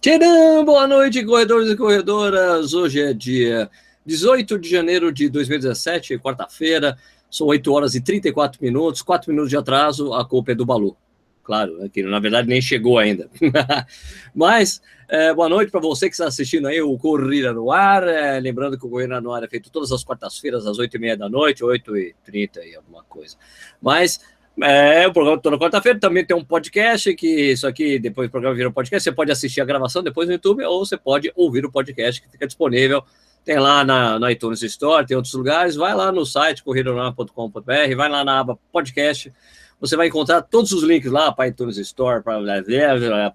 Tcharam! 0.00 0.64
Boa 0.64 0.86
noite, 0.86 1.24
corredores 1.24 1.68
e 1.68 1.76
corredoras. 1.76 2.72
Hoje 2.72 3.00
é 3.00 3.12
dia 3.12 3.68
18 4.06 4.56
de 4.56 4.70
janeiro 4.70 5.10
de 5.10 5.28
2017, 5.28 6.20
quarta-feira. 6.20 6.96
São 7.28 7.48
8 7.48 7.72
horas 7.72 7.96
e 7.96 8.00
34 8.00 8.62
minutos, 8.62 9.02
4 9.02 9.28
minutos 9.28 9.50
de 9.50 9.56
atraso. 9.56 10.14
A 10.14 10.24
culpa 10.24 10.52
é 10.52 10.54
do 10.54 10.64
Balu. 10.64 10.96
Claro, 11.42 11.78
né, 11.78 11.88
que 11.92 12.04
na 12.04 12.20
verdade 12.20 12.46
nem 12.46 12.62
chegou 12.62 12.96
ainda. 12.96 13.28
Mas 14.32 14.80
é, 15.08 15.34
boa 15.34 15.48
noite 15.48 15.72
para 15.72 15.80
você 15.80 16.06
que 16.06 16.14
está 16.14 16.28
assistindo 16.28 16.68
aí 16.68 16.80
o 16.80 16.96
Corrida 16.96 17.52
no 17.52 17.72
Ar. 17.72 18.06
É, 18.06 18.38
lembrando 18.38 18.78
que 18.78 18.86
o 18.86 18.88
Corrida 18.88 19.20
no 19.20 19.32
Ar 19.32 19.42
é 19.42 19.48
feito 19.48 19.68
todas 19.68 19.90
as 19.90 20.04
quartas-feiras, 20.04 20.64
às 20.64 20.78
8h30 20.78 21.16
da 21.16 21.28
noite, 21.28 21.64
8h30 21.64 22.58
e 22.64 22.76
alguma 22.76 23.02
coisa. 23.02 23.36
Mas 23.82 24.20
é, 24.62 25.06
o 25.06 25.12
programa 25.12 25.40
toda 25.40 25.58
quarta-feira 25.58 25.98
também 25.98 26.24
tem 26.24 26.36
um 26.36 26.44
podcast, 26.44 27.14
que 27.14 27.52
isso 27.52 27.66
aqui, 27.66 27.98
depois 27.98 28.28
do 28.28 28.30
programa 28.30 28.54
vira 28.56 28.68
um 28.68 28.72
podcast, 28.72 29.04
você 29.04 29.12
pode 29.12 29.30
assistir 29.30 29.60
a 29.60 29.64
gravação 29.64 30.02
depois 30.02 30.26
no 30.28 30.34
YouTube, 30.34 30.64
ou 30.64 30.84
você 30.84 30.96
pode 30.96 31.32
ouvir 31.36 31.64
o 31.64 31.70
podcast 31.70 32.20
que 32.20 32.28
fica 32.28 32.46
disponível. 32.46 33.04
Tem 33.44 33.58
lá 33.58 33.84
na, 33.84 34.18
na 34.18 34.32
iTunes 34.32 34.62
Store, 34.62 35.06
tem 35.06 35.16
outros 35.16 35.34
lugares. 35.34 35.76
Vai 35.76 35.94
lá 35.94 36.12
no 36.12 36.26
site 36.26 36.62
corridonar.com.br, 36.62 37.96
vai 37.96 38.08
lá 38.08 38.24
na 38.24 38.40
aba 38.40 38.58
podcast. 38.72 39.32
Você 39.80 39.96
vai 39.96 40.08
encontrar 40.08 40.42
todos 40.42 40.72
os 40.72 40.82
links 40.82 41.10
lá 41.10 41.30
para 41.30 41.48
iTunes 41.48 41.78
Store, 41.78 42.22
para 42.22 42.40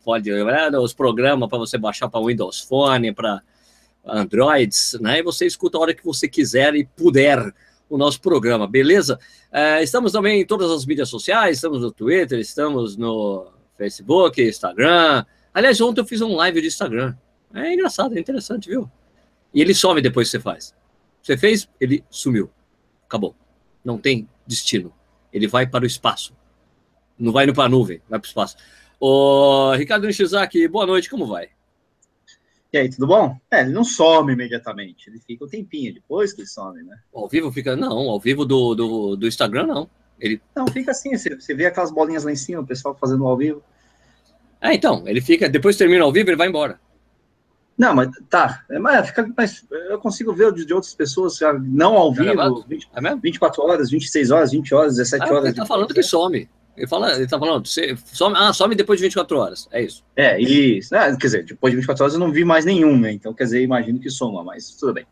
pode 0.03 0.29
os 0.31 0.93
programas 0.93 1.49
para 1.49 1.57
você 1.57 1.77
baixar 1.77 2.09
para 2.09 2.23
Windows 2.23 2.59
Phone, 2.61 3.13
para 3.13 3.41
Androids, 4.05 4.97
né? 4.99 5.19
E 5.19 5.23
você 5.23 5.45
escuta 5.45 5.77
a 5.77 5.81
hora 5.81 5.93
que 5.93 6.03
você 6.03 6.27
quiser 6.27 6.75
e 6.75 6.83
puder 6.83 7.53
o 7.93 7.97
nosso 7.97 8.19
programa, 8.19 8.67
beleza? 8.67 9.19
É, 9.51 9.83
estamos 9.83 10.11
também 10.11 10.41
em 10.41 10.45
todas 10.45 10.71
as 10.71 10.83
mídias 10.83 11.09
sociais, 11.09 11.57
estamos 11.57 11.79
no 11.79 11.91
Twitter, 11.91 12.39
estamos 12.39 12.97
no 12.97 13.51
Facebook, 13.77 14.41
Instagram. 14.41 15.23
Aliás, 15.53 15.79
ontem 15.79 16.01
eu 16.01 16.05
fiz 16.05 16.19
um 16.19 16.35
live 16.35 16.59
de 16.59 16.67
Instagram. 16.67 17.15
É 17.53 17.71
engraçado, 17.71 18.17
é 18.17 18.19
interessante, 18.19 18.67
viu? 18.67 18.89
E 19.53 19.61
ele 19.61 19.75
some 19.75 20.01
depois 20.01 20.27
que 20.27 20.31
você 20.31 20.39
faz. 20.39 20.73
Você 21.21 21.37
fez, 21.37 21.69
ele 21.79 22.03
sumiu. 22.09 22.49
Acabou. 23.05 23.35
Não 23.85 23.99
tem 23.99 24.27
destino. 24.47 24.91
Ele 25.31 25.47
vai 25.47 25.67
para 25.67 25.83
o 25.83 25.87
espaço. 25.87 26.35
Não 27.19 27.31
vai 27.31 27.51
para 27.53 27.65
a 27.65 27.69
nuvem, 27.69 28.01
vai 28.09 28.19
para 28.19 28.25
o 28.25 28.27
espaço. 28.27 28.57
Ô, 28.99 29.71
Ricardo 29.75 30.07
Nishizaki, 30.07 30.67
boa 30.67 30.87
noite, 30.87 31.11
como 31.11 31.27
vai? 31.27 31.49
E 32.73 32.77
aí, 32.79 32.89
tudo 32.89 33.05
bom? 33.05 33.37
É, 33.51 33.61
ele 33.61 33.71
não 33.71 33.83
some 33.83 34.33
imediatamente, 34.33 35.07
ele 35.07 35.19
fica 35.19 35.45
um 35.45 35.47
tempinho 35.47 35.93
depois 35.93 36.33
que 36.33 36.41
ele 36.41 36.47
some, 36.47 36.81
né? 36.81 36.97
Ao 37.13 37.27
vivo 37.27 37.51
fica. 37.51 37.75
Não, 37.75 38.09
ao 38.09 38.19
vivo 38.19 38.43
do, 38.45 38.73
do, 38.73 39.15
do 39.15 39.27
Instagram, 39.27 39.67
não. 39.67 39.87
Ele... 40.19 40.41
Não, 40.55 40.65
fica 40.67 40.89
assim, 40.89 41.15
você, 41.15 41.35
você 41.35 41.53
vê 41.53 41.67
aquelas 41.67 41.91
bolinhas 41.91 42.23
lá 42.23 42.31
em 42.31 42.35
cima, 42.35 42.61
o 42.61 42.65
pessoal 42.65 42.97
fazendo 42.99 43.27
ao 43.27 43.37
vivo. 43.37 43.61
É, 44.59 44.73
então, 44.73 45.07
ele 45.07 45.21
fica. 45.21 45.47
Depois 45.47 45.77
termina 45.77 46.03
ao 46.03 46.11
vivo, 46.11 46.31
ele 46.31 46.37
vai 46.37 46.47
embora. 46.47 46.79
Não, 47.77 47.93
mas 47.93 48.09
tá. 48.27 48.63
É, 48.71 48.79
mas, 48.79 49.07
fica, 49.07 49.31
mas 49.37 49.65
eu 49.71 49.99
consigo 49.99 50.33
ver 50.33 50.51
de, 50.51 50.65
de 50.65 50.73
outras 50.73 50.95
pessoas, 50.95 51.37
já, 51.37 51.53
não 51.53 51.95
ao 51.95 52.11
tá 52.11 52.23
vivo, 52.23 52.65
20, 52.67 52.89
é 52.91 53.15
24 53.15 53.61
horas, 53.61 53.91
26 53.91 54.31
horas, 54.31 54.51
20 54.51 54.73
horas, 54.73 54.95
17 54.95 55.23
ah, 55.23 55.31
horas. 55.31 55.45
Ele 55.45 55.55
tá 55.55 55.65
falando 55.67 55.93
que 55.93 56.01
some. 56.01 56.49
Ele 56.75 56.87
fala, 56.87 57.13
ele 57.15 57.27
tá 57.27 57.37
falando, 57.37 57.67
você 57.67 57.95
some, 58.11 58.35
ah, 58.35 58.51
some 58.51 58.73
depois 58.73 58.99
de 58.99 59.03
24 59.03 59.37
horas, 59.37 59.67
é 59.71 59.83
isso. 59.83 60.03
É, 60.15 60.39
isso. 60.41 60.95
Ah, 60.95 61.15
quer 61.15 61.27
dizer, 61.27 61.45
depois 61.45 61.71
de 61.71 61.77
24 61.77 62.03
horas 62.03 62.13
eu 62.15 62.19
não 62.19 62.31
vi 62.31 62.43
mais 62.43 62.65
nenhum, 62.65 62.97
né? 62.97 63.11
Então, 63.11 63.31
quer 63.31 63.43
dizer, 63.43 63.61
imagino 63.61 63.99
que 63.99 64.09
soma, 64.09 64.43
mas 64.43 64.71
tudo 64.71 64.93
bem. 64.93 65.05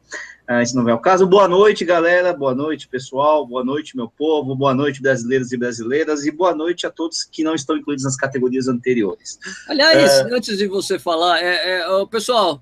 Ah, 0.48 0.62
esse 0.62 0.76
não 0.76 0.90
é 0.90 0.94
o 0.94 1.00
caso. 1.00 1.26
Boa 1.28 1.48
noite, 1.48 1.86
galera. 1.86 2.34
Boa 2.34 2.54
noite, 2.56 2.88
pessoal. 2.88 3.46
Boa 3.46 3.64
noite, 3.64 3.96
meu 3.96 4.10
povo. 4.10 4.56
Boa 4.56 4.74
noite, 4.74 5.02
brasileiros 5.02 5.52
e 5.52 5.58
brasileiras. 5.58 6.26
E 6.26 6.32
boa 6.32 6.54
noite 6.54 6.86
a 6.86 6.92
todos 6.92 7.24
que 7.24 7.44
não 7.44 7.56
estão 7.56 7.78
incluídos 7.78 8.04
nas 8.04 8.18
categorias 8.18 8.68
anteriores. 8.68 9.40
Aliás, 9.68 10.12
é... 10.12 10.36
antes 10.36 10.58
de 10.58 10.68
você 10.68 10.98
falar, 10.98 11.40
é, 11.42 11.84
é, 11.84 12.06
pessoal, 12.08 12.62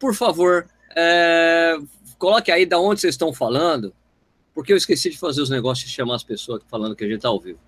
por 0.00 0.14
favor, 0.14 0.66
é, 0.96 1.78
coloque 2.18 2.50
aí 2.50 2.64
da 2.64 2.80
onde 2.80 3.02
vocês 3.02 3.14
estão 3.14 3.32
falando, 3.32 3.92
porque 4.54 4.72
eu 4.72 4.76
esqueci 4.76 5.10
de 5.10 5.18
fazer 5.18 5.42
os 5.42 5.50
negócios 5.50 5.88
de 5.88 5.94
chamar 5.94 6.16
as 6.16 6.24
pessoas 6.24 6.62
falando 6.68 6.96
que 6.96 7.04
a 7.04 7.06
gente 7.06 7.18
está 7.18 7.28
ao 7.28 7.38
vivo. 7.38 7.60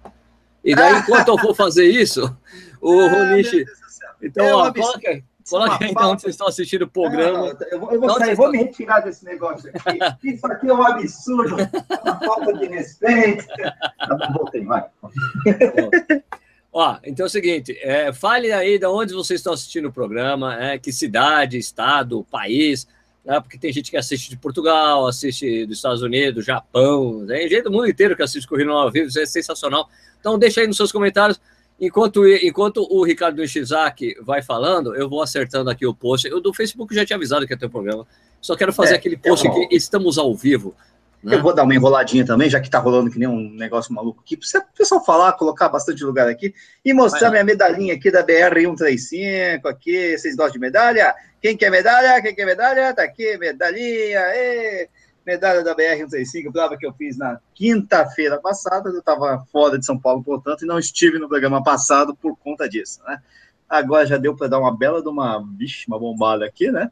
E 0.65 0.75
daí, 0.75 0.99
enquanto 0.99 1.29
eu 1.29 1.37
vou 1.37 1.55
fazer 1.55 1.87
isso, 1.87 2.37
o 2.81 3.01
ah, 3.01 3.11
Ronishi. 3.11 3.65
Então, 4.23 4.45
é 4.45 4.55
ó, 4.55 4.73
coloca, 4.73 5.23
coloca 5.49 5.85
aí 5.85 5.91
então 5.91 6.11
onde 6.11 6.23
vocês 6.23 6.35
estão 6.35 6.47
assistindo 6.47 6.83
o 6.83 6.89
programa. 6.89 7.39
Não, 7.39 7.47
não, 7.47 7.67
eu 7.71 7.81
vou, 7.81 7.93
eu 7.93 8.01
vou, 8.01 8.11
sair, 8.19 8.35
vou 8.35 8.51
me 8.51 8.59
retirar 8.59 9.01
desse 9.01 9.25
negócio 9.25 9.71
aqui. 9.71 10.29
Isso 10.29 10.47
aqui 10.47 10.69
é 10.69 10.75
um 10.75 10.83
absurdo, 10.83 11.57
uma 11.57 12.19
falta 12.21 12.53
de 12.53 12.67
respeito. 12.67 13.47
Tá 13.47 14.33
voltei, 14.35 14.65
vai. 14.65 14.85
Ó, 16.73 16.99
então 17.03 17.25
é 17.25 17.27
o 17.27 17.31
seguinte, 17.31 17.77
é, 17.81 18.13
fale 18.13 18.53
aí 18.53 18.79
de 18.79 18.87
onde 18.87 19.13
vocês 19.13 19.41
estão 19.41 19.53
assistindo 19.53 19.89
o 19.89 19.93
programa, 19.93 20.55
é, 20.63 20.79
que 20.79 20.93
cidade, 20.93 21.59
estado, 21.59 22.25
país, 22.31 22.87
né, 23.25 23.41
porque 23.41 23.59
tem 23.59 23.73
gente 23.73 23.91
que 23.91 23.97
assiste 23.97 24.31
de 24.31 24.37
Portugal, 24.37 25.09
assiste 25.09 25.67
dos 25.67 25.79
Estados 25.79 26.01
Unidos, 26.01 26.45
Japão, 26.45 27.27
tem 27.27 27.49
gente 27.49 27.63
do 27.63 27.73
mundo 27.73 27.89
inteiro 27.89 28.15
que 28.15 28.23
assiste 28.23 28.47
Corrida 28.47 28.71
ao 28.71 28.91
Vivo, 28.91 29.09
isso 29.09 29.19
é 29.19 29.27
sensacional. 29.27 29.89
Então 30.21 30.39
deixa 30.39 30.61
aí 30.61 30.67
nos 30.67 30.77
seus 30.77 30.93
comentários. 30.93 31.41
Enquanto, 31.81 32.27
enquanto 32.27 32.87
o 32.91 33.03
Ricardo 33.03 33.41
Nishizaki 33.41 34.15
vai 34.21 34.43
falando, 34.43 34.95
eu 34.95 35.09
vou 35.09 35.23
acertando 35.23 35.71
aqui 35.71 35.87
o 35.87 35.95
post. 35.95 36.29
Eu 36.29 36.41
do 36.41 36.53
Facebook 36.53 36.95
já 36.95 37.07
tinha 37.07 37.17
avisado 37.17 37.47
que 37.47 37.55
ia 37.55 37.59
ter 37.59 37.67
um 37.67 37.71
programa. 37.71 38.07
Só 38.41 38.55
quero 38.55 38.73
fazer 38.73 38.93
é, 38.93 38.97
aquele 38.97 39.17
post 39.17 39.49
aqui. 39.49 39.67
Estamos 39.71 40.19
ao 40.19 40.35
vivo. 40.35 40.75
Né? 41.23 41.37
Eu 41.37 41.43
vou 41.43 41.55
dar 41.55 41.65
uma 41.65 41.75
enroladinha 41.75 42.25
também, 42.25 42.49
já 42.49 42.61
que 42.61 42.71
tá 42.71 42.79
rolando 42.79 43.11
que 43.11 43.19
nem 43.19 43.29
um 43.29 43.51
negócio 43.51 43.95
maluco 43.95 44.23
aqui. 44.25 44.37
Para 44.37 44.61
o 44.61 44.77
pessoal 44.77 45.05
falar, 45.05 45.33
colocar 45.33 45.69
bastante 45.69 46.03
lugar 46.05 46.29
aqui 46.29 46.55
e 46.85 46.93
mostrar 46.93 47.31
minha 47.31 47.45
medalhinha 47.45 47.95
aqui 47.95 48.11
da 48.11 48.25
BR-135 48.25 49.67
aqui. 49.67 50.19
Vocês 50.19 50.37
gostam 50.37 50.55
de 50.55 50.59
medalha? 50.59 51.15
Quem 51.41 51.57
quer 51.57 51.71
medalha? 51.71 52.21
Quem 52.23 52.35
quer 52.35 52.47
medalha? 52.47 52.95
Tá 52.95 53.03
aqui, 53.03 53.37
medalhinha. 53.39 54.21
Ê! 54.35 54.89
Medalha 55.27 55.63
da 55.63 55.75
BR-135, 55.75 56.53
prova 56.53 56.77
que 56.77 56.87
eu 56.87 56.93
fiz 56.95 57.17
na 57.17 57.41
quinta-feira 57.55 58.39
passada, 58.41 58.89
eu 58.89 58.99
estava 58.99 59.45
fora 59.53 59.79
de 59.79 59.85
São 59.85 59.99
Paulo, 59.99 60.23
portanto, 60.23 60.63
e 60.63 60.67
não 60.67 60.79
estive 60.79 61.19
no 61.19 61.29
programa 61.29 61.63
passado 61.63 62.15
por 62.15 62.37
conta 62.37 62.69
disso, 62.69 63.01
né? 63.07 63.21
Agora 63.69 64.07
já 64.07 64.17
deu 64.17 64.37
para 64.37 64.49
dar 64.49 64.59
uma 64.59 64.77
bela 64.77 65.01
de 65.01 65.09
uma, 65.09 65.41
bicho, 65.41 65.85
uma 65.87 65.99
bombada 65.99 66.45
aqui, 66.45 66.71
né? 66.71 66.91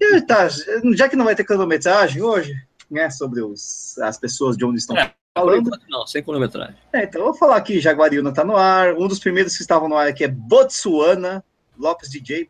E 0.00 0.20
tá, 0.22 0.48
já 0.94 1.08
que 1.08 1.16
não 1.16 1.24
vai 1.24 1.34
ter 1.34 1.44
cronometragem 1.44 2.22
hoje, 2.22 2.54
né, 2.90 3.10
sobre 3.10 3.42
os, 3.42 3.98
as 3.98 4.18
pessoas 4.18 4.56
de 4.56 4.64
onde 4.64 4.78
estão 4.78 4.96
é, 4.96 5.12
falando. 5.36 5.70
Não, 5.88 6.06
sem 6.06 6.22
cronometragem. 6.22 6.76
É, 6.92 7.04
então 7.04 7.20
eu 7.20 7.26
vou 7.28 7.34
falar 7.34 7.56
aqui, 7.56 7.80
Jaguariúna 7.80 8.30
está 8.30 8.44
no 8.44 8.56
ar, 8.56 8.94
um 8.94 9.06
dos 9.06 9.18
primeiros 9.18 9.56
que 9.56 9.62
estavam 9.62 9.88
no 9.88 9.96
ar 9.96 10.08
aqui 10.08 10.24
é 10.24 10.28
Botsuana, 10.28 11.44
Lopes 11.78 12.10
DJ, 12.10 12.48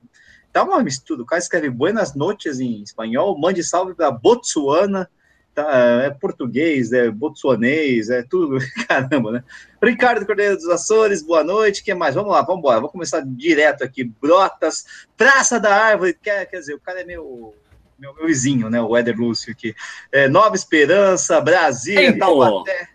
tá 0.52 0.62
uma 0.62 0.82
mistura, 0.82 1.22
o 1.22 1.26
cara 1.26 1.40
escreve 1.40 1.70
Buenas 1.70 2.14
noches 2.14 2.60
em 2.60 2.82
espanhol, 2.82 3.38
mande 3.38 3.62
salve 3.62 3.94
para 3.94 4.10
Botsuana, 4.10 5.08
tá, 5.55 6.03
é 6.05 6.11
português, 6.11 6.93
é 6.93 7.11
botsuanês, 7.11 8.11
é 8.11 8.22
tudo, 8.22 8.59
caramba, 8.88 9.33
né? 9.33 9.44
Ricardo 9.83 10.27
Cordeiro 10.27 10.56
dos 10.56 10.69
Açores, 10.69 11.22
boa 11.22 11.43
noite, 11.43 11.83
que 11.83 11.94
mais? 11.94 12.15
Vamos 12.15 12.33
lá, 12.33 12.43
vamos 12.43 12.61
embora, 12.61 12.81
vou 12.81 12.91
começar 12.91 13.21
direto 13.25 13.83
aqui, 13.83 14.05
Brotas, 14.05 14.84
Praça 15.16 15.59
da 15.59 15.75
Árvore, 15.75 16.15
quer, 16.15 16.47
quer 16.47 16.61
dizer, 16.61 16.75
o 16.75 16.81
cara 16.81 17.00
é 17.00 17.05
meu, 17.05 17.55
meu, 17.99 18.15
meu 18.15 18.27
vizinho, 18.27 18.71
né, 18.71 18.81
o 18.81 18.97
Éder 18.97 19.16
Lúcio 19.16 19.53
aqui, 19.53 19.75
é, 20.12 20.28
Nova 20.28 20.55
Esperança, 20.55 21.41
Brasília, 21.41 22.09
então, 22.09 22.38
Taubaté... 22.38 22.88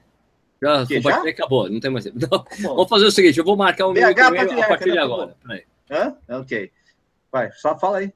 Já, 0.61 0.85
que, 0.85 1.01
já? 1.01 1.21
acabou, 1.29 1.69
não 1.69 1.79
tem 1.79 1.91
mais 1.91 2.05
tempo. 2.05 2.17
Não, 2.17 2.75
vamos 2.75 2.89
fazer 2.89 3.05
o 3.05 3.11
seguinte, 3.11 3.37
eu 3.37 3.45
vou 3.45 3.57
marcar 3.57 3.87
o 3.87 3.93
meu 3.93 4.09
e-mail 4.09 4.63
a 4.63 4.67
partir 4.67 4.91
de 4.91 4.97
agora. 4.97 5.35
Hã? 5.91 6.15
Ok. 6.29 6.71
Vai, 7.31 7.51
só 7.51 7.77
fala 7.77 7.99
aí. 7.99 8.13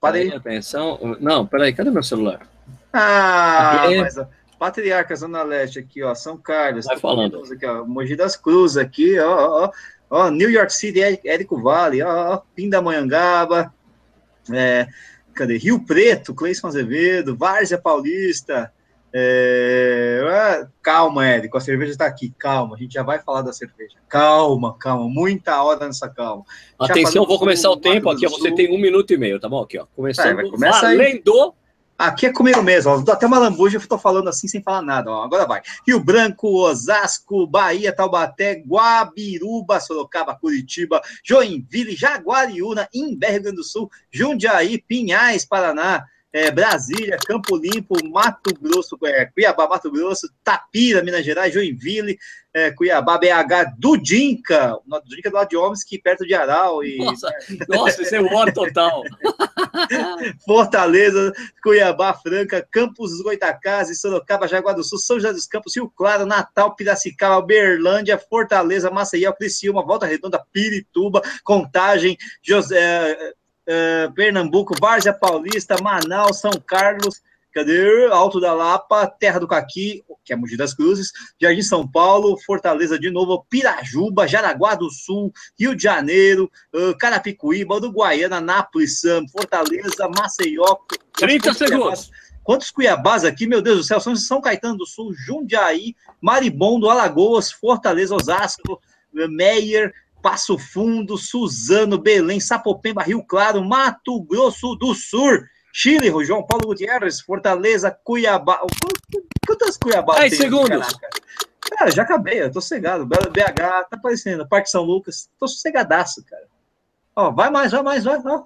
Para 0.00 0.16
aí. 0.16 0.32
Atenção. 0.32 1.16
Não, 1.20 1.46
peraí, 1.46 1.72
cadê 1.72 1.90
meu 1.90 2.02
celular? 2.02 2.46
Ah, 2.96 3.86
é... 3.90 4.00
mas 4.00 4.16
Patriarca, 4.56 5.16
Zona 5.16 5.42
Leste, 5.42 5.80
aqui, 5.80 6.02
ó, 6.02 6.14
São 6.14 6.36
Carlos. 6.36 6.86
Vai 6.86 6.96
falando. 6.96 7.42
Aqui, 7.52 7.66
ó, 7.66 7.84
Mogi 7.84 8.14
das 8.14 8.36
Cruzes, 8.36 8.76
aqui, 8.76 9.18
ó, 9.18 9.64
ó, 9.64 9.72
ó, 10.08 10.30
New 10.30 10.48
York 10.48 10.72
City, 10.72 11.00
Érico 11.24 11.60
Vale, 11.60 12.02
ó, 12.02 12.34
ó 12.34 12.42
Pindamonhangaba, 12.54 13.74
é, 14.52 14.86
cadê? 15.34 15.58
Rio 15.58 15.84
Preto, 15.84 16.34
Cleison 16.34 16.68
Azevedo, 16.68 17.36
Várzea 17.36 17.78
Paulista, 17.78 18.72
é... 19.12 20.66
calma, 20.80 21.26
Érico, 21.26 21.58
a 21.58 21.60
cerveja 21.60 21.90
está 21.90 22.06
aqui, 22.06 22.32
calma, 22.38 22.76
a 22.76 22.78
gente 22.78 22.94
já 22.94 23.02
vai 23.02 23.18
falar 23.18 23.42
da 23.42 23.52
cerveja. 23.52 23.96
Calma, 24.08 24.76
calma, 24.78 25.08
muita 25.08 25.60
hora 25.64 25.84
nessa 25.84 26.08
calma. 26.08 26.44
Atenção, 26.78 27.26
vou 27.26 27.40
começar 27.40 27.70
o 27.70 27.76
tempo 27.76 28.08
aqui, 28.08 28.28
você 28.28 28.52
tem 28.52 28.72
um 28.72 28.80
minuto 28.80 29.12
e 29.12 29.16
meio, 29.16 29.40
tá 29.40 29.48
bom? 29.48 29.62
Aqui, 29.62 29.80
ó, 29.80 29.86
começando, 29.96 30.36
vai, 30.56 30.70
valendo... 30.70 31.42
Aí. 31.42 31.63
Aqui 31.96 32.26
é 32.26 32.32
comigo 32.32 32.60
mesmo, 32.60 32.90
ó. 32.90 33.12
até 33.12 33.24
uma 33.24 33.38
lambuja, 33.38 33.78
eu 33.78 33.86
tô 33.86 33.96
falando 33.96 34.28
assim 34.28 34.48
sem 34.48 34.60
falar 34.60 34.82
nada, 34.82 35.10
ó. 35.10 35.22
Agora 35.22 35.46
vai. 35.46 35.62
Rio 35.86 36.00
Branco, 36.00 36.48
Osasco, 36.48 37.46
Bahia, 37.46 37.94
Taubaté, 37.94 38.62
Guabiruba, 38.66 39.78
Sorocaba, 39.78 40.34
Curitiba, 40.34 41.00
Joinville, 41.22 41.94
Jaguariúna, 41.94 42.88
Imbé, 42.92 43.30
Rio 43.30 43.42
Grande 43.42 43.56
do 43.58 43.64
Sul, 43.64 43.88
Jundiaí, 44.10 44.82
Pinhais, 44.82 45.44
Paraná, 45.44 46.04
é, 46.34 46.50
Brasília, 46.50 47.16
Campo 47.24 47.56
Limpo, 47.56 47.94
Mato 48.10 48.52
Grosso, 48.60 48.98
é, 49.04 49.26
Cuiabá, 49.26 49.68
Mato 49.68 49.88
Grosso, 49.88 50.28
Tapira, 50.42 51.00
Minas 51.00 51.24
Gerais, 51.24 51.54
Joinville, 51.54 52.18
é, 52.52 52.72
Cuiabá, 52.72 53.16
BH, 53.16 53.76
Dudinca, 53.78 54.76
Dudinca 55.06 55.30
do 55.30 55.36
lado 55.36 55.48
de 55.48 55.56
Homens, 55.56 55.84
que 55.84 55.96
perto 55.96 56.26
de 56.26 56.34
Aral. 56.34 56.82
E, 56.82 56.98
nossa, 56.98 57.32
nossa, 57.68 58.02
isso 58.02 58.16
é 58.16 58.20
o 58.20 58.52
total. 58.52 59.02
Fortaleza, 60.44 61.32
Cuiabá, 61.62 62.12
Franca, 62.14 62.66
Campos 62.68 63.12
dos 63.12 63.22
Goitacazes, 63.22 64.00
Sorocaba, 64.00 64.48
Jaguar 64.48 64.74
do 64.74 64.82
Sul, 64.82 64.98
São 64.98 65.20
José 65.20 65.32
dos 65.32 65.46
Campos, 65.46 65.76
Rio 65.76 65.88
Claro, 65.88 66.26
Natal, 66.26 66.74
Piracicaba, 66.74 67.40
Berlândia, 67.46 68.18
Fortaleza, 68.18 68.90
Maceió, 68.90 69.32
Criciúma, 69.32 69.86
Volta 69.86 70.04
Redonda, 70.04 70.44
Pirituba, 70.52 71.22
Contagem, 71.44 72.18
José 72.42 73.34
uh, 73.68 74.12
Pernambuco, 74.12 74.74
Várzea 74.78 75.12
Paulista, 75.12 75.76
Manaus, 75.82 76.40
São 76.40 76.52
Carlos, 76.66 77.22
cadê? 77.52 78.06
Alto 78.06 78.40
da 78.40 78.52
Lapa, 78.52 79.06
Terra 79.06 79.38
do 79.38 79.48
Caqui, 79.48 80.04
que 80.24 80.32
é 80.32 80.36
Mogi 80.36 80.56
das 80.56 80.74
Cruzes, 80.74 81.12
Jardim 81.40 81.62
São 81.62 81.86
Paulo, 81.86 82.38
Fortaleza 82.38 82.98
de 82.98 83.10
novo, 83.10 83.44
Pirajuba, 83.48 84.26
Jaraguá 84.26 84.74
do 84.74 84.90
Sul, 84.90 85.32
Rio 85.58 85.74
de 85.74 85.82
Janeiro, 85.82 86.50
uh, 86.74 86.96
Carapicuíba, 86.98 87.76
Uruguaiana, 87.76 88.40
Nápoles, 88.40 89.00
Sam, 89.00 89.26
Fortaleza, 89.28 90.08
Maceió. 90.08 90.78
30 91.16 91.54
segundos. 91.54 92.10
Quantos 92.42 92.70
Cuiabás 92.70 93.24
aqui, 93.24 93.46
meu 93.46 93.62
Deus 93.62 93.78
do 93.78 93.84
céu, 93.84 93.98
são 93.98 94.14
São 94.14 94.40
Caetano 94.40 94.76
do 94.76 94.86
Sul, 94.86 95.14
Jundiaí, 95.14 95.96
Maribondo, 96.20 96.90
Alagoas, 96.90 97.50
Fortaleza, 97.50 98.14
Osasco, 98.14 98.80
Meyer, 99.12 99.94
Passo 100.24 100.56
Fundo, 100.56 101.18
Suzano, 101.18 101.98
Belém, 101.98 102.40
Sapopemba, 102.40 103.02
Rio 103.02 103.22
Claro, 103.22 103.62
Mato 103.62 104.22
Grosso 104.22 104.74
do 104.74 104.94
Sul, 104.94 105.44
Chile, 105.70 106.08
João 106.24 106.46
Paulo 106.46 106.68
Gutierrez, 106.68 107.20
Fortaleza, 107.20 107.90
Cuiabá. 108.02 108.62
Quantas 109.46 109.76
Cuiabá 109.76 110.14
10 110.20 110.34
segundos. 110.34 110.98
Cara, 111.60 111.90
já 111.90 112.04
acabei, 112.04 112.42
eu 112.42 112.50
tô 112.50 112.62
cegado. 112.62 113.04
BH, 113.04 113.54
tá 113.54 113.88
aparecendo. 113.92 114.48
Parque 114.48 114.70
São 114.70 114.82
Lucas, 114.82 115.28
tô 115.38 115.46
sossegadaço, 115.46 116.24
cara. 116.24 116.46
Ó, 117.14 117.30
vai 117.30 117.50
mais, 117.50 117.72
vai 117.72 117.82
mais, 117.82 118.04
vai. 118.04 118.18
vai. 118.18 118.40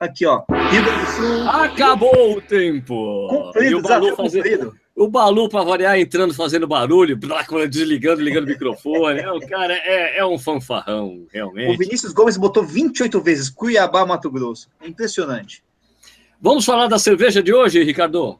Aqui, 0.00 0.26
ó. 0.26 0.42
Rio 0.70 0.84
Grande 0.84 1.04
do 1.04 1.10
Sul. 1.12 1.48
Acabou 1.48 2.36
o 2.36 2.42
tempo. 2.42 3.28
Cumprido, 3.28 3.70
e 3.70 3.74
o 3.76 3.82
fazendo, 3.82 4.16
cumprido. 4.16 4.79
O 5.00 5.08
Balu, 5.08 5.48
para 5.48 5.64
variar, 5.64 5.98
entrando, 5.98 6.34
fazendo 6.34 6.66
barulho, 6.66 7.18
desligando, 7.70 8.20
ligando 8.20 8.44
o 8.44 8.48
microfone. 8.48 9.18
É, 9.18 9.32
o 9.32 9.40
cara 9.40 9.72
é, 9.72 10.18
é 10.18 10.26
um 10.26 10.38
fanfarrão, 10.38 11.24
realmente. 11.32 11.74
O 11.74 11.78
Vinícius 11.78 12.12
Gomes 12.12 12.36
botou 12.36 12.62
28 12.62 13.18
vezes 13.22 13.48
Cuiabá, 13.48 14.04
Mato 14.04 14.30
Grosso. 14.30 14.68
Impressionante. 14.84 15.64
Vamos 16.38 16.66
falar 16.66 16.86
da 16.86 16.98
cerveja 16.98 17.42
de 17.42 17.50
hoje, 17.50 17.82
Ricardo? 17.82 18.38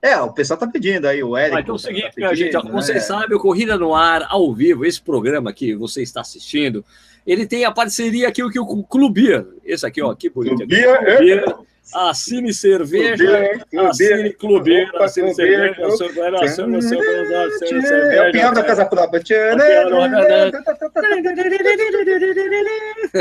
É, 0.00 0.18
o 0.18 0.32
pessoal 0.32 0.58
tá 0.58 0.66
pedindo 0.66 1.06
aí, 1.06 1.22
o 1.22 1.36
Eric. 1.36 1.54
Ah, 1.54 1.60
então 1.60 1.74
é 1.74 1.76
o 1.76 1.78
seguinte, 1.78 2.04
tá 2.04 2.12
pedindo, 2.14 2.36
gente, 2.36 2.52
como 2.54 2.72
né? 2.72 2.80
vocês 2.80 3.02
sabem, 3.02 3.36
o 3.36 3.40
Corrida 3.40 3.76
no 3.76 3.94
Ar, 3.94 4.26
ao 4.30 4.54
vivo, 4.54 4.86
esse 4.86 5.02
programa 5.02 5.52
que 5.52 5.74
você 5.74 6.02
está 6.02 6.22
assistindo, 6.22 6.82
ele 7.26 7.46
tem 7.46 7.66
a 7.66 7.70
parceria 7.70 8.28
aqui 8.28 8.40
com 8.40 8.78
o 8.78 8.82
Clubir. 8.82 9.46
Esse 9.62 9.84
aqui, 9.84 10.00
ó, 10.00 10.14
que 10.14 10.30
bonito. 10.30 10.56
Clubir, 10.56 10.86
é? 10.86 11.54
Assine 11.94 12.52
cerveja, 12.52 13.64
assine 13.88 14.32
clube, 14.34 14.86
assine 15.00 15.34
cerveja, 15.34 15.86
assine 16.42 16.82
cerveja. 16.82 17.34
É 18.12 18.28
o 18.28 18.32
piano 18.32 18.54
da 18.54 18.62
Casa 18.62 18.84
Própria. 18.84 19.22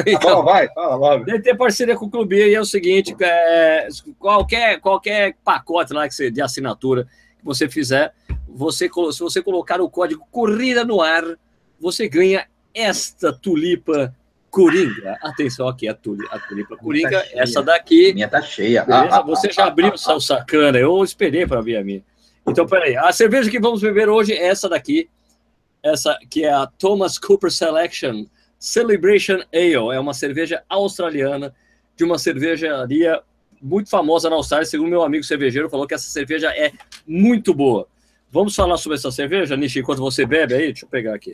Então, 0.05 0.43
vai, 0.43 0.67
fala 0.73 0.95
logo. 0.95 1.29
Ele 1.29 1.39
tem 1.39 1.55
parceria 1.55 1.95
com 1.95 2.05
o 2.05 2.09
clube 2.09 2.35
e 2.35 2.53
é 2.53 2.59
o 2.59 2.65
seguinte, 2.65 3.15
é, 3.21 3.87
qualquer, 4.19 4.79
qualquer 4.81 5.35
pacote 5.43 5.93
lá 5.93 6.07
que 6.07 6.13
você, 6.13 6.29
de 6.29 6.41
assinatura 6.41 7.07
que 7.39 7.45
você 7.45 7.69
fizer, 7.69 8.13
você, 8.47 8.89
se 9.11 9.19
você 9.19 9.41
colocar 9.41 9.79
o 9.79 9.89
código 9.89 10.27
Corrida 10.29 10.83
no 10.83 11.01
Ar, 11.01 11.23
você 11.79 12.07
ganha 12.09 12.47
esta 12.73 13.31
tulipa 13.31 14.13
Coringa. 14.49 15.17
Atenção 15.21 15.67
aqui, 15.67 15.87
a, 15.87 15.93
tulipa, 15.93 16.35
a 16.35 16.39
tulipa 16.39 16.77
Coringa, 16.77 17.21
tá 17.21 17.25
essa 17.33 17.61
daqui. 17.61 18.11
A 18.11 18.13
minha 18.13 18.27
tá 18.27 18.41
cheia. 18.41 18.83
Ah, 18.87 19.21
você 19.21 19.47
ah, 19.47 19.51
já 19.51 19.65
abriu 19.65 19.93
o 19.93 19.97
seu 19.97 20.19
sacana, 20.19 20.77
eu 20.77 21.03
esperei 21.03 21.45
para 21.45 21.61
ver 21.61 21.77
a 21.77 21.83
minha. 21.83 22.03
Então, 22.47 22.65
peraí, 22.65 22.95
a 22.95 23.11
cerveja 23.11 23.51
que 23.51 23.59
vamos 23.59 23.81
beber 23.81 24.09
hoje 24.09 24.33
é 24.33 24.47
essa 24.47 24.69
daqui, 24.69 25.09
essa 25.83 26.17
que 26.29 26.45
é 26.45 26.51
a 26.51 26.65
Thomas 26.65 27.19
Cooper 27.19 27.51
Selection 27.51 28.25
Celebration 28.59 29.39
Ale. 29.53 29.93
É 29.93 29.99
uma 29.99 30.13
cerveja 30.13 30.63
australiana 30.69 31.53
de 31.95 32.03
uma 32.03 32.17
cervejaria 32.17 33.21
muito 33.61 33.89
famosa 33.89 34.29
na 34.29 34.35
Austrália. 34.35 34.65
Segundo 34.65 34.89
meu 34.89 35.03
amigo 35.03 35.23
cervejeiro, 35.23 35.69
falou 35.69 35.87
que 35.87 35.93
essa 35.93 36.09
cerveja 36.09 36.49
é 36.51 36.71
muito 37.05 37.53
boa. 37.53 37.87
Vamos 38.31 38.55
falar 38.55 38.77
sobre 38.77 38.97
essa 38.97 39.11
cerveja, 39.11 39.55
Nishi, 39.55 39.79
enquanto 39.79 39.99
você 39.99 40.25
bebe 40.25 40.53
aí? 40.53 40.67
Deixa 40.67 40.85
eu 40.85 40.89
pegar 40.89 41.15
aqui. 41.15 41.33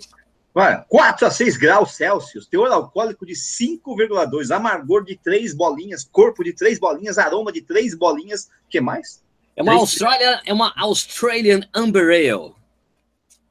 Vai, 0.54 0.86
4 0.88 1.26
a 1.26 1.32
6 1.32 1.58
graus 1.58 1.96
Celsius, 1.96 2.46
teor 2.46 2.72
alcoólico 2.72 3.26
de 3.26 3.34
5,2, 3.34 4.56
amargor 4.56 5.04
de 5.04 5.18
3 5.18 5.56
bolinhas, 5.56 6.04
corpo 6.04 6.44
de 6.44 6.54
3 6.54 6.80
bolinhas, 6.80 7.18
aroma 7.18 7.52
de 7.52 7.62
3 7.62 7.96
bolinhas. 7.96 8.46
O 8.66 8.70
que 8.70 8.80
mais? 8.80 9.24
É 9.56 9.64
uma, 9.64 9.74
Austrália, 9.74 10.42
é 10.46 10.54
uma 10.54 10.72
Australian 10.78 11.62
Amber 11.74 12.10
Ale. 12.10 12.54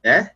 É? 0.01 0.31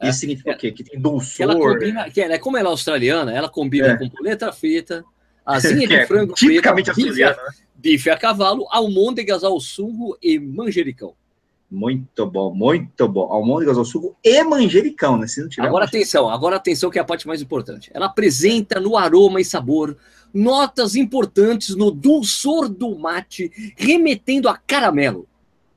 é? 0.00 0.08
Isso 0.08 0.20
significa 0.20 0.52
é, 0.52 0.54
o 0.54 0.58
quê? 0.58 0.72
Que 0.72 0.84
tem 0.84 0.98
dulçor? 0.98 1.42
Ela 1.42 1.58
combina, 1.58 2.10
que 2.10 2.20
ela, 2.22 2.38
como 2.38 2.56
ela 2.56 2.68
é 2.68 2.70
australiana, 2.70 3.32
ela 3.32 3.48
combina 3.50 3.88
é. 3.88 3.96
com 3.98 4.08
polenta 4.08 4.50
frita, 4.52 5.04
asinha 5.44 5.84
de 5.88 5.94
é 5.96 6.06
frango 6.06 6.32
tipicamente 6.32 6.92
frita, 6.94 7.10
bife, 7.10 7.22
a, 7.24 7.30
né? 7.30 7.50
bife 7.74 8.10
a 8.10 8.16
cavalo, 8.16 8.66
almôndegas 8.70 9.44
ao 9.44 9.60
sugo 9.60 10.16
e 10.22 10.38
manjericão. 10.38 11.14
Muito 11.70 12.26
bom, 12.26 12.52
muito 12.52 13.06
bom. 13.06 13.32
Almôndegas 13.32 13.78
ao 13.78 13.84
suco 13.84 14.16
e 14.24 14.42
manjericão, 14.42 15.16
né? 15.16 15.28
Se 15.28 15.40
não 15.40 15.48
tiver 15.48 15.68
agora 15.68 15.84
atenção, 15.84 16.28
agora 16.28 16.56
atenção 16.56 16.90
que 16.90 16.98
é 16.98 17.02
a 17.02 17.04
parte 17.04 17.28
mais 17.28 17.40
importante. 17.40 17.90
Ela 17.94 18.06
apresenta 18.06 18.80
no 18.80 18.96
aroma 18.96 19.40
e 19.40 19.44
sabor 19.44 19.96
notas 20.34 20.96
importantes 20.96 21.76
no 21.76 21.92
dulçor 21.92 22.68
do 22.68 22.98
mate, 22.98 23.74
remetendo 23.76 24.48
a 24.48 24.56
caramelo. 24.56 25.28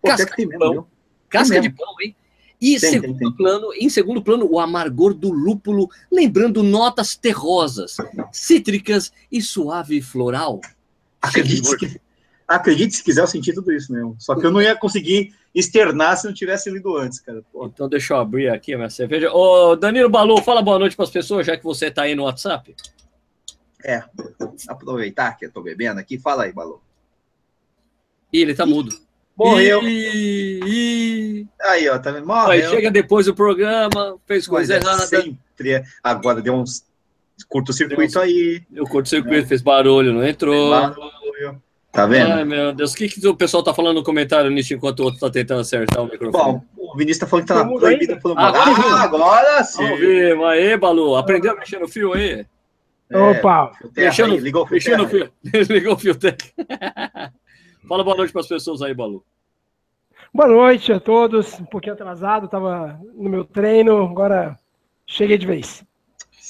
Pô, 0.02 0.08
casca 0.08 0.36
de 0.36 0.58
pão. 0.58 0.70
Mesmo, 0.70 0.88
casca 1.30 1.62
de 1.62 1.70
pão, 1.70 1.96
hein? 2.02 2.16
E 2.60 2.80
tem, 2.80 2.92
segundo 2.92 3.18
tem, 3.20 3.28
tem. 3.28 3.38
plano, 3.38 3.74
em 3.74 3.90
segundo 3.90 4.24
plano, 4.24 4.48
o 4.50 4.60
amargor 4.60 5.14
do 5.14 5.32
lúpulo, 5.32 5.90
lembrando 6.12 6.64
notas 6.64 7.16
terrosas, 7.16 7.98
cítricas 8.32 9.12
e 9.32 9.42
suave 9.42 10.02
floral. 10.02 10.62
Acredite, 11.22 12.02
acredite 12.56 12.96
se 12.96 13.04
quiser, 13.04 13.22
eu 13.22 13.28
senti 13.28 13.54
tudo 13.54 13.72
isso 13.72 13.92
mesmo. 13.92 14.16
Só 14.20 14.36
que 14.36 14.46
eu 14.46 14.52
não 14.52 14.62
ia 14.62 14.76
conseguir 14.76 15.34
externar 15.54 16.18
se 16.18 16.26
não 16.26 16.34
tivesse 16.34 16.70
lido 16.70 16.96
antes, 16.98 17.20
cara. 17.20 17.44
Pô. 17.52 17.68
Então 17.68 17.88
deixa 17.88 18.14
eu 18.14 18.18
abrir 18.18 18.50
aqui 18.50 18.74
a 18.74 18.78
minha 18.78 18.90
cerveja. 18.90 19.32
Ô, 19.32 19.76
Danilo 19.76 20.10
Balu, 20.10 20.42
fala 20.42 20.62
boa 20.62 20.80
noite 20.80 20.96
para 20.96 21.06
as 21.06 21.12
pessoas, 21.12 21.46
já 21.46 21.58
que 21.58 21.64
você 21.64 21.88
está 21.88 22.04
aí 22.04 22.16
no 22.16 22.24
WhatsApp. 22.24 22.76
É, 23.84 24.04
aproveitar 24.68 25.38
que 25.38 25.46
eu 25.46 25.50
estou 25.50 25.62
bebendo 25.62 26.00
aqui, 26.00 26.18
fala 26.18 26.44
aí, 26.44 26.54
Balu. 26.54 26.82
Ih, 28.32 28.42
ele 28.42 28.56
tá 28.56 28.66
mudo. 28.66 28.96
Morreu. 29.36 29.82
Ih, 29.84 31.48
Aí, 31.62 31.90
ó, 31.90 31.98
tá? 31.98 32.12
Morreu. 32.22 32.52
Aí 32.52 32.70
chega 32.70 32.92
depois 32.92 33.26
do 33.26 33.36
programa, 33.36 34.18
fez 34.26 34.48
coisa 34.48 34.76
Mas 34.76 34.84
errada. 34.84 35.04
É 35.04 35.08
sempre. 35.08 35.72
É. 35.72 35.84
Agora 36.04 36.42
deu 36.42 36.54
uns 36.54 36.86
curto-circuito 37.50 38.20
aí. 38.20 38.64
O 38.78 38.86
curto-circuito, 38.86 39.46
é. 39.46 39.48
fez 39.48 39.62
barulho, 39.62 40.14
não 40.14 40.26
entrou. 40.26 40.70
Barulho. 40.70 41.62
Tá 41.94 42.08
vendo? 42.08 42.32
Ai, 42.32 42.44
meu 42.44 42.74
Deus. 42.74 42.92
O 42.92 42.98
que, 42.98 43.08
que 43.08 43.28
o 43.28 43.36
pessoal 43.36 43.62
tá 43.62 43.72
falando 43.72 43.98
no 43.98 44.04
comentário 44.04 44.50
nisso 44.50 44.74
enquanto 44.74 45.02
o 45.02 45.04
outro 45.04 45.20
tá 45.20 45.30
tentando 45.30 45.62
acertar 45.62 46.02
o 46.02 46.08
microfone? 46.08 46.60
Bom, 46.76 46.92
o 46.92 46.98
Vinícius 46.98 47.20
tá 47.20 47.28
falando 47.28 47.46
que 47.46 47.54
tá 47.54 47.64
proibido 47.64 48.20
por 48.20 48.36
ah, 48.36 48.48
agora, 48.48 48.72
ah, 48.72 49.04
agora 49.04 49.64
sim. 49.64 49.84
Vamos 49.84 50.00
ver. 50.00 50.44
Aê, 50.44 50.76
Balu. 50.76 51.16
Aprendeu 51.16 51.52
a 51.52 51.56
mexer 51.56 51.80
no 51.80 51.88
fio 51.88 52.14
aí? 52.14 52.48
É, 53.12 53.18
Opa! 53.20 53.74
Mexendo, 53.96 54.36
ligou 54.42 54.64
o 54.64 54.66
fio. 54.66 54.74
Mexendo 54.74 55.04
no 55.04 55.08
fio. 55.08 55.32
ligou 55.70 55.94
o 55.94 56.00
fio 56.00 56.18
Fala 57.88 58.04
boa 58.04 58.18
noite 58.18 58.34
para 58.34 58.42
as 58.42 58.48
pessoas 58.48 58.82
aí, 58.82 58.92
Balu. 58.92 59.24
Boa 60.34 60.48
noite 60.48 60.92
a 60.92 61.00
todos. 61.00 61.60
Um 61.60 61.66
pouquinho 61.66 61.94
atrasado, 61.94 62.48
tava 62.48 63.00
no 63.14 63.30
meu 63.30 63.46
treino, 63.46 64.04
agora 64.04 64.58
cheguei 65.06 65.38
de 65.38 65.46
vez. 65.46 65.86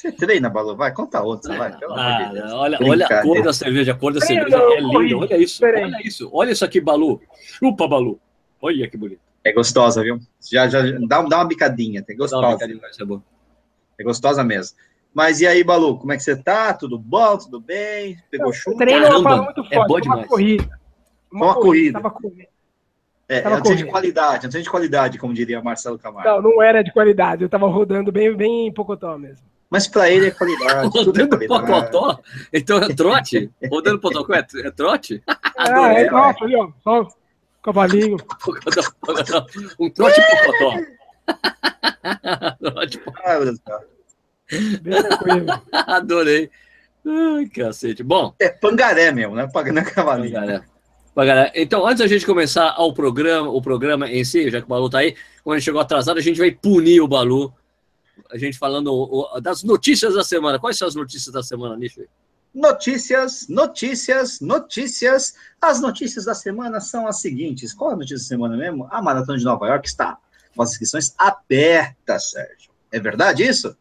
Você 0.03 0.11
treina, 0.11 0.49
Balu? 0.49 0.75
Vai, 0.75 0.93
conta 0.93 1.21
outra, 1.21 1.57
vai. 1.57 1.73
Ah, 1.91 2.23
de 2.23 2.33
Deus. 2.33 2.51
Olha, 2.51 2.77
olha 2.81 3.05
a 3.05 3.21
cor 3.21 3.41
da 3.41 3.53
cerveja, 3.53 3.93
a 3.93 3.95
cor 3.95 4.13
da 4.13 4.19
cerveja 4.19 4.57
é 4.57 4.81
linda. 4.81 5.17
Olha 5.17 5.37
isso, 5.37 5.63
olha 5.63 5.97
isso. 6.03 6.29
Olha 6.33 6.51
isso 6.51 6.65
aqui, 6.65 6.81
Balu. 6.81 7.21
Chupa, 7.41 7.87
Balu. 7.87 8.19
Olha 8.61 8.89
que 8.89 8.97
bonito. 8.97 9.21
É 9.45 9.53
gostosa, 9.53 10.03
viu? 10.03 10.19
Já, 10.51 10.67
já 10.67 10.81
dá, 11.07 11.21
dá 11.21 11.37
uma 11.37 11.45
bicadinha, 11.45 12.03
é 12.05 12.13
gostosa. 12.15 12.45
Uma 12.45 12.51
bicadinha, 12.51 12.81
é, 12.99 13.05
bom. 13.05 13.21
é 13.97 14.03
gostosa 14.03 14.43
mesmo. 14.43 14.75
Mas 15.13 15.39
e 15.39 15.47
aí, 15.47 15.63
Balu, 15.63 15.97
como 15.97 16.11
é 16.11 16.17
que 16.17 16.23
você 16.23 16.35
tá? 16.35 16.73
Tudo 16.73 16.99
bom? 16.99 17.37
Tudo 17.37 17.61
bem? 17.61 18.17
Pegou 18.29 18.51
chuva? 18.51 18.79
Treino 18.79 19.05
é 19.05 19.15
uma 19.15 19.43
muito 19.43 19.63
forte, 19.63 19.73
é 19.73 19.87
bom 19.87 19.99
demais. 20.01 20.19
uma 20.19 20.27
corrida. 20.27 20.79
Uma, 21.31 21.45
uma 21.45 21.53
corrida. 21.55 22.01
Correndo. 22.01 22.47
É, 23.29 23.39
tava 23.39 23.55
antes 23.55 23.77
de 23.77 23.85
qualidade, 23.85 24.47
antes 24.47 24.63
de 24.63 24.69
qualidade, 24.69 25.17
como 25.17 25.33
diria 25.33 25.61
Marcelo 25.61 25.97
Camargo. 25.97 26.29
Não, 26.29 26.41
não 26.41 26.61
era 26.61 26.83
de 26.83 26.91
qualidade, 26.91 27.41
eu 27.41 27.47
tava 27.47 27.67
rodando 27.67 28.11
bem, 28.11 28.35
bem 28.35 28.67
em 28.67 28.73
Pocotó 28.73 29.17
mesmo. 29.17 29.52
Mas 29.73 29.87
para 29.87 30.07
ele 30.07 30.27
é 30.27 30.31
qualidade. 30.31 30.87
Rodando 30.87 31.43
é. 31.43 31.47
Pocotó? 31.47 32.19
Então 32.53 32.77
é 32.77 32.93
trote? 32.93 33.49
Rodando 33.71 33.99
Pocotó 33.99 34.31
é, 34.31 34.45
é 34.67 34.69
trote? 34.69 35.23
Ah, 35.57 35.93
é, 35.93 36.11
nossa, 36.11 36.43
ali, 36.43 36.55
ó. 36.55 36.69
Só 36.83 37.01
o 37.01 37.07
cavalinho. 37.63 38.17
um 39.79 39.89
trote 39.89 40.21
pocotó. 40.29 40.77
trote 42.61 43.01
Ah, 43.25 43.33
meu 43.33 43.45
Deus 43.45 43.59
do 43.59 43.63
céu. 43.65 44.79
Bem 44.83 45.01
tranquilo. 45.01 45.61
Adorei. 45.71 46.51
Ai, 47.03 47.47
cacete. 47.47 48.03
Bom, 48.03 48.35
É 48.39 48.49
pangaré 48.49 49.11
mesmo, 49.11 49.33
né? 49.33 49.49
Pagando 49.51 49.79
a 49.79 49.83
cavalinha. 49.83 50.63
galera. 51.15 51.51
Então, 51.55 51.83
antes 51.83 51.97
da 51.97 52.07
gente 52.07 52.27
começar 52.27 52.75
ao 52.77 52.93
programa, 52.93 53.49
o 53.49 53.59
programa 53.59 54.07
em 54.07 54.23
si, 54.23 54.51
já 54.51 54.59
que 54.59 54.65
o 54.65 54.69
Balu 54.69 54.87
tá 54.87 54.99
aí, 54.99 55.15
quando 55.43 55.55
a 55.55 55.57
gente 55.57 55.65
chegou 55.65 55.81
atrasado, 55.81 56.19
a 56.19 56.21
gente 56.21 56.37
vai 56.37 56.51
punir 56.51 57.01
o 57.01 57.07
Balu. 57.07 57.51
A 58.31 58.37
gente 58.37 58.57
falando 58.57 58.93
o- 58.93 59.39
das 59.39 59.63
notícias 59.63 60.13
da 60.13 60.23
semana. 60.23 60.59
Quais 60.59 60.77
são 60.77 60.87
as 60.87 60.95
notícias 60.95 61.33
da 61.33 61.43
semana, 61.43 61.75
Nicho? 61.75 62.01
Notícias, 62.53 63.47
notícias, 63.47 64.39
notícias. 64.39 65.33
As 65.59 65.81
notícias 65.81 66.25
da 66.25 66.35
semana 66.35 66.79
são 66.79 67.07
as 67.07 67.19
seguintes. 67.19 67.73
Qual 67.73 67.91
é 67.91 67.93
a 67.93 67.97
notícia 67.97 68.17
da 68.17 68.23
semana 68.23 68.55
mesmo? 68.55 68.87
A 68.91 69.01
Maratona 69.01 69.37
de 69.39 69.43
Nova 69.43 69.67
York 69.67 69.87
está 69.87 70.17
com 70.55 70.61
as 70.61 70.71
inscrições 70.71 71.15
abertas, 71.17 72.29
Sérgio. 72.29 72.71
É 72.91 72.99
verdade 72.99 73.43
isso? 73.43 73.75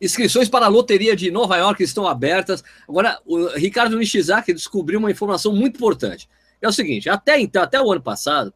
Inscrições 0.00 0.48
para 0.48 0.66
a 0.66 0.68
loteria 0.68 1.14
de 1.14 1.30
Nova 1.30 1.56
York 1.56 1.82
estão 1.82 2.06
abertas. 2.06 2.62
Agora, 2.88 3.20
o 3.26 3.48
Ricardo 3.48 3.98
Nishizaki 3.98 4.54
descobriu 4.54 4.98
uma 4.98 5.10
informação 5.10 5.52
muito 5.54 5.76
importante. 5.76 6.28
É 6.62 6.68
o 6.68 6.72
seguinte: 6.72 7.10
até 7.10 7.38
então, 7.38 7.62
até 7.62 7.80
o 7.80 7.92
ano 7.92 8.00
passado, 8.00 8.54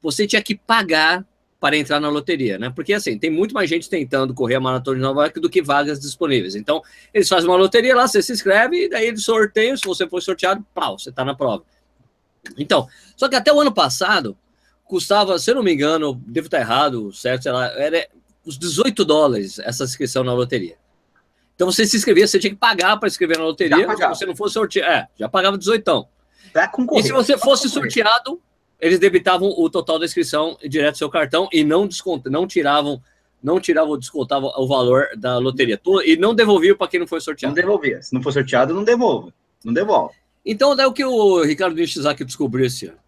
você 0.00 0.26
tinha 0.26 0.42
que 0.42 0.56
pagar 0.56 1.24
para 1.60 1.76
entrar 1.76 1.98
na 2.00 2.08
loteria, 2.08 2.58
né? 2.58 2.70
Porque 2.74 2.92
assim, 2.92 3.18
tem 3.18 3.30
muito 3.30 3.52
mais 3.52 3.68
gente 3.68 3.90
tentando 3.90 4.32
correr 4.32 4.56
a 4.56 4.60
maratona 4.60 4.96
de 4.96 5.02
Nova 5.02 5.22
York 5.22 5.40
do 5.40 5.50
que 5.50 5.60
vagas 5.60 5.98
disponíveis. 5.98 6.54
Então, 6.54 6.82
eles 7.12 7.28
fazem 7.28 7.48
uma 7.48 7.56
loteria 7.56 7.96
lá, 7.96 8.06
você 8.06 8.22
se 8.22 8.32
inscreve 8.32 8.84
e 8.84 8.88
daí 8.88 9.08
eles 9.08 9.24
sorteiam. 9.24 9.76
Se 9.76 9.84
você 9.84 10.08
for 10.08 10.22
sorteado, 10.22 10.64
pau, 10.72 10.98
você 10.98 11.10
está 11.10 11.24
na 11.24 11.34
prova. 11.34 11.64
Então, 12.56 12.86
só 13.16 13.28
que 13.28 13.34
até 13.34 13.52
o 13.52 13.60
ano 13.60 13.72
passado 13.72 14.36
custava, 14.84 15.38
se 15.38 15.50
eu 15.50 15.56
não 15.56 15.62
me 15.62 15.72
engano, 15.72 16.14
devo 16.26 16.46
estar 16.46 16.60
errado, 16.60 17.12
certo? 17.12 17.42
Sei 17.42 17.52
lá, 17.52 17.66
era 17.72 18.08
os 18.44 18.56
18 18.56 19.04
dólares 19.04 19.58
essa 19.58 19.84
inscrição 19.84 20.22
na 20.24 20.32
loteria. 20.32 20.76
Então 21.54 21.70
você 21.70 21.84
se 21.84 21.96
inscrevia, 21.96 22.26
você 22.26 22.38
tinha 22.38 22.52
que 22.52 22.56
pagar 22.56 22.96
para 22.98 23.08
inscrever 23.08 23.36
na 23.36 23.44
loteria. 23.44 23.96
Se 23.96 24.06
você 24.06 24.26
não 24.26 24.36
fosse 24.36 24.54
sorteado, 24.54 24.90
é, 24.90 25.08
já 25.18 25.28
pagava 25.28 25.58
18. 25.58 26.06
Para 26.52 26.70
E 27.00 27.02
se 27.02 27.12
você 27.12 27.36
fosse 27.36 27.68
sorteado, 27.68 28.40
eles 28.80 28.98
debitavam 28.98 29.48
o 29.48 29.68
total 29.68 29.98
da 29.98 30.04
inscrição 30.04 30.56
direto 30.68 30.94
do 30.94 30.98
seu 30.98 31.10
cartão 31.10 31.48
e 31.52 31.64
não 31.64 31.86
descont... 31.86 32.28
não 32.30 32.46
tiravam, 32.46 33.02
não 33.42 33.60
tiravam, 33.60 33.98
descontavam 33.98 34.52
o 34.56 34.66
valor 34.66 35.08
da 35.16 35.38
loteria 35.38 35.80
e 36.04 36.16
não 36.16 36.34
devolviam 36.34 36.76
para 36.76 36.88
quem 36.88 37.00
não 37.00 37.06
foi 37.06 37.18
Não 37.18 37.24
sorteado. 37.24 37.54
devolvia. 37.54 38.02
Se 38.02 38.14
não 38.14 38.22
for 38.22 38.32
sorteado, 38.32 38.74
não 38.74 38.84
devolve. 38.84 39.32
Não 39.64 39.72
devolve. 39.72 40.14
Então, 40.44 40.74
daí 40.74 40.86
o 40.86 40.92
que 40.92 41.04
o 41.04 41.42
Ricardo 41.42 41.74
Nishizaki 41.74 42.24
descobriu 42.24 42.66
esse 42.66 42.86
ano 42.86 42.98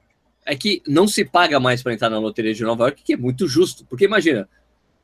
é 0.45 0.57
que 0.57 0.83
não 0.87 1.07
se 1.07 1.25
paga 1.25 1.61
mais 1.61 1.83
para 1.83 1.93
entrar 1.93 2.11
na 2.11 2.19
loteria 2.19 2.53
de 2.53 2.63
Nova 2.63 2.85
York, 2.85 3.03
que 3.05 3.13
é 3.13 3.17
muito 3.17 3.47
justo. 3.47 3.85
Porque 3.87 4.05
imagina, 4.05 4.49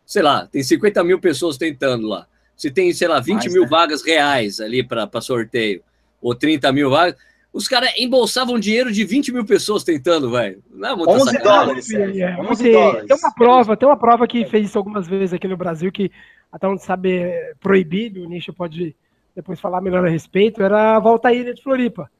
sei 0.05 0.23
lá, 0.23 0.47
tem 0.47 0.63
50 0.63 1.05
mil 1.05 1.21
pessoas 1.21 1.57
tentando 1.57 2.07
lá. 2.09 2.27
Se 2.57 2.71
tem, 2.71 2.93
sei 2.93 3.07
lá, 3.07 3.21
20 3.21 3.35
Mais, 3.35 3.53
mil 3.53 3.63
né? 3.63 3.69
vagas 3.69 4.03
reais 4.03 4.61
ali 4.61 4.83
para 4.83 5.09
sorteio, 5.21 5.83
ou 6.21 6.35
30 6.35 6.73
mil 6.73 6.91
vagas, 6.91 7.17
os 7.53 7.67
caras 7.69 7.91
embolsavam 7.99 8.59
dinheiro 8.59 8.93
de 8.93 9.05
20 9.05 9.33
mil 9.33 9.45
pessoas 9.45 9.83
tentando, 9.85 10.31
velho. 10.31 10.63
Não 10.71 10.89
é 10.91 10.97
muita 10.97 11.13
11 11.13 11.25
sacanagem. 11.25 11.43
dólares, 11.67 11.91
É, 11.91 11.97
Sérgio. 11.99 12.25
é, 12.25 12.37
11 12.41 12.63
tem, 12.63 12.73
dólares. 12.73 13.07
tem 13.09 13.17
uma 13.17 13.35
prova, 13.35 13.77
tem 13.77 13.89
uma 13.89 13.97
prova 13.97 14.27
que 14.27 14.45
fez 14.47 14.67
isso 14.69 14.79
algumas 14.79 15.09
vezes 15.09 15.33
aqui 15.33 15.49
no 15.49 15.57
Brasil, 15.57 15.91
que 15.91 16.11
até 16.53 16.69
onde 16.69 16.83
sabe 16.83 17.17
é 17.17 17.53
proibido, 17.61 18.23
o 18.23 18.29
Nicho 18.29 18.53
pode 18.53 18.95
depois 19.35 19.61
falar 19.61 19.81
melhor 19.81 20.05
a 20.07 20.09
respeito, 20.11 20.63
era 20.63 20.97
a 20.97 20.99
volta 21.01 21.29
à 21.29 21.33
ilha 21.35 21.53
de 21.53 21.63
Floripa. 21.63 22.11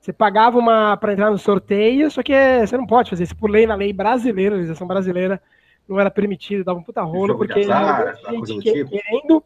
Você 0.00 0.12
pagava 0.12 0.58
uma 0.58 0.96
para 0.96 1.12
entrar 1.14 1.30
no 1.30 1.38
sorteio, 1.38 2.10
só 2.10 2.22
que 2.22 2.32
é, 2.32 2.66
você 2.66 2.76
não 2.76 2.86
pode 2.86 3.08
fazer 3.10 3.24
isso 3.24 3.36
por 3.36 3.50
lei, 3.50 3.66
na 3.66 3.74
lei 3.74 3.92
brasileira, 3.92 4.54
legislação 4.56 4.86
brasileira, 4.86 5.40
não 5.88 5.98
era 6.00 6.10
permitido, 6.10 6.64
dava 6.64 6.78
um 6.78 6.82
puta 6.82 7.02
rolo, 7.02 7.36
porque 7.36 7.60
azar, 7.60 8.14
tinha 8.16 8.28
coisa 8.38 8.54
do 8.54 8.60
gente 8.62 8.72
tipo. 8.72 8.90
querendo, 8.90 9.42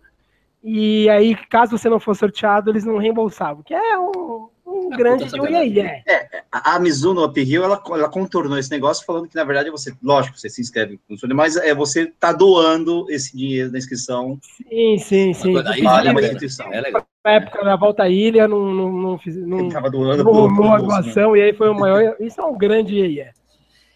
e 0.62 1.08
aí, 1.10 1.34
caso 1.48 1.76
você 1.78 1.88
não 1.88 2.00
fosse 2.00 2.20
sorteado, 2.20 2.70
eles 2.70 2.84
não 2.84 2.98
reembolsavam, 2.98 3.62
que 3.62 3.72
é 3.74 3.98
um, 3.98 4.48
um 4.78 4.92
É 4.92 4.96
grande 4.96 5.24
de 5.26 5.40
um 5.40 5.46
iê 5.46 6.02
A 6.50 6.78
Mizuno 6.78 7.24
Uphill, 7.24 7.64
ela, 7.64 7.82
ela 7.90 8.08
contornou 8.08 8.58
esse 8.58 8.70
negócio 8.70 9.04
falando 9.04 9.28
que, 9.28 9.34
na 9.34 9.44
verdade, 9.44 9.70
você, 9.70 9.92
lógico, 10.02 10.38
você 10.38 10.48
se 10.48 10.60
inscreve 10.60 10.98
no 11.08 11.34
mas 11.34 11.56
é, 11.56 11.74
você 11.74 12.06
tá 12.18 12.32
doando 12.32 13.06
esse 13.10 13.36
dinheiro 13.36 13.70
da 13.70 13.78
inscrição 13.78 14.38
Sim, 14.42 14.98
sim, 14.98 15.34
sim. 15.34 15.56
Aí, 15.66 15.82
Vale 15.82 16.08
é, 16.08 16.10
uma 16.10 16.20
é, 16.20 16.24
instituição. 16.24 16.72
é 16.72 16.80
legal. 16.80 17.06
na 17.24 17.32
época 17.32 17.64
da 17.64 17.76
volta 17.76 18.02
à 18.04 18.08
ilha, 18.08 18.48
não, 18.48 18.72
não, 18.72 18.92
não, 18.92 19.18
fiz, 19.18 19.36
não, 19.36 19.60
Ele 19.60 19.72
tava 19.72 19.90
doando 19.90 20.24
não 20.24 20.32
rolou 20.32 20.72
a 20.72 20.78
né? 20.78 20.84
doação, 20.84 21.36
e 21.36 21.42
aí 21.42 21.52
foi 21.52 21.68
o 21.68 21.74
maior. 21.74 22.16
Isso 22.20 22.40
é 22.40 22.44
um 22.44 22.56
grande 22.56 22.94
iê 22.94 23.30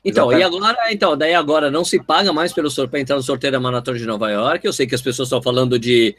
Então, 0.05 0.33
e 0.33 0.43
agora, 0.43 0.77
então, 0.91 1.17
daí 1.17 1.35
agora 1.35 1.71
não 1.71 1.85
se 1.85 2.03
paga 2.03 2.33
mais 2.33 2.53
pelo 2.53 2.71
sorteio 2.71 2.91
para 2.91 3.01
entrar 3.01 3.17
no 3.17 3.23
sorteio 3.23 3.53
da 3.53 3.61
Maratona 3.61 3.99
de 3.99 4.07
Nova 4.07 4.31
York. 4.31 4.67
Eu 4.67 4.73
sei 4.73 4.87
que 4.87 4.95
as 4.95 5.03
pessoas 5.03 5.27
estão 5.27 5.43
falando 5.43 5.79
de, 5.79 6.17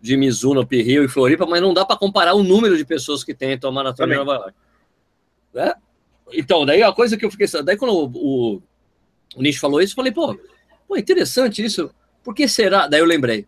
de 0.00 0.16
Mizuno, 0.16 0.66
Rio 0.70 1.04
e 1.04 1.08
Floripa, 1.08 1.46
mas 1.46 1.60
não 1.60 1.74
dá 1.74 1.84
para 1.84 1.96
comparar 1.96 2.34
o 2.34 2.42
número 2.42 2.76
de 2.76 2.84
pessoas 2.84 3.22
que 3.22 3.34
tentam 3.34 3.70
a 3.70 3.72
Maratona 3.72 4.08
de 4.08 4.18
Também. 4.18 4.26
Nova 4.26 4.44
York. 4.44 4.54
Né? 5.52 5.74
Então, 6.32 6.64
daí 6.64 6.82
a 6.82 6.92
coisa 6.92 7.16
que 7.16 7.24
eu 7.24 7.30
fiquei. 7.30 7.46
Daí 7.62 7.76
quando 7.76 7.92
o, 7.92 8.06
o, 8.14 8.62
o 9.36 9.42
Nish 9.42 9.58
falou 9.58 9.80
isso, 9.80 9.92
eu 9.92 9.96
falei, 9.96 10.12
pô, 10.12 10.38
pô, 10.88 10.96
interessante 10.96 11.64
isso. 11.64 11.90
Por 12.22 12.34
que 12.34 12.48
será? 12.48 12.86
Daí 12.86 13.00
eu 13.00 13.06
lembrei. 13.06 13.46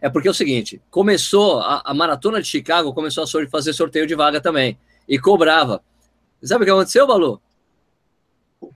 É 0.00 0.08
porque 0.08 0.28
é 0.28 0.30
o 0.30 0.34
seguinte: 0.34 0.80
começou 0.90 1.60
a, 1.60 1.82
a 1.84 1.94
maratona 1.94 2.40
de 2.40 2.48
Chicago, 2.48 2.92
começou 2.92 3.24
a 3.24 3.46
fazer 3.48 3.72
sorteio 3.72 4.06
de 4.06 4.14
vaga 4.14 4.40
também. 4.40 4.78
E 5.08 5.18
cobrava. 5.18 5.82
Sabe 6.42 6.62
o 6.62 6.66
que 6.66 6.70
aconteceu, 6.70 7.06
Balu? 7.06 7.40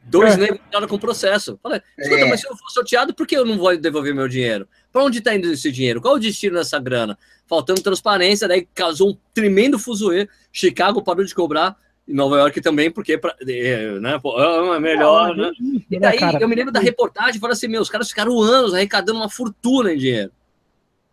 Dois 0.04 0.35
É. 0.35 0.37
negros 0.37 0.61
entraram 0.66 0.88
com 0.88 0.99
processo. 0.99 1.59
Falei, 1.62 1.80
escuta, 1.99 2.20
É. 2.20 2.28
mas 2.28 2.40
se 2.40 2.47
eu 2.49 2.56
for 2.56 2.70
sorteado, 2.70 3.14
por 3.14 3.26
que 3.26 3.37
eu 3.37 3.44
não 3.44 3.56
vou 3.59 3.76
devolver 3.76 4.14
meu 4.14 4.28
dinheiro? 4.28 4.68
Para 4.92 5.04
onde 5.04 5.18
está 5.18 5.35
indo 5.35 5.50
esse 5.50 5.70
dinheiro? 5.70 6.00
Qual 6.00 6.14
o 6.14 6.18
destino 6.18 6.56
dessa 6.56 6.78
grana? 6.78 7.18
Faltando 7.47 7.80
transparência, 7.82 8.49
daí 8.49 8.66
causou 8.75 9.11
um 9.11 9.16
tremendo 9.35 9.78
fuzuê. 9.78 10.28
Chicago 10.52 11.02
parou 11.02 11.25
de 11.25 11.35
cobrar, 11.35 11.76
e 12.06 12.12
Nova 12.12 12.37
York 12.38 12.61
também, 12.61 12.90
porque 12.90 13.16
pra, 13.18 13.35
é, 13.47 13.99
né, 14.00 14.18
pô, 14.20 14.40
é 14.40 14.80
melhor, 14.80 15.37
né? 15.37 15.52
E 15.90 15.99
daí 15.99 16.18
eu 16.40 16.49
me 16.49 16.56
lembro 16.56 16.73
da 16.73 16.80
reportagem, 16.80 17.40
falando 17.40 17.52
assim, 17.52 17.68
meu, 17.68 17.80
os 17.82 17.90
caras 17.90 18.09
ficaram 18.09 18.40
anos 18.40 18.75
arrecadando 18.75 19.18
uma 19.18 19.28
fortuna 19.28 19.92
em 19.92 19.97
dinheiro. 19.97 20.32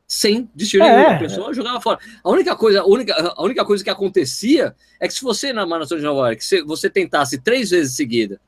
Sem 0.07 0.49
destino 0.55 0.85
É. 0.85 0.95
nenhum. 0.95 1.15
A 1.15 1.19
pessoa 1.19 1.53
jogava 1.53 1.81
fora. 1.81 1.99
A 2.23 2.29
única 2.29 2.55
coisa, 2.55 2.81
a 2.81 2.85
única, 2.85 3.13
a 3.35 3.43
única 3.43 3.65
coisa 3.65 3.83
que 3.83 3.89
acontecia 3.89 4.73
é 5.01 5.07
que 5.07 5.13
se 5.13 5.21
você, 5.21 5.51
na 5.51 5.65
Maratona 5.65 5.99
de 5.99 6.05
Nova 6.07 6.27
York, 6.29 6.43
se 6.43 6.61
você 6.61 6.89
tentasse 6.89 7.37
três 7.41 7.69
vezes 7.71 7.93
seguida 7.95 8.39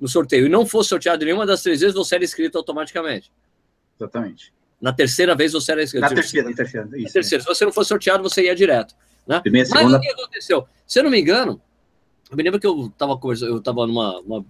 no 0.00 0.08
sorteio 0.08 0.46
e 0.46 0.48
não 0.48 0.64
fosse 0.64 0.90
sorteado 0.90 1.24
nenhuma 1.24 1.46
das 1.46 1.62
três 1.62 1.80
vezes, 1.80 1.94
você 1.94 2.14
era 2.14 2.24
inscrito 2.24 2.56
automaticamente. 2.56 3.32
Exatamente. 3.98 4.52
Na 4.80 4.92
terceira 4.92 5.34
vez 5.34 5.52
você 5.52 5.72
era 5.72 5.82
inscrito. 5.82 6.02
Na 6.02 6.14
terceira, 6.14 6.48
na 6.48 6.56
terceira. 6.56 6.86
Na 6.86 6.98
Isso. 6.98 7.12
terceira. 7.12 7.42
Se 7.42 7.48
você 7.48 7.64
não 7.64 7.72
fosse 7.72 7.88
sorteado, 7.88 8.22
você 8.22 8.44
ia 8.44 8.54
direto. 8.54 8.94
Né? 9.26 9.40
Primeira, 9.40 9.68
Mas 9.68 9.78
segunda. 9.78 9.98
o 9.98 10.00
que 10.00 10.08
aconteceu? 10.08 10.66
Se 10.86 11.00
eu 11.00 11.04
não 11.04 11.10
me 11.10 11.20
engano, 11.20 11.60
eu 12.30 12.36
me 12.36 12.42
lembro 12.42 12.60
que 12.60 12.66
eu 12.66 12.86
estava 12.86 13.18
eu 13.42 13.60
tava 13.60 13.86
numa, 13.86 14.20
uma, 14.20 14.44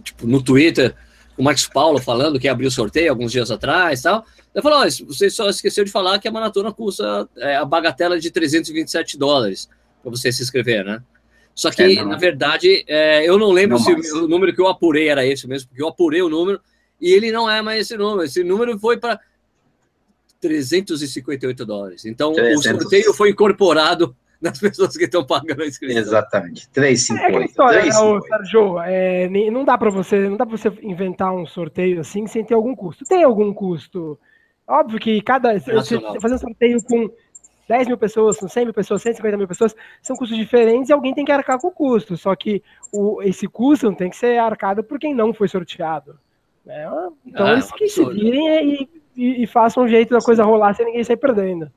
tipo, 0.00 0.26
no 0.26 0.42
Twitter, 0.42 0.94
com 1.34 1.42
o 1.42 1.44
Marcos 1.44 1.66
Paulo 1.66 2.00
falando 2.00 2.38
que 2.38 2.48
abriu 2.48 2.70
sorteio 2.70 3.10
alguns 3.10 3.32
dias 3.32 3.50
atrás 3.50 4.00
e 4.00 4.02
tal. 4.04 4.24
Ele 4.54 4.62
falou: 4.62 4.80
"Ó, 4.80 4.84
você 4.84 5.28
só 5.28 5.48
esqueceu 5.48 5.84
de 5.84 5.90
falar 5.90 6.18
que 6.18 6.28
a 6.28 6.32
maratona 6.32 6.72
custa 6.72 7.28
é, 7.38 7.56
a 7.56 7.64
bagatela 7.64 8.18
de 8.18 8.30
327 8.30 9.18
dólares 9.18 9.68
para 10.00 10.10
você 10.10 10.30
se 10.30 10.42
inscrever, 10.42 10.84
né? 10.84 11.02
Só 11.56 11.70
que, 11.70 11.82
É, 11.82 12.04
na 12.04 12.18
verdade, 12.18 12.84
é, 12.86 13.26
eu 13.26 13.38
não 13.38 13.50
lembro 13.50 13.78
Não 13.78 13.84
se 13.84 13.92
mais. 13.94 14.12
o 14.12 14.28
número 14.28 14.54
que 14.54 14.60
eu 14.60 14.68
apurei 14.68 15.08
era 15.08 15.24
esse 15.26 15.48
mesmo, 15.48 15.68
porque 15.70 15.82
eu 15.82 15.88
apurei 15.88 16.20
o 16.20 16.28
número 16.28 16.60
e 17.00 17.10
ele 17.10 17.32
não 17.32 17.50
é 17.50 17.62
mais 17.62 17.80
esse 17.80 17.96
número. 17.96 18.24
Esse 18.24 18.44
número 18.44 18.78
foi 18.78 18.98
para 18.98 19.18
358 20.38 21.64
dólares. 21.64 22.04
Então, 22.04 22.32
o 22.32 22.34
300. 22.34 22.82
sorteio 22.82 23.14
foi 23.14 23.30
incorporado 23.30 24.14
nas 24.38 24.58
pessoas 24.58 24.94
que 24.98 25.04
estão 25.04 25.24
pagando 25.24 25.62
a 25.62 25.66
inscrição. 25.66 25.98
Exatamente. 25.98 26.66
É 26.66 26.70
aquela 26.70 26.86
358. 26.88 27.50
história, 27.50 27.82
né, 27.84 27.88
ô, 28.00 28.20
358. 28.20 28.28
Sérgio, 28.28 28.80
é, 28.82 29.50
não 29.50 29.64
dá 29.64 29.78
para 29.78 29.88
você, 29.88 30.28
não 30.28 30.36
dá 30.36 30.44
para 30.44 30.58
você 30.58 30.70
inventar 30.82 31.34
um 31.34 31.46
sorteio 31.46 32.00
assim 32.00 32.26
sem 32.26 32.44
ter 32.44 32.52
algum 32.52 32.76
custo. 32.76 33.02
Tem 33.06 33.22
algum 33.24 33.54
custo? 33.54 34.18
Óbvio 34.68 35.00
que 35.00 35.22
cada 35.22 35.58
você 35.58 35.96
um 35.96 36.38
sorteio 36.38 36.82
com 36.84 37.08
10 37.68 37.88
mil 37.88 37.98
pessoas, 37.98 38.38
com 38.38 38.48
100 38.48 38.64
mil 38.66 38.74
pessoas, 38.74 39.02
150 39.02 39.36
mil 39.36 39.48
pessoas, 39.48 39.74
são 40.00 40.14
custos 40.16 40.36
diferentes 40.38 40.88
e 40.88 40.92
alguém 40.92 41.12
tem 41.14 41.24
que 41.24 41.32
arcar 41.32 41.58
com 41.58 41.68
o 41.68 41.72
custo. 41.72 42.16
Só 42.16 42.34
que 42.36 42.62
o, 42.92 43.20
esse 43.22 43.46
custo 43.48 43.86
não 43.86 43.94
tem 43.94 44.08
que 44.10 44.16
ser 44.16 44.38
arcado 44.38 44.84
por 44.84 44.98
quem 44.98 45.14
não 45.14 45.34
foi 45.34 45.48
sorteado. 45.48 46.18
né? 46.64 46.86
Então 47.26 47.46
Ah, 47.46 47.52
eles 47.52 47.70
que 47.72 47.88
se 47.88 48.04
virem 48.04 48.72
e, 48.74 48.88
e- 49.16 49.42
e 49.42 49.46
façam 49.46 49.82
um 49.84 49.88
jeito 49.88 50.10
da 50.10 50.20
coisa 50.20 50.44
rolar 50.44 50.74
sem 50.74 50.86
ninguém 50.86 51.02
sair 51.04 51.16
perdendo. 51.16 51.70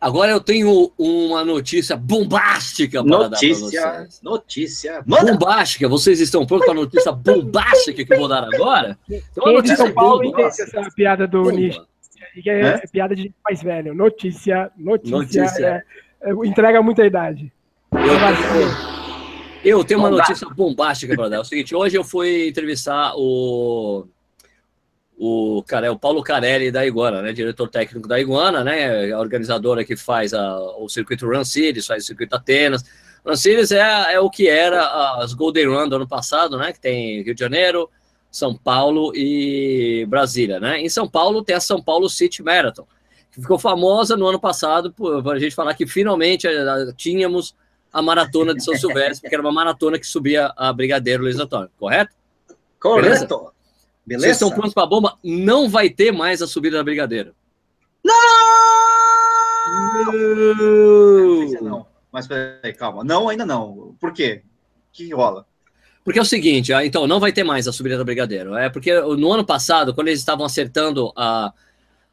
Agora 0.00 0.32
eu 0.32 0.40
tenho 0.40 0.90
uma 0.98 1.44
notícia 1.44 1.96
bombástica 1.96 3.04
para 3.04 3.28
Notícia, 3.28 3.80
dar 3.80 3.90
para 3.92 3.98
vocês. 4.00 4.20
notícia. 4.22 5.02
Manda! 5.06 5.32
Bombástica, 5.32 5.88
vocês 5.88 6.18
estão 6.20 6.44
prontos 6.44 6.66
para 6.66 6.74
a 6.76 6.80
notícia 6.82 7.12
bombástica 7.12 8.04
que 8.04 8.12
eu 8.12 8.18
vou 8.18 8.26
dar 8.28 8.42
agora? 8.52 8.98
Então, 9.08 9.44
a 9.44 9.48
Quem 9.50 9.58
é 9.58 9.62
de 9.62 9.68
notícia 9.68 9.76
São 9.76 9.92
Paulo 9.92 10.24
entende 10.24 10.48
essa 10.48 10.90
piada 10.96 11.28
do 11.28 11.44
Bomba. 11.44 11.86
Que 12.32 12.48
é, 12.48 12.62
Hã? 12.62 12.80
piada 12.90 13.14
de 13.14 13.32
mais 13.44 13.62
velho. 13.62 13.94
Notícia, 13.94 14.70
notícia. 14.76 15.16
Notícia. 15.16 15.84
é- 16.20 16.30
é- 16.30 16.46
entrega 16.46 16.80
muita 16.82 17.04
idade. 17.04 17.52
Eu 17.92 18.00
tenho, 18.00 18.92
Eu 19.64 19.84
tenho 19.84 20.00
uma 20.00 20.10
notícia 20.10 20.48
bombástica 20.48 21.14
para 21.14 21.28
dar. 21.28 21.36
É 21.36 21.40
o 21.40 21.44
seguinte, 21.44 21.74
hoje 21.74 21.96
eu 21.96 22.02
fui 22.02 22.48
entrevistar 22.48 23.12
o 23.16 24.06
o 25.24 25.62
cara 25.62 25.86
é 25.86 25.90
o 25.90 25.96
Paulo 25.96 26.20
Carelli 26.20 26.72
da 26.72 26.84
Iguana, 26.84 27.22
né, 27.22 27.32
diretor 27.32 27.68
técnico 27.68 28.08
da 28.08 28.18
Iguana, 28.18 28.64
né, 28.64 29.12
a 29.12 29.20
organizadora 29.20 29.84
que 29.84 29.94
faz 29.94 30.34
a, 30.34 30.58
o 30.78 30.88
circuito 30.88 31.28
Run 31.28 31.44
Cities, 31.44 31.86
faz 31.86 32.02
o 32.02 32.06
circuito 32.08 32.34
Atenas. 32.34 32.82
Run 33.24 33.36
Cities 33.36 33.70
é, 33.70 34.14
é 34.14 34.18
o 34.18 34.28
que 34.28 34.48
era 34.48 34.84
as 35.22 35.32
Golden 35.32 35.68
Run 35.68 35.88
do 35.88 35.94
ano 35.94 36.08
passado, 36.08 36.58
né, 36.58 36.72
que 36.72 36.80
tem 36.80 37.22
Rio 37.22 37.34
de 37.36 37.40
Janeiro, 37.40 37.88
São 38.32 38.56
Paulo 38.56 39.12
e 39.14 40.06
Brasília, 40.08 40.58
né. 40.58 40.80
Em 40.80 40.88
São 40.88 41.06
Paulo 41.06 41.44
tem 41.44 41.54
a 41.54 41.60
São 41.60 41.82
Paulo 41.82 42.08
City 42.08 42.42
Marathon, 42.42 42.86
que 43.30 43.42
ficou 43.42 43.58
famosa 43.58 44.16
no 44.16 44.26
ano 44.26 44.40
passado 44.40 44.90
para 44.90 45.34
a 45.34 45.38
gente 45.38 45.54
falar 45.54 45.74
que 45.74 45.86
finalmente 45.86 46.46
eh, 46.46 46.92
tínhamos 46.96 47.54
a 47.92 48.00
maratona 48.00 48.54
de 48.54 48.64
São 48.64 48.74
Silvestre, 48.74 49.28
que 49.28 49.34
era 49.34 49.42
uma 49.42 49.52
maratona 49.52 49.98
que 49.98 50.06
subia 50.06 50.50
a 50.56 50.72
Brigadeiro 50.72 51.24
Luiz 51.24 51.38
Antônio, 51.38 51.70
correto? 51.78 52.16
Correto. 52.80 53.02
Beleza? 53.02 53.52
Beleza? 54.06 54.24
Vocês 54.24 54.36
estão 54.36 54.50
prontos 54.50 54.72
para 54.72 54.84
a 54.84 54.86
bomba? 54.86 55.18
Não 55.22 55.68
vai 55.68 55.90
ter 55.90 56.10
mais 56.10 56.40
a 56.40 56.46
subida 56.46 56.78
da 56.78 56.82
Brigadeiro. 56.82 57.34
Não! 58.02 58.14
Não! 61.60 61.86
Mas 62.10 62.26
peraí, 62.26 62.72
calma. 62.72 63.04
Não, 63.04 63.28
ainda 63.28 63.44
não. 63.44 63.94
Por 64.00 64.12
quê? 64.12 64.42
O 64.44 64.92
que 64.92 65.12
rola? 65.12 65.46
Porque 66.04 66.18
é 66.18 66.22
o 66.22 66.26
seguinte, 66.26 66.72
ah, 66.72 66.84
então, 66.84 67.06
não 67.06 67.20
vai 67.20 67.32
ter 67.32 67.44
mais 67.44 67.68
a 67.68 67.72
subida 67.72 67.96
da 67.96 68.04
Brigadeiro. 68.04 68.56
É 68.56 68.68
porque 68.68 68.92
no 69.00 69.32
ano 69.32 69.44
passado, 69.44 69.94
quando 69.94 70.08
eles 70.08 70.18
estavam 70.18 70.44
acertando 70.44 71.12
a, 71.16 71.52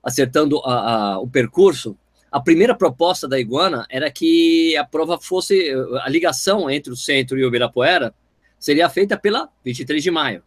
acertando 0.03 0.59
a, 0.59 1.13
a, 1.13 1.19
o 1.19 1.27
percurso, 1.27 1.97
a 2.31 2.39
primeira 2.39 2.75
proposta 2.75 3.27
da 3.27 3.39
Iguana 3.39 3.85
era 3.89 4.11
que 4.11 4.77
a 4.77 4.83
prova 4.83 5.17
fosse 5.19 5.71
a 6.03 6.09
ligação 6.09 6.69
entre 6.69 6.93
o 6.93 6.95
centro 6.95 7.37
e 7.37 7.43
o 7.43 7.47
Ibirapuera 7.47 8.13
seria 8.59 8.87
feita 8.89 9.17
pela 9.17 9.49
23 9.63 10.03
de 10.03 10.11
maio. 10.11 10.43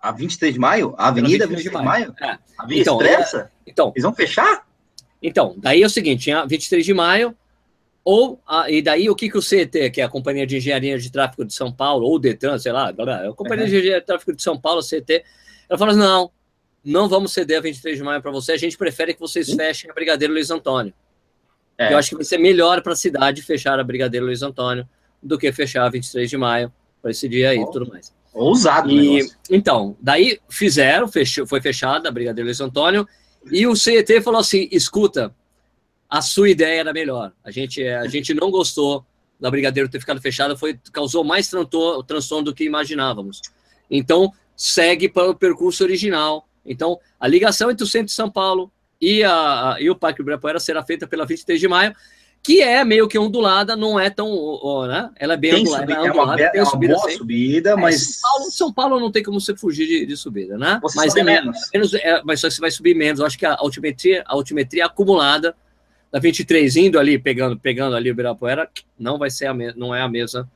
A 0.00 0.10
23 0.10 0.54
de 0.54 0.60
maio? 0.60 0.94
A 0.98 1.08
Avenida 1.08 1.46
23 1.46 1.62
de 1.62 1.70
maio? 1.70 1.84
maio? 1.84 2.14
É. 2.20 2.38
A 2.58 2.66
Via 2.66 2.80
então, 2.80 3.00
Expressa? 3.00 3.50
É, 3.66 3.70
então, 3.70 3.92
Eles 3.94 4.02
vão 4.02 4.14
fechar? 4.14 4.66
Então, 5.22 5.54
daí 5.58 5.82
é 5.82 5.86
o 5.86 5.90
seguinte, 5.90 6.24
tinha 6.24 6.44
23 6.44 6.84
de 6.84 6.94
maio, 6.94 7.36
ou, 8.08 8.40
a, 8.46 8.70
e 8.70 8.80
daí 8.80 9.10
o 9.10 9.16
que, 9.16 9.28
que 9.28 9.36
o 9.36 9.42
CET, 9.42 9.90
que 9.90 10.00
é 10.00 10.04
a 10.04 10.08
Companhia 10.08 10.46
de 10.46 10.58
Engenharia 10.58 10.96
de 10.96 11.10
Tráfego 11.10 11.44
de 11.44 11.52
São 11.52 11.72
Paulo, 11.72 12.06
ou 12.06 12.20
DETRAN, 12.20 12.56
sei 12.56 12.70
lá, 12.70 12.90
a 12.90 13.32
Companhia 13.32 13.64
uhum. 13.64 13.70
de 13.70 13.76
Engenharia 13.78 14.00
de 14.00 14.06
Tráfego 14.06 14.32
de 14.32 14.40
São 14.44 14.56
Paulo, 14.56 14.80
CET, 14.80 15.24
ela 15.68 15.76
falou 15.76 15.90
assim, 15.90 16.00
não, 16.00 16.30
não 16.84 17.08
vamos 17.08 17.32
ceder 17.32 17.58
a 17.58 17.60
23 17.60 17.98
de 17.98 18.04
maio 18.04 18.22
para 18.22 18.30
você, 18.30 18.52
a 18.52 18.56
gente 18.56 18.78
prefere 18.78 19.12
que 19.12 19.18
vocês 19.18 19.50
fechem 19.52 19.90
a 19.90 19.92
Brigadeiro 19.92 20.32
Luiz 20.32 20.52
Antônio. 20.52 20.94
É. 21.76 21.92
Eu 21.92 21.98
acho 21.98 22.10
que 22.10 22.14
vai 22.14 22.24
ser 22.24 22.38
melhor 22.38 22.80
para 22.80 22.92
a 22.92 22.96
cidade 22.96 23.42
fechar 23.42 23.80
a 23.80 23.82
Brigadeiro 23.82 24.24
Luiz 24.24 24.40
Antônio 24.40 24.88
do 25.20 25.36
que 25.36 25.50
fechar 25.50 25.84
a 25.84 25.88
23 25.88 26.30
de 26.30 26.36
maio 26.36 26.72
para 27.02 27.10
esse 27.10 27.28
dia 27.28 27.50
aí 27.50 27.58
e 27.58 27.70
tudo 27.72 27.88
mais. 27.88 28.14
Ousado, 28.32 28.88
e, 28.88 29.28
Então, 29.50 29.96
daí 30.00 30.38
fizeram, 30.48 31.08
fechou, 31.08 31.44
foi 31.44 31.60
fechada 31.60 32.08
a 32.08 32.12
Brigadeiro 32.12 32.46
Luiz 32.46 32.60
Antônio, 32.60 33.04
e 33.50 33.66
o 33.66 33.74
CET 33.74 34.20
falou 34.20 34.40
assim: 34.40 34.68
escuta, 34.70 35.34
a 36.08 36.22
sua 36.22 36.48
ideia 36.48 36.80
era 36.80 36.92
melhor. 36.92 37.32
A 37.44 37.50
gente, 37.50 37.82
a 37.86 38.06
gente 38.06 38.32
não 38.34 38.50
gostou 38.50 39.04
da 39.38 39.50
Brigadeiro 39.50 39.88
ter 39.88 40.00
ficado 40.00 40.20
fechada, 40.20 40.56
foi, 40.56 40.78
causou 40.92 41.22
mais 41.22 41.50
transtorno 42.06 42.44
do 42.44 42.54
que 42.54 42.64
imaginávamos. 42.64 43.42
Então, 43.90 44.32
segue 44.56 45.08
para 45.08 45.30
o 45.30 45.34
percurso 45.34 45.84
original. 45.84 46.48
Então, 46.64 46.98
a 47.20 47.28
ligação 47.28 47.70
entre 47.70 47.84
o 47.84 47.86
centro 47.86 48.06
de 48.06 48.12
São 48.12 48.30
Paulo 48.30 48.72
e, 49.00 49.22
a, 49.22 49.74
a 49.74 49.80
e 49.80 49.90
o 49.90 49.96
Parque 49.96 50.22
Ibirapuera 50.22 50.58
será 50.58 50.82
feita 50.82 51.06
pela 51.06 51.26
23 51.26 51.60
de 51.60 51.68
maio, 51.68 51.94
que 52.42 52.62
é 52.62 52.84
meio 52.84 53.08
que 53.08 53.18
ondulada, 53.18 53.76
não 53.76 53.98
é 53.98 54.08
tão, 54.08 54.28
né? 54.86 55.10
Ela 55.16 55.34
é 55.34 55.36
bem 55.36 55.50
tem 55.50 55.60
ondulada, 55.60 55.82
subida, 55.82 56.06
é, 56.06 56.10
ondulada, 56.10 56.42
é 56.42 56.44
uma, 56.44 56.50
tem 56.52 56.60
é 56.60 56.62
uma 56.62 56.70
subida, 56.70 56.94
boa 56.94 57.10
subida, 57.10 57.70
é, 57.70 57.76
mas 57.76 58.02
São 58.02 58.20
Paulo, 58.22 58.50
São 58.50 58.72
Paulo, 58.72 59.00
não 59.00 59.10
tem 59.10 59.22
como 59.22 59.40
você 59.40 59.56
fugir 59.56 59.86
de, 59.86 60.06
de 60.06 60.16
subida, 60.16 60.56
né? 60.56 60.78
Você 60.82 60.96
mas 60.96 61.16
é 61.16 61.22
menos, 61.22 61.58
menos 61.72 61.94
é, 61.94 62.22
mas 62.24 62.40
só 62.40 62.48
que 62.48 62.54
você 62.54 62.60
vai 62.60 62.70
subir 62.70 62.94
menos. 62.94 63.20
Eu 63.20 63.26
acho 63.26 63.38
que 63.38 63.44
a 63.44 63.56
altimetria, 63.58 64.22
a 64.26 64.34
altimetria 64.34 64.86
acumulada 64.86 65.56
da 66.12 66.18
23 66.18 66.76
indo 66.76 66.98
ali, 66.98 67.18
pegando, 67.18 67.58
pegando 67.58 67.96
ali 67.96 68.10
o 68.10 68.12
Ibirapuera, 68.12 68.68
não 68.98 69.18
vai 69.18 69.30
ser 69.30 69.46
a 69.46 69.54
não 69.54 69.94
é 69.94 70.00
a 70.00 70.08
mesma, 70.08 70.48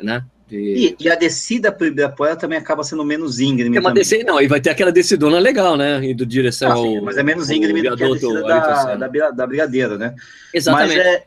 né? 0.00 0.24
De... 0.46 0.56
E, 0.56 0.96
e, 1.00 1.10
a 1.10 1.14
descida 1.14 1.72
para 1.72 1.84
o 1.84 1.88
Ibirapuera 1.88 2.36
também 2.36 2.58
acaba 2.58 2.84
sendo 2.84 3.04
menos 3.04 3.40
íngreme. 3.40 3.76
É 3.76 3.80
uma 3.80 3.92
descida, 3.92 4.24
não, 4.24 4.40
e 4.40 4.46
vai 4.46 4.60
ter 4.60 4.70
aquela 4.70 4.92
descidona 4.92 5.38
legal, 5.38 5.76
né? 5.76 6.04
Indo 6.04 6.26
direção 6.26 6.70
ah, 6.70 6.76
sim, 6.76 6.96
ao. 6.98 7.04
Mas 7.04 7.16
é 7.16 7.22
menos 7.22 7.50
íngreme 7.50 7.82
do 7.82 7.96
que 7.96 8.04
a 8.04 8.08
descida 8.08 8.42
da, 8.42 8.94
da, 8.96 9.30
da 9.30 9.46
Brigadeira, 9.46 9.96
né? 9.96 10.14
Exatamente. 10.52 10.96
Mas 10.96 11.06
é, 11.06 11.24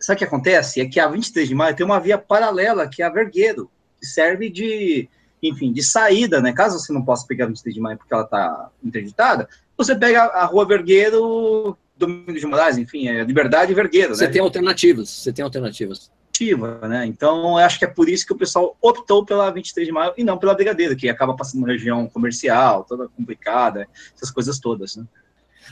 sabe 0.00 0.16
o 0.16 0.18
que 0.18 0.24
acontece? 0.24 0.80
É 0.80 0.86
que 0.86 0.98
a 0.98 1.06
23 1.06 1.48
de 1.48 1.54
maio 1.54 1.76
tem 1.76 1.86
uma 1.86 2.00
via 2.00 2.18
paralela, 2.18 2.88
que 2.88 3.02
é 3.02 3.06
a 3.06 3.10
Vergueiro, 3.10 3.70
que 4.00 4.06
serve 4.06 4.50
de, 4.50 5.08
enfim, 5.42 5.72
de 5.72 5.82
saída, 5.82 6.40
né? 6.40 6.52
Caso 6.52 6.78
você 6.78 6.92
não 6.92 7.04
possa 7.04 7.26
pegar 7.26 7.44
a 7.44 7.48
23 7.48 7.74
de 7.74 7.80
maio 7.80 7.98
porque 7.98 8.12
ela 8.12 8.24
está 8.24 8.68
interditada, 8.82 9.48
você 9.76 9.94
pega 9.94 10.22
a 10.22 10.44
rua 10.44 10.66
Vergueiro, 10.66 11.76
Domingos 11.96 12.40
de 12.40 12.46
Moraes, 12.46 12.76
enfim, 12.76 13.08
é 13.08 13.24
Liberdade 13.24 13.72
e 13.72 13.74
Vergueiro, 13.74 14.14
Você 14.14 14.26
né? 14.26 14.32
tem 14.32 14.42
alternativas, 14.42 15.08
você 15.08 15.32
tem 15.32 15.42
alternativas 15.42 16.10
né? 16.88 17.06
Então, 17.06 17.56
acho 17.56 17.78
que 17.78 17.84
é 17.84 17.88
por 17.88 18.08
isso 18.08 18.26
que 18.26 18.32
o 18.32 18.36
pessoal 18.36 18.76
optou 18.80 19.24
pela 19.24 19.50
23 19.50 19.86
de 19.86 19.92
maio 19.92 20.12
e 20.16 20.24
não 20.24 20.36
pela 20.36 20.54
Brigadeiro, 20.54 20.96
que 20.96 21.08
acaba 21.08 21.34
passando 21.34 21.62
uma 21.62 21.68
região 21.68 22.06
comercial, 22.08 22.84
toda 22.84 23.08
complicada, 23.08 23.88
essas 24.14 24.30
coisas 24.30 24.58
todas, 24.58 24.96
né? 24.96 25.04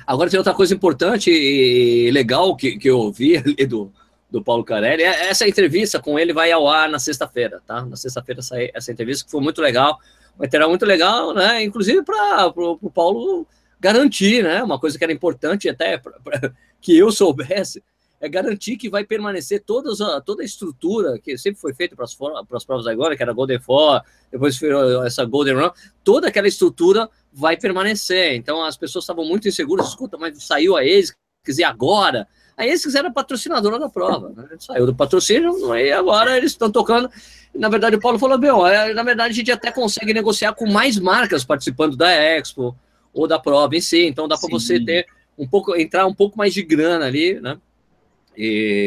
Agora 0.06 0.30
tem 0.30 0.38
outra 0.38 0.54
coisa 0.54 0.74
importante 0.74 1.30
e 1.30 2.10
legal 2.10 2.56
que, 2.56 2.78
que 2.78 2.88
eu 2.88 2.98
ouvi 2.98 3.36
ali 3.38 3.66
do, 3.66 3.92
do 4.30 4.42
Paulo 4.42 4.64
Carelli. 4.64 5.02
É, 5.02 5.28
essa 5.28 5.46
entrevista 5.46 6.00
com 6.00 6.18
ele 6.18 6.32
vai 6.32 6.50
ao 6.50 6.66
ar 6.68 6.88
na 6.88 6.98
sexta-feira, 6.98 7.60
tá? 7.66 7.84
Na 7.84 7.96
sexta-feira 7.96 8.42
sai 8.42 8.70
essa 8.74 8.90
entrevista 8.90 9.24
que 9.24 9.30
foi 9.30 9.40
muito 9.40 9.60
legal. 9.60 9.98
Vai 10.36 10.48
ter 10.48 10.66
muito 10.66 10.84
legal, 10.84 11.32
né? 11.32 11.62
Inclusive 11.62 12.02
para 12.02 12.52
o 12.56 12.90
Paulo 12.90 13.46
garantir, 13.84 14.42
né? 14.42 14.62
Uma 14.62 14.78
coisa 14.78 14.96
que 14.96 15.04
era 15.04 15.12
importante 15.12 15.68
até 15.68 15.98
pra, 15.98 16.12
pra, 16.12 16.52
que 16.80 16.96
eu 16.96 17.12
soubesse 17.12 17.82
é 18.18 18.26
garantir 18.26 18.78
que 18.78 18.88
vai 18.88 19.04
permanecer 19.04 19.62
todas 19.62 20.00
a, 20.00 20.22
toda 20.22 20.42
a 20.42 20.46
estrutura 20.46 21.18
que 21.18 21.36
sempre 21.36 21.60
foi 21.60 21.74
feita 21.74 21.94
para 21.94 22.06
as 22.06 22.64
provas 22.64 22.86
agora, 22.86 23.14
que 23.14 23.22
era 23.22 23.34
Golden 23.34 23.60
Four, 23.60 24.00
depois 24.32 24.56
foi 24.56 24.70
essa 25.06 25.26
Golden 25.26 25.56
Run, 25.56 25.70
toda 26.02 26.28
aquela 26.28 26.48
estrutura 26.48 27.10
vai 27.30 27.58
permanecer. 27.58 28.34
Então 28.34 28.64
as 28.64 28.78
pessoas 28.78 29.04
estavam 29.04 29.26
muito 29.26 29.46
inseguras, 29.46 29.88
escuta, 29.88 30.16
mas 30.16 30.42
saiu 30.42 30.74
a 30.74 30.80
ASICS 30.80 31.58
e 31.58 31.64
agora? 31.64 32.26
A 32.56 32.64
ASICS 32.64 32.94
era 32.94 33.12
patrocinadora 33.12 33.78
da 33.78 33.90
prova, 33.90 34.30
né? 34.34 34.48
saiu 34.58 34.86
do 34.86 34.94
patrocínio 34.94 35.76
e 35.76 35.92
agora 35.92 36.38
eles 36.38 36.52
estão 36.52 36.70
tocando. 36.70 37.10
Na 37.54 37.68
verdade, 37.68 37.96
o 37.96 38.00
Paulo 38.00 38.18
falou, 38.18 38.38
meu, 38.38 38.66
é, 38.66 38.94
na 38.94 39.02
verdade 39.02 39.32
a 39.32 39.36
gente 39.36 39.52
até 39.52 39.70
consegue 39.70 40.14
negociar 40.14 40.54
com 40.54 40.66
mais 40.66 40.98
marcas 40.98 41.44
participando 41.44 41.94
da 41.94 42.10
Expo 42.10 42.74
ou 43.14 43.26
da 43.26 43.38
prova 43.38 43.74
em 43.76 43.80
si, 43.80 44.04
então 44.04 44.28
dá 44.28 44.36
para 44.36 44.50
você 44.50 44.78
ter 44.84 45.06
um 45.38 45.46
pouco, 45.46 45.74
entrar 45.76 46.06
um 46.06 46.14
pouco 46.14 46.36
mais 46.36 46.52
de 46.52 46.62
grana 46.62 47.06
ali, 47.06 47.40
né? 47.40 47.58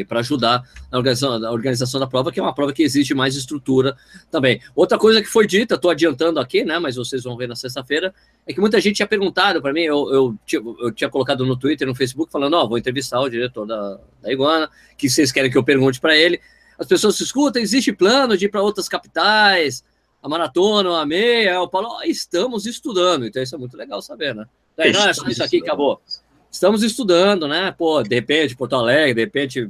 para 0.08 0.20
ajudar 0.20 0.64
na 0.92 0.98
organização, 0.98 1.40
na 1.40 1.52
organização 1.52 2.00
da 2.00 2.08
prova, 2.08 2.32
que 2.32 2.40
é 2.40 2.44
uma 2.44 2.54
prova 2.54 2.74
que 2.74 2.84
exige 2.84 3.14
mais 3.14 3.36
estrutura 3.36 3.96
também. 4.30 4.62
Outra 4.76 4.98
coisa 4.98 5.22
que 5.22 5.28
foi 5.28 5.48
dita, 5.48 5.76
estou 5.76 5.90
adiantando 5.90 6.40
aqui, 6.40 6.64
né, 6.64 6.80
mas 6.80 6.96
vocês 6.96 7.24
vão 7.24 7.38
ver 7.38 7.48
na 7.48 7.56
sexta-feira, 7.56 8.14
é 8.46 8.54
que 8.54 8.60
muita 8.60 8.80
gente 8.82 8.98
tinha 8.98 9.08
perguntado 9.08 9.62
para 9.62 9.74
mim, 9.74 9.82
eu, 9.82 10.14
eu, 10.14 10.36
tinha, 10.46 10.62
eu, 10.62 10.92
tinha, 10.92 11.10
colocado 11.10 11.46
no 11.46 11.56
Twitter, 11.56 11.88
no 11.88 11.96
Facebook, 11.96 12.32
falando, 12.32 12.56
ó, 12.56 12.64
oh, 12.64 12.70
vou 12.70 12.78
entrevistar 12.78 13.20
o 13.22 13.30
diretor 13.30 13.66
da, 13.66 14.00
da 14.22 14.32
Iguana, 14.32 14.70
que 14.98 15.10
vocês 15.10 15.32
querem 15.32 15.50
que 15.50 15.58
eu 15.58 15.64
pergunte 15.64 16.00
para 16.00 16.16
ele. 16.16 16.40
As 16.78 16.88
pessoas 16.88 17.16
se 17.16 17.24
escutam, 17.24 17.62
existe 17.62 17.92
plano 17.92 18.38
de 18.38 18.46
ir 18.46 18.50
para 18.50 18.62
outras 18.62 18.88
capitais, 18.88 19.84
a 20.28 20.30
maratona, 20.30 21.00
a 21.00 21.06
meia, 21.06 21.62
o 21.62 21.68
Paulo, 21.68 22.02
estamos 22.04 22.66
estudando, 22.66 23.26
então 23.26 23.42
isso 23.42 23.56
é 23.56 23.58
muito 23.58 23.76
legal 23.76 24.02
saber, 24.02 24.36
né? 24.36 24.46
Daí, 24.76 24.92
não 24.92 25.08
é 25.08 25.14
só 25.14 25.28
isso 25.28 25.44
aqui, 25.44 25.58
acabou 25.58 26.02
estamos 26.52 26.84
estudando, 26.84 27.48
né? 27.48 27.72
Pô, 27.72 28.02
de 28.02 28.16
repente 28.16 28.56
Porto 28.56 28.76
Alegre, 28.76 29.14
de 29.14 29.22
repente 29.22 29.70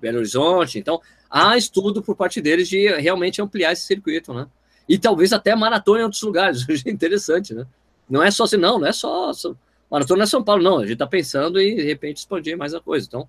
Belo 0.00 0.18
Horizonte. 0.18 0.78
Então, 0.78 1.00
há 1.30 1.56
estudo 1.56 2.02
por 2.02 2.16
parte 2.16 2.40
deles 2.40 2.68
de 2.68 2.88
realmente 2.96 3.40
ampliar 3.40 3.72
esse 3.72 3.82
circuito, 3.82 4.32
né? 4.32 4.46
E 4.88 4.98
talvez 4.98 5.32
até 5.32 5.54
maratona 5.54 6.00
em 6.00 6.04
outros 6.04 6.22
lugares. 6.22 6.66
É 6.86 6.90
interessante, 6.90 7.54
né? 7.54 7.66
Não 8.08 8.22
é 8.22 8.30
só 8.30 8.44
assim, 8.44 8.56
não, 8.56 8.78
não 8.78 8.86
é 8.86 8.92
só. 8.92 9.32
só 9.32 9.54
maratona 9.90 10.24
é 10.24 10.26
São 10.26 10.42
Paulo, 10.42 10.62
não. 10.62 10.78
A 10.78 10.82
gente 10.82 10.94
está 10.94 11.06
pensando 11.06 11.60
em, 11.60 11.76
de 11.76 11.82
repente, 11.82 12.18
expandir 12.18 12.56
mais 12.56 12.74
a 12.74 12.80
coisa. 12.80 13.06
Então, 13.06 13.28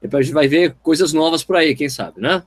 depois 0.00 0.20
a 0.20 0.24
gente 0.24 0.34
vai 0.34 0.48
ver 0.48 0.74
coisas 0.82 1.12
novas 1.12 1.44
por 1.44 1.56
aí, 1.56 1.74
quem 1.74 1.88
sabe, 1.88 2.20
né? 2.20 2.42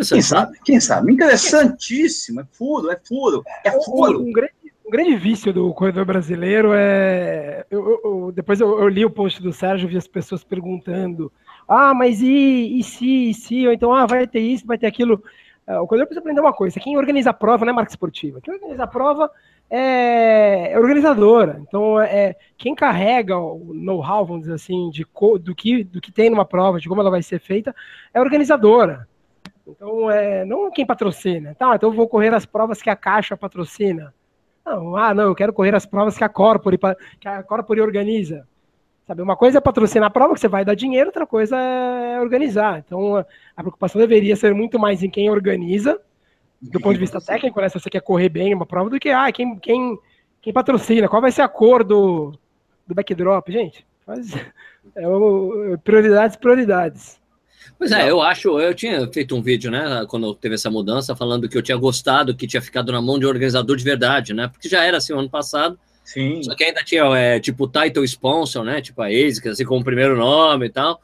Quem 0.00 0.22
sabe? 0.22 0.58
Quem 0.64 0.80
sabe? 0.80 1.12
Interessantíssimo. 1.12 2.40
É 2.40 2.44
furo, 2.52 2.90
é 2.90 2.98
furo. 3.02 3.42
É 3.64 3.70
furo. 3.70 4.20
Um, 4.20 4.28
um 4.28 4.32
grande 4.32 4.54
um 4.86 4.90
grande 4.90 5.16
vício 5.16 5.50
do 5.52 5.72
corredor 5.72 6.04
brasileiro 6.04 6.72
é. 6.74 7.64
Eu, 7.70 8.00
eu, 8.04 8.32
depois 8.32 8.60
eu, 8.60 8.78
eu, 8.78 8.88
li 8.88 9.04
o 9.04 9.10
post 9.10 9.42
do 9.42 9.52
Sérgio, 9.52 9.88
vi 9.88 9.96
as 9.96 10.06
pessoas 10.06 10.44
perguntando: 10.44 11.32
ah, 11.66 11.94
mas 11.94 12.20
e, 12.20 12.78
e 12.78 12.82
se, 12.82 13.30
e 13.30 13.34
se? 13.34 13.66
Ou 13.66 13.72
então, 13.72 13.94
ah, 13.94 14.04
vai 14.04 14.26
ter 14.26 14.40
isso, 14.40 14.66
vai 14.66 14.76
ter 14.76 14.86
aquilo. 14.86 15.22
É, 15.66 15.78
o 15.78 15.86
corredor 15.86 16.06
precisa 16.06 16.20
aprender 16.20 16.40
uma 16.40 16.52
coisa: 16.52 16.78
quem 16.78 16.98
organiza 16.98 17.30
a 17.30 17.34
prova 17.34 17.64
não 17.64 17.72
é 17.72 17.74
marca 17.74 17.92
esportiva. 17.92 18.40
Quem 18.42 18.52
organiza 18.52 18.84
a 18.84 18.86
prova 18.86 19.30
é, 19.70 20.72
é 20.72 20.78
organizadora. 20.78 21.58
Então, 21.66 21.98
é, 21.98 22.36
quem 22.58 22.74
carrega 22.74 23.38
o 23.38 23.72
know-how, 23.72 24.26
vamos 24.26 24.42
dizer 24.42 24.54
assim, 24.54 24.90
de, 24.90 25.06
do, 25.40 25.54
que, 25.54 25.82
do 25.82 26.00
que 26.00 26.12
tem 26.12 26.28
numa 26.28 26.44
prova, 26.44 26.78
de 26.78 26.88
como 26.88 27.00
ela 27.00 27.10
vai 27.10 27.22
ser 27.22 27.40
feita, 27.40 27.74
é 28.12 28.20
organizadora. 28.20 29.08
Então, 29.66 30.10
é, 30.10 30.44
não 30.44 30.70
quem 30.70 30.84
patrocina. 30.84 31.54
Tá, 31.54 31.74
então 31.74 31.90
eu 31.90 31.94
vou 31.94 32.08
correr 32.08 32.34
as 32.34 32.44
provas 32.44 32.82
que 32.82 32.90
a 32.90 32.96
Caixa 32.96 33.36
patrocina. 33.36 34.14
Não, 34.64 34.96
ah, 34.96 35.12
não, 35.12 35.24
eu 35.24 35.34
quero 35.34 35.52
correr 35.52 35.74
as 35.74 35.84
provas 35.84 36.16
que 36.16 36.24
a 36.24 36.28
Corpore, 36.28 36.78
que 37.20 37.28
a 37.28 37.42
Corpore 37.42 37.80
organiza. 37.80 38.46
Sabe, 39.06 39.20
uma 39.20 39.36
coisa 39.36 39.58
é 39.58 39.60
patrocinar 39.60 40.06
a 40.08 40.10
prova, 40.10 40.32
que 40.32 40.40
você 40.40 40.48
vai 40.48 40.64
dar 40.64 40.74
dinheiro, 40.74 41.08
outra 41.08 41.26
coisa 41.26 41.58
é 41.58 42.18
organizar. 42.20 42.78
Então, 42.78 43.18
a 43.18 43.62
preocupação 43.62 44.00
deveria 44.00 44.34
ser 44.34 44.54
muito 44.54 44.78
mais 44.78 45.02
em 45.02 45.10
quem 45.10 45.28
organiza, 45.28 46.00
do 46.60 46.80
ponto 46.80 46.94
de 46.94 47.00
vista 47.00 47.20
técnico, 47.20 47.60
né? 47.60 47.68
Se 47.68 47.78
você 47.78 47.90
quer 47.90 48.00
correr 48.00 48.30
bem 48.30 48.54
uma 48.54 48.64
prova, 48.64 48.88
do 48.88 48.98
que, 48.98 49.10
ah, 49.10 49.30
quem, 49.30 49.58
quem, 49.58 49.98
quem 50.40 50.52
patrocina, 50.54 51.06
qual 51.06 51.20
vai 51.20 51.30
ser 51.30 51.42
a 51.42 51.48
cor 51.48 51.84
do, 51.84 52.32
do 52.86 52.94
backdrop, 52.94 53.52
gente? 53.52 53.86
Faz, 54.06 54.32
é 54.96 55.06
o, 55.06 55.76
prioridades, 55.84 56.36
prioridades. 56.36 57.20
Pois 57.78 57.92
é, 57.92 58.10
eu 58.10 58.20
acho, 58.22 58.58
eu 58.60 58.74
tinha 58.74 59.06
feito 59.12 59.34
um 59.34 59.42
vídeo, 59.42 59.70
né, 59.70 60.06
quando 60.08 60.34
teve 60.34 60.54
essa 60.54 60.70
mudança, 60.70 61.16
falando 61.16 61.48
que 61.48 61.56
eu 61.56 61.62
tinha 61.62 61.76
gostado 61.76 62.34
que 62.34 62.46
tinha 62.46 62.62
ficado 62.62 62.92
na 62.92 63.02
mão 63.02 63.18
de 63.18 63.26
um 63.26 63.28
organizador 63.28 63.76
de 63.76 63.84
verdade, 63.84 64.32
né, 64.32 64.48
porque 64.48 64.68
já 64.68 64.84
era 64.84 64.98
assim 64.98 65.12
o 65.12 65.18
ano 65.18 65.30
passado, 65.30 65.78
Sim. 66.04 66.42
Só 66.42 66.54
que 66.54 66.62
ainda 66.62 66.84
tinha, 66.84 67.02
é, 67.16 67.40
tipo, 67.40 67.66
title 67.66 68.04
sponsor, 68.04 68.62
né? 68.62 68.80
Tipo 68.82 69.00
a 69.00 69.06
ASICS, 69.06 69.46
assim, 69.46 69.64
como 69.64 69.82
primeiro 69.82 70.16
nome 70.16 70.66
e 70.66 70.70
tal. 70.70 71.00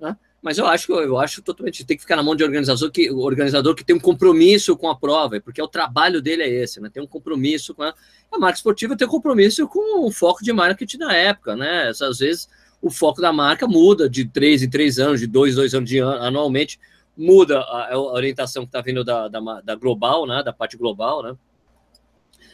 Né? 0.00 0.16
Mas 0.42 0.58
eu 0.58 0.66
acho, 0.66 0.92
eu 0.92 1.18
acho 1.18 1.40
totalmente, 1.40 1.84
tem 1.84 1.96
que 1.96 2.02
ficar 2.02 2.16
na 2.16 2.22
mão 2.22 2.34
de 2.34 2.42
organizador 2.42 2.90
que, 2.90 3.10
organizador 3.10 3.74
que 3.76 3.84
tem 3.84 3.94
um 3.94 4.00
compromisso 4.00 4.76
com 4.76 4.90
a 4.90 4.96
prova, 4.96 5.40
porque 5.40 5.62
o 5.62 5.68
trabalho 5.68 6.20
dele 6.20 6.42
é 6.42 6.48
esse, 6.48 6.80
né? 6.80 6.90
Tem 6.92 7.02
um 7.02 7.06
compromisso 7.06 7.74
com 7.74 7.84
a, 7.84 7.94
a 8.32 8.38
marca 8.38 8.56
esportiva, 8.56 8.96
tem 8.96 9.06
um 9.06 9.10
compromisso 9.10 9.66
com 9.68 10.04
o 10.04 10.10
foco 10.10 10.42
de 10.42 10.52
marketing 10.52 10.98
na 10.98 11.14
época, 11.14 11.54
né? 11.54 11.88
Às 11.88 12.18
vezes 12.18 12.48
o 12.84 12.90
foco 12.90 13.22
da 13.22 13.32
marca 13.32 13.66
muda 13.66 14.10
de 14.10 14.26
três 14.26 14.62
em 14.62 14.68
três 14.68 14.98
anos, 14.98 15.18
de 15.18 15.26
dois, 15.26 15.54
dois 15.54 15.72
anos 15.72 15.88
de 15.88 15.98
ano, 15.98 16.22
anualmente, 16.22 16.78
muda 17.16 17.60
a, 17.60 17.94
a 17.94 17.98
orientação 17.98 18.64
que 18.64 18.68
está 18.68 18.82
vindo 18.82 19.02
da, 19.02 19.26
da, 19.26 19.40
da 19.62 19.74
global, 19.74 20.26
né? 20.26 20.42
Da 20.44 20.52
parte 20.52 20.76
global, 20.76 21.22
né? 21.22 21.34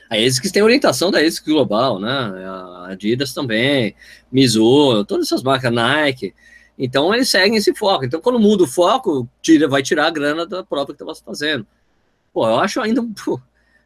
A 0.08 0.14
ASICS 0.14 0.52
tem 0.52 0.62
orientação 0.62 1.10
da 1.10 1.18
ASICS 1.18 1.40
Global, 1.40 1.98
né? 1.98 2.08
A 2.08 2.88
Adidas 2.90 3.32
também, 3.32 3.94
Mizuno, 4.30 5.04
todas 5.04 5.26
essas 5.26 5.42
marcas, 5.42 5.72
Nike. 5.72 6.32
Então 6.78 7.12
eles 7.12 7.28
seguem 7.28 7.56
esse 7.56 7.74
foco. 7.74 8.04
Então 8.04 8.20
quando 8.20 8.38
muda 8.38 8.62
o 8.62 8.68
foco, 8.68 9.28
tira, 9.42 9.66
vai 9.66 9.82
tirar 9.82 10.06
a 10.06 10.10
grana 10.10 10.46
da 10.46 10.62
própria 10.62 10.96
que 10.96 11.02
estava 11.02 11.14
fazendo. 11.14 11.66
Pô, 12.32 12.46
eu 12.46 12.60
acho 12.60 12.80
ainda. 12.80 13.02
Pô, 13.24 13.40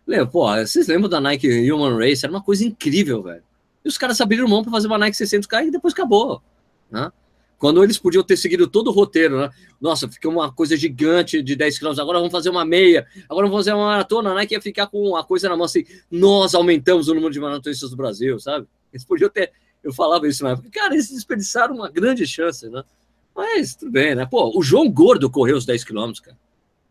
pô, 0.30 0.54
vocês 0.56 0.88
lembram 0.88 1.08
da 1.08 1.20
Nike 1.20 1.70
Human 1.70 1.96
Race? 1.96 2.24
Era 2.24 2.32
uma 2.32 2.42
coisa 2.42 2.64
incrível, 2.66 3.22
velho. 3.22 3.42
E 3.84 3.88
os 3.88 3.98
caras 3.98 4.20
abriram 4.20 4.48
mão 4.48 4.62
para 4.62 4.72
fazer 4.72 4.86
uma 4.86 4.98
Nike 4.98 5.16
600K 5.16 5.66
e 5.66 5.70
depois 5.70 5.92
acabou, 5.92 6.42
né? 6.90 7.12
Quando 7.58 7.82
eles 7.82 7.98
podiam 7.98 8.22
ter 8.22 8.36
seguido 8.36 8.66
todo 8.66 8.88
o 8.88 8.92
roteiro, 8.92 9.38
né? 9.38 9.50
Nossa, 9.80 10.08
fica 10.08 10.28
uma 10.28 10.52
coisa 10.52 10.76
gigante 10.76 11.42
de 11.42 11.54
10 11.54 11.78
km, 11.78 11.98
agora 11.98 12.18
vamos 12.18 12.32
fazer 12.32 12.50
uma 12.50 12.64
meia, 12.64 13.06
agora 13.28 13.46
vamos 13.46 13.60
fazer 13.60 13.72
uma 13.72 13.86
maratona, 13.86 14.34
Nike 14.34 14.54
ia 14.54 14.60
ficar 14.60 14.86
com 14.86 15.16
a 15.16 15.24
coisa 15.24 15.48
na 15.48 15.56
mão 15.56 15.64
assim, 15.64 15.84
nós 16.10 16.54
aumentamos 16.54 17.08
o 17.08 17.14
número 17.14 17.32
de 17.32 17.40
maratonistas 17.40 17.90
do 17.90 17.96
Brasil, 17.96 18.38
sabe? 18.40 18.66
Eles 18.92 19.04
podiam 19.04 19.30
ter, 19.30 19.52
eu 19.82 19.92
falava 19.92 20.26
isso 20.26 20.42
na 20.44 20.50
época, 20.50 20.68
cara, 20.70 20.94
eles 20.94 21.10
desperdiçaram 21.10 21.74
uma 21.74 21.90
grande 21.90 22.26
chance, 22.26 22.68
né? 22.68 22.82
Mas 23.34 23.74
tudo 23.74 23.90
bem, 23.92 24.14
né? 24.14 24.26
Pô, 24.26 24.56
o 24.56 24.62
João 24.62 24.90
Gordo 24.90 25.30
correu 25.30 25.56
os 25.56 25.66
10 25.66 25.84
km, 25.84 26.12
cara, 26.22 26.36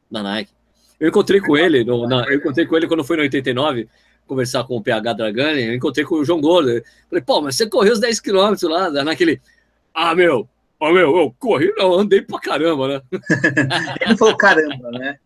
da 0.10 0.24
Nike. 0.24 0.52
Eu 1.00 1.10
encontrei 1.10 1.40
com 1.40 1.58
ele, 1.58 1.84
no, 1.84 2.08
na, 2.08 2.26
eu 2.26 2.38
encontrei 2.38 2.66
com 2.66 2.76
ele 2.78 2.88
quando 2.88 3.04
foi 3.04 3.18
no 3.18 3.24
89, 3.24 3.90
conversar 4.28 4.64
com 4.64 4.78
o 4.78 4.82
PH 4.82 5.14
Dragani, 5.14 5.64
eu 5.64 5.74
encontrei 5.74 6.06
com 6.06 6.16
o 6.16 6.26
João 6.26 6.42
Gordo. 6.42 6.82
Falei, 7.10 7.24
pô, 7.24 7.42
mas 7.42 7.56
você 7.56 7.68
correu 7.68 7.94
os 7.94 8.00
10 8.00 8.20
km 8.20 8.56
lá, 8.64 8.90
naquele. 9.04 9.42
Ah, 9.94 10.16
meu, 10.16 10.48
Ó, 10.84 10.90
oh, 10.90 10.94
meu, 10.94 11.16
eu 11.16 11.36
corri, 11.40 11.74
não, 11.78 11.94
andei 11.94 12.22
pra 12.22 12.38
caramba, 12.42 12.90
né? 12.90 13.02
Ele 14.02 14.18
falou 14.18 14.36
caramba, 14.36 14.92
né? 14.92 15.18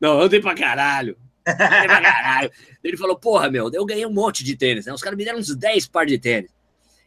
Não, 0.00 0.20
andei 0.20 0.40
pra 0.40 0.52
caralho. 0.52 1.16
Andei 1.46 1.86
pra 1.86 2.02
caralho. 2.02 2.50
Ele 2.82 2.96
falou, 2.96 3.16
porra, 3.16 3.48
meu, 3.48 3.70
eu 3.72 3.86
ganhei 3.86 4.04
um 4.04 4.12
monte 4.12 4.42
de 4.42 4.56
tênis, 4.56 4.86
né? 4.86 4.92
Os 4.92 5.00
caras 5.00 5.16
me 5.16 5.24
deram 5.24 5.38
uns 5.38 5.54
10 5.54 5.86
par 5.86 6.06
de 6.06 6.18
tênis. 6.18 6.50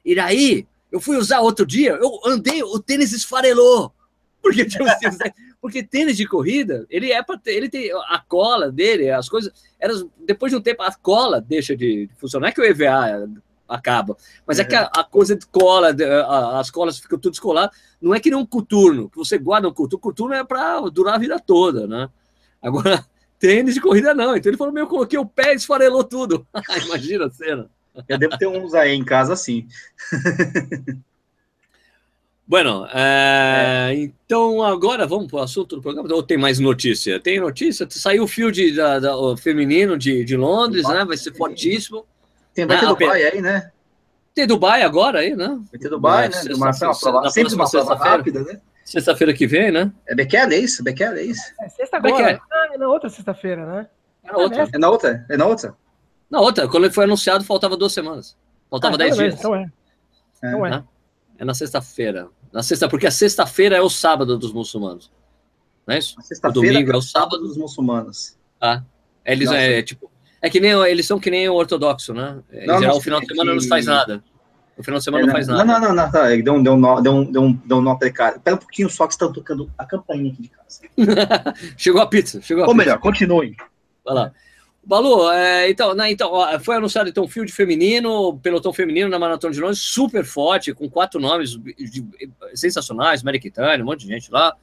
E 0.05 0.15
daí, 0.15 0.65
eu 0.89 1.01
fui 1.01 1.17
usar 1.17 1.41
outro 1.41 1.65
dia, 1.65 1.91
eu 1.91 2.21
andei, 2.25 2.63
o 2.63 2.79
tênis 2.79 3.11
esfarelou. 3.11 3.93
Porque, 4.41 4.65
porque 5.61 5.83
tênis 5.83 6.15
de 6.15 6.27
corrida, 6.27 6.85
ele 6.89 7.11
é 7.11 7.21
para 7.23 7.39
ele 7.47 7.69
tem 7.69 7.91
a 7.91 8.19
cola 8.19 8.71
dele, 8.71 9.09
as 9.09 9.27
coisas, 9.27 9.51
elas, 9.79 10.05
depois 10.25 10.51
de 10.51 10.57
um 10.57 10.61
tempo 10.61 10.83
a 10.83 10.93
cola 10.93 11.41
deixa 11.41 11.75
de 11.75 12.09
funcionar, 12.17 12.49
é 12.49 12.51
que 12.51 12.61
o 12.61 12.65
EVA 12.65 13.27
acaba. 13.67 14.15
Mas 14.45 14.59
é, 14.59 14.61
é 14.61 14.65
que 14.65 14.75
a, 14.75 14.83
a, 14.83 15.03
coisa 15.03 15.35
de 15.35 15.45
cola, 15.47 15.95
a, 16.27 16.59
as 16.59 16.71
colas 16.71 16.99
ficam 16.99 17.19
tudo 17.19 17.31
descoladas. 17.31 17.75
Não 18.01 18.13
é 18.13 18.19
que 18.19 18.29
nem 18.29 18.39
um 18.39 18.45
coturno, 18.45 19.09
que 19.09 19.17
você 19.17 19.37
guarda 19.37 19.67
um 19.67 19.73
coturno. 19.73 20.01
Coturno 20.01 20.33
é 20.33 20.43
para 20.43 20.79
durar 20.89 21.15
a 21.15 21.19
vida 21.19 21.39
toda, 21.39 21.87
né? 21.87 22.09
Agora, 22.61 23.05
tênis 23.37 23.73
de 23.73 23.81
corrida 23.81 24.13
não. 24.13 24.35
Então 24.35 24.49
ele 24.49 24.57
falou: 24.57 24.73
meu, 24.73 24.83
eu 24.83 24.89
coloquei 24.89 25.19
o 25.19 25.25
pé 25.25 25.53
e 25.53 25.57
esfarelou 25.57 26.03
tudo. 26.03 26.47
Imagina 26.85 27.25
a 27.25 27.29
cena. 27.29 27.69
Eu 28.07 28.17
devo 28.17 28.37
ter 28.37 28.47
uns 28.47 28.73
aí 28.73 28.93
em 28.93 29.03
casa 29.03 29.33
assim. 29.33 29.67
Bueno, 32.47 32.87
é, 32.93 33.89
é. 33.89 33.93
então 33.95 34.63
agora 34.63 35.05
vamos 35.05 35.27
para 35.27 35.39
o 35.39 35.41
assunto 35.41 35.75
do 35.75 35.81
programa. 35.81 36.07
Ou 36.13 36.23
tem 36.23 36.37
mais 36.37 36.59
notícia? 36.59 37.19
Tem 37.19 37.41
notícia? 37.41 37.85
Saiu 37.89 38.23
o 38.23 38.27
fio 38.27 38.51
de, 38.51 38.73
da, 38.73 38.99
da, 38.99 39.17
o 39.17 39.35
feminino 39.35 39.97
de, 39.97 40.23
de 40.23 40.37
Londres, 40.37 40.87
né? 40.87 41.03
Vai 41.03 41.17
ser 41.17 41.35
fortíssimo. 41.35 42.05
Tem, 42.53 42.65
vai 42.65 42.79
ter 42.79 42.85
Dubai 42.85 43.23
aí, 43.23 43.41
né? 43.41 43.69
Tem 44.33 44.47
Dubai 44.47 44.83
agora 44.83 45.19
aí, 45.19 45.35
né? 45.35 45.59
Vai 45.69 45.79
ter 45.79 45.89
Dubai, 45.89 46.29
né? 46.29 46.35
Uma, 46.55 46.71
prova, 46.71 47.29
sempre 47.29 47.53
uma 47.53 47.69
prova 47.69 47.95
rápida, 47.95 48.41
né? 48.41 48.61
Sexta-feira 48.85 49.33
que 49.33 49.45
vem, 49.45 49.69
né? 49.69 49.91
É 50.07 50.15
Bekele, 50.15 50.55
é 50.55 50.59
isso? 50.59 50.81
Bekele, 50.81 51.19
é 51.19 51.23
isso? 51.23 51.41
É 51.59 51.67
sexta 51.67 51.97
agora. 51.97 52.39
Ah, 52.49 52.69
é 52.73 52.77
na 52.77 52.87
outra 52.87 53.09
sexta-feira, 53.09 53.65
né? 53.65 53.87
É 54.23 54.31
na 54.31 54.37
outra. 54.37 54.69
É 54.71 54.77
na 54.77 54.89
outra? 54.89 55.25
É 55.29 55.37
na 55.37 55.45
outra? 55.45 55.75
Na 56.29 56.39
outra. 56.39 56.67
Quando 56.69 56.85
ele 56.85 56.93
foi 56.93 57.03
anunciado, 57.03 57.43
faltava 57.43 57.75
duas 57.75 57.91
semanas. 57.91 58.37
Faltava 58.69 58.95
ah, 58.95 58.97
dez 58.97 59.15
então 59.15 59.25
é, 59.25 59.27
dias. 59.27 59.39
Então 59.39 59.55
é. 59.55 59.71
Então 60.37 60.65
é. 60.65 60.83
É 61.39 61.45
na 61.45 61.53
sexta-feira. 61.53 62.29
Na 62.51 62.63
sexta, 62.63 62.87
porque 62.87 63.07
a 63.07 63.11
sexta-feira 63.11 63.75
é 63.75 63.81
o 63.81 63.89
sábado 63.89 64.37
dos 64.37 64.51
muçulmanos. 64.51 65.11
Não 65.85 65.95
é 65.95 65.99
isso? 65.99 66.15
O 66.43 66.51
domingo 66.51 66.91
é 66.91 66.97
o 66.97 67.01
sábado 67.01 67.39
dos 67.39 67.57
muçulmanos. 67.57 68.37
Ah. 68.59 68.81
Eles 69.25 69.49
Nossa. 69.49 69.59
é 69.59 69.81
tipo 69.81 70.09
é 70.41 70.49
que 70.49 70.59
nem 70.59 70.71
eles 70.71 71.05
são 71.05 71.19
que 71.19 71.31
nem 71.31 71.49
o 71.49 71.55
ortodoxo, 71.55 72.13
né? 72.13 72.39
Em 72.51 72.67
não, 72.67 72.79
geral, 72.79 72.97
o 72.97 73.01
final 73.01 73.19
de 73.19 73.27
semana 73.27 73.51
que... 73.51 73.57
não 73.61 73.67
faz 73.67 73.85
nada. 73.85 74.23
O 74.77 74.83
final 74.83 74.99
de 74.99 75.03
semana 75.03 75.23
é, 75.23 75.25
não, 75.25 75.27
não, 75.27 75.35
faz 75.35 75.47
nada. 75.47 75.65
Não, 75.65 75.79
não, 75.79 75.87
não, 75.87 75.95
não, 75.95 76.11
tá. 76.11 76.27
Deu 76.35 76.53
um, 76.53 76.63
deu 76.63 76.73
um 76.73 76.77
nó, 76.77 77.01
deu 77.01 77.13
um, 77.13 77.31
deu 77.31 77.41
um, 77.41 77.53
deu 77.53 77.77
um 77.77 77.81
nó 77.81 77.95
precário. 77.95 78.39
Pera 78.39 78.55
um 78.55 78.59
pouquinho 78.59 78.89
só 78.89 79.07
que 79.07 79.13
estão 79.13 79.33
tocando 79.33 79.71
a 79.77 79.85
campainha 79.85 80.31
aqui 80.31 80.43
de 80.43 80.49
casa. 80.49 80.81
chegou 81.75 82.01
a 82.01 82.07
pizza, 82.07 82.41
chegou 82.41 82.63
a 82.63 82.67
Ou 82.67 82.73
pizza. 82.73 82.85
melhor, 82.85 82.99
continue. 82.99 83.55
Vai 84.05 84.13
lá. 84.13 84.31
Balu, 84.87 85.29
é, 85.31 85.69
então, 85.69 85.93
né, 85.93 86.09
então 86.09 86.29
ó, 86.31 86.57
foi 86.61 86.77
anunciado 86.77 87.09
então 87.09 87.27
field 87.27 87.51
feminino, 87.51 88.39
pelotão 88.39 88.71
feminino 88.71 89.09
na 89.09 89.19
Maratona 89.19 89.53
de 89.53 89.59
Londres, 89.59 89.81
super 89.81 90.23
forte, 90.23 90.73
com 90.73 90.89
quatro 90.89 91.19
nomes 91.19 91.57
de, 91.57 91.73
de, 91.73 92.05
sensacionais, 92.53 93.21
Mariquitane, 93.21 93.83
um 93.83 93.85
monte 93.85 94.07
de 94.07 94.07
gente 94.07 94.31
lá. 94.31 94.55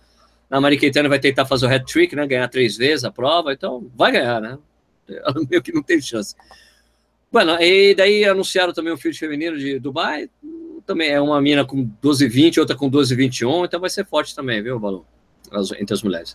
A 0.50 0.58
Mariquitane 0.62 1.08
vai 1.08 1.18
tentar 1.18 1.44
fazer 1.44 1.66
o 1.66 1.68
hat-trick, 1.68 2.16
né, 2.16 2.26
ganhar 2.26 2.48
três 2.48 2.74
vezes 2.74 3.04
a 3.04 3.10
prova, 3.10 3.52
então 3.52 3.86
vai 3.94 4.12
ganhar, 4.12 4.40
né? 4.40 4.56
Ela 5.06 5.34
meio 5.50 5.62
que 5.62 5.74
não 5.74 5.82
tem 5.82 6.00
chance. 6.00 6.34
Bueno, 7.30 7.60
e 7.60 7.94
daí 7.94 8.24
anunciaram 8.24 8.72
também 8.72 8.94
o 8.94 8.96
field 8.96 9.18
feminino 9.18 9.58
de 9.58 9.78
Dubai. 9.78 10.30
Também 10.86 11.10
é 11.10 11.20
uma 11.20 11.38
mina 11.42 11.66
com 11.66 11.86
12,20, 12.02 12.60
outra 12.60 12.74
com 12.74 12.90
12,21, 12.90 13.66
então 13.66 13.78
vai 13.78 13.90
ser 13.90 14.06
forte 14.06 14.34
também, 14.34 14.62
viu, 14.62 14.80
Balão? 14.80 15.04
Entre 15.78 15.92
as 15.92 16.02
mulheres. 16.02 16.34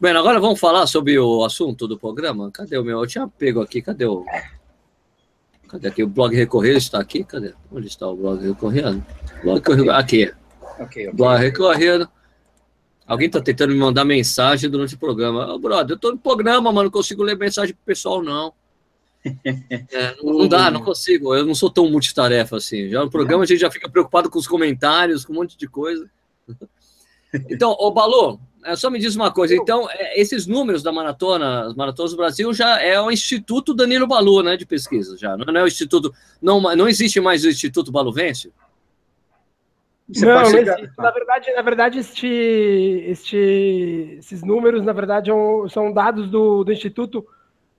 Bem, 0.00 0.12
agora 0.12 0.40
vamos 0.40 0.58
falar 0.58 0.86
sobre 0.88 1.18
o 1.18 1.44
assunto 1.44 1.86
do 1.86 1.96
programa. 1.96 2.50
Cadê 2.50 2.76
o 2.76 2.84
meu? 2.84 2.98
Eu 3.00 3.06
tinha 3.06 3.28
pego 3.28 3.60
aqui, 3.60 3.80
cadê 3.80 4.04
o. 4.04 4.24
Cadê 5.68 5.86
aqui? 5.86 6.02
O 6.02 6.08
blog 6.08 6.34
Recorrido 6.34 6.78
está 6.78 6.98
aqui? 6.98 7.22
Cadê? 7.22 7.54
Onde 7.70 7.86
está 7.86 8.08
o 8.08 8.16
blog 8.16 8.44
Recorrido? 8.44 9.04
Blog 9.42 9.58
Recorrido. 9.58 9.90
Aqui. 9.92 10.34
Okay, 10.80 11.08
okay. 11.08 11.12
Blog 11.12 11.40
Recorrido. 11.40 12.08
Alguém 13.06 13.30
tá 13.30 13.40
tentando 13.40 13.72
me 13.72 13.78
mandar 13.78 14.04
mensagem 14.04 14.68
durante 14.68 14.96
o 14.96 14.98
programa. 14.98 15.54
Oh, 15.54 15.58
brother, 15.58 15.94
eu 15.94 15.98
tô 15.98 16.10
no 16.10 16.18
programa, 16.18 16.72
mano, 16.72 16.84
não 16.84 16.90
consigo 16.90 17.22
ler 17.22 17.36
mensagem 17.36 17.74
pro 17.74 17.84
pessoal, 17.84 18.22
não. 18.22 18.52
É, 19.70 20.16
não, 20.22 20.38
não, 20.38 20.48
dá, 20.48 20.70
não 20.70 20.82
consigo. 20.82 21.34
Eu 21.34 21.46
não 21.46 21.54
sou 21.54 21.70
tão 21.70 21.88
multitarefa 21.88 22.56
assim. 22.56 22.90
Já 22.90 23.02
no 23.02 23.10
programa 23.10 23.44
a 23.44 23.46
gente 23.46 23.60
já 23.60 23.70
fica 23.70 23.88
preocupado 23.88 24.28
com 24.28 24.38
os 24.38 24.46
comentários, 24.46 25.24
com 25.24 25.32
um 25.32 25.36
monte 25.36 25.56
de 25.56 25.68
coisa. 25.68 26.10
Então, 27.50 27.74
ô 27.80 27.90
Balu, 27.90 28.38
só 28.76 28.90
me 28.90 28.98
diz 28.98 29.14
uma 29.14 29.30
coisa. 29.32 29.54
Então, 29.54 29.88
é, 29.90 30.20
esses 30.20 30.46
números 30.46 30.82
da 30.82 30.90
maratona, 30.90 31.66
as 31.66 31.74
maratonas 31.74 32.12
do 32.12 32.16
Brasil, 32.16 32.52
já 32.54 32.80
é 32.80 33.00
o 33.00 33.10
Instituto 33.10 33.74
Danilo 33.74 34.06
Balu, 34.06 34.42
né, 34.42 34.56
de 34.56 34.64
pesquisa, 34.66 35.16
já. 35.16 35.36
Não 35.36 35.60
é 35.60 35.62
o 35.62 35.66
Instituto. 35.66 36.12
Não, 36.40 36.60
não 36.74 36.88
existe 36.88 37.20
mais 37.20 37.44
o 37.44 37.48
Instituto 37.48 37.92
Baluvense? 37.92 38.52
Você 40.08 40.26
não 40.26 40.34
na 40.34 41.10
verdade, 41.10 41.52
na 41.54 41.62
verdade 41.62 41.98
este, 41.98 42.26
este, 43.06 44.16
esses 44.18 44.42
números, 44.42 44.84
na 44.84 44.92
verdade, 44.92 45.30
é 45.30 45.34
são 45.70 45.92
dados 45.92 46.28
do, 46.28 46.62
do 46.62 46.72
Instituto 46.72 47.26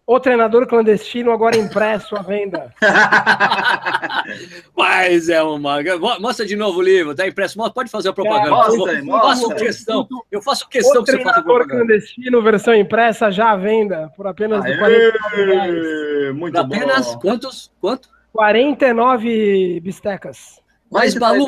O 0.07 0.19
treinador 0.19 0.67
clandestino 0.67 1.31
agora 1.31 1.57
impresso 1.57 2.15
à 2.15 2.21
venda. 2.21 2.71
Mas 4.77 5.29
é 5.29 5.41
uma. 5.41 5.79
Mostra 6.19 6.45
de 6.45 6.55
novo 6.55 6.77
o 6.77 6.81
livro, 6.83 7.15
tá 7.15 7.27
impresso. 7.27 7.57
Pode 7.73 7.89
fazer 7.89 8.09
a 8.09 8.13
propaganda. 8.13 8.49
É, 8.91 9.01
mostra, 9.01 9.01
eu 9.01 9.19
faço 9.19 9.49
questão. 9.55 10.07
Eu 10.31 10.41
faço 10.43 10.69
questão 10.69 11.01
o 11.01 11.05
que 11.05 11.11
você 11.11 11.23
faça 11.23 11.41
propaganda. 11.41 11.77
clandestino, 11.77 12.39
versão 12.43 12.75
impressa 12.75 13.31
já 13.31 13.49
à 13.51 13.57
venda, 13.57 14.11
por 14.15 14.27
apenas 14.27 14.63
Aê, 14.63 14.77
49 14.77 15.45
reais. 15.45 16.35
Muito 16.35 16.53
por 16.53 16.61
apenas 16.61 17.13
bom. 17.13 17.19
quantos? 17.19 17.71
Quanto? 17.81 18.09
49 18.31 19.79
bistecas. 19.79 20.61
Mais 20.91 21.15
Balu, 21.15 21.47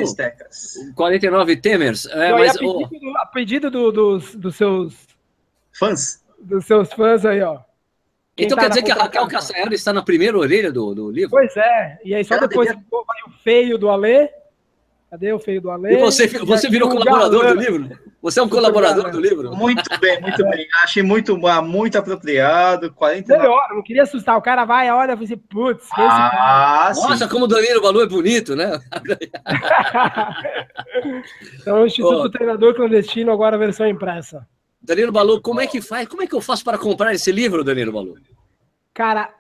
49 0.95 1.57
Temers. 1.57 2.07
É, 2.07 2.31
mas, 2.31 2.55
a 2.55 2.59
pedido, 2.59 2.89
oh. 3.03 3.17
a 3.17 3.25
pedido 3.27 3.69
do, 3.69 3.91
dos, 3.91 4.35
dos 4.35 4.55
seus 4.55 4.95
fãs. 5.71 6.23
Dos 6.41 6.65
seus 6.65 6.91
fãs 6.91 7.23
aí, 7.23 7.41
ó. 7.43 7.66
Quem 8.37 8.45
então 8.45 8.55
tá 8.55 8.65
quer 8.65 8.69
dizer 8.69 8.83
que 8.83 8.91
a 8.91 8.95
Raquel 8.95 9.27
Castanheira 9.27 9.73
está 9.73 9.91
na 9.91 10.03
primeira 10.03 10.37
orelha 10.37 10.71
do, 10.71 10.93
do 10.93 11.09
livro? 11.09 11.31
Pois 11.31 11.57
é. 11.57 11.97
E 12.05 12.13
aí 12.13 12.23
só 12.23 12.35
Ela 12.35 12.47
depois 12.47 12.69
devia... 12.69 12.83
vai 12.91 13.01
o 13.25 13.31
feio 13.43 13.79
do 13.79 13.89
Alê. 13.89 14.29
Cadê 15.09 15.33
o 15.33 15.39
feio 15.39 15.59
do 15.59 15.71
Alê? 15.71 15.95
E 15.95 15.97
você, 15.97 16.27
você 16.27 16.69
virou 16.69 16.87
colaborador 16.87 17.41
galã. 17.41 17.55
do 17.55 17.59
livro? 17.59 17.89
Você 18.21 18.39
é 18.39 18.43
um 18.43 18.49
colaborador 18.49 19.09
do 19.09 19.19
livro? 19.19 19.55
Muito 19.55 19.89
bem, 19.99 20.21
muito 20.21 20.43
bem. 20.43 20.67
Achei 20.83 21.01
muito, 21.01 21.35
muito 21.63 21.97
apropriado. 21.97 22.93
49... 22.93 23.41
Melhor, 23.41 23.67
não 23.73 23.81
queria 23.81 24.03
assustar. 24.03 24.37
O 24.37 24.41
cara 24.41 24.65
vai, 24.65 24.91
olha 24.91 25.17
e 25.19 25.23
assim, 25.23 25.37
putz, 25.37 25.87
ah, 25.93 26.91
Nossa, 26.93 27.27
como 27.27 27.45
o 27.45 27.47
Danilo 27.47 27.81
Balu 27.81 28.01
é 28.01 28.07
bonito, 28.07 28.55
né? 28.55 28.79
então, 31.59 31.81
o 31.81 31.87
Instituto 31.87 32.21
oh. 32.21 32.29
Treinador 32.29 32.75
Clandestino, 32.75 33.31
agora 33.31 33.55
a 33.55 33.59
versão 33.59 33.87
impressa. 33.87 34.45
Danilo 34.87 35.11
Balu, 35.11 35.41
como 35.41 35.59
é 35.59 35.67
que 35.67 35.81
faz? 35.81 36.07
Como 36.07 36.23
é 36.23 36.27
que 36.27 36.33
eu 36.33 36.39
faço 36.39 36.63
para 36.63 36.77
comprar 36.77 37.13
esse 37.13 37.29
livro, 37.29 37.61
Danilo 37.61 37.91
Balu? 37.91 38.15
Cara, 38.93 39.33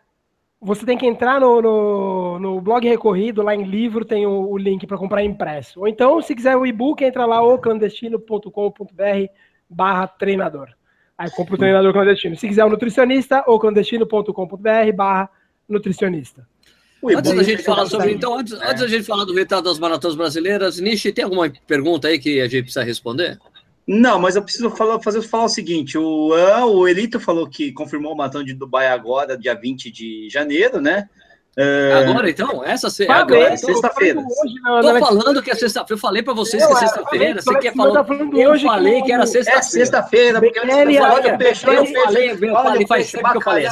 você 0.59 0.85
tem 0.85 0.97
que 0.97 1.05
entrar 1.05 1.39
no, 1.39 1.61
no, 1.61 2.39
no 2.39 2.61
blog 2.61 2.85
recorrido, 2.85 3.41
lá 3.41 3.55
em 3.55 3.63
livro 3.63 4.03
tem 4.03 4.27
o, 4.27 4.49
o 4.49 4.57
link 4.57 4.85
para 4.85 4.97
comprar 4.97 5.23
impresso. 5.23 5.79
Ou 5.79 5.87
então, 5.87 6.21
se 6.21 6.35
quiser 6.35 6.57
o 6.57 6.65
e-book, 6.65 7.01
entra 7.01 7.25
lá 7.25 7.41
o 7.41 7.57
clandestino.com.br 7.57 8.51
barra 9.69 10.05
treinador. 10.05 10.67
Aí 11.17 11.31
compra 11.31 11.55
o 11.55 11.57
treinador 11.57 11.93
clandestino. 11.93 12.35
Se 12.35 12.45
quiser 12.45 12.65
o 12.65 12.69
nutricionista, 12.69 13.45
ou 13.47 13.57
clandestino.com.br 13.57 14.93
barra 14.93 15.29
nutricionista. 15.67 16.45
Antes 17.03 17.33
da 17.33 17.43
gente 17.43 17.63
falar 17.63 17.85
sobre. 17.85 18.11
Então, 18.11 18.37
antes, 18.37 18.51
é. 18.51 18.69
antes 18.69 18.81
da 18.81 18.87
gente 18.87 19.03
falar 19.03 19.23
do 19.23 19.33
resultado 19.33 19.63
das 19.63 19.79
maratonas 19.79 20.17
brasileiras, 20.17 20.77
Nishi, 20.77 21.13
tem 21.13 21.23
alguma 21.23 21.49
pergunta 21.65 22.09
aí 22.09 22.19
que 22.19 22.41
a 22.41 22.47
gente 22.47 22.63
precisa 22.63 22.83
responder? 22.83 23.39
Não, 23.87 24.19
mas 24.19 24.35
eu 24.35 24.43
preciso 24.43 24.69
falar, 24.69 24.99
fazer 25.01 25.21
falar 25.21 25.45
o 25.45 25.49
seguinte: 25.49 25.97
o, 25.97 26.31
o 26.31 26.87
Elito 26.87 27.19
falou 27.19 27.47
que 27.47 27.71
confirmou 27.71 28.13
o 28.13 28.17
matão 28.17 28.43
de 28.43 28.53
Dubai 28.53 28.87
agora, 28.87 29.37
dia 29.37 29.55
20 29.55 29.89
de 29.89 30.29
janeiro, 30.29 30.81
né? 30.81 31.09
É... 31.57 31.93
Agora, 31.93 32.29
então? 32.29 32.63
Essa 32.63 32.87
se... 32.89 33.09
agora, 33.09 33.53
é 33.53 33.57
sexta-feira. 33.57 34.23
Tô 34.23 34.99
falando 34.99 35.41
que 35.41 35.49
é 35.49 35.55
sexta-feira. 35.55 35.97
Eu 35.97 35.97
falei 35.97 36.21
para 36.21 36.35
vocês 36.35 36.63
que 36.63 36.71
é 36.71 36.75
sexta-feira. 36.75 37.41
Você 37.41 37.57
quer 37.57 37.73
falar? 37.73 38.05
Eu 38.33 38.51
hoje 38.51 38.63
falei 38.63 39.01
que 39.01 39.11
era 39.11 39.25
sexta-feira. 39.25 39.59
É 39.59 39.63
sexta-feira, 39.63 40.39
porque 40.39 40.59
eu 40.59 40.67
falei, 40.67 40.99
eu 40.99 41.37
peixe. 41.37 41.65
Eu 41.65 41.85
falei, 41.85 42.31
eu 42.31 42.53
falei, 42.53 42.87
faz 42.87 43.11
tempo 43.11 43.31
que 43.31 43.37
eu 43.37 43.41
falei. 43.41 43.65
Eu 43.65 43.71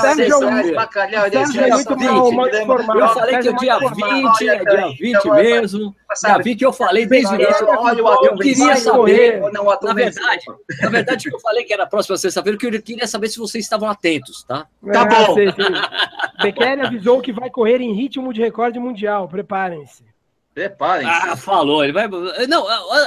falei 3.09 3.37
que 3.39 3.49
o 3.49 3.55
dia 3.57 3.77
20 3.77 4.49
é 4.49 4.65
dia 4.65 4.87
20 4.99 5.29
mesmo. 5.31 5.95
Já 6.23 6.37
vi 6.39 6.55
que 6.55 6.65
eu 6.65 6.73
falei 6.73 7.05
desde 7.05 7.33
o 7.33 7.35
início. 7.35 7.67
Eu 8.23 8.35
queria 8.37 8.75
saber, 8.77 9.41
na 9.51 9.93
verdade, 9.93 10.45
na 10.81 10.89
verdade, 10.89 11.29
eu 11.31 11.39
falei 11.39 11.63
que 11.63 11.73
era 11.73 11.83
a 11.83 11.87
próxima 11.87 12.17
sexta-feira, 12.17 12.57
que 12.57 12.65
eu 12.65 12.81
queria 12.81 13.05
saber 13.05 13.27
se 13.27 13.37
vocês 13.37 13.63
estavam 13.63 13.87
atentos, 13.87 14.43
tá? 14.43 14.65
Tá 14.91 15.05
bom. 15.05 15.35
Bekele 16.41 16.81
avisou 16.81 17.21
que 17.21 17.31
vai 17.31 17.49
correr 17.75 17.83
em 17.83 17.93
ritmo 17.93 18.33
de 18.33 18.41
recorde 18.41 18.79
mundial. 18.79 19.27
Preparem-se. 19.27 20.03
Preparem-se. 20.53 21.11
Ah, 21.11 21.35
falou. 21.35 21.83
Ele 21.83 21.91
vai. 21.91 22.07
Não, 22.47 22.65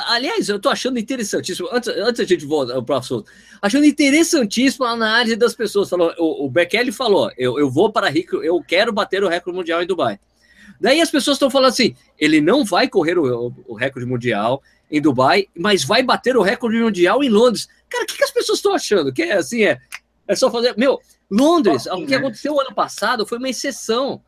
aliás, 0.08 0.48
eu 0.48 0.58
tô 0.58 0.68
achando 0.68 0.98
interessantíssimo. 0.98 1.68
Antes, 1.72 1.88
antes 1.88 2.20
a 2.20 2.24
gente 2.24 2.44
voltar 2.44 2.80
para 2.82 2.96
o 2.96 2.98
assunto, 2.98 3.30
achando 3.62 3.86
interessantíssimo 3.86 4.84
a 4.84 4.90
análise 4.90 5.36
das 5.36 5.54
pessoas. 5.54 5.88
Falou, 5.88 6.12
o, 6.18 6.46
o 6.46 6.50
Bekele 6.50 6.92
falou: 6.92 7.30
eu, 7.38 7.58
eu 7.58 7.70
vou 7.70 7.90
para 7.90 8.10
rico, 8.10 8.36
eu 8.36 8.62
quero 8.62 8.92
bater 8.92 9.24
o 9.24 9.28
recorde 9.28 9.58
mundial 9.58 9.82
em 9.82 9.86
Dubai. 9.86 10.20
Daí 10.80 11.00
as 11.00 11.10
pessoas 11.10 11.36
estão 11.36 11.50
falando 11.50 11.70
assim: 11.70 11.96
ele 12.18 12.40
não 12.40 12.64
vai 12.64 12.86
correr 12.86 13.18
o, 13.18 13.52
o, 13.66 13.74
recorde 13.74 14.06
mundial 14.06 14.62
em 14.90 15.00
Dubai, 15.00 15.46
mas 15.56 15.84
vai 15.84 16.02
bater 16.02 16.36
o 16.36 16.42
recorde 16.42 16.78
mundial 16.78 17.24
em 17.24 17.30
Londres. 17.30 17.66
Cara, 17.88 18.04
o 18.04 18.06
que, 18.06 18.18
que 18.18 18.24
as 18.24 18.30
pessoas 18.30 18.58
estão 18.58 18.74
achando? 18.74 19.10
Que 19.10 19.22
é 19.22 19.32
assim, 19.32 19.64
é, 19.64 19.78
é 20.26 20.36
só 20.36 20.50
fazer. 20.50 20.74
Meu, 20.76 21.00
Londres, 21.30 21.86
o 21.86 22.04
que 22.06 22.14
aconteceu 22.14 22.60
ano 22.60 22.74
passado 22.74 23.26
foi 23.26 23.38
uma 23.38 23.48
exceção. 23.48 24.22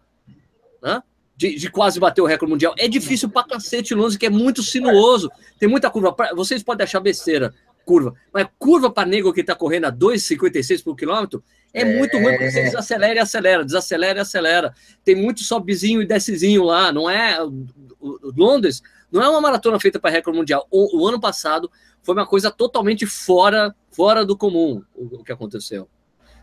Né? 0.82 1.02
De, 1.36 1.56
de, 1.56 1.70
quase 1.70 1.98
bater 1.98 2.20
o 2.20 2.26
recorde 2.26 2.52
mundial. 2.52 2.74
É 2.78 2.86
difícil 2.86 3.28
pra 3.30 3.44
cacete 3.44 3.94
Londres, 3.94 4.16
que 4.16 4.26
é 4.26 4.30
muito 4.30 4.62
sinuoso. 4.62 5.30
Tem 5.58 5.68
muita 5.68 5.90
curva. 5.90 6.14
Vocês 6.34 6.62
podem 6.62 6.84
achar 6.84 7.00
besteira, 7.00 7.54
curva. 7.84 8.14
Mas 8.32 8.46
curva 8.58 8.90
para 8.90 9.08
nego 9.08 9.32
que 9.32 9.42
tá 9.42 9.54
correndo 9.54 9.86
a 9.86 9.92
2,56 9.92 10.84
por 10.84 10.94
quilômetro 10.94 11.42
é, 11.72 11.82
é, 11.82 11.84
muito 11.98 12.16
ruim, 12.18 12.32
porque 12.32 12.50
você 12.50 12.62
desacelera 12.64 13.14
e 13.14 13.18
acelera, 13.18 13.64
desacelera 13.64 14.18
e 14.18 14.22
acelera. 14.22 14.74
Tem 15.04 15.14
muito 15.14 15.42
sobezinho 15.42 16.02
e 16.02 16.06
descezinho 16.06 16.64
lá, 16.64 16.92
não 16.92 17.08
é? 17.08 17.42
O, 17.42 17.66
o, 18.00 18.32
Londres 18.36 18.82
não 19.10 19.22
é 19.22 19.28
uma 19.28 19.40
maratona 19.40 19.78
feita 19.78 19.98
para 19.98 20.10
recorde 20.10 20.38
mundial. 20.38 20.66
O, 20.70 21.00
o, 21.00 21.08
ano 21.08 21.20
passado 21.20 21.70
foi 22.02 22.14
uma 22.14 22.26
coisa 22.26 22.50
totalmente 22.50 23.06
fora, 23.06 23.74
fora 23.90 24.24
do 24.24 24.36
comum 24.36 24.82
o, 24.94 25.20
o 25.20 25.24
que 25.24 25.32
aconteceu. 25.32 25.88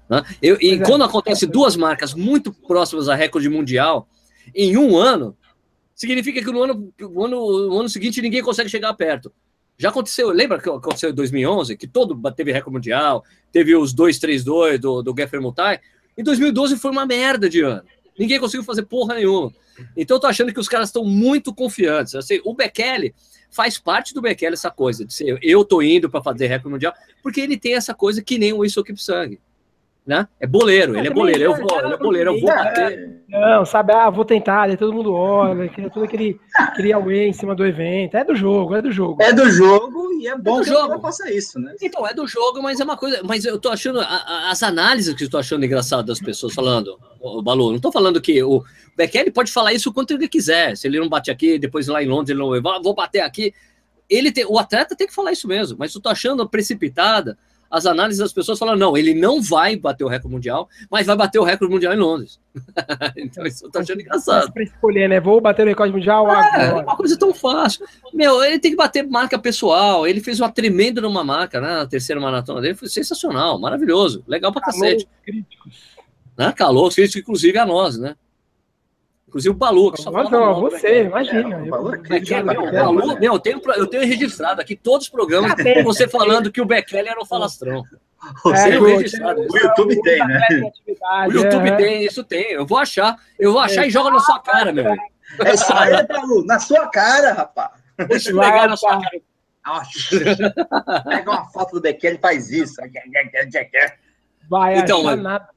Né? 0.09 0.23
Eu, 0.41 0.57
e 0.61 0.75
é. 0.75 0.79
quando 0.79 1.03
acontece 1.03 1.45
duas 1.45 1.75
marcas 1.75 2.13
muito 2.13 2.53
próximas 2.53 3.09
a 3.09 3.15
recorde 3.15 3.49
mundial 3.49 4.07
em 4.53 4.77
um 4.77 4.97
ano, 4.97 5.35
significa 5.95 6.41
que 6.41 6.51
no 6.51 6.63
ano, 6.63 6.93
no 6.99 7.25
ano, 7.25 7.67
no 7.69 7.79
ano 7.79 7.89
seguinte 7.89 8.21
ninguém 8.21 8.41
consegue 8.41 8.69
chegar 8.69 8.93
perto. 8.93 9.31
Já 9.77 9.89
aconteceu, 9.89 10.29
lembra 10.29 10.59
que 10.59 10.69
aconteceu 10.69 11.11
em 11.11 11.13
2011, 11.13 11.77
que 11.77 11.87
todo 11.87 12.19
teve 12.31 12.51
recorde 12.51 12.73
mundial, 12.73 13.23
teve 13.51 13.75
os 13.75 13.93
2-3-2 13.93 14.77
do, 14.79 15.03
do 15.03 15.13
Geoffrey 15.15 15.41
Mutai. 15.41 15.79
Em 16.17 16.23
2012 16.23 16.77
foi 16.77 16.91
uma 16.91 17.05
merda 17.05 17.47
de 17.47 17.61
ano. 17.61 17.83
Ninguém 18.17 18.39
conseguiu 18.39 18.63
fazer 18.63 18.83
porra 18.83 19.15
nenhuma. 19.15 19.53
Então 19.95 20.17
eu 20.17 20.21
tô 20.21 20.25
achando 20.25 20.51
que 20.51 20.59
os 20.59 20.67
caras 20.67 20.89
estão 20.89 21.05
muito 21.05 21.53
confiantes. 21.53 22.15
Assim, 22.15 22.41
o 22.43 22.55
Bekele 22.55 23.13
faz 23.51 23.77
parte 23.77 24.15
do 24.15 24.21
Bekele 24.21 24.53
essa 24.53 24.71
coisa 24.71 25.05
de 25.05 25.13
ser 25.13 25.37
eu 25.43 25.63
tô 25.63 25.81
indo 25.81 26.09
para 26.09 26.23
fazer 26.23 26.47
recorde 26.47 26.73
mundial, 26.73 26.93
porque 27.21 27.39
ele 27.39 27.57
tem 27.57 27.75
essa 27.75 27.93
coisa 27.93 28.21
que 28.21 28.39
nem 28.39 28.53
o 28.53 28.65
Isso 28.65 28.83
Kipsang 28.83 29.39
né? 30.07 30.25
É 30.39 30.47
boleiro, 30.47 30.97
ele 30.97 31.09
é 31.09 31.11
boleiro, 31.11 31.43
eu 31.43 31.55
vou, 31.57 31.79
ele 31.79 31.93
é 31.93 31.97
boleiro, 31.97 32.31
eu 32.31 32.39
vou 32.39 32.47
bater. 32.47 33.17
Não, 33.27 33.65
sabe, 33.65 33.91
ah, 33.91 34.09
vou 34.09 34.23
tentar, 34.23 34.63
aí 34.63 34.77
todo 34.77 34.93
mundo 34.93 35.13
olha, 35.13 35.69
todo 35.93 36.05
aquele, 36.05 36.39
aquele 36.55 36.93
away 36.93 37.27
em 37.27 37.33
cima 37.33 37.53
do 37.53 37.65
evento. 37.65 38.15
É 38.15 38.23
do 38.23 38.33
jogo, 38.33 38.73
é 38.73 38.81
do 38.81 38.89
jogo. 38.89 39.21
É 39.21 39.33
do 39.33 39.49
jogo 39.51 40.13
e 40.13 40.29
é 40.29 40.37
bom 40.37 40.61
é 40.61 40.63
que 40.63 40.69
jogo. 40.69 41.01
faça 41.01 41.29
isso, 41.29 41.59
né? 41.59 41.75
Então, 41.81 42.07
é 42.07 42.13
do 42.13 42.25
jogo, 42.25 42.63
mas 42.63 42.79
é 42.79 42.85
uma 42.85 42.95
coisa. 42.95 43.19
Mas 43.21 43.43
eu 43.43 43.59
tô 43.59 43.67
achando, 43.67 43.99
a, 43.99 44.49
as 44.49 44.63
análises 44.63 45.13
que 45.13 45.25
eu 45.25 45.29
tô 45.29 45.37
achando 45.37 45.65
engraçado 45.65 46.05
das 46.05 46.21
pessoas 46.21 46.53
falando, 46.53 46.97
o 47.19 47.41
Balu, 47.41 47.73
não 47.73 47.79
tô 47.79 47.91
falando 47.91 48.21
que 48.21 48.41
o 48.41 48.63
Bekele 48.95 49.29
pode 49.29 49.51
falar 49.51 49.73
isso 49.73 49.91
quanto 49.91 50.13
ele 50.13 50.29
quiser. 50.29 50.77
Se 50.77 50.87
ele 50.87 50.97
não 50.97 51.09
bate 51.09 51.29
aqui, 51.29 51.59
depois 51.59 51.87
lá 51.87 52.01
em 52.01 52.07
Londres 52.07 52.29
ele 52.29 52.39
não 52.39 52.49
vai, 52.49 52.61
vou 52.61 52.95
bater 52.95 53.19
aqui. 53.19 53.53
Ele 54.09 54.31
tem, 54.31 54.45
o 54.45 54.57
atleta 54.57 54.95
tem 54.95 55.05
que 55.05 55.13
falar 55.13 55.33
isso 55.33 55.49
mesmo, 55.49 55.77
mas 55.77 55.93
eu 55.93 55.99
tô 55.99 56.07
achando 56.07 56.47
precipitada 56.47 57.37
as 57.69 57.85
análises 57.85 58.19
das 58.19 58.33
pessoas 58.33 58.59
falam: 58.59 58.75
não, 58.75 58.97
ele 58.97 59.13
não 59.13 59.41
vai 59.41 59.75
bater 59.75 60.03
o 60.03 60.07
recorde 60.07 60.33
mundial, 60.33 60.69
mas 60.89 61.07
vai 61.07 61.15
bater 61.15 61.39
o 61.39 61.43
recorde 61.43 61.73
mundial 61.73 61.93
em 61.93 61.97
Londres. 61.97 62.39
então 63.17 63.45
isso 63.45 63.65
eu 63.65 63.71
tô 63.71 63.79
achando 63.79 64.01
engraçado. 64.01 64.51
Para 64.51 64.63
escolher, 64.63 65.07
né? 65.09 65.19
Vou 65.19 65.39
bater 65.39 65.63
o 65.63 65.69
recorde 65.69 65.93
mundial 65.93 66.29
é, 66.29 66.35
agora. 66.35 66.83
uma 66.83 66.95
coisa 66.95 67.17
tão 67.17 67.33
fácil. 67.33 67.85
Meu, 68.13 68.43
ele 68.43 68.59
tem 68.59 68.71
que 68.71 68.77
bater 68.77 69.07
marca 69.07 69.37
pessoal. 69.37 70.07
Ele 70.07 70.21
fez 70.21 70.39
uma 70.39 70.51
tremenda 70.51 71.01
numa 71.01 71.23
marca, 71.23 71.61
né? 71.61 71.67
Na 71.67 71.85
terceira 71.85 72.21
maratona 72.21 72.61
dele 72.61 72.75
foi 72.75 72.87
sensacional, 72.87 73.59
maravilhoso, 73.59 74.23
legal 74.27 74.51
pra 74.51 74.61
Calou 74.61 74.79
cacete. 74.79 75.07
Críticos. 75.23 75.97
Né? 76.37 76.53
Calou, 76.55 76.89
críticos, 76.89 77.21
inclusive 77.21 77.57
a 77.57 77.65
nós, 77.65 77.97
né? 77.97 78.15
Inclusive 79.27 79.53
o 79.53 79.57
Balu. 79.57 79.91
Que 79.91 80.01
só 80.01 80.11
não, 80.11 80.23
não 80.29 80.61
você, 80.61 81.03
imagina. 81.03 81.57
É, 81.57 81.67
o 81.67 81.69
Balu, 81.69 83.17
eu, 83.21 83.39
tenho, 83.39 83.61
eu 83.75 83.87
tenho 83.87 84.07
registrado 84.07 84.61
aqui 84.61 84.75
todos 84.75 85.07
os 85.07 85.11
programas 85.11 85.53
com 85.53 85.83
você 85.83 86.07
falando 86.07 86.51
que 86.51 86.61
o 86.61 86.65
Bekele 86.65 87.09
era 87.09 87.21
um 87.21 87.25
falastrão. 87.25 87.83
Você 88.43 88.69
é, 88.69 88.79
registrado. 88.79 89.41
O 89.41 89.57
YouTube 89.57 90.01
tem, 90.01 90.17
né? 90.25 90.47
O 91.27 91.31
YouTube 91.31 91.77
tem, 91.77 92.05
isso 92.05 92.23
tem. 92.23 92.51
Eu 92.51 92.65
vou 92.65 92.77
achar. 92.77 93.17
Eu 93.37 93.51
vou 93.51 93.61
achar 93.61 93.85
e 93.85 93.89
jogo 93.89 94.09
na 94.09 94.19
sua 94.19 94.39
cara, 94.39 94.71
meu. 94.71 94.87
É 94.87 95.53
isso 95.53 95.73
aí, 95.73 96.07
Balu. 96.07 96.45
Na 96.45 96.59
sua 96.59 96.87
cara, 96.87 97.33
rapaz. 97.33 97.71
Deixa 98.07 98.31
eu 98.31 98.39
pegar 98.39 98.67
na 98.67 98.77
sua 98.77 99.01
cara. 99.01 99.21
Pega 101.03 101.29
uma 101.29 101.45
foto 101.49 101.73
do 101.73 101.81
Bekele 101.81 102.15
e 102.15 102.19
faz 102.19 102.49
isso. 102.49 102.75
Vai 104.49 104.79
então, 104.79 105.01
achar 105.01 105.17
nada. 105.17 105.49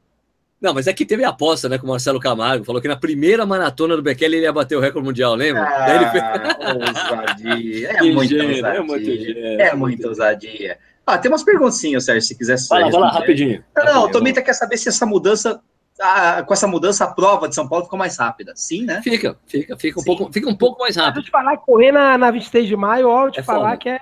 Não, 0.61 0.75
mas 0.75 0.87
é 0.87 0.93
que 0.93 1.07
teve 1.07 1.25
a 1.25 1.31
aposta, 1.31 1.69
né, 1.69 1.79
com 1.79 1.87
o 1.87 1.91
Marcelo 1.91 2.21
Camargo. 2.21 2.65
Falou 2.65 2.83
que 2.83 2.89
na 2.89 2.97
primeira 2.97 3.47
maratona 3.47 3.97
do 3.97 4.03
Bekele 4.03 4.37
ele 4.37 4.45
ia 4.45 4.53
bater 4.53 4.77
o 4.77 4.81
recorde 4.81 5.07
mundial, 5.07 5.35
lembra? 5.35 5.63
Ah, 5.65 5.87
ele 5.91 6.85
ousadia. 6.85 7.91
É 7.97 8.03
muita 8.13 8.35
ousadia. 8.35 8.67
É 8.67 8.83
muito, 8.83 9.11
é 9.63 9.75
muita 9.75 10.09
ousadia. 10.09 10.79
Ah, 11.07 11.17
tem 11.17 11.31
umas 11.31 11.43
perguntinhas, 11.43 12.05
Sérgio, 12.05 12.23
se 12.23 12.37
quiser. 12.37 12.57
Vai 12.69 12.83
lá, 12.83 12.91
vai 12.91 13.01
lá, 13.01 13.11
rapidinho. 13.11 13.65
Não, 13.75 13.85
não, 13.85 14.05
o 14.05 14.11
Tomita 14.11 14.43
quer 14.43 14.53
saber 14.53 14.77
se 14.77 14.89
essa 14.89 15.07
mudança 15.07 15.61
a, 16.01 16.43
com 16.43 16.55
essa 16.55 16.67
mudança, 16.67 17.05
a 17.05 17.09
prova 17.13 17.49
de 17.49 17.55
São 17.55 17.69
Paulo 17.69 17.85
ficou 17.85 17.99
mais 17.99 18.17
rápida. 18.17 18.53
Sim, 18.57 18.85
né? 18.85 19.03
Fica, 19.03 19.37
fica, 19.47 19.77
fica 19.77 20.01
um, 20.01 20.05
pouco, 20.05 20.33
fica 20.33 20.49
um 20.49 20.57
pouco 20.57 20.81
mais 20.81 20.97
rápido. 20.97 21.19
Eu 21.19 21.25
te 21.25 21.31
falar 21.31 21.57
que 21.57 21.67
correr 21.67 21.93
na, 21.93 22.17
na 22.17 22.31
23 22.31 22.67
de 22.67 22.77
maio, 22.77 23.09
ó, 23.09 23.27
eu 23.27 23.31
te 23.31 23.41
é 23.41 23.43
falar 23.43 23.71
foda. 23.71 23.77
que 23.77 23.89
é 23.91 24.01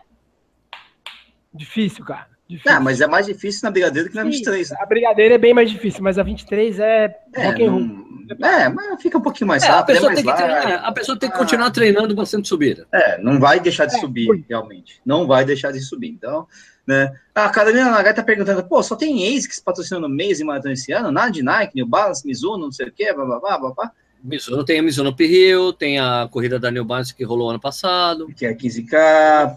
difícil, 1.52 2.04
cara. 2.04 2.37
Difícil. 2.48 2.72
Não, 2.72 2.82
mas 2.82 3.00
é 3.00 3.06
mais 3.06 3.26
difícil 3.26 3.60
na 3.64 3.70
Brigadeiro 3.70 4.08
que 4.08 4.16
na 4.16 4.22
Sim, 4.22 4.30
23. 4.30 4.70
Né? 4.70 4.76
A 4.80 4.86
Brigadeira 4.86 5.34
é 5.34 5.38
bem 5.38 5.52
mais 5.52 5.70
difícil, 5.70 6.02
mas 6.02 6.18
a 6.18 6.22
23 6.22 6.80
é, 6.80 7.16
é 7.34 7.46
rock 7.46 7.62
and 7.62 7.70
roll. 7.70 8.08
É, 8.42 8.68
mas 8.68 9.02
fica 9.02 9.18
um 9.18 9.20
pouquinho 9.20 9.48
mais 9.48 9.62
é, 9.62 9.66
rápido. 9.66 9.96
A 9.96 10.00
pessoa, 10.00 10.12
é 10.12 10.14
tem 10.14 10.24
que 10.24 10.32
treinar, 10.34 10.84
a 10.84 10.92
pessoa 10.92 11.18
tem 11.18 11.30
que 11.30 11.36
continuar 11.36 11.66
ah. 11.66 11.70
treinando 11.70 12.14
bastante 12.14 12.48
subida. 12.48 12.86
É, 12.92 13.18
não 13.18 13.38
vai 13.38 13.60
deixar 13.60 13.84
de 13.84 13.96
é, 13.96 14.00
subir, 14.00 14.44
realmente. 14.48 15.00
Não 15.04 15.26
vai 15.26 15.44
deixar 15.44 15.72
de 15.72 15.80
subir. 15.80 16.08
Então, 16.08 16.46
né? 16.86 17.12
A 17.34 17.50
Carolina 17.50 17.90
Nagai 17.90 18.14
tá 18.14 18.22
perguntando, 18.22 18.64
pô, 18.64 18.82
só 18.82 18.96
tem 18.96 19.36
ASICS 19.36 19.60
patrocinando 19.60 20.08
mês 20.08 20.40
e 20.40 20.44
maratona 20.44 20.72
esse 20.72 20.90
ano? 20.90 21.12
Nada 21.12 21.30
de 21.30 21.42
Nike, 21.42 21.76
New 21.76 21.86
Balance, 21.86 22.26
Mizuno, 22.26 22.64
não 22.64 22.72
sei 22.72 22.88
o 22.88 22.92
quê, 22.92 23.12
blá, 23.12 23.26
blá, 23.26 23.40
blá, 23.40 23.58
blá, 23.58 23.70
blá. 23.72 23.92
Mizuno 24.22 24.64
tem 24.64 24.80
a 24.80 24.82
Mizuno 24.82 25.14
Pirril, 25.14 25.72
tem 25.72 25.98
a 25.98 26.28
corrida 26.30 26.58
da 26.58 26.70
New 26.70 26.84
Balance 26.84 27.14
que 27.14 27.24
rolou 27.24 27.50
ano 27.50 27.60
passado. 27.60 28.26
Que 28.36 28.46
é 28.46 28.50
a 28.50 28.56
15K, 28.56 29.54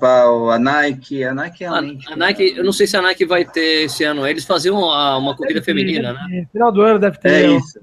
a 0.54 0.60
Nike, 0.60 1.24
a 1.24 1.34
Nike 1.34 1.64
realmente. 1.64 2.08
A, 2.10 2.14
a 2.14 2.16
Nike, 2.16 2.54
eu 2.56 2.64
não 2.64 2.72
sei 2.72 2.86
se 2.86 2.96
a 2.96 3.02
Nike 3.02 3.26
vai 3.26 3.44
ter 3.44 3.86
esse 3.86 4.04
ano. 4.04 4.26
Eles 4.28 4.46
faziam 4.46 4.78
uma, 4.78 5.18
uma 5.18 5.36
corrida 5.36 5.62
feminina, 5.62 6.14
né? 6.14 6.48
Final 6.52 6.72
do 6.72 6.82
ano 6.82 7.00
deve 7.00 7.18
ter 7.18 7.32
é 7.32 7.48
isso. 7.58 7.80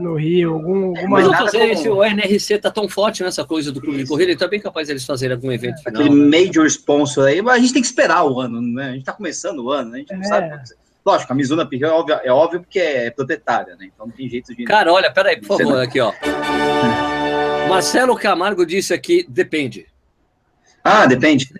no 0.00 0.14
Rio, 0.16 0.54
algum, 0.54 0.86
alguma. 0.96 1.08
Mas 1.08 1.38
fazer 1.38 1.70
esse, 1.70 1.88
o 1.88 2.02
NRC 2.02 2.58
tá 2.58 2.70
tão 2.70 2.88
forte 2.88 3.22
nessa 3.22 3.44
coisa 3.44 3.70
do 3.70 3.80
clube 3.80 3.98
de 3.98 4.08
corrida, 4.08 4.30
ele 4.32 4.38
tá 4.38 4.48
bem 4.48 4.60
capaz 4.60 4.88
de 4.88 4.94
eles 4.94 5.04
fazerem 5.04 5.36
algum 5.36 5.52
evento 5.52 5.82
final. 5.82 6.02
Aquele 6.02 6.14
né? 6.14 6.38
major 6.38 6.66
sponsor 6.66 7.28
aí, 7.28 7.40
mas 7.40 7.54
a 7.54 7.58
gente 7.58 7.72
tem 7.72 7.82
que 7.82 7.88
esperar 7.88 8.24
o 8.24 8.40
ano, 8.40 8.60
né? 8.60 8.90
A 8.90 8.92
gente 8.92 9.04
tá 9.04 9.12
começando 9.12 9.60
o 9.60 9.70
ano, 9.70 9.90
né? 9.90 9.98
A 9.98 10.00
gente 10.00 10.12
não 10.12 10.22
é. 10.22 10.24
sabe. 10.24 10.60
Lógico, 11.06 11.32
a 11.32 11.36
Mizuno 11.36 11.68
Pirril 11.68 11.86
é 11.86 11.92
óbvio, 11.92 12.20
é 12.24 12.32
óbvio 12.32 12.60
porque 12.60 12.80
é 12.80 13.10
proprietária, 13.12 13.76
né? 13.76 13.86
Então 13.94 14.06
não 14.06 14.12
tem 14.12 14.28
jeito 14.28 14.52
de. 14.52 14.64
Cara, 14.64 14.92
olha, 14.92 15.08
peraí, 15.12 15.40
por 15.40 15.56
favor, 15.56 15.80
aqui, 15.80 16.00
ó. 16.00 16.12
Marcelo 17.70 18.16
Camargo 18.16 18.66
disse 18.66 18.92
aqui, 18.92 19.24
depende. 19.28 19.86
Ah, 20.82 21.06
depende. 21.06 21.54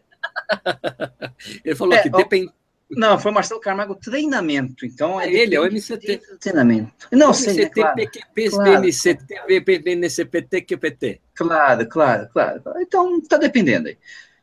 Ele 1.64 1.76
falou 1.76 1.94
é, 1.94 2.02
que 2.02 2.10
depende. 2.10 2.52
Não, 2.90 3.20
foi 3.20 3.30
o 3.30 3.34
Marcelo 3.34 3.60
Camargo 3.60 3.94
treinamento. 3.94 4.84
Então 4.84 5.20
é, 5.20 5.32
ele, 5.32 5.54
é 5.56 5.60
o 5.60 5.64
MCT. 5.64 6.20
Treinamento. 6.40 7.08
Não 7.10 7.32
sei, 7.32 7.64
né? 7.64 7.68
Claro, 7.68 7.96
PQP, 7.96 8.50
claro. 8.50 8.84
MCT, 8.84 9.60
PNCPT, 9.64 10.60
QPT. 10.62 11.20
Claro, 11.34 11.88
claro, 11.88 12.28
claro. 12.32 12.62
Então 12.80 13.20
tá 13.22 13.36
dependendo 13.36 13.88
aí. 13.88 13.98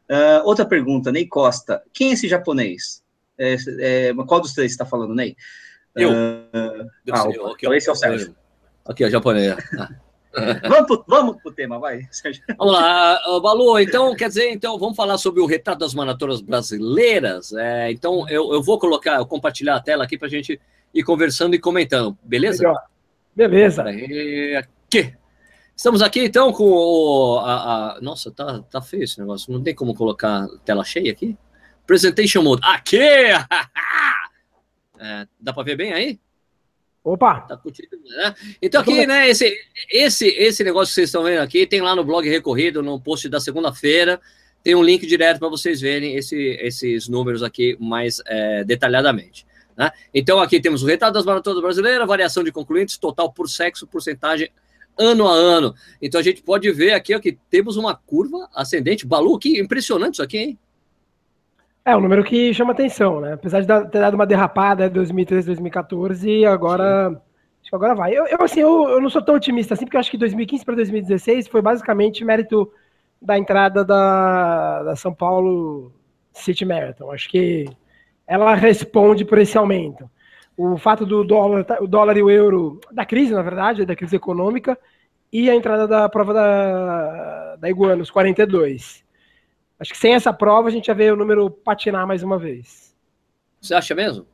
Uh, 0.09 0.45
outra 0.45 0.65
pergunta, 0.65 1.11
Ney 1.11 1.25
Costa. 1.25 1.81
Quem 1.93 2.09
é 2.09 2.13
esse 2.13 2.27
japonês? 2.27 3.02
É, 3.37 3.55
é, 3.79 4.13
qual 4.27 4.41
dos 4.41 4.53
três 4.53 4.71
está 4.71 4.85
falando, 4.85 5.15
Ney? 5.15 5.35
Eu. 5.95 6.09
Uh, 6.11 6.89
ah, 7.11 7.29
eu. 7.33 7.45
Okay, 7.47 7.67
então 7.67 7.73
esse 7.73 7.89
é 7.89 7.91
o 7.91 7.95
Sérgio. 7.95 8.35
Aqui, 8.85 9.05
ó, 9.05 9.09
japonês. 9.09 9.55
Ah. 10.35 10.59
vamos, 10.67 10.87
pro, 10.87 11.05
vamos 11.07 11.41
pro 11.43 11.51
tema, 11.51 11.77
vai. 11.77 12.07
Vamos 12.57 12.73
lá, 12.73 13.19
Balu, 13.39 13.77
então, 13.77 14.15
quer 14.15 14.29
dizer, 14.29 14.49
então, 14.49 14.79
vamos 14.79 14.95
falar 14.95 15.19
sobre 15.19 15.39
o 15.39 15.45
retrato 15.45 15.77
das 15.77 15.93
maratonas 15.93 16.41
brasileiras. 16.41 17.53
É, 17.53 17.91
então, 17.91 18.27
eu, 18.27 18.51
eu 18.51 18.63
vou 18.63 18.79
colocar, 18.79 19.17
eu 19.17 19.27
compartilhar 19.27 19.75
a 19.75 19.79
tela 19.79 20.03
aqui 20.03 20.17
para 20.17 20.25
a 20.25 20.31
gente 20.31 20.59
ir 20.91 21.03
conversando 21.03 21.53
e 21.53 21.59
comentando, 21.59 22.17
beleza? 22.23 22.63
Beleza. 23.35 23.83
Aqui. 23.83 25.13
Estamos 25.75 26.01
aqui, 26.01 26.25
então, 26.25 26.51
com 26.51 26.63
o... 26.63 27.37
A, 27.39 27.97
a, 27.97 28.01
nossa, 28.01 28.31
tá, 28.31 28.63
tá 28.71 28.81
feio 28.81 29.03
esse 29.03 29.19
negócio. 29.19 29.53
Não 29.53 29.61
tem 29.61 29.75
como 29.75 29.93
colocar 29.93 30.47
tela 30.65 30.83
cheia 30.83 31.11
aqui? 31.11 31.37
Presentation 31.85 32.41
Mode. 32.41 32.61
Aqui! 32.63 32.97
é, 34.99 35.27
dá 35.39 35.53
para 35.53 35.63
ver 35.63 35.75
bem 35.75 35.93
aí? 35.93 36.19
Opa! 37.03 37.41
Tá 37.41 37.57
curtindo, 37.57 37.97
né? 38.05 38.33
Então 38.61 38.81
aqui, 38.81 39.05
né, 39.05 39.29
esse, 39.29 39.53
esse, 39.91 40.27
esse 40.27 40.63
negócio 40.63 40.91
que 40.91 40.95
vocês 40.95 41.09
estão 41.09 41.23
vendo 41.23 41.41
aqui, 41.41 41.67
tem 41.67 41.81
lá 41.81 41.95
no 41.95 42.03
blog 42.03 42.27
Recorrido, 42.29 42.81
no 42.81 42.99
post 42.99 43.27
da 43.27 43.41
segunda-feira, 43.41 44.21
tem 44.63 44.73
um 44.73 44.81
link 44.81 45.05
direto 45.05 45.39
para 45.39 45.49
vocês 45.49 45.81
verem 45.81 46.15
esse, 46.15 46.37
esses 46.61 47.09
números 47.09 47.43
aqui 47.43 47.75
mais 47.79 48.21
é, 48.25 48.63
detalhadamente. 48.63 49.45
Né? 49.75 49.91
Então 50.13 50.39
aqui 50.39 50.61
temos 50.61 50.81
o 50.81 50.85
retrato 50.85 51.13
das 51.13 51.25
maratonas 51.25 51.61
brasileiras, 51.61 52.07
variação 52.07 52.43
de 52.43 52.51
concluintes, 52.51 52.97
total 52.97 53.33
por 53.33 53.49
sexo, 53.49 53.85
porcentagem 53.85 54.49
ano 54.97 55.27
a 55.27 55.33
ano. 55.33 55.75
Então 56.01 56.21
a 56.21 56.23
gente 56.23 56.41
pode 56.41 56.71
ver 56.71 56.93
aqui 56.93 57.13
ó, 57.13 57.19
que 57.19 57.37
temos 57.49 57.75
uma 57.75 57.95
curva 57.95 58.47
ascendente. 58.55 59.05
Balu, 59.05 59.37
que 59.37 59.59
impressionante 59.59 60.13
isso 60.13 60.23
aqui, 60.23 60.37
hein? 60.37 60.59
É 61.85 61.95
um 61.95 61.99
número 61.99 62.23
que 62.23 62.53
chama 62.53 62.71
atenção, 62.71 63.19
né? 63.19 63.33
Apesar 63.33 63.59
de 63.59 63.67
ter 63.67 63.99
dado 63.99 64.13
uma 64.13 64.25
derrapada 64.25 64.85
em 64.85 64.89
2013, 64.89 65.47
2014, 65.47 66.45
agora. 66.45 67.09
Sim. 67.09 67.15
Acho 67.61 67.69
que 67.69 67.75
agora 67.75 67.95
vai. 67.95 68.13
Eu, 68.13 68.25
eu 68.27 68.41
assim, 68.41 68.61
eu, 68.61 68.89
eu, 68.89 69.01
não 69.01 69.09
sou 69.09 69.21
tão 69.21 69.35
otimista 69.35 69.73
assim, 69.73 69.85
porque 69.85 69.95
eu 69.95 69.99
acho 69.99 70.11
que 70.11 70.17
2015 70.17 70.65
para 70.65 70.75
2016 70.75 71.47
foi 71.47 71.61
basicamente 71.61 72.23
mérito 72.23 72.71
da 73.21 73.37
entrada 73.37 73.83
da, 73.85 74.83
da 74.83 74.95
São 74.95 75.13
Paulo 75.13 75.93
City 76.33 76.65
Marathon. 76.65 77.11
Acho 77.11 77.29
que 77.29 77.65
ela 78.27 78.55
responde 78.55 79.25
por 79.25 79.37
esse 79.37 79.57
aumento. 79.57 80.09
O 80.55 80.77
fato 80.77 81.05
do 81.05 81.23
dólar, 81.23 81.65
o 81.81 81.87
dólar 81.87 82.17
e 82.17 82.23
o 82.23 82.29
euro, 82.29 82.79
da 82.91 83.05
crise, 83.05 83.33
na 83.33 83.41
verdade, 83.41 83.85
da 83.85 83.95
crise 83.95 84.15
econômica, 84.15 84.77
e 85.31 85.49
a 85.49 85.55
entrada 85.55 85.87
da 85.87 86.07
prova 86.07 86.33
da, 86.33 87.55
da 87.55 87.69
Iguana, 87.69 88.03
os 88.03 88.11
42. 88.11 89.02
Acho 89.83 89.91
que 89.91 89.97
sem 89.97 90.13
essa 90.13 90.31
prova 90.31 90.69
a 90.69 90.71
gente 90.71 90.87
ia 90.87 90.93
ver 90.93 91.11
o 91.11 91.17
número 91.17 91.51
patinar 91.51 92.07
mais 92.07 92.23
uma 92.23 92.39
vez. 92.39 92.95
Você 93.59 93.73
acha 93.73 93.93
mesmo? 93.93 94.25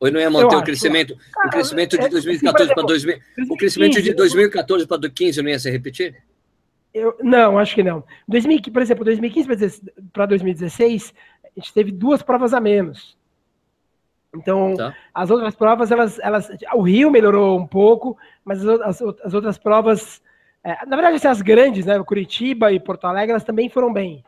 Ou 0.00 0.10
não 0.10 0.18
ia 0.18 0.28
manter 0.28 0.56
o 0.56 0.62
crescimento, 0.64 1.16
o 1.46 1.50
crescimento 1.50 1.96
de 1.96 2.08
2014 2.08 2.74
para 2.74 2.82
2000, 2.82 3.18
o 3.48 3.56
crescimento 3.56 4.02
de 4.02 4.12
2014 4.12 4.88
para 4.88 4.96
2015 4.96 5.40
não 5.40 5.50
ia 5.50 5.58
se 5.60 5.70
repetir? 5.70 6.20
Eu, 6.92 7.16
não, 7.22 7.60
acho 7.60 7.76
que 7.76 7.84
não. 7.84 8.02
2000, 8.26 8.60
por 8.72 8.82
exemplo, 8.82 9.04
2015 9.04 9.80
para 10.12 10.26
2016, 10.26 11.14
a 11.44 11.60
gente 11.60 11.72
teve 11.72 11.92
duas 11.92 12.20
provas 12.20 12.52
a 12.52 12.60
menos. 12.60 13.16
Então, 14.34 14.74
tá. 14.74 14.96
as 15.14 15.30
outras 15.30 15.54
provas, 15.54 15.92
elas, 15.92 16.18
elas, 16.18 16.50
o 16.74 16.82
Rio 16.82 17.08
melhorou 17.08 17.56
um 17.56 17.68
pouco, 17.68 18.18
mas 18.44 18.66
as, 18.66 18.80
as, 18.80 19.02
as 19.22 19.32
outras 19.32 19.56
provas, 19.56 20.20
é, 20.64 20.84
na 20.86 20.96
verdade, 20.96 21.18
assim, 21.18 21.28
as 21.28 21.40
grandes, 21.40 21.86
né, 21.86 22.02
Curitiba 22.02 22.72
e 22.72 22.80
Porto 22.80 23.04
Alegre, 23.04 23.30
elas 23.30 23.44
também 23.44 23.68
foram 23.68 23.92
bem. 23.92 24.24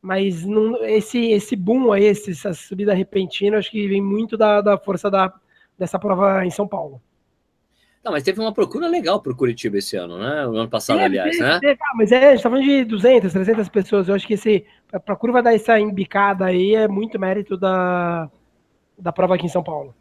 Mas 0.00 0.44
não, 0.44 0.84
esse, 0.84 1.32
esse 1.32 1.56
boom 1.56 1.92
aí, 1.92 2.06
essa 2.06 2.54
subida 2.54 2.94
repentina, 2.94 3.58
acho 3.58 3.70
que 3.70 3.88
vem 3.88 4.00
muito 4.00 4.36
da, 4.36 4.60
da 4.60 4.78
força 4.78 5.10
da, 5.10 5.32
dessa 5.76 5.98
prova 5.98 6.44
em 6.44 6.50
São 6.50 6.68
Paulo. 6.68 7.00
Não, 8.04 8.12
mas 8.12 8.22
teve 8.22 8.40
uma 8.40 8.52
procura 8.52 8.86
legal 8.88 9.20
para 9.20 9.32
o 9.32 9.36
Curitiba 9.36 9.78
esse 9.78 9.96
ano, 9.96 10.18
né? 10.18 10.46
O 10.46 10.56
ano 10.56 10.68
passado, 10.68 11.00
é, 11.00 11.04
aliás, 11.04 11.38
né? 11.38 11.58
É, 11.64 11.76
mas 11.96 12.12
é, 12.12 12.28
a 12.28 12.30
gente 12.30 12.42
tá 12.42 12.48
falando 12.48 12.64
de 12.64 12.84
200, 12.84 13.32
300 13.32 13.68
pessoas. 13.68 14.08
Eu 14.08 14.14
acho 14.14 14.26
que 14.26 14.34
esse, 14.34 14.64
a 14.92 15.16
curva 15.16 15.42
dar 15.42 15.54
essa 15.54 15.78
embicada 15.78 16.46
aí 16.46 16.74
é 16.74 16.86
muito 16.86 17.18
mérito 17.18 17.56
da, 17.56 18.30
da 18.96 19.12
prova 19.12 19.34
aqui 19.34 19.46
em 19.46 19.50
São 19.50 19.64
Paulo. 19.64 19.94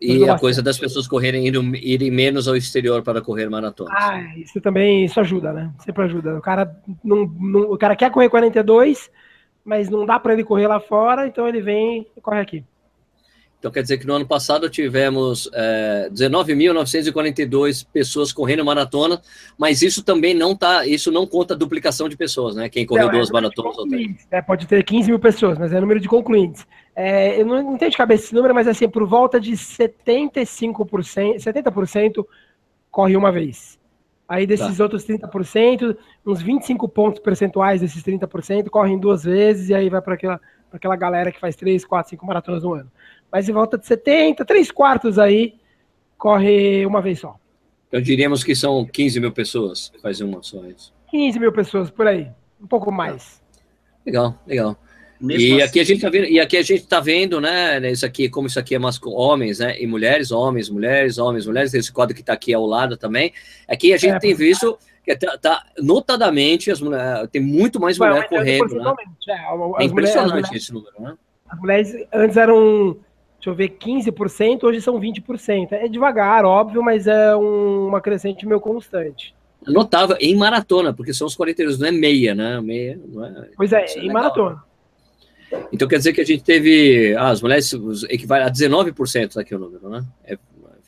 E 0.00 0.26
a 0.28 0.38
coisa 0.38 0.62
das 0.62 0.78
pessoas 0.78 1.06
correrem, 1.06 1.46
irem, 1.46 1.72
irem, 1.74 2.10
menos 2.10 2.48
ao 2.48 2.56
exterior 2.56 3.02
para 3.02 3.20
correr 3.20 3.50
maratonas. 3.50 3.92
Ah, 3.94 4.34
isso 4.36 4.58
também, 4.60 5.04
isso 5.04 5.20
ajuda, 5.20 5.52
né? 5.52 5.70
Sempre 5.80 6.04
ajuda. 6.04 6.38
O 6.38 6.40
cara, 6.40 6.74
não, 7.04 7.26
não, 7.26 7.60
o 7.72 7.76
cara 7.76 7.94
quer 7.94 8.10
correr 8.10 8.30
42, 8.30 9.10
mas 9.64 9.88
não 9.88 10.04
dá 10.06 10.18
para 10.18 10.32
ele 10.32 10.44
correr 10.44 10.66
lá 10.66 10.80
fora, 10.80 11.26
então 11.26 11.46
ele 11.46 11.60
vem 11.60 12.06
e 12.16 12.20
corre 12.20 12.40
aqui. 12.40 12.64
Então 13.60 13.70
quer 13.70 13.82
dizer 13.82 13.98
que 13.98 14.06
no 14.06 14.14
ano 14.14 14.26
passado 14.26 14.70
tivemos 14.70 15.48
é, 15.52 16.08
19.942 16.10 17.86
pessoas 17.92 18.32
correndo 18.32 18.64
maratona, 18.64 19.20
mas 19.58 19.82
isso 19.82 20.02
também 20.02 20.32
não 20.32 20.56
tá, 20.56 20.86
isso 20.86 21.12
não 21.12 21.26
conta 21.26 21.54
duplicação 21.54 22.08
de 22.08 22.16
pessoas, 22.16 22.56
né? 22.56 22.70
Quem 22.70 22.86
correu 22.86 23.06
não, 23.06 23.12
duas 23.12 23.28
é 23.28 23.32
maratonas 23.34 23.76
ou 23.76 23.86
três. 23.86 24.26
É, 24.30 24.40
pode 24.40 24.66
ter 24.66 24.82
15 24.82 25.10
mil 25.10 25.18
pessoas, 25.18 25.58
mas 25.58 25.74
é 25.74 25.80
número 25.80 26.00
de 26.00 26.08
concluintes. 26.08 26.66
É, 26.96 27.38
eu 27.38 27.44
não, 27.44 27.62
não 27.62 27.76
tenho 27.76 27.90
de 27.90 27.98
cabeça 27.98 28.24
esse 28.24 28.34
número, 28.34 28.54
mas 28.54 28.66
assim, 28.66 28.88
por 28.88 29.06
volta 29.06 29.38
de 29.38 29.52
75%, 29.52 31.36
70% 31.36 32.24
corre 32.90 33.14
uma 33.14 33.30
vez. 33.30 33.78
Aí 34.30 34.46
desses 34.46 34.76
tá. 34.76 34.84
outros 34.84 35.04
30%, 35.04 35.96
uns 36.24 36.40
25 36.40 36.88
pontos 36.88 37.20
percentuais 37.20 37.80
desses 37.80 38.00
30% 38.00 38.68
correm 38.68 38.96
duas 38.96 39.24
vezes 39.24 39.70
e 39.70 39.74
aí 39.74 39.90
vai 39.90 40.00
para 40.00 40.14
aquela, 40.14 40.40
aquela 40.72 40.94
galera 40.94 41.32
que 41.32 41.40
faz 41.40 41.56
3, 41.56 41.84
4, 41.84 42.10
5 42.10 42.24
maratonas 42.24 42.62
no 42.62 42.74
ano. 42.74 42.92
Mas 43.32 43.48
em 43.48 43.52
volta 43.52 43.76
de 43.76 43.84
70, 43.88 44.44
3 44.44 44.70
quartos 44.70 45.18
aí, 45.18 45.56
corre 46.16 46.86
uma 46.86 47.02
vez 47.02 47.18
só. 47.18 47.34
Então 47.88 48.00
diríamos 48.00 48.44
que 48.44 48.54
são 48.54 48.86
15 48.86 49.18
mil 49.18 49.32
pessoas 49.32 49.88
que 49.88 50.00
fazem 50.00 50.24
uma 50.24 50.40
só 50.44 50.64
isso. 50.64 50.94
15 51.10 51.40
mil 51.40 51.50
pessoas, 51.50 51.90
por 51.90 52.06
aí. 52.06 52.30
Um 52.62 52.68
pouco 52.68 52.92
mais. 52.92 53.42
Legal, 54.06 54.40
legal. 54.46 54.76
Mesmo 55.20 55.42
e 55.42 55.52
assim. 55.54 55.62
aqui 55.62 55.80
a 55.80 55.84
gente 55.84 56.00
tá 56.00 56.08
vendo, 56.08 56.24
e 56.26 56.40
aqui 56.40 56.56
a 56.56 56.62
gente 56.62 56.86
tá 56.86 57.00
vendo, 57.00 57.40
né, 57.40 57.90
isso 57.90 58.06
aqui, 58.06 58.28
como 58.28 58.46
isso 58.46 58.58
aqui 58.58 58.74
é 58.74 58.78
masculino, 58.78 59.20
homens, 59.20 59.58
né, 59.58 59.78
e 59.78 59.86
mulheres, 59.86 60.30
homens, 60.30 60.70
mulheres, 60.70 61.18
homens, 61.18 61.46
mulheres, 61.46 61.74
esse 61.74 61.92
quadro 61.92 62.16
que 62.16 62.22
tá 62.22 62.32
aqui 62.32 62.54
ao 62.54 62.64
lado 62.64 62.96
também. 62.96 63.32
Aqui 63.68 63.92
a 63.92 63.98
gente 63.98 64.14
é, 64.14 64.18
tem 64.18 64.34
visto 64.34 64.78
que 65.04 65.14
tá, 65.16 65.36
tá, 65.36 65.66
notadamente 65.78 66.70
as 66.70 66.80
mulheres, 66.80 67.28
tem 67.30 67.42
muito 67.42 67.78
mais 67.78 67.98
mulher 67.98 68.24
é, 68.24 68.28
correndo, 68.28 68.74
né? 68.76 68.94
É, 69.28 69.82
é 69.82 69.84
impressionante 69.84 70.30
mulheres, 70.30 70.52
esse 70.52 70.72
número, 70.72 70.92
né? 70.98 71.14
As 71.48 71.60
mulheres 71.60 71.94
antes 72.12 72.36
eram 72.38 72.96
deixa 73.40 73.48
eu 73.48 73.54
ver, 73.54 73.70
15%, 73.78 74.64
hoje 74.64 74.82
são 74.82 75.00
20%. 75.00 75.72
É 75.72 75.88
devagar, 75.88 76.44
óbvio, 76.44 76.82
mas 76.82 77.06
é 77.06 77.34
um, 77.34 77.88
uma 77.88 78.00
crescente 78.00 78.46
meio 78.46 78.60
constante. 78.60 79.34
Notável 79.66 80.16
em 80.20 80.34
maratona, 80.36 80.92
porque 80.92 81.12
são 81.12 81.26
os 81.26 81.34
42, 81.34 81.78
não 81.78 81.88
é 81.88 81.92
meia, 81.92 82.34
né? 82.34 82.60
Meia, 82.60 83.00
não 83.08 83.24
é, 83.24 83.48
pois 83.56 83.72
é, 83.72 83.84
é 83.84 83.98
em 83.98 84.00
legal. 84.02 84.14
maratona. 84.14 84.69
Então 85.72 85.88
quer 85.88 85.98
dizer 85.98 86.12
que 86.12 86.20
a 86.20 86.24
gente 86.24 86.42
teve. 86.42 87.14
Ah, 87.16 87.30
as 87.30 87.42
mulheres 87.42 87.72
equivale 88.08 88.44
a 88.44 88.50
19% 88.50 89.36
aqui 89.36 89.54
o 89.54 89.58
número, 89.58 89.88
né? 89.88 90.04
É 90.24 90.38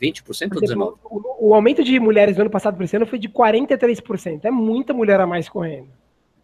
20% 0.01 0.57
ou 0.57 0.61
19%? 0.61 0.99
O, 1.05 1.49
o, 1.49 1.55
aumento 1.55 1.85
de 1.85 1.99
mulheres 2.01 2.37
no 2.37 2.43
ano 2.43 2.51
passado 2.51 2.77
por 2.77 2.83
esse 2.83 2.97
ano 2.97 3.07
foi 3.07 3.19
de 3.19 3.29
43%. 3.29 4.41
É 4.45 4.51
muita 4.51 4.93
mulher 4.93 5.21
a 5.21 5.27
mais 5.27 5.49
correndo. 5.49 5.89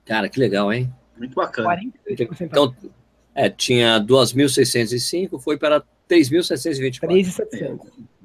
Cara, 0.04 0.28
que 0.28 0.38
legal, 0.38 0.72
hein? 0.72 0.92
Muito 1.16 1.34
bacana. 1.34 1.76
43%. 2.08 2.42
Então, 2.42 2.74
é, 3.34 3.50
tinha 3.50 4.00
2.605, 4.00 5.40
foi 5.40 5.58
para 5.58 5.82
3.724. 6.08 7.08
3.700. 7.08 7.78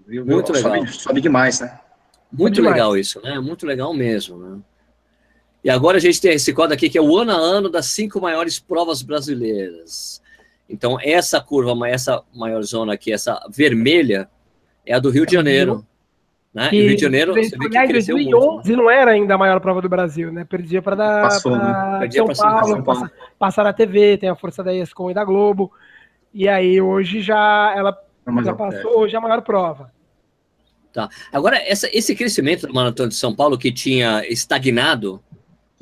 Muito 0.08 0.52
legal. 0.54 0.72
Sobe, 0.72 0.92
sobe 0.92 1.22
demais, 1.22 1.60
né? 1.60 1.80
Muito 2.32 2.56
demais. 2.56 2.74
legal 2.74 2.98
isso, 2.98 3.22
né? 3.22 3.40
Muito 3.40 3.66
legal 3.66 3.94
mesmo, 3.94 4.38
né? 4.38 4.60
E 5.64 5.70
agora 5.70 5.98
a 5.98 6.02
gente 6.02 6.20
tem 6.20 6.34
esse 6.34 6.54
código 6.54 6.74
aqui 6.74 6.90
que 6.90 6.98
é 6.98 7.02
o 7.02 7.18
ano 7.18 7.32
a 7.32 7.36
ano 7.36 7.70
das 7.70 7.88
cinco 7.88 8.20
maiores 8.20 8.60
provas 8.60 9.02
brasileiras. 9.02 10.22
Então, 10.70 10.98
essa 11.02 11.40
curva, 11.40 11.88
essa 11.88 12.22
maior 12.34 12.62
zona 12.64 12.94
aqui, 12.94 13.14
essa 13.14 13.40
vermelha, 13.50 14.30
é 14.86 14.94
a 14.94 15.00
do 15.00 15.10
Rio 15.10 15.26
de 15.26 15.34
Janeiro. 15.34 15.86
Né? 16.54 16.70
E 16.72 16.82
o 16.82 16.88
Rio 16.88 16.96
de 16.96 17.02
Janeiro, 17.02 17.34
você 17.34 17.58
vê 17.58 17.70
que 17.70 17.88
cresceu 17.88 18.16
2011 18.16 18.46
muito, 18.46 18.70
né? 18.70 18.76
não 18.76 18.90
era 18.90 19.12
ainda 19.12 19.34
a 19.34 19.38
maior 19.38 19.60
prova 19.60 19.82
do 19.82 19.90
Brasil, 19.90 20.32
né? 20.32 20.46
Perdia 20.46 20.82
para 20.82 20.96
dar 20.96 21.22
Passou, 21.24 21.52
pra 21.54 22.00
né? 22.00 22.12
São, 22.12 22.28
Paulo, 22.28 22.68
São 22.68 22.84
Paulo, 22.84 23.12
passar 23.40 23.64
na 23.64 23.74
TV, 23.74 24.18
tem 24.18 24.30
a 24.30 24.36
força 24.36 24.64
da 24.64 24.74
ESCOM 24.74 25.10
e 25.10 25.14
da 25.14 25.24
Globo. 25.24 25.72
E 26.32 26.48
aí 26.48 26.80
hoje 26.80 27.22
já 27.22 27.74
ela 27.76 27.98
já 28.44 28.54
passou, 28.54 29.00
hoje 29.00 29.16
é 29.16 29.18
a 29.18 29.22
maior 29.22 29.42
prova. 29.42 29.92
Tá. 30.94 31.10
Agora, 31.32 31.58
essa, 31.58 31.90
esse 31.92 32.16
crescimento 32.16 32.68
do 32.68 32.74
Maratona 32.74 33.10
de 33.10 33.16
São 33.16 33.36
Paulo 33.36 33.58
que 33.58 33.72
tinha 33.72 34.24
estagnado, 34.28 35.20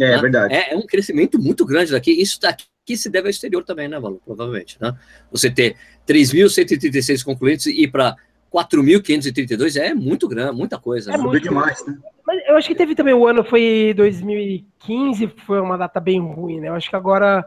é, 0.03 0.15
né? 0.15 0.21
verdade. 0.21 0.53
É, 0.53 0.73
é, 0.73 0.77
um 0.77 0.85
crescimento 0.85 1.39
muito 1.39 1.65
grande 1.65 1.91
daqui. 1.91 2.11
Isso 2.11 2.39
daqui 2.39 2.65
se 2.95 3.09
deve 3.09 3.27
ao 3.27 3.31
exterior 3.31 3.63
também, 3.63 3.87
né, 3.87 3.99
Valor? 3.99 4.19
Provavelmente. 4.25 4.77
Né? 4.81 4.93
Você 5.31 5.49
ter 5.49 5.75
3.136 6.07 7.23
concluintes 7.23 7.67
e 7.67 7.83
ir 7.83 7.87
para 7.91 8.15
4.532 8.53 9.79
é 9.79 9.93
muito 9.93 10.27
grande, 10.27 10.57
muita 10.57 10.77
coisa. 10.77 11.11
É 11.11 11.17
né? 11.17 11.23
muito 11.23 11.43
demais, 11.43 11.85
né? 11.85 11.97
Mas 12.25 12.41
eu 12.47 12.55
acho 12.57 12.67
que 12.67 12.75
teve 12.75 12.95
também 12.95 13.13
o 13.13 13.27
ano, 13.27 13.43
foi 13.43 13.93
2015, 13.95 15.27
foi 15.45 15.59
uma 15.59 15.77
data 15.77 15.99
bem 15.99 16.19
ruim, 16.19 16.59
né? 16.59 16.69
Eu 16.69 16.75
acho 16.75 16.89
que 16.89 16.95
agora. 16.95 17.45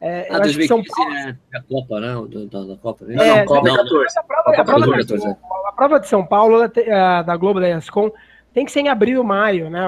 É, 0.00 0.26
ah, 0.30 0.38
2015 0.40 0.66
São 0.66 0.82
Paulo... 0.82 1.14
é 1.14 1.36
a 1.56 1.62
Copa, 1.62 2.00
né? 2.00 2.14
Da, 2.50 2.64
da 2.64 2.76
Copa, 2.76 3.04
né? 3.04 3.14
Não, 3.14 3.36
não, 3.36 3.44
Copa 3.44 3.68
não, 3.68 3.76
14. 3.76 4.18
A 4.18 4.22
prova, 4.22 4.50
a, 4.50 4.64
prova 4.64 4.96
14, 4.96 5.26
é. 5.26 5.30
a 5.30 5.72
prova 5.72 6.00
de 6.00 6.08
São 6.08 6.26
Paulo, 6.26 6.58
da 6.68 7.36
Globo, 7.36 7.60
da 7.60 7.70
ESCOM, 7.70 8.10
tem 8.52 8.64
que 8.64 8.72
ser 8.72 8.80
em 8.80 8.88
abril, 8.88 9.22
maio, 9.22 9.70
né? 9.70 9.80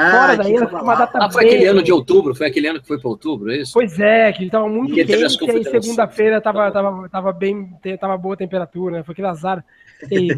Ah, 0.00 0.10
Fora 0.12 0.36
daí, 0.36 0.56
uma 0.56 0.94
data 0.94 1.18
ah, 1.20 1.28
foi 1.28 1.44
aquele 1.44 1.66
ano 1.66 1.82
de 1.82 1.92
outubro, 1.92 2.32
foi 2.32 2.46
aquele 2.46 2.68
ano 2.68 2.80
que 2.80 2.86
foi 2.86 3.00
para 3.00 3.08
outubro, 3.08 3.50
é 3.50 3.56
isso? 3.56 3.72
Pois 3.72 3.98
é, 3.98 4.32
que 4.32 4.44
estava 4.44 4.68
muito 4.68 4.92
e 4.92 5.04
quente, 5.04 5.10
e 5.10 5.50
aí 5.50 5.64
segunda-feira 5.64 6.38
estava 6.38 6.70
tava, 6.70 7.08
tava 7.08 7.32
bem, 7.32 7.76
tava 8.00 8.16
boa 8.16 8.34
a 8.34 8.38
temperatura, 8.38 8.98
né? 8.98 9.02
Foi 9.02 9.12
aquele 9.12 9.26
azar. 9.26 9.64
E 10.08 10.28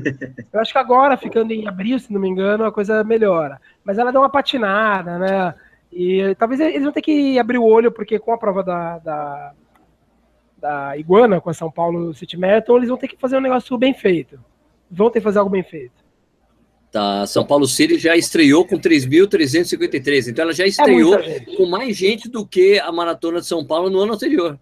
eu 0.50 0.60
acho 0.60 0.72
que 0.72 0.78
agora, 0.78 1.14
ficando 1.18 1.52
em 1.52 1.68
abril, 1.68 1.98
se 1.98 2.10
não 2.10 2.18
me 2.18 2.26
engano, 2.26 2.64
a 2.64 2.72
coisa 2.72 3.04
melhora. 3.04 3.60
Mas 3.84 3.98
ela 3.98 4.10
dá 4.10 4.20
uma 4.20 4.30
patinada, 4.30 5.18
né? 5.18 5.54
E 5.92 6.34
talvez 6.36 6.58
eles 6.58 6.82
vão 6.82 6.92
ter 6.92 7.02
que 7.02 7.38
abrir 7.38 7.58
o 7.58 7.64
olho, 7.66 7.92
porque 7.92 8.18
com 8.18 8.32
a 8.32 8.38
prova 8.38 8.62
da, 8.62 8.98
da, 9.00 9.52
da 10.56 10.96
Iguana, 10.96 11.38
com 11.38 11.50
a 11.50 11.54
São 11.54 11.70
Paulo 11.70 12.14
City 12.14 12.38
Marathon, 12.38 12.78
eles 12.78 12.88
vão 12.88 12.96
ter 12.96 13.08
que 13.08 13.18
fazer 13.18 13.36
um 13.36 13.42
negócio 13.42 13.76
bem 13.76 13.92
feito. 13.92 14.40
Vão 14.90 15.10
ter 15.10 15.20
que 15.20 15.24
fazer 15.24 15.38
algo 15.38 15.50
bem 15.50 15.62
feito. 15.62 15.99
Tá, 16.90 17.24
São 17.24 17.46
Paulo 17.46 17.68
City 17.68 17.98
já 17.98 18.16
estreou 18.16 18.64
com 18.64 18.76
3.353, 18.76 20.28
então 20.28 20.42
ela 20.42 20.52
já 20.52 20.64
é 20.64 20.68
estreou 20.68 21.14
é 21.14 21.38
com 21.56 21.64
mais 21.66 21.96
gente 21.96 22.28
do 22.28 22.44
que 22.44 22.80
a 22.80 22.90
Maratona 22.90 23.40
de 23.40 23.46
São 23.46 23.64
Paulo 23.64 23.88
no 23.88 24.00
ano 24.00 24.14
anterior. 24.14 24.58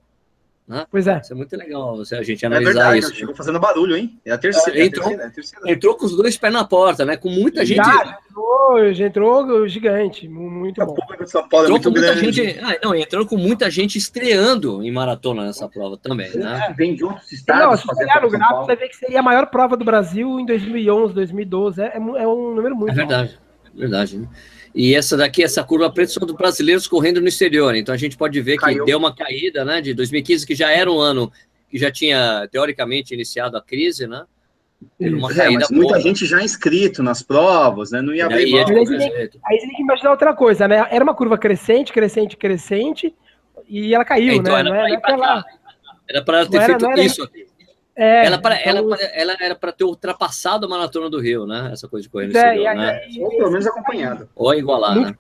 Né? 0.69 0.85
Pois 0.91 1.07
é. 1.07 1.19
Isso 1.19 1.33
é 1.33 1.37
muito 1.37 1.57
legal 1.57 1.97
você, 1.97 2.17
a 2.17 2.23
gente 2.23 2.45
analisar 2.45 2.71
é 2.71 2.75
verdade, 2.75 2.99
isso. 2.99 3.15
Chegou 3.15 3.35
fazendo 3.35 3.59
barulho, 3.59 3.97
hein? 3.97 4.21
É 4.23 4.33
a 4.33 4.37
terceira. 4.37 4.79
É, 4.79 4.85
entrou, 4.85 5.11
é 5.11 5.15
a 5.15 5.17
terceira, 5.17 5.23
é 5.23 5.27
a 5.27 5.31
terceira. 5.31 5.73
entrou 5.73 5.97
com 5.97 6.05
os 6.05 6.15
dois 6.15 6.37
pés 6.37 6.53
na 6.53 6.63
porta, 6.63 7.07
né? 7.07 7.17
Com 7.17 7.31
muita 7.31 7.65
gente. 7.65 7.79
Já 7.79 8.19
entrou, 8.29 8.93
já 8.93 9.07
entrou 9.07 9.67
gigante, 9.67 10.29
muito 10.29 10.85
bom. 10.85 10.95
De 11.19 11.31
São 11.31 11.49
Paulo 11.49 11.69
é 11.69 11.77
entrou 11.79 11.95
é 11.95 12.01
muito 12.03 12.21
grande. 12.21 12.33
Gente, 12.33 12.61
ah, 12.61 12.79
não, 12.85 12.95
entrou 12.95 13.25
com 13.25 13.39
muita 13.39 13.71
gente 13.71 13.97
estreando 13.97 14.83
em 14.83 14.93
maratona 14.93 15.47
nessa 15.47 15.67
prova 15.67 15.97
também, 15.97 16.37
né? 16.37 16.67
É, 16.69 16.75
vem 16.75 16.95
de 16.95 17.03
outros 17.03 17.33
estados. 17.33 17.83
Não, 17.87 17.95
se 17.95 18.03
olhar 18.03 18.21
no 18.21 18.29
gráfico, 18.29 18.67
você 18.67 18.77
vê 18.77 18.89
que 18.89 18.97
seria 18.97 19.21
a 19.21 19.23
maior 19.23 19.47
prova 19.47 19.75
do 19.75 19.87
Brasil 19.87 20.39
em 20.39 20.45
2011, 20.45 21.15
2012. 21.15 21.81
É, 21.81 21.97
é 21.97 22.29
um 22.29 22.55
número 22.55 22.77
muito. 22.77 22.93
É 22.93 22.95
verdade, 22.95 23.39
é 23.75 23.81
verdade. 23.81 24.19
Né? 24.19 24.29
E 24.79 24.95
essa 24.95 25.17
daqui, 25.17 25.43
essa 25.43 25.65
curva 25.65 25.91
preta, 25.91 26.13
são 26.13 26.25
dos 26.25 26.37
brasileiros 26.37 26.87
correndo 26.87 27.21
no 27.21 27.27
exterior. 27.27 27.75
Então 27.75 27.93
a 27.93 27.99
gente 27.99 28.17
pode 28.17 28.41
ver 28.41 28.59
Caiu. 28.59 28.85
que 28.85 28.87
deu 28.87 28.97
uma 28.97 29.13
caída, 29.13 29.65
né? 29.65 29.81
De 29.81 29.93
2015, 29.93 30.47
que 30.47 30.55
já 30.55 30.71
era 30.71 30.89
um 30.89 31.01
ano 31.01 31.33
que 31.69 31.77
já 31.77 31.91
tinha, 31.91 32.49
teoricamente, 32.53 33.13
iniciado 33.13 33.57
a 33.57 33.61
crise, 33.61 34.07
né? 34.07 34.25
uma 35.01 35.33
é, 35.33 35.51
mas 35.51 35.69
muita 35.71 36.01
gente 36.01 36.25
já 36.25 36.41
inscrito 36.41 37.03
nas 37.03 37.21
provas, 37.21 37.91
né? 37.91 38.01
Não 38.01 38.15
ia 38.15 38.27
abrir 38.27 38.53
mão. 38.53 38.61
Aí, 38.61 38.69
aí 38.69 39.59
você 39.59 39.67
tem 39.67 39.75
que 39.75 39.83
imaginar 39.83 40.13
outra 40.13 40.33
coisa, 40.33 40.69
né? 40.69 40.87
Era 40.89 41.03
uma 41.03 41.15
curva 41.15 41.37
crescente, 41.37 41.93
crescente, 41.93 42.37
crescente, 42.37 43.13
e 43.69 43.93
ela 43.93 44.05
caiu, 44.05 44.31
é, 44.31 44.37
então 44.37 44.63
né? 44.63 44.93
Era 46.09 46.23
para 46.23 46.39
ela 46.39 46.49
ter 46.49 46.61
feito 46.63 46.87
era, 46.87 47.03
isso 47.03 47.25
aqui. 47.25 47.49
É, 48.01 48.27
ela, 48.27 48.39
para, 48.39 48.61
então... 48.61 48.79
ela, 48.79 48.97
ela 49.13 49.37
era 49.41 49.57
para 49.57 49.73
ter 49.73 49.83
ultrapassado 49.83 50.65
a 50.65 50.69
maratona 50.69 51.11
do 51.11 51.19
Rio, 51.19 51.45
né? 51.47 51.71
Essa 51.73 51.89
coisa 51.89 52.05
de 52.05 52.09
correr 52.09 52.29
no 52.29 52.37
é, 52.37 52.55
exterior, 52.55 52.75
né? 52.77 53.01
Ou 53.19 53.31
pelo 53.31 53.51
menos 53.51 53.67
acompanhado. 53.67 54.29
Ou 54.37 54.55
igualar, 54.55 54.95
muito 54.95 55.11
né? 55.11 55.19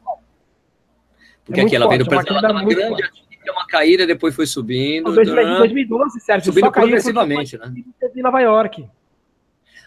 Porque 1.44 1.60
é 1.60 1.64
aqui 1.64 1.74
ela 1.74 1.88
veio 1.88 2.04
do 2.04 2.08
preço, 2.08 2.28
ela 2.28 2.38
estava 2.38 2.64
grande, 2.64 3.02
deu 3.44 3.52
uma 3.52 3.66
caída, 3.66 4.06
depois 4.06 4.32
foi 4.36 4.46
subindo. 4.46 5.10
Em 5.10 5.24
2012, 5.24 6.20
certo? 6.20 6.44
Subindo 6.44 6.66
só 6.66 6.70
progressivamente, 6.70 7.58
né? 7.58 7.72
Em 8.14 8.22
Nova 8.22 8.40
York. 8.40 8.88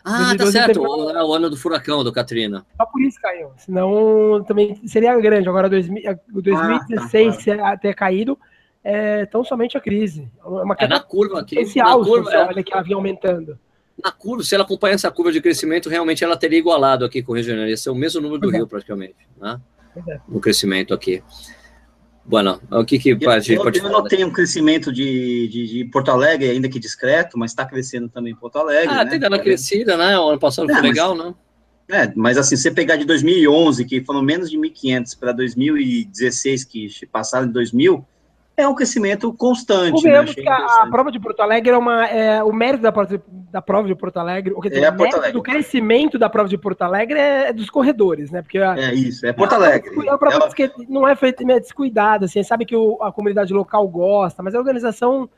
Ah, 0.04 0.36
tá 0.38 0.48
certo. 0.48 0.82
O, 0.82 1.30
o, 1.30 1.34
ano 1.34 1.50
do 1.50 1.56
furacão, 1.56 2.04
do 2.04 2.12
Katrina. 2.12 2.66
Só 2.76 2.86
por 2.86 3.02
isso 3.02 3.22
caiu. 3.22 3.52
Senão 3.56 4.44
também 4.46 4.76
seria 4.86 5.18
grande. 5.18 5.48
Agora, 5.48 5.70
2000, 5.70 6.20
2016 6.28 7.48
ah, 7.48 7.58
tá, 7.58 7.78
ter 7.78 7.94
caído, 7.94 8.38
é 8.84 9.26
tão 9.26 9.44
somente 9.44 9.78
a 9.78 9.82
crise. 9.82 10.30
É, 10.40 10.48
uma 10.48 10.76
é 10.80 10.88
na 10.88 11.00
curva 11.00 11.42
aqui. 11.42 11.58
Essencial, 11.58 12.00
na 12.00 12.06
curva, 12.06 12.32
é, 12.34 12.64
que 12.64 12.74
ela 12.74 12.84
vinha 12.84 12.96
aumentando. 12.96 13.58
Na 14.04 14.12
curva, 14.12 14.44
se 14.44 14.56
ela 14.56 14.64
acompanhar 14.64 14.96
essa 14.96 15.12
curva 15.12 15.32
de 15.32 15.42
crescimento, 15.42 15.90
realmente 15.90 16.24
ela 16.24 16.36
teria 16.36 16.58
igualado 16.58 17.06
aqui 17.06 17.22
com 17.22 17.32
o 17.32 17.36
Rio 17.36 17.44
de 17.44 17.50
Janeiro. 17.50 17.70
Ia 17.70 17.78
ser 17.78 17.90
o 17.90 17.96
mesmo 17.96 18.22
número 18.22 18.42
do 18.42 18.50
Rio, 18.50 18.68
praticamente, 18.68 19.16
né? 19.40 19.60
No 20.28 20.40
crescimento 20.40 20.94
aqui. 20.94 21.22
Bueno, 22.24 22.62
o 22.72 22.86
que 22.86 23.00
que 23.00 23.12
a 23.12 23.40
gente 23.40 23.54
eu, 23.54 23.64
pode 23.64 23.80
eu 23.80 23.84
falar? 23.84 23.96
Eu 23.98 24.04
notei 24.04 24.24
um 24.24 24.32
crescimento 24.32 24.92
de, 24.92 25.48
de, 25.48 25.68
de, 25.68 25.86
Porto 25.86 26.12
Alegre, 26.12 26.50
ainda 26.50 26.70
que 26.70 26.80
discreto, 26.80 27.38
mas 27.38 27.52
está 27.52 27.66
crescendo 27.66 28.10
também 28.10 28.36
Porto 28.36 28.58
Alegre. 28.58 28.94
Ah, 28.94 29.04
né? 29.04 29.10
tem 29.10 29.20
dado 29.20 29.34
uma 29.34 29.40
crescida, 29.40 29.98
né? 29.98 30.18
O 30.18 30.30
ano 30.30 30.40
passado 30.40 30.70
é, 30.72 30.74
foi 30.74 30.84
legal, 30.84 31.16
né? 31.16 31.34
É, 31.90 32.12
mas 32.16 32.38
assim, 32.38 32.56
você 32.56 32.72
pegar 32.72 32.96
de 32.96 33.06
2011, 33.06 33.84
que 33.86 34.04
foram 34.06 34.22
menos 34.22 34.50
de 34.50 34.58
1.500, 34.58 35.20
para 35.20 35.32
2016, 35.34 36.64
que 36.64 36.90
passaram 37.12 37.48
de 37.48 37.60
2.000, 37.60 38.06
é 38.62 38.68
um 38.68 38.76
crescimento 38.76 39.34
constante. 39.34 40.04
Né? 40.04 40.24
que 40.26 40.48
a, 40.48 40.84
a, 40.84 40.88
prova 40.90 41.12
de 41.12 41.20
Porto 41.20 41.42
Alegre 41.42 41.72
é 41.72 41.78
uma. 41.78 42.08
É, 42.08 42.44
o 42.44 42.54
mérito 42.54 42.84
da, 42.84 42.94
da 43.52 43.62
prova 43.62 43.88
de 43.88 43.96
Porto 43.96 44.18
Alegre, 44.18 44.54
o, 44.56 44.62
que 44.62 44.70
é 44.70 44.90
o 44.90 44.94
mérito 44.94 45.18
Alegre. 45.18 45.34
do 45.34 45.42
crescimento 45.42 46.18
da 46.18 46.30
prova 46.30 46.48
de 46.48 46.58
Porto 46.58 46.82
Alegre 46.82 47.20
é 47.20 47.54
dos 47.54 47.70
corredores, 47.70 48.32
né? 48.32 48.42
Porque 48.42 48.58
a, 48.58 48.78
é 48.78 48.94
isso, 48.94 49.26
é 49.26 49.34
Porto 49.34 49.54
Alegre. 49.54 49.90
É 49.96 50.12
uma 50.12 50.18
prova 50.18 50.36
Ela... 50.36 50.50
que 50.50 50.72
não 50.88 51.08
é 51.08 51.16
feita 51.16 51.44
é 51.44 51.60
descuidada, 51.60 52.26
assim, 52.26 52.44
sabe 52.44 52.66
que 52.66 52.76
o, 52.76 53.02
a 53.02 53.12
comunidade 53.12 53.54
local 53.54 53.88
gosta, 53.88 54.42
mas 54.42 54.56
a 54.56 54.60
organização, 54.60 55.30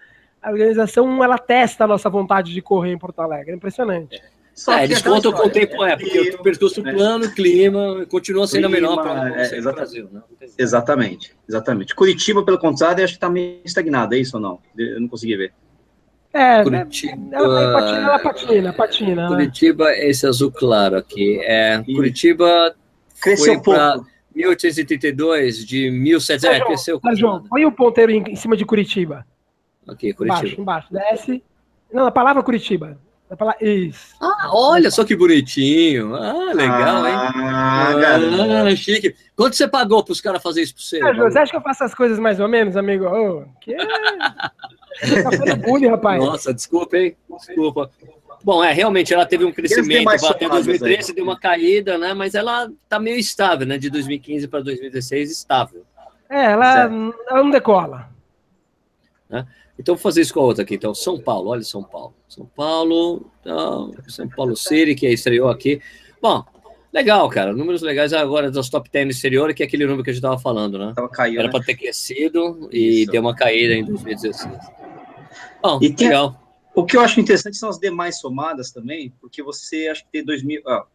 a 0.41 0.51
organização 0.51 1.24
ela 1.24 1.38
testa 1.38 1.86
a 1.86 1.88
nossa 1.88 2.09
vontade 2.09 2.53
de 2.53 2.61
correr 2.61 2.91
em 2.91 2.97
Porto 2.97 3.19
Alegre. 3.21 3.51
É 3.51 3.55
impressionante. 3.55 4.21
É. 4.54 4.60
Só 4.60 4.78
é, 4.78 4.84
eles 4.84 5.01
contam 5.01 5.32
com 5.32 5.47
o 5.47 5.49
tempo, 5.49 5.84
é, 5.84 5.97
porque 5.97 6.36
o 6.39 6.43
percurso 6.43 6.82
né? 6.84 6.93
plano, 6.93 7.30
clima, 7.32 8.06
continua 8.08 8.45
sendo 8.45 8.70
clima, 8.70 8.88
a 8.88 8.95
melhor 8.95 9.01
para 9.01 9.41
é, 9.43 9.60
o 9.60 9.64
Brasil. 9.64 10.10
Né? 10.12 10.22
Exatamente, 10.58 11.36
exatamente. 11.49 11.95
Curitiba, 11.95 12.43
pelo 12.43 12.60
contrário, 12.60 13.04
acho 13.04 13.14
que 13.14 13.18
está 13.18 13.30
meio 13.30 13.62
estagnado, 13.66 14.14
é 14.14 14.20
isso 14.20 14.38
ou 14.38 14.41
não? 14.41 14.60
Eu 14.78 15.01
não 15.01 15.08
consegui 15.08 15.36
ver. 15.36 15.54
É, 16.32 16.64
né? 16.70 16.80
Curitiba, 16.84 17.36
ela, 17.36 17.74
patina, 17.74 17.99
ela 17.99 18.20
patina, 18.20 18.74
patina. 18.74 19.22
Né? 19.24 19.28
Curitiba, 19.28 19.86
né? 19.86 20.08
esse 20.08 20.28
azul 20.28 20.51
claro 20.51 20.97
aqui. 20.97 21.39
É, 21.41 21.84
Curitiba 21.84 22.76
cresceu 23.22 23.54
um 23.54 23.60
pouco. 23.60 24.06
1832 24.36 25.66
de 25.66 25.91
1700, 25.91 26.43
é, 26.43 26.66
cresceu. 26.66 26.99
Mas, 27.04 27.20
João, 27.20 27.43
põe 27.43 27.66
o 27.66 27.72
ponteiro 27.72 28.12
em, 28.12 28.24
em, 28.30 28.36
cima 28.36 28.58
de 28.58 28.66
Curitiba. 28.66 29.26
Ok, 29.88 30.12
Curitiba. 30.14 30.39
Embaixo, 30.39 30.62
embaixo, 30.62 30.88
desce. 30.91 31.43
Não, 31.91 32.08
a 32.08 32.12
palavra 32.12 32.41
Curitiba. 32.41 32.97
Isso. 33.61 34.15
Ah, 34.21 34.49
olha 34.51 34.91
só 34.91 35.03
que 35.03 35.15
bonitinho. 35.15 36.15
Ah, 36.15 36.53
legal, 36.53 37.07
hein? 37.07 37.13
Ah, 37.15 38.63
ah 38.67 38.75
chique. 38.75 39.15
Quanto 39.36 39.55
você 39.55 39.67
pagou 39.67 40.03
para 40.03 40.11
os 40.11 40.21
caras 40.21 40.41
fazer 40.41 40.61
isso 40.61 40.75
para 40.75 40.84
você? 40.84 41.01
Ah, 41.01 41.13
você 41.13 41.39
acha 41.39 41.51
que 41.51 41.57
eu 41.57 41.61
faço 41.61 41.84
as 41.84 41.95
coisas 41.95 42.19
mais 42.19 42.39
ou 42.39 42.47
menos, 42.47 42.77
amigo? 42.77 43.05
Oh, 43.05 43.45
que... 43.59 43.75
Tá 43.75 45.55
bullying, 45.55 45.88
rapaz. 45.88 46.23
Nossa, 46.23 46.53
desculpa, 46.53 46.97
hein? 46.97 47.17
Desculpa. 47.29 47.89
Bom, 48.43 48.63
é, 48.63 48.73
realmente 48.73 49.13
ela 49.13 49.25
teve 49.25 49.45
um 49.45 49.51
crescimento, 49.51 50.03
bateu 50.03 50.47
em 50.47 50.51
2013, 50.51 51.11
aí. 51.11 51.15
deu 51.15 51.23
uma 51.23 51.39
caída, 51.39 51.97
né? 51.97 52.13
Mas 52.13 52.36
ela 52.36 52.69
tá 52.89 52.99
meio 52.99 53.17
estável, 53.17 53.65
né? 53.65 53.77
De 53.77 53.89
2015 53.89 54.47
para 54.47 54.59
2016, 54.61 55.31
estável. 55.31 55.86
É, 56.29 56.51
ela, 56.51 56.81
ela 56.81 57.43
não 57.43 57.49
decola. 57.49 58.09
Né? 59.29 59.47
Então, 59.78 59.95
vou 59.95 60.01
fazer 60.01 60.21
isso 60.21 60.34
com 60.34 60.39
a 60.39 60.43
outra 60.43 60.63
aqui. 60.63 60.76
Então, 60.76 60.93
São 60.93 61.19
Paulo, 61.19 61.49
olha 61.49 61.63
São 61.63 61.84
Paulo. 61.84 62.13
São 62.28 62.45
Paulo, 62.45 63.32
então, 63.41 63.91
São 64.07 64.30
Paulo 64.30 64.55
City, 64.55 64.95
que 64.95 65.07
estreou 65.07 65.49
aqui. 65.49 65.82
Bom, 66.21 66.43
legal, 66.93 67.28
cara. 67.30 67.53
Números 67.53 67.82
legais 67.82 68.13
agora 68.13 68.51
dos 68.51 68.69
top 68.69 68.89
10 68.91 69.05
no 69.05 69.11
exterior, 69.11 69.53
que 69.53 69.63
é 69.63 69.65
aquele 69.65 69.86
número 69.86 70.03
que 70.03 70.11
a 70.11 70.13
gente 70.13 70.24
estava 70.24 70.39
falando, 70.39 70.78
né? 70.78 70.93
Tava 70.95 71.09
caindo, 71.09 71.39
Era 71.39 71.47
né? 71.47 71.51
para 71.51 71.63
ter 71.63 71.76
crescido 71.76 72.69
e 72.71 73.01
isso. 73.01 73.11
deu 73.11 73.21
uma 73.21 73.36
caída 73.36 73.74
em 73.74 73.84
2016. 73.84 74.47
Bom, 75.61 75.80
e 75.82 75.91
tem, 75.91 76.07
legal. 76.07 76.39
O 76.76 76.86
que 76.86 76.95
eu 76.95 77.01
acho 77.01 77.19
interessante 77.19 77.57
são 77.57 77.69
as 77.69 77.80
demais 77.80 78.19
somadas 78.19 78.71
também, 78.71 79.13
porque 79.19 79.41
você 79.41 79.88
acha 79.88 80.03
que 80.03 80.11
tem 80.11 80.24
2000, 80.24 80.61
ah, 80.67 80.86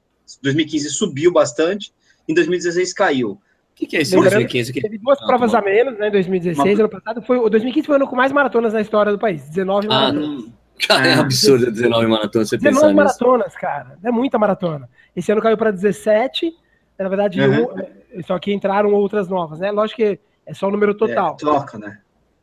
2015 0.43 0.91
subiu 0.91 1.33
bastante, 1.33 1.93
em 2.29 2.35
2016 2.35 2.93
caiu 2.93 3.41
que, 3.79 3.87
que 3.87 3.97
é 3.97 4.01
esse 4.01 4.17
2015? 4.17 4.73
Que... 4.73 4.81
Teve 4.81 4.99
duas 4.99 5.21
não, 5.21 5.27
provas 5.29 5.55
a 5.55 5.61
menos, 5.61 5.97
né? 5.99 6.11
2016, 6.11 6.75
Uma... 6.75 6.85
ano 6.85 6.89
passado. 6.89 7.23
Foi, 7.23 7.39
o 7.39 7.49
2015 7.49 7.87
foi 7.87 7.95
o 7.95 7.97
ano 7.97 8.09
com 8.09 8.17
mais 8.17 8.33
maratonas 8.33 8.73
na 8.73 8.81
história 8.81 9.13
do 9.13 9.19
país. 9.19 9.49
19 9.49 9.87
ah, 9.87 9.91
maratonas. 9.91 10.45
Cara, 10.87 11.07
é 11.07 11.15
absurdo 11.15 11.71
19 11.71 12.07
maratonas. 12.09 12.49
Você 12.49 12.59
19 12.59 12.95
maratonas, 12.95 13.47
nisso. 13.47 13.59
cara. 13.59 13.97
É 14.03 14.11
muita 14.11 14.39
maratona. 14.39 14.89
Esse 15.15 15.31
ano 15.31 15.41
caiu 15.41 15.57
para 15.57 15.71
17. 15.71 16.53
Na 16.99 17.09
verdade, 17.09 17.41
uhum. 17.41 17.69
um, 18.17 18.23
só 18.25 18.39
que 18.39 18.53
entraram 18.53 18.93
outras 18.93 19.29
novas, 19.29 19.61
né? 19.61 19.71
Lógico 19.71 20.03
que 20.03 20.19
é 20.45 20.55
só 20.55 20.67
o 20.67 20.71
número 20.71 20.95
total. 20.95 21.35
É, 21.35 21.37
troca, 21.37 21.79
né? 21.79 21.99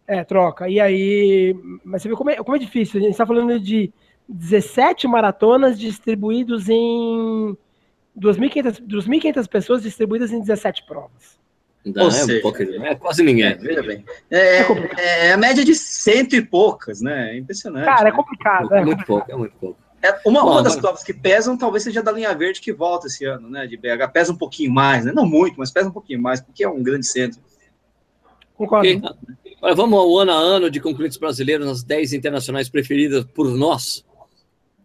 É, 0.08 0.24
troca. 0.24 0.70
E 0.70 0.80
aí. 0.80 1.54
Mas 1.84 2.02
você 2.02 2.08
vê 2.08 2.16
como 2.16 2.30
é, 2.30 2.36
como 2.38 2.56
é 2.56 2.60
difícil. 2.60 3.00
A 3.00 3.04
gente 3.04 3.12
está 3.12 3.26
falando 3.26 3.60
de 3.60 3.92
17 4.30 5.06
maratonas 5.08 5.78
distribuídos 5.78 6.70
em 6.70 7.58
2.500 8.20 9.48
pessoas 9.48 9.84
distribuídas 9.84 10.32
em 10.32 10.40
17 10.40 10.86
provas. 10.86 11.38
Não, 11.86 12.08
é, 12.08 12.12
seja, 12.12 12.40
um 12.40 12.42
pouco, 12.42 12.64
é 12.64 12.96
quase 12.96 13.22
ninguém. 13.22 13.46
É, 13.46 13.56
veja 13.56 13.84
bem. 13.84 14.04
É, 14.32 14.62
é, 14.62 15.28
é, 15.28 15.34
a 15.34 15.38
média 15.38 15.64
de 15.64 15.76
cento 15.76 16.36
e 16.36 16.42
poucas, 16.42 17.00
né? 17.00 17.34
É 17.34 17.38
impressionante. 17.38 17.86
Cara, 17.86 18.10
é 18.10 18.12
né? 18.12 18.18
complicado. 18.18 18.74
É, 18.74 18.84
muito 18.84 19.06
pouco, 19.06 19.32
é 19.32 19.36
muito 19.36 19.56
pouco. 19.58 19.78
É, 20.02 20.20
uma, 20.26 20.42
Bom, 20.42 20.52
uma 20.52 20.64
das 20.64 20.76
provas 20.76 21.04
que 21.04 21.14
pesam 21.14 21.56
talvez 21.56 21.84
seja 21.84 22.02
da 22.02 22.12
linha 22.12 22.34
verde 22.34 22.60
que 22.60 22.74
volta 22.74 23.06
esse 23.06 23.24
ano, 23.26 23.50
né? 23.50 23.68
De 23.68 23.78
BH. 23.78 24.12
Pesa 24.12 24.34
um 24.34 24.38
pouquinho 24.38 24.72
mais, 24.72 25.06
né? 25.06 25.12
Não 25.12 25.26
muito, 25.28 25.58
mas 25.58 25.72
pesa 25.72 25.90
um 25.90 25.92
pouquinho 25.92 26.22
mais, 26.22 26.42
porque 26.42 26.64
é 26.64 26.70
um 26.70 26.82
grande 26.82 27.06
centro. 27.06 27.40
Concordo. 28.56 28.88
Okay. 28.88 29.02
Olha, 29.62 29.76
vamos 29.76 30.00
ao 30.00 30.18
ano 30.18 30.32
a 30.32 30.36
ano 30.36 30.72
de 30.72 30.80
concluintes 30.80 31.18
brasileiros 31.18 31.68
nas 31.68 31.84
10 31.84 32.14
internacionais 32.14 32.68
preferidas 32.68 33.26
por 33.26 33.48
nós 33.56 34.04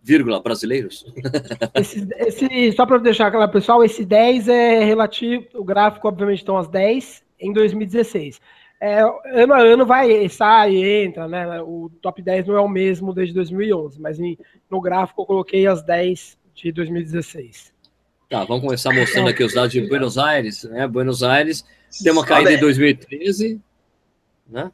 vírgula, 0.03 0.41
brasileiros? 0.41 1.05
Esse, 1.75 2.09
esse 2.17 2.73
só 2.73 2.87
para 2.87 2.99
deixar 2.99 3.31
claro, 3.31 3.51
pessoal, 3.51 3.85
esse 3.85 4.05
10 4.05 4.49
é 4.49 4.85
relativo, 4.85 5.47
o 5.55 5.65
gráfico, 5.65 6.09
obviamente, 6.09 6.39
estão 6.39 6.57
as 6.57 6.69
10 6.69 7.23
em 7.39 7.53
2016. 7.53 8.41
É, 8.81 9.03
ano 9.03 9.53
a 9.53 9.61
ano 9.61 9.85
vai, 9.85 10.27
sai, 10.29 10.77
entra, 10.77 11.29
né? 11.29 11.61
O 11.61 11.91
top 12.01 12.23
10 12.23 12.47
não 12.47 12.57
é 12.57 12.61
o 12.61 12.69
mesmo 12.69 13.13
desde 13.13 13.35
2011, 13.35 14.01
mas 14.01 14.19
em, 14.19 14.39
no 14.71 14.81
gráfico 14.81 15.21
eu 15.21 15.27
coloquei 15.27 15.67
as 15.67 15.83
10 15.83 16.39
de 16.55 16.73
2016. 16.73 17.73
Tá, 18.31 18.45
vamos 18.45 18.65
começar 18.65 18.95
mostrando 18.95 19.29
aqui 19.29 19.45
os 19.45 19.53
dados 19.53 19.73
de 19.73 19.87
Buenos 19.87 20.17
Aires, 20.17 20.65
né? 20.65 20.87
Buenos 20.87 21.23
Aires 21.23 21.65
deu 22.01 22.15
uma 22.15 22.25
caída 22.25 22.53
em 22.53 22.61
2013, 22.61 23.61
né? 24.49 24.71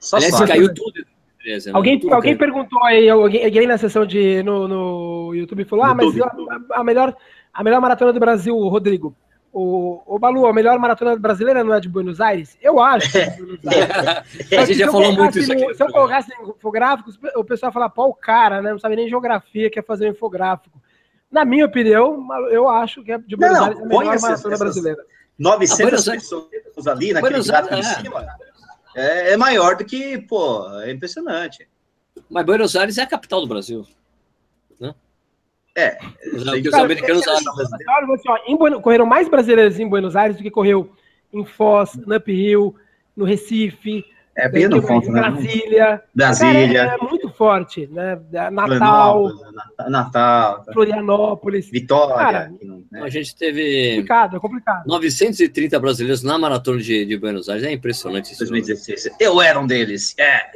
Só 0.00 0.16
Aliás, 0.16 0.38
caiu 0.40 0.72
tudo 0.72 1.04
Beleza, 1.42 1.70
alguém, 1.72 2.00
alguém 2.10 2.36
perguntou 2.36 2.82
aí, 2.84 3.08
alguém, 3.08 3.44
alguém 3.44 3.66
na 3.66 3.78
sessão 3.78 4.04
de 4.04 4.42
no, 4.42 4.66
no 4.66 5.34
YouTube 5.34 5.64
falou: 5.64 5.84
Ah, 5.84 5.94
mas 5.94 6.20
a, 6.20 6.80
a, 6.80 6.84
melhor, 6.84 7.16
a 7.52 7.64
melhor 7.64 7.80
maratona 7.80 8.12
do 8.12 8.20
Brasil, 8.20 8.56
Rodrigo. 8.56 9.16
O, 9.50 10.02
o 10.06 10.18
Balu, 10.18 10.46
a 10.46 10.52
melhor 10.52 10.78
maratona 10.78 11.16
brasileira 11.16 11.64
não 11.64 11.72
é 11.72 11.80
de 11.80 11.88
Buenos 11.88 12.20
Aires? 12.20 12.58
Eu 12.60 12.80
acho. 12.80 13.16
É 13.16 13.30
Buenos 13.30 13.60
Aires. 13.66 14.52
a 14.52 14.64
gente 14.64 14.78
já 14.78 14.90
falou 14.90 15.12
muito 15.12 15.38
isso 15.38 15.52
aqui. 15.52 15.74
Se 15.74 15.82
eu 15.82 15.90
colocasse 15.90 16.30
infográficos, 16.56 17.18
o 17.34 17.44
pessoal 17.44 17.72
fala, 17.72 17.88
pô, 17.88 18.06
o 18.08 18.14
cara, 18.14 18.60
né? 18.60 18.72
Não 18.72 18.78
sabe 18.78 18.96
nem 18.96 19.08
geografia, 19.08 19.70
quer 19.70 19.84
fazer 19.84 20.06
um 20.06 20.12
infográfico. 20.12 20.80
Na 21.30 21.44
minha 21.44 21.66
opinião, 21.66 22.26
eu 22.50 22.68
acho 22.68 23.02
que 23.02 23.12
é 23.12 23.18
de 23.18 23.36
Buenos 23.36 23.58
não, 23.58 23.64
Aires 23.64 23.80
a 23.80 23.86
melhor 23.86 24.20
maratona 24.20 24.58
brasileira. 24.58 25.02
900 25.38 26.04
pessoas 26.04 26.86
ali 26.86 27.12
naquele 27.12 27.30
Buenos 27.30 27.46
gráfico 27.46 27.74
Aires, 27.74 27.90
em 27.90 28.02
cima. 28.02 28.26
É 28.98 29.30
é, 29.30 29.32
é 29.32 29.36
maior 29.36 29.76
do 29.76 29.84
que, 29.84 30.18
pô, 30.18 30.68
é 30.80 30.90
impressionante. 30.90 31.68
Mas 32.28 32.44
Buenos 32.44 32.74
Aires 32.74 32.98
é 32.98 33.02
a 33.02 33.06
capital 33.06 33.40
do 33.40 33.46
Brasil. 33.46 33.86
Né? 34.80 34.92
É. 35.76 35.98
Os, 36.34 36.42
os 36.42 36.74
americanos 36.74 37.26
é, 37.26 37.30
acham. 37.30 38.80
correram 38.82 39.06
mais 39.06 39.28
brasileiros 39.28 39.78
em 39.78 39.88
Buenos 39.88 40.16
Aires 40.16 40.36
do 40.36 40.42
que 40.42 40.50
correu 40.50 40.92
em 41.32 41.44
Foz, 41.44 41.94
no 41.94 42.16
Uphill, 42.16 42.74
no 43.16 43.24
Recife, 43.24 44.04
é 44.38 44.48
bem 44.48 44.68
no 44.68 44.80
ponto, 44.80 45.10
né? 45.10 45.20
Brasília. 45.20 46.02
Brasília. 46.14 46.86
Cara, 46.86 47.04
é 47.04 47.08
muito 47.08 47.27
forte, 47.38 47.86
né? 47.86 48.20
Natal. 48.50 49.32
Natal. 49.88 50.64
Florianópolis. 50.72 51.70
Vitória. 51.70 52.16
Cara, 52.16 52.52
né? 52.90 53.02
A 53.02 53.08
gente 53.08 53.34
teve. 53.36 53.92
Complicado, 53.92 54.36
é 54.36 54.40
complicado. 54.40 54.86
930 54.86 55.78
brasileiros 55.78 56.22
na 56.24 56.36
maratona 56.36 56.80
de, 56.80 57.06
de 57.06 57.16
Buenos 57.16 57.48
Aires. 57.48 57.64
É 57.64 57.72
impressionante 57.72 58.32
isso. 58.32 58.40
2016. 58.40 59.16
Eu 59.20 59.40
era 59.40 59.58
um 59.58 59.66
deles. 59.66 60.14
É. 60.18 60.50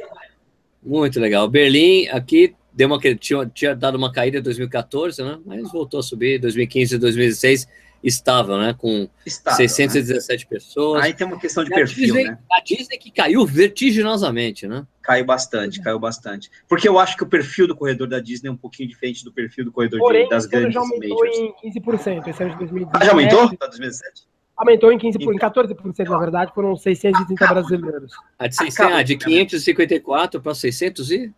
Muito 0.83 1.19
legal. 1.19 1.47
Berlim, 1.47 2.07
aqui 2.09 2.53
deu 2.73 2.87
uma 2.87 2.99
tinha, 2.99 3.45
tinha 3.45 3.73
dado 3.73 3.95
uma 3.95 4.11
caída 4.11 4.39
em 4.39 4.41
2014, 4.41 5.23
né? 5.23 5.39
Mas 5.45 5.71
voltou 5.71 6.01
a 6.01 6.03
subir 6.03 6.39
2015 6.39 6.95
e 6.95 6.97
2016 6.97 7.67
estável, 8.03 8.57
né? 8.57 8.75
Com 8.77 9.07
estável, 9.25 9.57
617 9.57 10.43
né? 10.43 10.49
pessoas. 10.49 11.03
Aí 11.03 11.13
tem 11.13 11.25
uma 11.25 11.39
questão 11.39 11.63
de 11.63 11.71
e 11.71 11.75
perfil, 11.75 12.05
Disney, 12.05 12.23
né? 12.25 12.37
A 12.51 12.61
Disney 12.61 12.97
que 12.97 13.09
caiu 13.09 13.45
vertiginosamente, 13.45 14.67
né? 14.67 14.85
Caiu 15.01 15.25
bastante, 15.25 15.81
caiu 15.81 15.99
bastante. 15.99 16.51
Porque 16.67 16.87
eu 16.87 16.99
acho 16.99 17.15
que 17.15 17.23
o 17.23 17.27
perfil 17.27 17.67
do 17.67 17.75
corredor 17.75 18.07
da 18.07 18.19
Disney 18.19 18.49
é 18.49 18.51
um 18.51 18.57
pouquinho 18.57 18.89
diferente 18.89 19.23
do 19.23 19.31
perfil 19.31 19.65
do 19.65 19.71
corredor 19.71 19.99
Porém, 19.99 20.23
de, 20.23 20.29
das 20.29 20.45
grandes 20.45 20.73
já 20.73 20.81
aumentou 20.81 21.19
majors. 21.19 21.37
em 21.63 21.71
15% 21.71 22.27
esse 22.27 22.43
ano 22.43 22.51
de 22.51 22.59
2017. 22.59 22.89
Ah, 22.93 23.05
já 23.05 23.11
aumentou? 23.11 23.57
2017? 23.57 24.23
Aumentou 24.55 24.91
em 24.91 24.99
15%, 24.99 25.33
em 25.33 25.39
14%, 25.39 26.09
na 26.09 26.19
verdade, 26.19 26.53
foram 26.53 26.75
630 26.75 27.47
brasileiros. 27.47 28.13
A 28.37 28.47
de, 28.47 28.55
600, 28.55 28.93
ah, 28.93 29.01
de 29.01 29.17
554 29.17 30.41
para 30.41 30.53
600 30.53 31.11
e? 31.11 31.33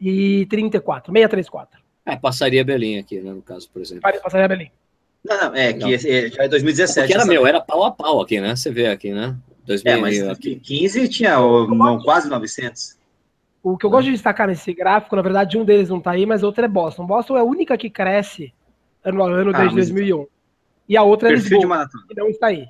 E 0.00 0.46
34, 0.46 1.12
634. 1.12 1.80
É, 2.04 2.16
passaria 2.16 2.64
Belém 2.64 2.98
aqui, 2.98 3.20
né, 3.20 3.32
no 3.32 3.42
caso, 3.42 3.70
por 3.70 3.80
exemplo. 3.80 4.02
Passaria 4.22 4.48
Belém. 4.48 4.72
Não, 5.24 5.36
não, 5.36 5.54
é 5.54 5.72
que 5.72 5.94
é, 5.94 6.28
já 6.28 6.44
é 6.44 6.48
2017. 6.48 7.00
Porque 7.00 7.14
era 7.14 7.26
meu, 7.26 7.46
era 7.46 7.60
pau 7.60 7.84
a 7.84 7.90
pau 7.90 8.20
aqui, 8.20 8.40
né? 8.40 8.56
Você 8.56 8.70
vê 8.70 8.86
aqui, 8.86 9.12
né? 9.12 9.36
2000, 9.66 9.92
é, 9.92 9.96
mas 10.00 10.18
2015 10.18 11.08
tinha 11.08 11.36
não, 11.36 12.00
quase 12.02 12.28
900. 12.28 12.98
O 13.62 13.76
que 13.76 13.84
eu 13.84 13.90
gosto 13.90 14.06
de 14.06 14.12
destacar 14.12 14.48
nesse 14.48 14.72
gráfico, 14.72 15.14
na 15.14 15.22
verdade, 15.22 15.58
um 15.58 15.64
deles 15.64 15.90
não 15.90 15.98
está 15.98 16.12
aí, 16.12 16.24
mas 16.24 16.42
outro 16.42 16.64
é 16.64 16.68
Boston. 16.68 17.06
Boston 17.06 17.36
é 17.36 17.40
a 17.40 17.44
única 17.44 17.76
que 17.76 17.90
cresce 17.90 18.54
ano 19.04 19.22
a 19.22 19.28
ano 19.28 19.52
desde 19.52 19.72
ah, 19.72 19.74
2001. 19.74 20.26
E 20.88 20.96
a 20.96 21.02
outra 21.02 21.28
é 21.28 21.32
Lisboa, 21.32 21.88
que 22.08 22.16
não 22.16 22.28
está 22.28 22.48
aí. 22.48 22.66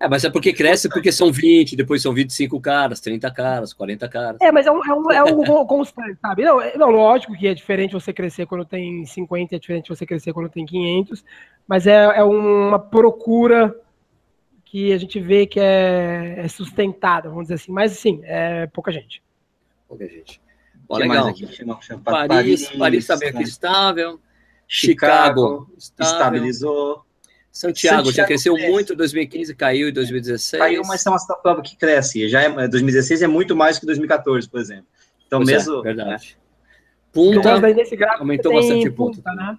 É, 0.00 0.08
mas 0.08 0.22
é 0.24 0.30
porque 0.30 0.52
cresce 0.52 0.88
porque 0.88 1.10
são 1.10 1.32
20, 1.32 1.74
depois 1.74 2.00
são 2.00 2.14
25 2.14 2.60
caras, 2.60 3.00
30 3.00 3.30
caras, 3.32 3.72
40 3.72 4.08
caras. 4.08 4.40
É, 4.40 4.52
mas 4.52 4.66
é 4.66 4.70
um, 4.70 4.84
é 4.84 4.94
um, 4.94 5.10
é 5.10 5.24
um 5.24 5.66
constante, 5.66 6.18
sabe? 6.20 6.44
Não, 6.44 6.60
é, 6.60 6.76
não, 6.76 6.90
lógico 6.90 7.36
que 7.36 7.48
é 7.48 7.54
diferente 7.54 7.92
você 7.92 8.12
crescer 8.12 8.46
quando 8.46 8.64
tem 8.64 9.04
50, 9.04 9.56
é 9.56 9.58
diferente 9.58 9.88
você 9.88 10.06
crescer 10.06 10.32
quando 10.32 10.48
tem 10.48 10.64
500, 10.64 11.24
mas 11.66 11.86
é, 11.86 11.94
é 11.94 12.22
uma 12.22 12.78
procura 12.78 13.74
que 14.64 14.92
a 14.92 14.98
gente 14.98 15.18
vê 15.18 15.46
que 15.46 15.58
é, 15.58 16.34
é 16.38 16.48
sustentada, 16.48 17.28
vamos 17.28 17.44
dizer 17.44 17.54
assim. 17.54 17.72
Mas, 17.72 17.92
sim, 17.92 18.20
é 18.22 18.66
pouca 18.68 18.92
gente. 18.92 19.22
Pouca 19.88 20.06
gente. 20.06 20.40
Bom, 20.86 20.96
legal. 20.96 21.26
Aqui? 21.26 21.46
Chama, 21.48 21.78
chama 21.80 22.02
Paris, 22.02 22.28
Paris, 22.28 22.70
Paris 22.78 23.06
também 23.06 23.28
aqui 23.30 23.42
estável. 23.42 24.20
Chicago, 24.66 25.70
Chicago 25.78 25.98
estabilizou. 25.98 27.07
Santiago, 27.50 28.06
Santiago 28.06 28.12
já 28.12 28.24
cresceu 28.24 28.54
cresce. 28.54 28.70
muito 28.70 28.92
em 28.92 28.96
2015, 28.96 29.54
caiu 29.54 29.88
em 29.88 29.92
2016. 29.92 30.62
Caiu, 30.62 30.82
mas 30.86 31.04
é 31.04 31.10
uma 31.10 31.18
prova 31.42 31.62
que 31.62 31.76
cresce. 31.76 32.28
Já 32.28 32.42
é, 32.42 32.68
2016 32.68 33.22
é 33.22 33.26
muito 33.26 33.56
mais 33.56 33.78
que 33.78 33.86
2014, 33.86 34.48
por 34.48 34.60
exemplo. 34.60 34.86
Então, 35.26 35.40
pois 35.40 35.48
é, 35.48 35.52
mesmo. 35.52 35.78
É, 35.78 35.82
verdade. 35.82 36.38
Né? 36.38 36.48
Punta, 37.12 37.54
aumentou 38.18 38.52
bastante 38.52 38.90
punta, 38.90 39.16
punta, 39.16 39.34
né? 39.34 39.58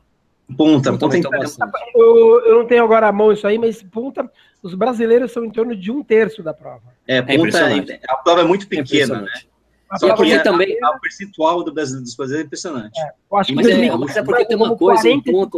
Punta, 0.55 0.97
punta, 0.97 1.29
punta 1.29 1.71
eu, 1.93 2.45
eu, 2.45 2.59
não 2.59 2.65
tenho 2.65 2.83
agora 2.83 3.07
a 3.07 3.11
mão 3.11 3.31
isso 3.31 3.45
aí, 3.45 3.57
mas 3.57 3.83
punta, 3.83 4.29
os 4.63 4.73
brasileiros 4.73 5.31
são 5.31 5.45
em 5.45 5.51
torno 5.51 5.75
de 5.75 5.91
um 5.91 6.03
terço 6.03 6.41
da 6.41 6.53
prova. 6.53 6.81
É, 7.07 7.21
punta, 7.21 7.59
é 7.59 7.99
a 8.07 8.15
prova 8.15 8.41
é 8.41 8.43
muito 8.43 8.67
pequena, 8.67 9.21
né? 9.21 9.31
Só 9.97 10.15
que 10.15 10.31
é, 10.31 10.39
também 10.39 10.77
a, 10.83 10.91
o 10.91 10.99
percentual 10.99 11.63
do 11.63 11.73
Brasil, 11.73 11.99
dos 11.99 12.15
brasileiros 12.15 12.45
é 12.45 12.47
impressionante. 12.47 12.99
É, 12.99 13.09
eu 13.31 13.37
acho 13.37 13.49
que 13.49 13.55
mas, 13.55 13.67
é, 13.67 13.97
mas 13.97 14.17
é 14.17 14.23
porque 14.23 14.45
tem 14.45 14.55
uma 14.55 14.75
coisa 14.77 15.09
em 15.09 15.21
punta 15.21 15.57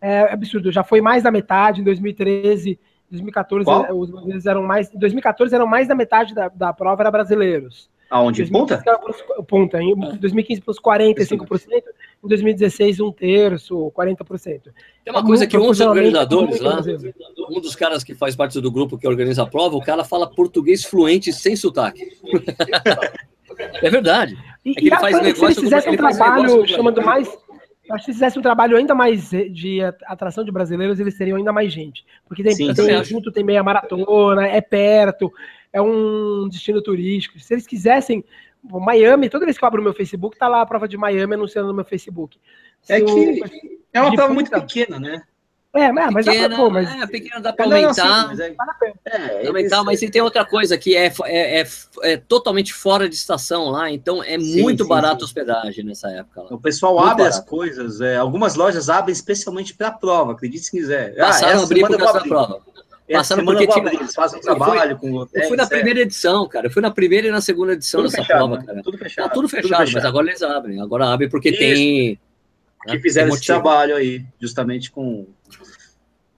é 0.00 0.32
absurdo. 0.32 0.70
Já 0.72 0.82
foi 0.82 1.00
mais 1.00 1.22
da 1.22 1.30
metade 1.30 1.80
em 1.80 1.84
2013, 1.84 2.78
2014 3.10 3.64
Qual? 3.64 3.98
os 3.98 4.10
brasileiros 4.10 4.46
eram 4.46 4.62
mais. 4.62 4.92
Em 4.92 4.98
2014 4.98 5.54
eram 5.54 5.66
mais 5.66 5.88
da 5.88 5.94
metade 5.94 6.34
da, 6.34 6.48
da 6.48 6.72
prova 6.72 7.02
era 7.02 7.10
brasileiros. 7.10 7.88
Aonde? 8.08 8.46
Ponta? 8.46 8.82
Ponta. 9.48 9.82
Em 9.82 9.94
2015 10.18 10.60
plus 10.60 10.78
45%, 10.78 11.66
em 12.24 12.28
2016 12.28 13.00
um 13.00 13.10
terço, 13.10 13.92
40%. 13.96 14.60
Tem 15.04 15.12
uma 15.12 15.24
coisa 15.24 15.46
que 15.46 15.58
um 15.58 15.66
dos 15.66 15.80
organizadores 15.80 16.60
lá, 16.60 16.80
um 17.50 17.60
dos 17.60 17.74
caras 17.74 18.04
que 18.04 18.14
faz 18.14 18.36
parte 18.36 18.60
do 18.60 18.70
grupo 18.70 18.96
que 18.96 19.08
organiza 19.08 19.42
a 19.42 19.46
prova, 19.46 19.76
o 19.76 19.82
cara 19.82 20.04
fala 20.04 20.30
português 20.30 20.84
fluente 20.84 21.32
sem 21.32 21.56
sotaque. 21.56 22.06
é 23.82 23.90
verdade. 23.90 24.36
E, 24.64 24.70
é 24.70 24.74
que 24.74 24.86
ele 24.86 24.96
faz 24.96 25.20
negócio, 25.20 25.36
se 25.36 25.44
eles 25.44 25.58
fizessem 25.58 25.92
um 25.92 25.96
trabalho 25.96 26.66
chamando 26.66 27.02
mais 27.02 27.28
Acho 27.90 28.06
que 28.06 28.12
se 28.12 28.18
fizesse 28.18 28.38
um 28.38 28.42
trabalho 28.42 28.76
ainda 28.76 28.94
mais 28.94 29.30
de 29.30 29.80
atração 30.04 30.44
de 30.44 30.50
brasileiros, 30.50 30.98
eles 30.98 31.16
teriam 31.16 31.36
ainda 31.36 31.52
mais 31.52 31.72
gente. 31.72 32.04
Porque 32.26 32.42
tem, 32.42 32.54
Sim, 32.54 32.74
tem 32.74 33.04
junto, 33.04 33.30
tem 33.30 33.44
meia 33.44 33.62
maratona, 33.62 34.46
é 34.46 34.60
perto, 34.60 35.32
é 35.72 35.80
um 35.80 36.48
destino 36.48 36.82
turístico. 36.82 37.38
Se 37.38 37.54
eles 37.54 37.66
quisessem, 37.66 38.24
Miami, 38.62 39.28
toda 39.28 39.44
vez 39.44 39.56
que 39.56 39.64
eu 39.64 39.68
abro 39.68 39.80
o 39.80 39.84
meu 39.84 39.94
Facebook, 39.94 40.36
tá 40.36 40.48
lá 40.48 40.62
a 40.62 40.66
prova 40.66 40.88
de 40.88 40.96
Miami 40.96 41.34
anunciando 41.34 41.68
no 41.68 41.74
meu 41.74 41.84
Facebook. 41.84 42.38
Se 42.82 42.92
é 42.94 43.00
que 43.00 43.42
é 43.92 44.00
uma 44.00 44.14
prova 44.14 44.34
muito 44.34 44.50
pequena, 44.50 44.98
né? 44.98 45.22
É, 45.76 45.92
mas, 45.92 46.12
mas, 46.12 46.26
pequena, 46.26 46.48
dá 46.48 46.54
pra, 46.54 46.64
pô, 46.64 46.70
mas... 46.70 46.90
É, 46.90 47.06
pequena 47.06 47.40
dá 47.40 47.52
para 47.52 47.64
aumentar. 47.66 48.26
Mas 48.28 48.40
é, 48.40 48.54
é, 49.04 49.46
aumentar, 49.46 49.84
mas 49.84 50.00
tem 50.00 50.22
outra 50.22 50.44
coisa 50.44 50.78
que 50.78 50.96
é, 50.96 51.12
é, 51.24 51.60
é, 51.60 51.66
é, 52.02 52.16
totalmente 52.16 52.72
fora 52.72 53.08
de 53.08 53.14
estação 53.14 53.68
lá, 53.68 53.90
então 53.90 54.22
é 54.22 54.38
sim, 54.38 54.62
muito 54.62 54.84
sim, 54.84 54.88
barato 54.88 55.20
sim. 55.20 55.24
hospedagem 55.24 55.84
nessa 55.84 56.08
época. 56.08 56.42
Lá. 56.42 56.48
O 56.50 56.58
pessoal 56.58 56.94
muito 56.94 57.10
abre 57.10 57.24
barato. 57.24 57.40
as 57.40 57.44
coisas, 57.44 58.00
é, 58.00 58.16
algumas 58.16 58.54
lojas 58.54 58.88
abrem 58.88 59.12
especialmente 59.12 59.74
para 59.74 59.88
a 59.88 59.92
prova, 59.92 60.32
acredite 60.32 60.64
se 60.64 60.70
quiser. 60.70 61.14
Passaram 61.16 61.58
ah, 61.58 61.60
a 61.60 61.64
abrir 61.64 61.86
por 61.86 61.96
causa 61.98 62.20
da 62.20 62.24
prova. 62.24 62.60
Passaram 63.12 63.44
porque 63.44 63.66
tinha... 63.68 63.92
eles 63.92 64.14
fazem 64.14 64.38
um 64.38 64.42
trabalho 64.42 64.96
com 64.98 65.12
hotéis, 65.12 65.44
Eu 65.44 65.48
fui 65.48 65.56
na 65.56 65.62
é. 65.62 65.66
primeira 65.66 66.00
edição, 66.00 66.48
cara. 66.48 66.66
Eu 66.66 66.70
fui 66.70 66.82
na 66.82 66.90
primeira 66.90 67.28
e 67.28 67.30
na 67.30 67.40
segunda 67.40 67.72
edição 67.74 68.00
tudo 68.00 68.10
dessa 68.10 68.22
fechado, 68.22 68.48
prova, 68.48 68.64
cara. 68.64 68.82
Tudo 68.82 68.98
fechado. 68.98 69.28
Tá 69.28 69.34
tudo 69.34 69.48
fechado, 69.48 69.68
tudo 69.68 69.78
fechado, 69.78 69.92
mas 69.94 70.04
agora 70.04 70.26
eles 70.26 70.42
abrem. 70.42 70.80
Agora 70.80 71.12
abrem 71.12 71.28
porque 71.28 71.50
Isso. 71.50 71.58
tem. 71.58 72.18
Que 72.86 72.94
né, 72.94 73.00
fizeram 73.00 73.34
esse 73.34 73.44
trabalho 73.44 73.96
aí, 73.96 74.24
justamente 74.40 74.90
com 74.90 75.26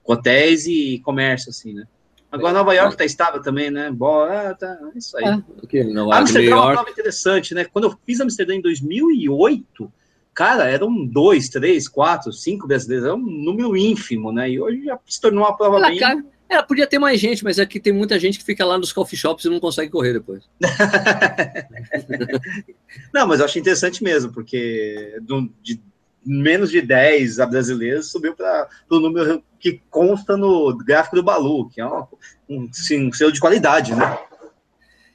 hotéis 0.05 0.67
e 0.67 1.01
comércio, 1.05 1.51
assim, 1.51 1.75
né? 1.75 1.87
Agora 2.31 2.53
Nova 2.53 2.75
York 2.75 2.97
tá 2.97 3.05
estável 3.05 3.41
também, 3.41 3.71
né? 3.71 3.91
Boa, 3.91 4.55
tá, 4.55 4.79
é 4.95 4.99
isso 4.99 5.17
aí. 5.17 5.25
É, 5.25 5.43
okay, 5.63 5.83
York, 5.83 6.15
Amsterdã 6.15 6.51
é 6.51 6.55
uma 6.55 6.73
prova 6.73 6.91
interessante, 6.91 7.55
né? 7.55 7.65
Quando 7.65 7.85
eu 7.85 7.99
fiz 8.05 8.21
Amsterdã 8.21 8.55
em 8.55 8.61
2008, 8.61 9.91
cara, 10.35 10.67
eram 10.67 11.07
dois, 11.07 11.49
três, 11.49 11.89
quatro, 11.89 12.33
cinco 12.33 12.67
brasileiros, 12.67 13.07
era 13.07 13.15
um 13.15 13.19
número 13.19 13.77
ínfimo, 13.77 14.31
né? 14.31 14.51
E 14.51 14.61
hoje 14.61 14.85
já 14.85 14.99
se 15.07 15.21
tornou 15.21 15.45
uma 15.45 15.57
prova 15.57 15.79
Ela 15.79 15.89
bem... 15.89 15.99
Cara, 15.99 16.23
é, 16.51 16.63
podia 16.63 16.87
ter 16.87 16.99
mais 16.99 17.21
gente, 17.21 17.45
mas 17.45 17.59
é 17.59 17.67
que 17.67 17.81
tem 17.81 17.93
muita 17.93 18.19
gente 18.19 18.39
que 18.39 18.45
fica 18.45 18.65
lá 18.65 18.79
nos 18.79 18.93
coffee 18.93 19.19
shops 19.19 19.45
e 19.45 19.51
não 19.51 19.61
consegue 19.61 19.91
correr 19.91 20.15
depois. 20.15 20.45
não, 23.13 23.27
mas 23.27 23.41
eu 23.41 23.47
acho 23.47 23.59
interessante 23.59 24.03
mesmo, 24.03 24.33
porque 24.33 25.19
de 25.63 25.81
menos 26.29 26.71
de 26.71 26.83
10 26.83 27.37
brasileiros 27.49 28.11
subiu 28.11 28.35
para 28.35 28.69
o 28.91 29.01
número 29.01 29.43
que 29.59 29.81
consta 29.89 30.37
no 30.37 30.77
gráfico 30.77 31.17
do 31.17 31.23
Balu, 31.23 31.71
que 31.71 31.81
é 31.81 31.87
um, 31.87 32.05
um, 32.49 32.69
sim, 32.71 33.09
um 33.09 33.13
selo 33.13 33.33
de 33.33 33.41
qualidade, 33.41 33.95
né? 33.95 34.19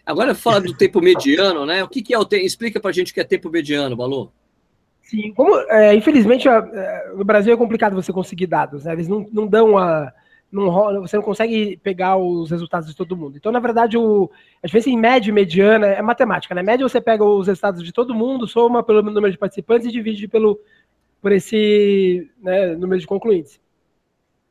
Agora 0.03 0.34
fala 0.34 0.59
do 0.59 0.74
tempo 0.74 0.99
mediano, 0.99 1.66
né? 1.66 1.84
O 1.84 1.88
que, 1.88 2.01
que 2.01 2.14
é 2.14 2.20
o 2.20 2.26
tempo? 2.26 2.43
Explica 2.43 2.80
para 2.80 2.89
a 2.89 2.93
gente 2.93 3.11
o 3.11 3.14
que 3.14 3.22
é 3.22 3.24
tempo 3.24 3.49
mediano, 3.49 3.95
Balu. 3.95 4.32
Sim, 5.03 5.32
como, 5.34 5.55
é, 5.70 5.93
infelizmente 5.93 6.47
é, 6.47 7.11
no 7.16 7.24
Brasil 7.24 7.53
é 7.53 7.57
complicado 7.57 7.93
você 7.93 8.11
conseguir 8.11 8.47
dados, 8.47 8.86
né? 8.86 8.93
Eles 8.93 9.07
não, 9.07 9.28
não 9.32 9.47
dão 9.47 9.78
a. 9.78 10.11
Não, 10.51 11.01
você 11.01 11.16
não 11.16 11.24
consegue 11.24 11.78
pegar 11.78 12.16
os 12.16 12.51
resultados 12.51 12.88
de 12.88 12.95
todo 12.95 13.18
mundo. 13.18 13.38
Então, 13.38 13.51
na 13.51 13.59
verdade, 13.59 13.97
o, 13.97 14.30
a 14.61 14.68
diferença 14.68 14.89
em 14.89 14.97
média 14.97 15.32
e 15.32 15.34
mediana 15.34 15.88
é 15.88 16.01
matemática. 16.01 16.53
Na 16.53 16.61
né? 16.61 16.72
média, 16.72 16.88
você 16.88 17.01
pega 17.01 17.24
os 17.24 17.47
resultados 17.47 17.84
de 17.84 17.91
todo 17.91 18.14
mundo, 18.14 18.47
soma 18.47 18.84
pelo 18.84 19.01
número 19.01 19.32
de 19.32 19.38
participantes 19.38 19.88
e 19.88 19.91
divide 19.91 20.28
pelo, 20.28 20.59
por 21.24 21.32
esse 21.32 22.30
né, 22.41 22.76
número 22.76 22.99
de 22.99 23.07
concluintes. 23.07 23.57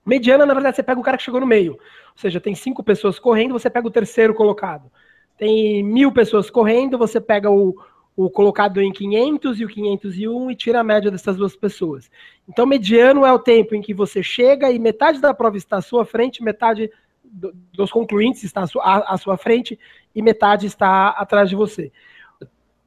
Mediana, 0.06 0.46
na 0.46 0.54
verdade, 0.54 0.74
você 0.74 0.82
pega 0.82 0.98
o 0.98 1.02
cara 1.02 1.18
que 1.18 1.22
chegou 1.22 1.38
no 1.38 1.46
meio. 1.46 1.72
Ou 1.72 1.78
seja, 2.16 2.40
tem 2.40 2.54
cinco 2.54 2.82
pessoas 2.82 3.18
correndo, 3.18 3.52
você 3.52 3.68
pega 3.68 3.86
o 3.86 3.90
terceiro 3.90 4.32
colocado. 4.32 4.90
Tem 5.36 5.82
mil 5.82 6.10
pessoas 6.10 6.48
correndo, 6.48 6.96
você 6.96 7.20
pega 7.20 7.50
o, 7.50 7.76
o 8.16 8.30
colocado 8.30 8.80
em 8.80 8.90
500 8.90 9.60
e 9.60 9.64
o 9.66 9.68
501 9.68 10.50
e 10.50 10.56
tira 10.56 10.80
a 10.80 10.84
média 10.84 11.10
dessas 11.10 11.36
duas 11.36 11.54
pessoas. 11.54 12.10
Então, 12.48 12.64
mediano 12.64 13.26
é 13.26 13.32
o 13.32 13.38
tempo 13.38 13.74
em 13.74 13.82
que 13.82 13.92
você 13.92 14.22
chega 14.22 14.70
e 14.70 14.78
metade 14.78 15.20
da 15.20 15.34
prova 15.34 15.58
está 15.58 15.76
à 15.76 15.82
sua 15.82 16.06
frente, 16.06 16.42
metade 16.42 16.90
do, 17.22 17.52
dos 17.70 17.92
concluintes 17.92 18.44
está 18.44 18.62
à 18.62 18.66
sua, 18.66 18.82
à, 18.82 19.12
à 19.12 19.18
sua 19.18 19.36
frente 19.36 19.78
e 20.14 20.22
metade 20.22 20.66
está 20.66 21.08
atrás 21.10 21.50
de 21.50 21.54
você. 21.54 21.92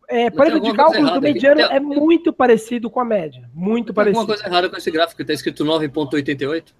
É, 0.07 0.27
exemplo, 0.27 0.59
de 0.59 0.73
cálculo 0.73 1.11
do 1.11 1.21
mediano 1.21 1.61
é 1.61 1.79
muito 1.79 2.31
parecido 2.31 2.89
com 2.89 2.99
a 2.99 3.05
média. 3.05 3.49
Muito 3.53 3.87
tem 3.87 3.95
parecido. 3.95 4.19
alguma 4.19 4.35
coisa 4.35 4.49
errada 4.49 4.69
com 4.69 4.77
esse 4.77 4.91
gráfico 4.91 5.21
está 5.21 5.33
escrito 5.33 5.65
9,88? 5.65 6.73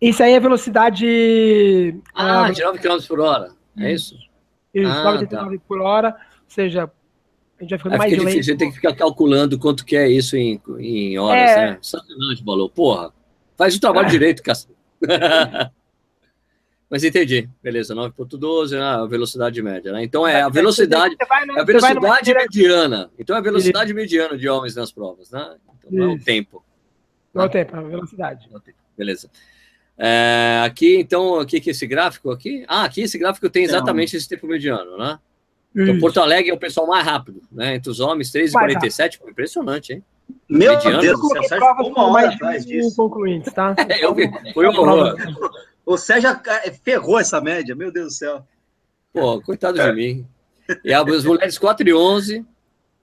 Isso 0.00 0.22
aí 0.22 0.32
é 0.32 0.40
velocidade. 0.40 1.96
Ah, 2.14 2.46
ah 2.46 2.50
de 2.50 2.62
9 2.62 2.78
km 2.78 2.98
por 3.06 3.20
hora. 3.20 3.50
É 3.76 3.92
isso? 3.92 4.16
Isso, 4.72 4.90
ah, 4.90 5.18
9,89 5.18 5.28
tá. 5.28 5.64
por 5.66 5.80
hora. 5.80 6.08
Ou 6.08 6.14
seja, 6.46 6.90
a 7.58 7.62
gente 7.62 7.70
vai 7.70 7.78
ficando 7.78 7.98
mais 7.98 8.12
lento. 8.12 8.44
Você 8.44 8.56
tem 8.56 8.68
que 8.68 8.76
ficar 8.76 8.94
calculando 8.94 9.58
quanto 9.58 9.84
que 9.84 9.96
é 9.96 10.08
isso 10.08 10.36
em, 10.36 10.60
em 10.78 11.18
horas, 11.18 11.50
é... 11.50 11.56
né? 11.56 11.78
Sacanagem, 11.82 12.44
balou. 12.44 12.70
Porra, 12.70 13.12
faz 13.56 13.74
o 13.74 13.80
trabalho 13.80 14.06
é. 14.06 14.10
direito, 14.10 14.42
cacete. 14.42 14.74
Mas 16.90 17.04
entendi, 17.04 17.48
beleza, 17.62 17.94
9.12, 17.94 18.70
né, 18.70 18.80
a 18.80 19.04
velocidade 19.04 19.60
média, 19.62 19.92
né? 19.92 20.02
Então 20.02 20.26
é 20.26 20.40
a 20.40 20.48
velocidade, 20.48 21.14
no, 21.46 21.60
a 21.60 21.64
velocidade 21.64 22.32
mediana. 22.32 23.10
Então 23.18 23.36
é 23.36 23.38
a 23.38 23.42
velocidade 23.42 23.92
mediana 23.92 24.38
de 24.38 24.48
homens 24.48 24.74
nas 24.74 24.90
provas, 24.90 25.30
né? 25.30 25.56
Então, 25.78 25.90
não 25.90 26.12
é 26.12 26.14
o 26.14 26.18
tempo. 26.18 26.64
Não 27.34 27.42
é 27.42 27.46
o 27.46 27.50
tempo, 27.50 27.76
é 27.76 27.78
a 27.78 27.82
velocidade. 27.82 28.48
É 28.54 28.72
beleza. 28.96 29.30
É, 29.98 30.62
aqui, 30.64 30.96
então, 30.96 31.38
aqui 31.40 31.60
que 31.60 31.70
esse 31.70 31.86
gráfico 31.86 32.30
aqui? 32.30 32.64
Ah, 32.66 32.84
aqui 32.84 33.02
esse 33.02 33.18
gráfico 33.18 33.50
tem 33.50 33.64
exatamente 33.64 34.16
esse 34.16 34.28
tempo 34.28 34.46
mediano, 34.46 34.96
né? 34.96 35.18
Então, 35.76 35.98
Porto 35.98 36.20
Alegre 36.20 36.50
é 36.50 36.54
o 36.54 36.58
pessoal 36.58 36.86
mais 36.86 37.04
rápido, 37.04 37.42
né? 37.52 37.74
Entre 37.74 37.90
os 37.90 38.00
homens, 38.00 38.32
3,47, 38.32 39.20
impressionante, 39.28 39.92
hein? 39.92 40.04
Meu 40.48 40.72
mediano, 40.72 41.00
Deus 41.00 41.20
do 41.20 41.28
céu, 41.28 41.42
Sérgio, 41.44 41.66
uma 41.80 42.06
hora 42.06 42.28
atrás 42.28 42.64
disso. 42.64 42.96
Concluintes, 42.96 43.52
tá? 43.52 43.74
É, 43.88 44.04
eu 44.04 44.14
vi, 44.14 44.30
foi 44.52 44.66
um 44.66 44.70
horror. 44.70 45.16
O 45.88 45.96
Sérgio 45.96 46.28
ferrou 46.84 47.18
essa 47.18 47.40
média, 47.40 47.74
meu 47.74 47.90
Deus 47.90 48.08
do 48.08 48.12
céu. 48.12 48.46
Pô, 49.10 49.40
coitado 49.40 49.78
de 49.78 49.92
mim. 49.94 50.28
E 50.84 50.92
as 50.92 51.24
mulheres 51.24 51.56
4 51.56 51.88
e 51.88 51.94
11. 51.94 52.44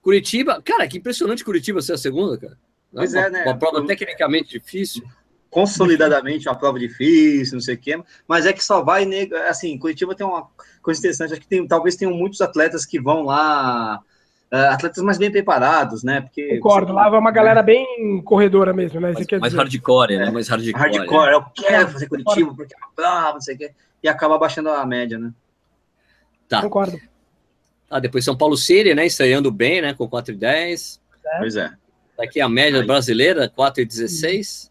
Curitiba, 0.00 0.62
cara, 0.62 0.86
que 0.86 0.98
impressionante 0.98 1.44
Curitiba 1.44 1.82
ser 1.82 1.94
a 1.94 1.98
segunda, 1.98 2.38
cara. 2.38 2.56
Pois 2.92 3.12
uma, 3.12 3.22
é, 3.22 3.30
né? 3.30 3.42
Uma 3.42 3.58
prova 3.58 3.84
tecnicamente 3.84 4.56
difícil. 4.56 5.02
Consolidadamente, 5.50 6.48
uma 6.48 6.54
prova 6.54 6.78
difícil, 6.78 7.54
não 7.54 7.60
sei 7.60 7.74
o 7.74 7.78
quê, 7.78 8.00
mas 8.28 8.46
é 8.46 8.52
que 8.52 8.62
só 8.62 8.84
vai, 8.84 9.04
assim, 9.48 9.76
Curitiba 9.78 10.14
tem 10.14 10.24
uma 10.24 10.48
coisa 10.80 11.00
interessante, 11.00 11.32
acho 11.32 11.40
que 11.40 11.48
tem, 11.48 11.66
talvez 11.66 11.96
tenham 11.96 12.14
muitos 12.14 12.40
atletas 12.40 12.86
que 12.86 13.00
vão 13.00 13.24
lá 13.24 14.00
Uh, 14.52 14.70
atletas 14.70 15.02
mais 15.02 15.18
bem 15.18 15.30
preparados, 15.30 16.04
né? 16.04 16.20
Porque 16.20 16.58
Concordo, 16.58 16.92
lá 16.92 17.08
vai 17.08 17.18
uma 17.18 17.32
galera 17.32 17.62
bem 17.62 18.22
corredora 18.22 18.72
mesmo, 18.72 19.00
né? 19.00 19.12
Mais, 19.12 19.26
mais 19.40 19.54
hardcore, 19.54 20.16
né? 20.16 20.30
Mais 20.30 20.46
hardcore. 20.48 20.80
Hardcore, 20.80 21.32
eu 21.32 21.42
quero 21.52 21.88
fazer 21.88 22.08
Curitiba 22.08 22.54
porque 22.54 22.74
é 22.74 22.78
bravo, 22.94 23.34
não 23.34 23.40
sei 23.40 23.56
o 23.56 23.58
quê. 23.58 23.72
E 24.02 24.08
acaba 24.08 24.38
baixando 24.38 24.68
a 24.68 24.86
média, 24.86 25.18
né? 25.18 25.32
Tá. 26.48 26.62
Concordo. 26.62 27.00
Ah, 27.90 27.98
depois 27.98 28.24
São 28.24 28.36
Paulo 28.36 28.56
City, 28.56 28.94
né? 28.94 29.06
Estreando 29.06 29.50
bem, 29.50 29.82
né? 29.82 29.94
Com 29.94 30.08
4,10. 30.08 31.00
É. 31.24 31.38
Pois 31.38 31.56
é. 31.56 31.72
Daqui 32.16 32.40
a 32.40 32.48
média 32.48 32.80
Aí. 32.80 32.86
brasileira, 32.86 33.48
4,16. 33.48 34.70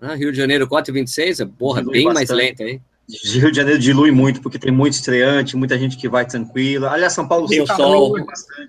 Uhum. 0.00 0.10
Ah, 0.10 0.14
Rio 0.14 0.30
de 0.30 0.38
Janeiro, 0.38 0.68
4,26. 0.68 1.40
É, 1.40 1.46
porra, 1.58 1.82
bem 1.82 2.04
bastante. 2.04 2.14
mais 2.14 2.30
lenta 2.30 2.62
aí. 2.62 2.80
Rio 3.08 3.50
de 3.50 3.56
Janeiro 3.56 3.78
dilui 3.78 4.10
muito, 4.10 4.42
porque 4.42 4.58
tem 4.58 4.70
muito 4.70 4.92
estreante, 4.92 5.56
muita 5.56 5.78
gente 5.78 5.96
que 5.96 6.08
vai 6.08 6.26
tranquila. 6.26 6.90
Aliás, 6.90 7.14
São 7.14 7.26
Paulo 7.26 7.48
tem 7.48 7.62
o 7.62 7.66
sol, 7.66 8.14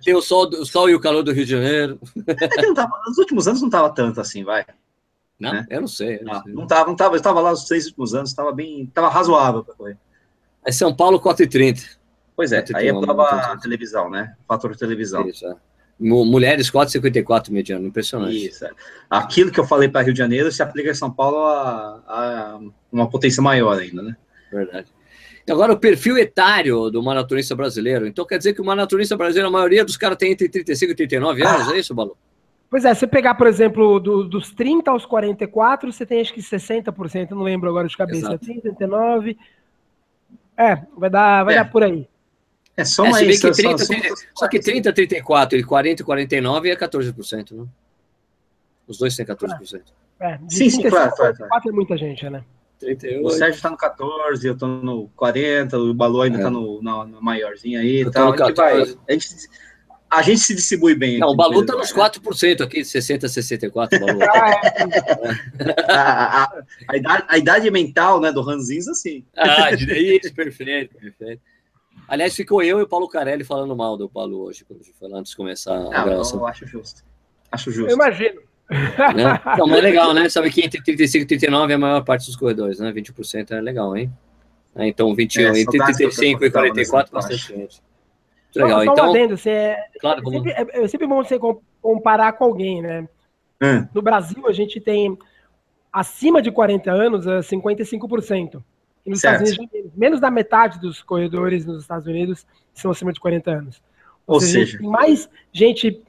tem 0.04 0.16
o 0.16 0.22
sol, 0.22 0.48
o 0.48 0.66
sol 0.66 0.90
e 0.90 0.96
o 0.96 1.00
calor 1.00 1.24
do 1.24 1.34
Rio 1.34 1.44
de 1.44 1.52
Janeiro. 1.52 2.00
É 2.26 2.74
tava, 2.74 3.02
nos 3.06 3.18
últimos 3.18 3.48
anos 3.50 3.60
não 3.60 3.68
estava 3.68 3.90
tanto 3.90 4.22
assim, 4.22 4.46
vai. 4.46 4.66
Não, 5.38 5.54
né? 5.54 5.68
eu 5.70 5.82
não 5.82 5.88
sei. 5.88 6.20
Eu 6.20 6.26
não, 6.26 6.44
não, 6.48 6.64
estava, 6.64 6.86
não 6.86 6.94
estava. 6.94 7.16
Eu 7.16 7.18
estava 7.18 7.42
lá 7.42 7.52
nos 7.52 7.66
três 7.66 7.86
últimos 7.88 8.14
anos, 8.14 8.30
estava 8.30 8.52
bem, 8.54 8.84
estava 8.84 9.10
razoável 9.10 9.64
para 9.64 9.74
correr. 9.74 9.98
É 10.66 10.72
São 10.72 10.96
Paulo 10.96 11.20
4,30. 11.20 11.98
Pois 12.36 12.54
é, 12.54 12.64
aí 12.74 12.88
é 12.88 12.94
prova 12.94 13.58
televisão, 13.62 14.10
né? 14.10 14.36
Fator 14.48 14.76
televisão. 14.76 15.28
Isso, 15.28 15.46
é. 15.46 15.56
Mulheres 16.00 16.72
4,54 16.72 17.52
mediano, 17.52 17.86
impressionante. 17.86 18.48
Isso. 18.48 18.66
É. 18.66 18.72
Aquilo 19.10 19.52
que 19.52 19.60
eu 19.60 19.68
falei 19.68 19.90
para 19.90 20.02
Rio 20.02 20.14
de 20.14 20.20
Janeiro 20.20 20.50
se 20.50 20.64
aplica 20.64 20.92
em 20.92 20.96
São 20.96 21.12
Paulo 21.12 21.40
a, 21.40 22.02
a 22.08 22.60
uma 22.90 23.10
potência 23.10 23.44
maior 23.44 23.78
ainda, 23.78 24.02
né? 24.02 24.16
Verdade. 24.52 24.88
Agora, 25.50 25.74
o 25.74 25.80
perfil 25.80 26.18
etário 26.18 26.90
do 26.92 27.02
maratonista 27.02 27.56
brasileiro. 27.56 28.06
Então, 28.06 28.26
quer 28.26 28.38
dizer 28.38 28.54
que 28.54 28.62
o 28.62 28.66
maratonista 28.66 29.18
brasileiro, 29.18 29.48
a 29.48 29.52
maioria 29.52 29.84
dos 29.84 29.98
caras 29.98 30.18
tem 30.18 30.32
entre 30.32 30.48
35 30.48 30.92
e 30.92 30.96
39 30.96 31.44
anos, 31.44 31.70
ah. 31.70 31.76
é 31.76 31.80
isso, 31.80 31.94
Balu? 31.94 32.16
Pois 32.70 32.86
é, 32.86 32.94
você 32.94 33.08
pegar, 33.08 33.34
por 33.34 33.48
exemplo, 33.48 34.00
do, 34.00 34.24
dos 34.24 34.52
30 34.52 34.92
aos 34.92 35.06
44, 35.06 35.92
você 35.92 36.06
tem 36.06 36.22
acho 36.22 36.32
que 36.32 36.42
60%, 36.42 37.32
não 37.32 37.42
lembro 37.42 37.68
agora 37.68 37.88
de 37.88 37.98
cabeça, 37.98 38.28
Exato. 38.28 38.46
30, 38.46 38.62
39. 38.62 39.38
É, 40.56 40.76
vai 40.96 41.10
dar, 41.10 41.44
vai 41.44 41.56
é. 41.56 41.58
dar 41.58 41.72
por 41.72 41.84
aí. 41.84 42.08
É 42.78 42.86
só 42.86 43.06
É, 43.06 43.12
bem 43.12 43.28
que 43.30 43.38
só- 43.38 43.52
30, 43.52 43.78
só- 43.80 43.86
30 43.88 44.16
só 44.36 44.48
que 44.48 44.60
30, 44.60 44.94
34 44.94 45.58
e 45.58 45.64
40 45.64 46.02
e 46.02 46.06
49 46.06 46.70
é 46.70 46.76
14%, 46.76 47.56
né? 47.56 47.66
Os 48.88 48.98
dois 49.00 49.16
têm 49.16 49.26
14%. 49.26 49.82
É, 50.20 50.38
de 50.38 50.54
Sim, 50.54 50.70
sim, 50.70 50.82
35 50.82 50.90
claro, 50.90 51.12
claro, 51.16 51.16
claro. 51.16 51.50
44 51.50 51.70
é 51.70 51.74
muita 51.74 51.98
gente, 51.98 52.30
né? 52.30 52.44
38. 52.80 53.26
O 53.26 53.30
Sérgio 53.30 53.62
tá 53.62 53.70
no 53.70 53.78
14, 53.78 54.48
eu 54.48 54.58
tô 54.58 54.68
no 54.68 55.10
40, 55.16 55.78
o 55.78 55.94
Balu 55.94 56.22
ainda 56.22 56.40
É. 56.40 56.42
tá 56.42 56.50
no, 56.50 56.82
na, 56.82 57.06
na 57.06 57.22
maiorzinha 57.22 57.80
aí 57.82 57.98
e 57.98 58.00
Eu 58.02 58.12
tal. 58.12 58.28
no 58.36 58.44
A 58.44 58.48
gente, 58.48 58.56
vai, 58.56 58.72
14. 58.78 58.98
a, 59.08 59.12
gente, 59.14 59.28
a 60.10 60.22
gente 60.22 60.40
se 60.40 60.56
distribui 60.56 60.96
bem. 60.96 61.20
Não, 61.20 61.28
aqui 61.28 61.34
o 61.34 61.38
Balu 61.38 61.66
tá 61.66 61.76
nos 61.76 61.94
né? 61.94 62.02
4% 62.10 62.62
aqui, 62.62 62.84
60 62.86 63.26
a 63.26 63.30
64, 63.30 64.00
Balu. 64.00 64.20
Ah, 64.32 64.52
é, 65.88 65.92
a, 65.92 66.44
a, 66.44 66.64
a, 66.90 66.98
idade, 66.98 67.24
a 67.28 67.38
idade 67.38 67.72
mental 67.72 68.20
né, 68.22 68.32
do 68.32 68.42
Ranzinza, 68.42 68.94
sim. 68.94 69.24
ah, 69.36 69.72
de- 69.76 70.18
isso, 70.18 70.34
perfeito, 70.34 70.96
perfeito. 70.98 71.42
Aliás, 72.08 72.34
ficou 72.36 72.64
eu 72.64 72.80
e 72.80 72.84
o 72.84 72.88
Paulo 72.88 73.08
Carelli 73.08 73.44
falando 73.44 73.76
mal 73.76 73.96
do 73.96 74.10
Paulo 74.10 74.40
hoje, 74.40 74.66
quando 74.66 74.80
a 74.82 74.84
gente 74.84 74.96
foi 74.98 75.10
lá 75.10 75.20
antes 75.20 75.32
de 75.32 75.38
começar 75.38 75.76
a 75.76 75.80
Não, 75.84 75.90
gravação. 75.90 76.40
eu 76.40 76.48
acho 76.48 76.66
justo. 76.66 77.04
Acho 77.52 77.70
eu 77.70 77.74
justo. 77.74 77.92
imagino. 77.94 78.42
Né? 78.70 79.42
Não, 79.58 79.68
mas 79.68 79.78
é 79.80 79.82
legal, 79.82 80.14
né? 80.14 80.30
Sabe 80.30 80.50
que 80.52 80.62
entre 80.64 80.82
35 80.82 81.24
e 81.24 81.28
39 81.28 81.72
é 81.74 81.76
a 81.76 81.80
maior 81.80 82.04
parte 82.04 82.26
dos 82.26 82.36
corredores, 82.36 82.80
né? 82.80 82.92
20% 82.92 83.52
é 83.52 83.62
legal, 83.62 83.96
hein? 83.98 84.12
É, 84.76 84.88
Então, 84.88 85.14
21, 85.16 85.42
É, 85.56 85.60
entre 85.62 85.78
saudades 85.78 85.98
que 85.98 86.04
eu 86.04 86.10
35 86.10 86.46
e 86.46 86.52
tava 86.52 86.68
44, 86.68 87.16
nessa 87.16 87.28
bastante 87.30 87.48
gente. 87.58 87.82
Muito 88.56 88.66
legal. 88.66 88.80
Só, 88.80 88.86
só 88.86 88.90
um 88.90 88.94
Então, 88.94 89.10
adendo, 89.10 89.38
você 89.38 89.50
é, 89.50 89.78
claro, 90.00 90.20
é, 90.20 90.24
como... 90.24 90.38
sempre, 90.38 90.52
é, 90.52 90.84
é 90.84 90.88
sempre 90.88 91.08
bom 91.08 91.24
você 91.24 91.40
com- 91.40 91.62
comparar 91.82 92.34
com 92.34 92.44
alguém, 92.46 92.82
né? 92.82 93.08
Hum, 93.62 93.88
No 93.94 94.02
Brasil, 94.02 94.48
a 94.48 94.54
gente 94.54 94.80
tem 94.80 95.18
acima 95.92 96.42
de 96.42 96.52
40 96.52 96.92
anos, 96.92 97.26
é 97.28 97.42
55%. 97.42 98.64
E 99.06 99.10
nos 99.10 99.22
Certo. 99.22 99.44
Estados 99.44 99.58
Unidos, 99.72 99.92
menos. 99.96 100.20
da 100.20 100.30
metade 100.30 100.80
dos 100.80 101.02
corredores 101.02 101.66
nos 101.66 101.82
Estados 101.82 102.06
Unidos 102.08 102.46
são 102.74 102.92
acima 102.92 103.12
de 103.12 103.20
40 103.20 103.50
anos. 103.52 103.82
Ou 104.28 104.38
a 104.38 104.40
gente 104.42 104.52
seja, 104.52 104.78
tem 104.78 104.88
mais 104.88 105.28
gente 105.52 106.02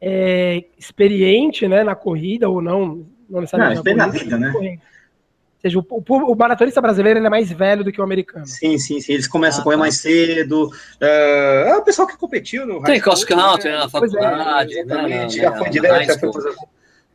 é, 0.00 0.64
experiente 0.78 1.68
né, 1.68 1.84
na 1.84 1.94
corrida, 1.94 2.48
ou 2.48 2.60
não, 2.62 2.86
não 2.86 3.06
não, 3.28 3.40
necessariamente 3.40 3.82
vem 3.82 3.94
na 3.94 4.06
corrida, 4.06 4.24
vida, 4.24 4.38
né? 4.38 4.52
Ou 4.54 5.60
seja, 5.62 5.78
o, 5.78 5.84
o, 5.90 6.32
o 6.32 6.34
maratonista 6.34 6.80
brasileiro 6.80 7.18
ele 7.18 7.26
é 7.26 7.30
mais 7.30 7.52
velho 7.52 7.84
do 7.84 7.92
que 7.92 8.00
o 8.00 8.04
americano. 8.04 8.46
Sim, 8.46 8.78
sim, 8.78 8.98
sim. 8.98 9.12
Eles 9.12 9.28
começam 9.28 9.58
Ah, 9.58 9.60
a 9.60 9.64
correr 9.64 9.76
tá. 9.76 9.80
mais 9.80 9.98
cedo. 9.98 10.70
É, 10.98 11.66
é 11.68 11.76
o 11.76 11.82
pessoal 11.84 12.08
que 12.08 12.16
competiu 12.16 12.66
no 12.66 12.82
Tem 12.82 12.98
cross 12.98 13.24
country 13.24 13.64
né? 13.68 13.72
né, 13.72 13.78
na 13.80 13.84
é, 13.84 13.88
faculdade, 13.90 14.74
né, 14.74 14.80
Exatamente, 14.80 15.36
na- 15.36 15.42
já 15.42 15.50
na- 15.50 15.56
foi 15.58 15.68
direto, 15.70 16.06
já 16.06 16.18
foi 16.18 16.32
fazer. 16.32 16.54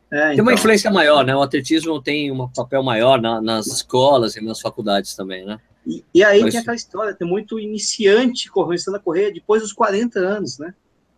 É, 0.08 0.20
Tem 0.26 0.32
então. 0.34 0.44
uma 0.44 0.52
influência 0.54 0.88
maior, 0.92 1.24
né? 1.26 1.34
O 1.34 1.42
atletismo 1.42 2.00
tem 2.00 2.30
um 2.30 2.46
papel 2.48 2.80
maior 2.84 3.20
na- 3.20 3.40
nas 3.42 3.66
escolas 3.66 4.36
e 4.36 4.40
nas 4.40 4.60
faculdades 4.60 5.16
também, 5.16 5.44
né? 5.44 5.58
E, 5.84 6.04
e 6.14 6.22
aí 6.22 6.42
Mas- 6.42 6.52
tem 6.52 6.60
aquela 6.60 6.76
história, 6.76 7.12
tem 7.14 7.26
muito 7.26 7.58
iniciante 7.58 8.48
começando 8.48 8.94
a 8.94 9.00
correr 9.00 9.32
depois 9.32 9.60
dos 9.62 9.72
40 9.72 10.20
anos, 10.20 10.56
né? 10.60 10.72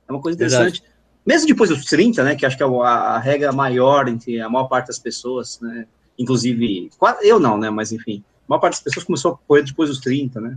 É 0.09 0.13
uma 0.13 0.23
coisa 0.23 0.35
interessante. 0.37 0.83
Mesmo 1.29 1.47
depois 1.47 1.69
dos 1.69 1.85
30, 1.85 2.25
né? 2.25 2.35
Que 2.35 2.47
acho 2.47 2.57
que 2.57 2.63
é 2.63 2.67
a, 2.67 2.71
a 2.71 3.19
regra 3.19 3.53
maior 3.53 4.09
entre 4.09 4.41
a 4.41 4.49
maior 4.49 4.65
parte 4.65 4.87
das 4.87 4.99
pessoas, 4.99 5.61
né? 5.61 5.87
Inclusive, 6.19 6.89
eu 7.23 7.39
não, 7.39 7.59
né? 7.59 7.69
Mas 7.69 7.93
enfim, 7.93 8.25
a 8.47 8.49
maior 8.49 8.61
parte 8.61 8.77
das 8.77 8.83
pessoas 8.85 9.05
começou 9.05 9.33
a 9.33 9.37
correr 9.47 9.63
depois 9.63 9.91
dos 9.91 10.01
30, 10.01 10.41
né? 10.41 10.57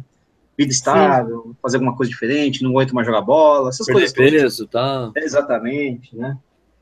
Vida 0.58 0.72
estável, 0.72 1.54
fazer 1.62 1.76
alguma 1.76 1.94
coisa 1.94 2.10
diferente, 2.10 2.64
não 2.64 2.72
aguento 2.72 2.96
mais 2.96 3.06
jogar 3.06 3.20
bola, 3.20 3.68
essas 3.68 3.86
Perder 3.86 4.14
coisas. 4.14 4.14
peso, 4.42 4.66
tá? 4.66 5.12
Exatamente, 5.18 6.16
né? 6.16 6.38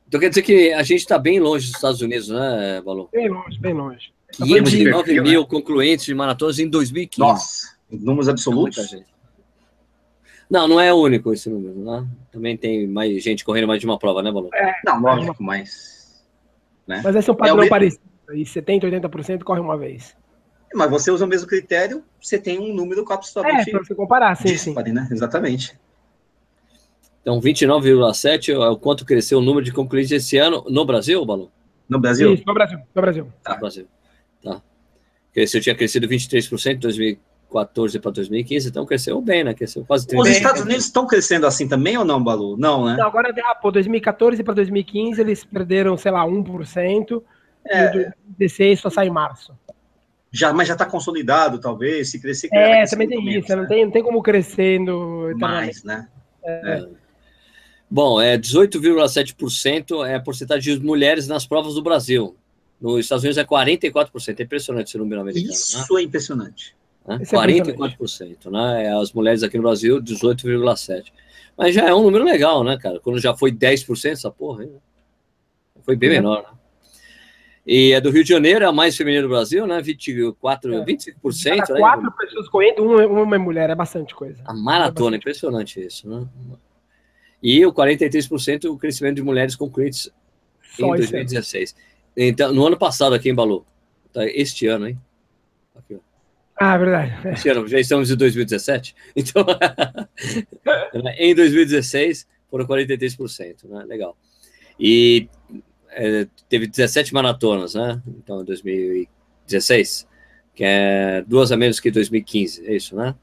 Então 0.08 0.20
quer 0.20 0.30
dizer 0.30 0.44
que 0.44 0.72
a 0.72 0.84
gente 0.84 1.00
está 1.00 1.18
bem 1.18 1.40
longe 1.40 1.66
dos 1.66 1.76
Estados 1.76 2.02
Unidos, 2.02 2.30
né, 2.30 2.82
Balu? 2.86 3.10
Bem 3.12 3.28
longe, 3.28 3.60
bem 3.60 3.74
longe. 3.74 4.12
509 4.38 5.04
perfil, 5.04 5.24
mil 5.24 5.46
concluentes 5.48 6.06
de 6.06 6.14
maratonas 6.14 6.60
em 6.60 6.70
2015. 6.70 7.20
Nossa, 7.20 7.76
em 7.92 7.98
números 7.98 8.28
É 8.28 8.32
absolutos. 8.32 8.78
muita 8.78 8.84
gente. 8.98 9.19
Não, 10.50 10.68
não 10.68 10.80
é 10.80 10.92
único 10.94 11.32
esse 11.32 11.50
número, 11.50 11.76
né? 11.80 12.08
Também 12.32 12.58
tem 12.58 12.88
mais 12.88 13.22
gente 13.24 13.46
correndo 13.46 13.68
mais 13.68 13.80
de 13.80 13.86
uma 13.86 14.00
prova, 14.00 14.24
né, 14.24 14.32
Balu? 14.32 14.50
Não, 14.86 15.00
lógico, 15.00 15.44
mas. 15.44 16.26
Né? 16.88 17.02
Mas 17.04 17.16
esse 17.16 17.30
é 17.30 17.32
um 17.32 17.36
É 17.36 17.36
o 17.36 17.38
padrão 17.38 17.58
mesmo- 17.58 17.70
parecido. 17.70 18.04
E 18.34 18.46
70%, 18.46 18.84
80% 18.84 19.44
corre 19.44 19.60
uma 19.60 19.78
vez. 19.78 20.16
Mas 20.74 20.90
você 20.90 21.10
usa 21.12 21.26
o 21.26 21.28
mesmo 21.28 21.48
critério, 21.48 22.04
você 22.22 22.38
tem 22.38 22.60
um 22.60 22.74
número 22.74 23.04
É, 23.10 23.14
absolutamente 23.14 23.72
pra 23.72 23.84
você 23.84 23.96
comparar, 23.96 24.36
sim, 24.36 24.56
sim. 24.56 24.74
né? 24.74 25.08
Exatamente. 25.12 25.76
Então, 27.22 27.40
29,7 27.42 28.50
é 28.54 28.58
o 28.70 28.78
quanto 28.78 29.06
cresceu 29.06 29.40
o 29.40 29.42
número 29.42 29.66
de 29.66 29.72
concluídos 29.72 30.12
esse 30.12 30.38
ano 30.38 30.64
no 30.70 30.86
Brasil, 30.86 31.24
Balu? 31.26 31.52
No 31.88 32.00
Brasil, 32.00 32.34
Isso, 32.34 32.44
no 32.46 32.54
Brasil, 32.54 32.78
no 32.94 33.02
Brasil. 33.02 33.28
Tá. 33.44 33.54
No 33.56 33.60
Brasil. 33.60 33.88
Tá. 34.44 34.62
Cresceu, 35.34 35.60
tinha 35.62 35.76
crescido 35.76 36.08
23% 36.08 36.74
de 36.74 36.80
2014 36.82 37.20
para 37.50 38.12
2015, 38.12 38.70
então 38.70 38.86
cresceu 38.86 39.20
bem, 39.22 39.44
né? 39.44 39.54
Cresceu 39.54 39.84
quase 39.86 40.08
30%. 40.08 40.20
os 40.22 40.30
Estados 40.30 40.62
Unidos 40.62 40.86
estão 40.86 41.08
crescendo 41.08 41.48
assim 41.48 41.68
também 41.68 41.98
ou 41.98 42.06
não, 42.06 42.24
Balu? 42.24 42.56
Não, 42.58 42.86
né? 42.86 42.96
Não, 42.98 43.08
agora, 43.08 43.34
ah, 43.46 43.56
pô, 43.56 43.72
2014 43.72 44.44
para 44.44 44.54
2015 44.54 45.20
eles 45.20 45.44
perderam, 45.44 45.98
sei 45.98 46.12
lá, 46.12 46.26
1%. 46.26 47.24
É. 47.66 47.86
E 47.86 47.92
2016 47.92 48.80
só 48.80 48.90
sai 48.90 49.08
em 49.08 49.12
março. 49.12 49.54
Já, 50.32 50.54
mas 50.54 50.68
já 50.68 50.74
está 50.74 50.86
consolidado, 50.86 51.60
talvez. 51.60 52.10
Se 52.12 52.20
crescer, 52.20 52.50
É, 52.54 52.86
também 52.86 53.08
tem 53.08 53.24
menos, 53.24 53.46
isso. 53.46 53.56
Não 53.56 53.64
né? 53.64 53.68
tem, 53.68 53.86
não 53.86 53.92
tem 53.92 54.04
como 54.04 54.22
crescendo. 54.22 55.32
Mais, 55.38 55.84
né? 55.84 56.08
Bom, 57.90 58.22
é 58.22 58.38
18,7% 58.38 60.08
é 60.08 60.16
a 60.16 60.20
porcentagem 60.20 60.78
de 60.78 60.86
mulheres 60.86 61.28
nas 61.28 61.48
provas 61.48 61.74
do 61.74 61.82
Brasil. 61.82 62.36
Nos 62.80 63.00
Estados 63.00 63.24
Unidos 63.24 63.38
é 63.38 63.44
44%. 63.44 64.40
É 64.40 64.44
impressionante 64.44 64.90
esse 64.90 64.98
número 64.98 65.22
americano, 65.22 65.48
né? 65.48 65.54
Isso 65.54 65.98
é 65.98 66.04
impressionante. 66.04 66.76
Né? 67.10 67.20
Isso 67.22 67.36
é 67.36 67.40
44%, 67.40 68.52
né? 68.52 68.94
As 68.98 69.12
mulheres 69.12 69.44
aqui 69.44 69.58
no 69.58 69.64
Brasil, 69.64 70.02
18,7%. 70.02 71.06
Mas 71.58 71.76
já 71.76 71.88
é 71.88 71.94
um 71.94 72.04
número 72.04 72.24
legal, 72.24 72.64
né, 72.64 72.78
cara? 72.78 73.00
Quando 73.00 73.20
já 73.20 73.36
foi 73.36 73.52
10% 73.52 74.12
essa 74.12 74.32
porra, 74.32 74.66
né? 74.66 74.72
foi 75.84 75.96
bem 75.96 76.10
É. 76.10 76.14
menor, 76.14 76.44
né? 76.44 76.50
E 77.66 77.92
é 77.92 78.02
do 78.02 78.10
Rio 78.10 78.24
de 78.24 78.30
Janeiro, 78.30 78.64
é 78.64 78.68
a 78.68 78.72
mais 78.72 78.96
feminina 78.96 79.24
do 79.24 79.30
Brasil, 79.30 79.68
né? 79.68 79.82
24, 79.82 80.74
É. 80.74 80.86
25%. 80.86 81.58
Cada 81.58 81.74
né? 81.74 81.80
quatro 81.80 82.12
pessoas 82.14 82.48
correndo, 82.48 82.84
uma, 82.84 83.06
uma 83.06 83.36
é 83.36 83.40
mulher, 83.40 83.70
é 83.70 83.76
bastante 83.76 84.16
coisa. 84.16 84.42
A 84.46 84.54
maratona, 84.54 85.18
impressionante 85.18 85.80
isso, 85.80 86.08
né? 86.10 86.28
E 87.42 87.66
o 87.66 87.74
43% 87.74 88.66
o 88.66 88.78
crescimento 88.78 89.16
de 89.16 89.24
mulheres 89.24 89.56
concluídas 89.56 90.08
em 90.08 90.82
Só 90.82 90.96
isso. 90.96 91.16
aí. 91.16 91.26
2016. 91.26 91.76
Então, 92.16 92.54
no 92.54 92.66
ano 92.66 92.78
passado 92.78 93.14
aqui 93.14 93.30
em 93.30 93.36
Balu. 93.36 93.66
Tá, 94.12 94.26
este 94.26 94.66
ano, 94.66 94.88
hein? 94.88 95.00
Ah, 96.60 96.78
verdade. 96.78 97.16
Este 97.30 97.48
ano, 97.48 97.66
já 97.68 97.80
estamos 97.80 98.12
em 98.12 98.18
2017. 98.18 98.94
Então, 99.16 99.46
em 101.18 101.34
2016 101.34 102.28
foram 102.52 102.68
43%, 102.68 103.70
né? 103.70 103.86
Legal. 103.86 104.18
E 104.78 105.30
é, 105.92 106.28
teve 106.50 106.68
17 106.68 107.14
maratonas, 107.14 107.76
né? 107.76 108.02
Então, 108.08 108.42
em 108.42 108.46
2016, 108.46 110.06
que 110.54 110.64
é 110.66 111.24
duas 111.26 111.52
a 111.54 111.58
menos 111.58 111.80
que 111.80 111.90
2015, 111.90 112.68
é 112.68 112.76
isso, 112.76 112.94
né? 112.94 113.16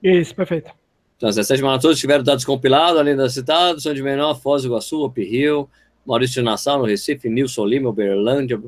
Isso, 0.00 0.32
perfeito. 0.32 0.70
Então, 1.16 1.28
as 1.28 1.34
17 1.34 1.62
maratonas 1.62 1.98
tiveram 1.98 2.22
dados 2.22 2.44
compilados, 2.44 3.00
além 3.00 3.16
das 3.16 3.34
citadas, 3.34 3.82
São 3.82 3.92
de 3.92 4.02
Menor, 4.02 4.40
Foz 4.40 4.62
do 4.62 4.68
Iguaçu, 4.68 5.04
Up 5.04 5.20
Rio, 5.20 5.68
Maurício 6.06 6.34
de 6.34 6.42
Nassau, 6.42 6.78
no 6.78 6.84
Recife, 6.84 7.28
Nilson 7.28 7.64
Lima, 7.64 7.88
Uberlândia, 7.88 8.60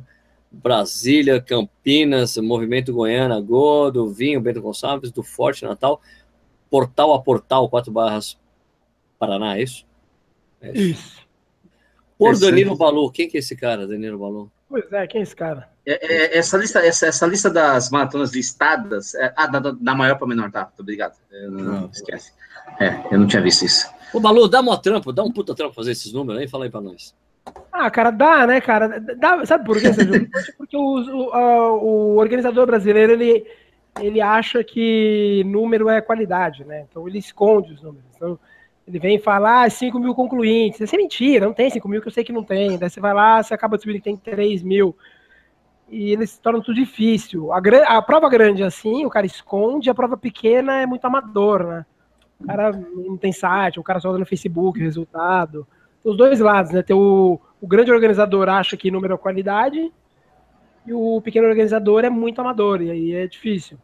Brasília, 0.63 1.41
Campinas, 1.41 2.37
Movimento 2.39 2.93
Goiânia, 2.93 3.41
Go, 3.41 3.91
do 3.91 4.09
Vinho, 4.09 4.41
Bento 4.41 4.61
Gonçalves, 4.61 5.11
do 5.11 5.23
Forte 5.23 5.65
Natal, 5.65 6.01
Portal 6.71 7.13
a 7.15 7.23
Portal, 7.23 7.69
quatro 7.69 7.93
barras 7.93 8.39
Paraná, 9.19 9.57
é 9.59 9.63
isso? 9.63 9.87
É 10.61 10.73
isso. 10.73 10.81
Isso. 11.01 11.27
Por 12.19 12.33
Esse- 12.33 12.41
Danilo 12.41 12.77
Balu, 12.77 13.11
quem 13.11 13.29
que 13.29 13.37
é 13.37 13.41
esse 13.41 13.55
cara, 13.57 13.87
Danilo 13.87 14.19
Balu? 14.19 14.51
Pois 14.69 14.91
é, 14.93 15.07
quem 15.07 15.21
é 15.21 15.23
esse 15.23 15.37
cara? 15.37 15.71
É, 15.87 16.35
é, 16.35 16.39
essa, 16.39 16.57
lista, 16.57 16.81
essa, 16.81 17.07
essa 17.07 17.27
lista 17.27 17.49
das 17.49 17.89
maratonas 17.91 18.33
listadas. 18.35 19.15
É, 19.15 19.33
ah, 19.37 19.47
da, 19.47 19.61
da- 19.61 19.95
maior 19.95 20.17
para 20.19 20.27
menor, 20.27 20.51
tá? 20.51 20.65
Muito 20.65 20.81
obrigado. 20.81 21.17
Eu 21.31 21.51
não, 21.53 21.65
Não. 21.83 21.91
esquece. 21.91 22.33
É, 22.81 23.15
eu 23.15 23.19
não 23.21 23.27
tinha 23.29 23.41
visto 23.41 23.65
isso. 23.65 23.89
Ô, 24.13 24.19
Balu, 24.19 24.49
dá 24.49 24.61
uma 24.61 24.77
trampa, 24.77 25.13
dá 25.13 25.23
um 25.23 25.31
puta 25.31 25.55
trampa 25.55 25.75
fazer 25.75 25.93
esses 25.93 26.13
números 26.13 26.41
aí, 26.41 26.49
fala 26.49 26.65
aí 26.65 26.71
pra 26.71 26.81
nós. 26.81 27.15
Ah, 27.73 27.91
cara, 27.91 28.11
dá, 28.11 28.47
né, 28.47 28.61
cara? 28.61 29.01
Dá, 29.01 29.45
sabe 29.45 29.65
por 29.65 29.81
quê, 29.81 29.93
Sérgio? 29.93 30.29
Porque 30.57 30.77
o, 30.77 30.81
o, 31.29 31.33
a- 31.33 31.73
o 31.75 32.17
organizador 32.17 32.67
brasileiro, 32.67 33.13
ele, 33.13 33.47
ele 34.01 34.21
acha 34.21 34.65
que 34.65 35.43
número 35.47 35.89
é 35.89 36.01
qualidade, 36.01 36.65
né? 36.65 36.87
Então 36.89 37.07
ele 37.07 37.19
esconde 37.19 37.73
os 37.75 37.83
números. 37.83 38.05
Então, 38.15 38.39
ele 38.87 38.99
vem 38.99 39.19
falar 39.19 39.65
ah, 39.65 39.71
5 39.71 39.99
mil 39.99 40.15
concluintes. 40.15 40.81
Isso 40.81 40.95
é 40.95 40.99
mentira, 40.99 41.45
não 41.47 41.53
tem 41.53 41.69
5 41.71 41.89
mil 41.89 42.01
que 42.01 42.09
eu 42.09 42.13
sei 42.13 42.25
que 42.25 42.33
não 42.33 42.43
tem. 42.45 42.79
Daí 42.79 42.89
você 42.89 43.01
vai 43.01 43.13
lá, 43.13 43.43
você 43.43 43.53
acaba 43.53 43.77
descobrindo 43.77 44.03
que 44.03 44.11
tem 44.11 44.17
3 44.17 44.63
mil. 44.63 44.97
E 45.89 46.13
eles 46.13 46.31
se 46.31 46.41
tornam 46.41 46.61
tudo 46.61 46.75
difícil. 46.75 47.53
A, 47.53 47.61
gran- 47.61 47.85
a 47.87 48.03
prova 48.03 48.29
grande 48.29 48.63
é 48.63 48.67
assim, 48.67 49.05
o 49.07 49.11
cara 49.11 49.25
esconde, 49.27 49.89
a 49.89 49.95
prova 49.95 50.17
pequena 50.17 50.81
é 50.81 50.87
muito 50.87 51.05
amador, 51.05 51.65
né? 51.65 51.87
O 52.41 52.47
cara 52.47 52.73
não 52.73 53.17
tem 53.17 53.33
site, 53.33 53.79
o 53.81 53.85
cara 53.85 54.01
só 54.01 54.11
olha 54.11 54.19
no 54.19 54.27
Facebook 54.27 54.79
o 54.81 54.83
resultado. 54.83 55.67
Os 56.07 56.17
dois 56.17 56.39
lados, 56.39 56.71
né? 56.71 56.83
Tem 56.83 56.95
o, 56.95 57.41
o 57.61 57.67
grande 57.67 57.91
organizador 57.91 58.49
acha 58.49 58.77
que 58.77 58.93
número 58.93 59.15
é 59.15 59.19
qualidade 59.19 59.93
e 60.87 60.93
o 60.93 61.21
pequeno 61.21 61.49
organizador 61.49 62.05
é 62.05 62.11
muito 62.11 62.41
amador, 62.41 62.81
e 62.81 62.91
aí 62.93 63.13
é 63.13 63.27
difícil. 63.27 63.77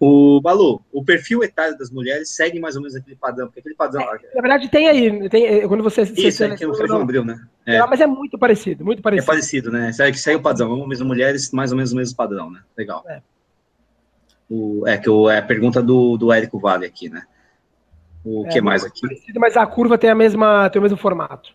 O 0.00 0.40
Balu, 0.40 0.80
o 0.92 1.04
perfil 1.04 1.42
etário 1.42 1.78
das 1.78 1.90
mulheres 1.90 2.30
segue 2.30 2.58
mais 2.58 2.74
ou 2.74 2.82
menos 2.82 2.96
aquele 2.96 3.16
padrão, 3.16 3.46
porque 3.46 3.60
aquele 3.60 3.74
padrão. 3.76 4.02
É, 4.02 4.34
na 4.34 4.40
verdade, 4.40 4.68
tem 4.68 4.88
aí, 4.88 5.28
tem, 5.28 5.46
é, 5.46 5.68
quando 5.68 5.82
você. 5.82 6.02
Isso, 6.02 6.44
é 6.44 6.56
que 6.56 6.66
o 6.66 6.74
João 6.74 7.02
abriu, 7.02 7.24
né? 7.24 7.40
É. 7.66 7.84
Mas 7.84 8.00
é 8.00 8.06
muito 8.06 8.38
parecido, 8.38 8.84
muito 8.84 9.02
parecido. 9.02 9.24
É 9.24 9.34
parecido, 9.34 9.70
né? 9.70 9.92
Segue, 9.92 10.18
segue 10.18 10.36
o 10.36 10.42
padrão, 10.42 10.88
e 10.92 11.04
mulheres, 11.04 11.50
mais 11.52 11.70
ou 11.70 11.76
menos 11.76 11.92
o 11.92 11.96
mesmo 11.96 12.16
padrão, 12.16 12.50
né? 12.50 12.60
Legal. 12.76 13.04
É, 13.08 13.20
o, 14.50 14.86
é 14.86 14.96
que 14.98 15.10
o, 15.10 15.28
é 15.30 15.38
a 15.38 15.42
pergunta 15.42 15.82
do, 15.82 16.16
do 16.16 16.32
Érico 16.32 16.58
Vale 16.58 16.86
aqui, 16.86 17.08
né? 17.08 17.24
O 18.24 18.46
é, 18.46 18.48
que 18.50 18.60
mais 18.60 18.84
aqui? 18.84 19.02
Parecido, 19.02 19.40
mas 19.40 19.56
a 19.56 19.66
curva 19.66 19.96
tem, 19.96 20.10
a 20.10 20.14
mesma, 20.14 20.68
tem 20.70 20.80
o 20.80 20.82
mesmo 20.82 20.98
formato. 20.98 21.50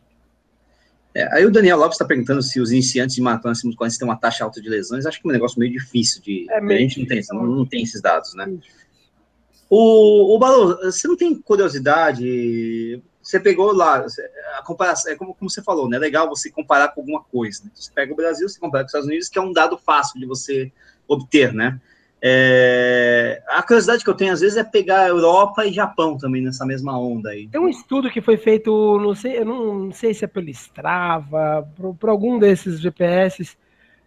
É, 1.16 1.32
aí 1.36 1.46
o 1.46 1.52
Daniel 1.52 1.78
Lopes 1.78 1.96
está 1.96 2.06
perguntando 2.06 2.42
se 2.42 2.60
os 2.60 2.72
iniciantes 2.72 3.16
de 3.16 3.22
maratona 3.22 3.54
40 3.78 3.98
têm 3.98 4.08
uma 4.08 4.18
taxa 4.18 4.44
alta 4.44 4.60
de 4.60 4.68
lesões. 4.68 5.06
Acho 5.06 5.22
que 5.22 5.28
é 5.28 5.30
um 5.30 5.34
negócio 5.34 5.60
meio 5.60 5.72
difícil 5.72 6.22
de. 6.22 6.48
É 6.50 6.60
meio 6.60 6.80
a 6.80 6.82
gente 6.82 7.00
não 7.00 7.08
tem, 7.08 7.22
não, 7.32 7.46
não 7.46 7.66
tem 7.66 7.84
esses 7.84 8.02
dados, 8.02 8.34
né? 8.34 8.52
O, 9.70 10.36
o 10.36 10.40
Balu, 10.40 10.78
você 10.84 11.08
não 11.08 11.16
tem 11.16 11.36
curiosidade? 11.36 13.02
Você 13.22 13.40
pegou 13.40 13.72
lá, 13.72 14.06
a 14.58 14.64
comparação, 14.64 15.12
é 15.12 15.16
como, 15.16 15.34
como 15.34 15.50
você 15.50 15.62
falou, 15.62 15.88
né? 15.88 15.98
É 15.98 16.00
legal 16.00 16.28
você 16.28 16.50
comparar 16.50 16.90
com 16.90 17.02
alguma 17.02 17.24
coisa. 17.24 17.64
Né? 17.64 17.72
Você 17.74 17.92
pega 17.94 18.12
o 18.12 18.16
Brasil, 18.16 18.50
você 18.50 18.60
compara 18.60 18.84
com 18.84 18.88
os 18.88 18.90
Estados 18.90 19.08
Unidos, 19.08 19.30
que 19.30 19.38
é 19.38 19.42
um 19.42 19.54
dado 19.54 19.78
fácil 19.78 20.20
de 20.20 20.26
você 20.26 20.72
obter, 21.08 21.54
né? 21.54 21.80
É, 22.26 23.44
a 23.50 23.62
curiosidade 23.62 24.02
que 24.02 24.10
eu 24.10 24.14
tenho 24.14 24.32
às 24.32 24.40
vezes 24.40 24.56
é 24.56 24.64
pegar 24.64 25.10
Europa 25.10 25.66
e 25.66 25.74
Japão 25.74 26.18
também 26.18 26.42
nessa 26.42 26.66
mesma 26.66 26.98
onda 26.98 27.32
aí. 27.32 27.50
Tem 27.50 27.60
um 27.60 27.68
estudo 27.68 28.10
que 28.10 28.22
foi 28.22 28.38
feito, 28.38 28.98
não 28.98 29.14
sei, 29.14 29.40
eu 29.40 29.46
não, 29.46 29.92
sei 29.92 30.14
se 30.14 30.24
é 30.24 30.28
pelo 30.28 30.50
Strava, 30.50 31.68
por, 31.76 31.94
por 31.96 32.10
algum 32.10 32.40
desses 32.40 32.80
GPS, 32.80 33.58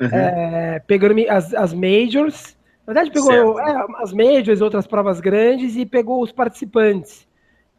uhum. 0.01 0.09
é, 0.11 0.83
pegando 0.87 1.15
as, 1.29 1.53
as 1.53 1.75
majors. 1.75 2.57
Na 2.87 2.95
verdade, 2.95 3.11
pegou 3.11 3.61
é, 3.61 3.87
as 3.99 4.15
majors, 4.15 4.63
outras 4.63 4.87
provas 4.87 5.21
grandes 5.21 5.77
e 5.77 5.85
pegou 5.85 6.23
os 6.23 6.33
participantes. 6.33 7.29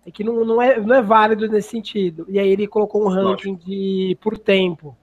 É 0.06 0.12
que 0.12 0.24
não, 0.24 0.46
não, 0.46 0.62
é, 0.62 0.80
não 0.80 0.94
é 0.94 1.02
válido 1.02 1.48
nesse 1.48 1.70
sentido. 1.70 2.28
E 2.30 2.38
aí 2.38 2.48
ele 2.48 2.68
colocou 2.68 3.04
um 3.04 3.10
ranking 3.10 3.56
de, 3.56 4.16
por 4.22 4.38
tempo. 4.38 4.96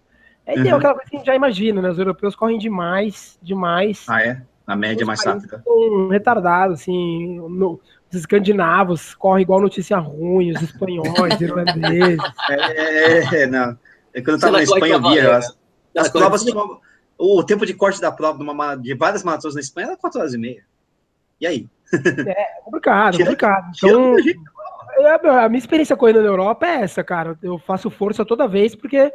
Aí 0.46 0.58
uhum. 0.58 0.62
tem 0.62 0.72
aquela 0.72 0.94
coisa 0.94 1.10
que 1.10 1.16
a 1.16 1.18
gente 1.18 1.26
já 1.26 1.34
imagina, 1.34 1.82
né? 1.82 1.90
Os 1.90 1.98
europeus 1.98 2.36
correm 2.36 2.56
demais, 2.56 3.36
demais. 3.42 4.06
Ah, 4.08 4.22
é? 4.22 4.40
A 4.66 4.74
média 4.74 5.04
mais 5.04 5.22
rápida. 5.24 5.62
Um 5.66 6.08
retardado, 6.08 6.72
assim. 6.72 7.38
No, 7.38 7.80
os 8.10 8.16
escandinavos 8.16 9.14
correm 9.14 9.42
igual 9.42 9.60
notícia 9.60 9.98
ruim, 9.98 10.52
os 10.52 10.62
espanhóis, 10.62 11.38
irlandeses. 11.40 12.18
É, 12.50 13.42
é, 13.42 13.46
não. 13.46 13.78
É 14.14 14.20
quando 14.20 14.28
eu 14.28 14.34
estava 14.36 14.52
na 14.52 14.62
Espanha, 14.62 14.94
eu 14.94 15.02
via 15.02 15.36
as, 15.36 15.58
as 15.96 16.08
provas. 16.08 16.44
Tinham, 16.44 16.80
o 17.18 17.42
tempo 17.42 17.66
de 17.66 17.74
corte 17.74 18.00
da 18.00 18.10
prova 18.10 18.38
de, 18.38 18.44
uma, 18.44 18.74
de 18.74 18.94
várias 18.94 19.22
maratonas 19.22 19.54
na 19.54 19.60
Espanha 19.60 19.88
era 19.88 19.96
4 19.96 20.20
horas 20.20 20.34
e 20.34 20.38
meia. 20.38 20.64
E 21.40 21.46
aí? 21.46 21.68
É 21.92 22.60
complicado, 22.64 23.16
tira, 23.16 23.24
complicado. 23.24 23.72
Então, 23.76 24.16
é, 24.98 25.44
a 25.44 25.48
minha 25.48 25.58
experiência 25.58 25.96
correndo 25.96 26.22
na 26.22 26.28
Europa 26.28 26.66
é 26.66 26.82
essa, 26.82 27.04
cara. 27.04 27.36
Eu 27.42 27.58
faço 27.58 27.90
força 27.90 28.24
toda 28.24 28.48
vez 28.48 28.74
porque 28.74 29.12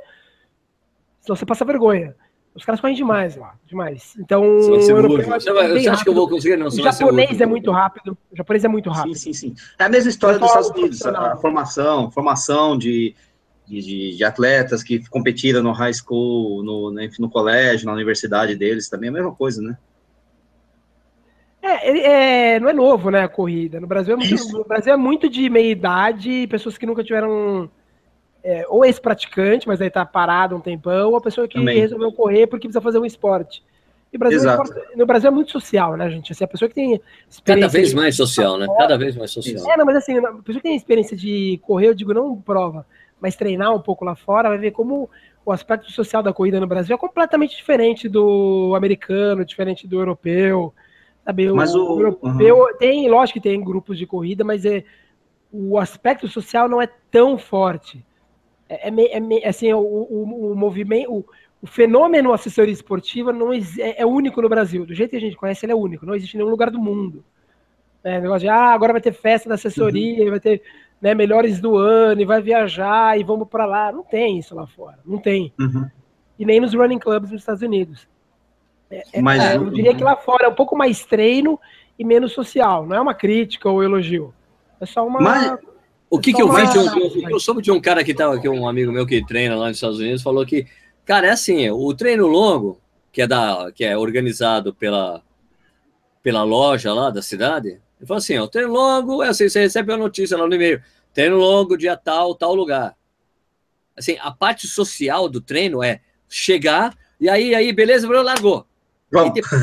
senão 1.21 1.35
você 1.35 1.45
passa 1.45 1.65
vergonha. 1.65 2.15
Os 2.55 2.65
caras 2.65 2.81
correm 2.81 2.95
demais 2.95 3.35
lá, 3.35 3.55
demais. 3.65 4.15
Então, 4.19 4.41
você, 4.59 4.91
acha 5.89 6.03
que 6.03 6.09
eu 6.09 6.13
vou 6.13 6.27
conseguir? 6.27 6.57
Não, 6.57 6.67
o 6.67 6.71
japonês 6.71 7.39
é 7.39 7.45
muito 7.45 7.71
rápido. 7.71 8.17
O 8.31 8.35
japonês 8.35 8.65
é 8.65 8.67
muito 8.67 8.89
rápido. 8.89 9.15
Sim, 9.15 9.33
sim, 9.33 9.55
sim. 9.55 9.55
É 9.77 9.85
a 9.85 9.89
mesma 9.89 10.09
história 10.09 10.39
dos 10.39 10.47
Estados 10.47 10.69
Unidos. 10.71 11.05
A 11.05 11.37
formação, 11.37 12.11
formação 12.11 12.77
de, 12.77 13.15
de, 13.67 14.17
de, 14.17 14.23
atletas 14.23 14.83
que 14.83 15.07
competiram 15.09 15.61
no 15.61 15.71
high 15.71 15.93
school, 15.93 16.63
no, 16.63 16.91
no, 16.91 17.09
no 17.19 17.29
colégio, 17.29 17.85
na 17.85 17.93
universidade 17.93 18.55
deles, 18.55 18.89
também 18.89 19.07
é 19.07 19.11
a 19.11 19.13
mesma 19.13 19.33
coisa, 19.33 19.61
né? 19.61 19.77
É, 21.61 22.53
é, 22.55 22.59
não 22.59 22.69
é 22.69 22.73
novo, 22.73 23.09
né, 23.09 23.21
a 23.21 23.29
corrida. 23.29 23.79
No 23.79 23.87
Brasil 23.87 24.13
é 24.13 24.17
muito, 24.17 24.57
no 24.57 24.65
Brasil 24.65 24.93
é 24.93 24.97
muito 24.97 25.29
de 25.29 25.49
meia 25.49 25.71
idade, 25.71 26.47
pessoas 26.47 26.77
que 26.77 26.85
nunca 26.85 27.03
tiveram 27.03 27.69
é, 28.49 28.65
ou 28.67 28.83
ex-praticante, 28.83 29.67
mas 29.67 29.79
aí 29.79 29.91
tá 29.91 30.03
parado 30.03 30.55
um 30.55 30.59
tempão, 30.59 31.11
ou 31.11 31.15
a 31.15 31.21
pessoa 31.21 31.47
que 31.47 31.59
Também. 31.59 31.79
resolveu 31.79 32.11
correr 32.11 32.47
porque 32.47 32.67
precisa 32.67 32.81
fazer 32.81 32.97
um 32.97 33.05
esporte. 33.05 33.63
E 34.11 34.17
Brasil 34.17 34.39
é 34.49 34.95
no 34.95 35.05
Brasil 35.05 35.27
é 35.27 35.31
muito 35.31 35.51
social, 35.51 35.95
né, 35.95 36.09
gente? 36.09 36.31
Assim, 36.31 36.43
a 36.43 36.47
pessoa 36.47 36.67
que 36.67 36.73
tem 36.73 36.99
Cada 37.45 37.67
vez 37.67 37.93
mais 37.93 38.15
social, 38.15 38.57
né? 38.57 38.65
Cada 38.75 38.97
vez 38.97 39.15
mais 39.15 39.29
social. 39.29 39.71
É, 39.71 39.77
não, 39.77 39.85
mas 39.85 39.97
assim, 39.97 40.17
a 40.17 40.33
pessoa 40.33 40.55
que 40.55 40.63
tem 40.63 40.75
experiência 40.75 41.15
de 41.15 41.59
correr, 41.61 41.89
eu 41.89 41.93
digo 41.93 42.11
não 42.11 42.41
prova, 42.41 42.87
mas 43.21 43.35
treinar 43.35 43.71
um 43.71 43.79
pouco 43.79 44.03
lá 44.03 44.15
fora, 44.15 44.49
vai 44.49 44.57
ver 44.57 44.71
como 44.71 45.07
o 45.45 45.51
aspecto 45.51 45.91
social 45.91 46.23
da 46.23 46.33
corrida 46.33 46.59
no 46.59 46.65
Brasil 46.65 46.95
é 46.95 46.97
completamente 46.97 47.55
diferente 47.55 48.09
do 48.09 48.73
americano, 48.75 49.45
diferente 49.45 49.87
do 49.87 49.99
europeu. 49.99 50.73
Sabe? 51.23 51.51
Mas 51.51 51.75
o, 51.75 51.93
o 51.93 51.99
europeu 51.99 52.57
uhum. 52.57 52.77
tem, 52.79 53.07
lógico 53.07 53.39
que 53.39 53.47
tem 53.47 53.63
grupos 53.63 53.95
de 53.95 54.07
corrida, 54.07 54.43
mas 54.43 54.65
é, 54.65 54.83
o 55.51 55.77
aspecto 55.77 56.27
social 56.27 56.67
não 56.67 56.81
é 56.81 56.89
tão 57.11 57.37
forte. 57.37 58.03
É, 58.69 58.89
é, 58.89 59.43
é 59.43 59.47
assim, 59.49 59.73
o, 59.73 59.79
o, 59.79 60.51
o 60.51 60.55
movimento, 60.55 61.11
o, 61.11 61.25
o, 61.61 61.67
fenômeno 61.67 62.31
assessoria 62.31 62.71
esportiva 62.71 63.33
não 63.33 63.51
é, 63.51 63.59
é, 63.97 64.05
único 64.05 64.41
no 64.41 64.47
Brasil. 64.47 64.85
Do 64.85 64.93
jeito 64.93 65.09
que 65.09 65.17
a 65.17 65.21
gente 65.21 65.35
conhece, 65.35 65.65
ele 65.65 65.73
é 65.73 65.75
único. 65.75 66.05
Não 66.05 66.13
existe 66.13 66.35
em 66.35 66.37
nenhum 66.37 66.51
lugar 66.51 66.69
do 66.69 66.79
mundo. 66.79 67.25
É, 68.03 68.21
negócio 68.21 68.41
de, 68.41 68.49
ah, 68.49 68.71
agora 68.71 68.93
vai 68.93 69.01
ter 69.01 69.11
festa 69.11 69.49
da 69.49 69.55
assessoria, 69.55 70.23
uhum. 70.23 70.29
vai 70.29 70.39
ter 70.39 70.61
né, 71.01 71.15
melhores 71.15 71.59
do 71.59 71.75
ano, 71.75 72.21
e 72.21 72.25
vai 72.25 72.41
viajar, 72.41 73.19
e 73.19 73.23
vamos 73.23 73.47
para 73.47 73.65
lá. 73.65 73.91
Não 73.91 74.03
tem 74.03 74.37
isso 74.37 74.55
lá 74.55 74.67
fora. 74.67 74.99
Não 75.03 75.17
tem. 75.17 75.51
Uhum. 75.59 75.89
E 76.37 76.45
nem 76.45 76.59
nos 76.59 76.73
running 76.73 76.99
clubs 76.99 77.31
nos 77.31 77.41
Estados 77.41 77.63
Unidos. 77.63 78.07
É, 78.89 79.03
é 79.13 79.21
Mas, 79.21 79.43
é, 79.43 79.57
eu 79.57 79.69
diria 79.69 79.95
que 79.95 80.03
lá 80.03 80.15
fora 80.15 80.45
é 80.45 80.47
um 80.47 80.55
pouco 80.55 80.75
mais 80.77 81.03
treino 81.05 81.59
e 81.97 82.05
menos 82.05 82.31
social. 82.33 82.85
Não 82.85 82.95
é 82.95 83.01
uma 83.01 83.13
crítica 83.13 83.69
ou 83.69 83.83
elogio. 83.83 84.33
É 84.79 84.85
só 84.85 85.05
uma. 85.05 85.19
Mas, 85.19 85.57
o 86.09 86.19
que, 86.19 86.33
que 86.33 86.41
eu 86.41 86.51
vi? 86.51 86.67
De 86.67 86.79
um, 86.79 87.29
eu 87.29 87.39
soube 87.39 87.61
de 87.61 87.71
um 87.71 87.79
cara 87.79 88.03
que 88.03 88.11
estava 88.11 88.35
aqui, 88.35 88.49
um 88.49 88.67
amigo 88.67 88.91
meu 88.91 89.05
que 89.05 89.23
treina 89.25 89.55
lá 89.55 89.67
nos 89.67 89.77
Estados 89.77 89.99
Unidos, 89.99 90.23
falou 90.23 90.45
que, 90.45 90.65
cara, 91.05 91.27
é 91.27 91.31
assim, 91.31 91.69
o 91.69 91.93
treino 91.93 92.25
longo, 92.25 92.81
que 93.11 93.21
é, 93.21 93.27
da, 93.27 93.71
que 93.73 93.85
é 93.85 93.97
organizado 93.97 94.73
pela, 94.73 95.21
pela 96.23 96.43
loja 96.43 96.93
lá 96.93 97.09
da 97.09 97.21
cidade, 97.21 97.69
ele 97.69 98.07
falou 98.07 98.17
assim: 98.17 98.37
o 98.39 98.47
treino 98.47 98.71
longo 98.71 99.21
é 99.21 99.29
assim, 99.29 99.47
você 99.47 99.59
recebe 99.59 99.93
a 99.93 99.97
notícia 99.97 100.37
lá 100.37 100.47
no 100.47 100.55
e-mail, 100.55 100.81
treino 101.13 101.37
longo, 101.37 101.77
dia 101.77 101.95
tal, 101.95 102.33
tal 102.33 102.55
lugar. 102.55 102.95
Assim, 103.95 104.17
a 104.21 104.31
parte 104.31 104.67
social 104.67 105.29
do 105.29 105.41
treino 105.41 105.83
é 105.83 106.01
chegar, 106.27 106.97
e 107.19 107.29
aí, 107.29 107.53
aí, 107.53 107.71
beleza, 107.73 108.07
largou. 108.07 108.65
E, 109.11 109.31
depois, 109.31 109.61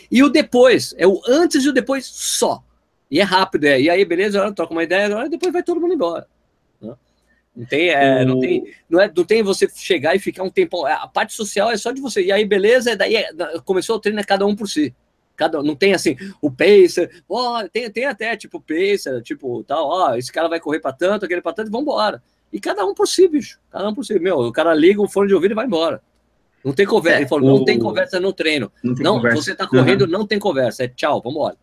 e 0.10 0.22
o 0.22 0.28
depois, 0.28 0.94
é 0.96 1.06
o 1.06 1.20
antes 1.28 1.64
e 1.64 1.68
o 1.68 1.72
depois 1.72 2.06
só. 2.06 2.62
E 3.10 3.20
é 3.20 3.22
rápido, 3.22 3.64
é. 3.64 3.80
E 3.80 3.88
aí, 3.88 4.04
beleza, 4.04 4.52
troca 4.52 4.72
uma 4.72 4.82
ideia, 4.82 5.06
agora 5.06 5.28
depois 5.28 5.52
vai 5.52 5.62
todo 5.62 5.80
mundo 5.80 5.94
embora. 5.94 6.26
Né? 6.80 6.94
Não 7.56 7.66
tem, 7.66 7.88
é, 7.88 8.24
não 8.24 8.38
tem, 8.38 8.74
não 8.88 9.00
é, 9.00 9.12
não 9.14 9.24
tem 9.24 9.42
você 9.42 9.68
chegar 9.74 10.14
e 10.14 10.18
ficar 10.18 10.42
um 10.42 10.50
tempo. 10.50 10.84
A 10.86 11.08
parte 11.08 11.32
social 11.32 11.70
é 11.70 11.76
só 11.76 11.90
de 11.90 12.00
você. 12.00 12.22
E 12.22 12.32
aí, 12.32 12.44
beleza, 12.44 12.96
daí 12.96 13.16
é, 13.16 13.30
começou 13.64 13.96
o 13.96 14.00
treino 14.00 14.20
é 14.20 14.24
cada 14.24 14.46
um 14.46 14.54
por 14.54 14.68
si. 14.68 14.94
Cada, 15.36 15.62
não 15.62 15.76
tem 15.76 15.94
assim, 15.94 16.16
o 16.42 16.50
pacer, 16.50 17.22
ó, 17.28 17.62
tem, 17.68 17.88
tem 17.90 18.06
até 18.06 18.36
tipo 18.36 18.60
pacer, 18.60 19.22
tipo 19.22 19.62
tal, 19.62 19.86
ó, 19.86 20.16
esse 20.16 20.32
cara 20.32 20.48
vai 20.48 20.58
correr 20.58 20.80
para 20.80 20.92
tanto, 20.92 21.24
aquele 21.24 21.40
para 21.40 21.52
tanto, 21.52 21.70
vambora. 21.70 22.20
E 22.52 22.58
cada 22.58 22.84
um 22.84 22.92
por 22.92 23.06
si, 23.06 23.28
bicho. 23.28 23.58
Cada 23.70 23.88
um 23.88 23.94
por 23.94 24.04
si. 24.04 24.18
Meu, 24.18 24.38
o 24.38 24.52
cara 24.52 24.74
liga 24.74 25.00
o 25.00 25.08
fone 25.08 25.28
de 25.28 25.34
ouvido 25.34 25.52
e 25.52 25.54
vai 25.54 25.66
embora. 25.66 26.02
Não 26.64 26.72
tem 26.72 26.86
conversa. 26.86 27.18
É, 27.18 27.20
Ele 27.22 27.28
falou, 27.28 27.54
o... 27.54 27.58
não 27.58 27.64
tem 27.64 27.78
conversa 27.78 28.18
no 28.18 28.32
treino. 28.32 28.72
Não, 28.82 28.94
não 28.94 29.20
você 29.20 29.54
tá 29.54 29.66
correndo, 29.66 30.02
uhum. 30.02 30.10
não 30.10 30.26
tem 30.26 30.38
conversa. 30.38 30.84
É 30.84 30.88
tchau, 30.88 31.20
vambora. 31.22 31.56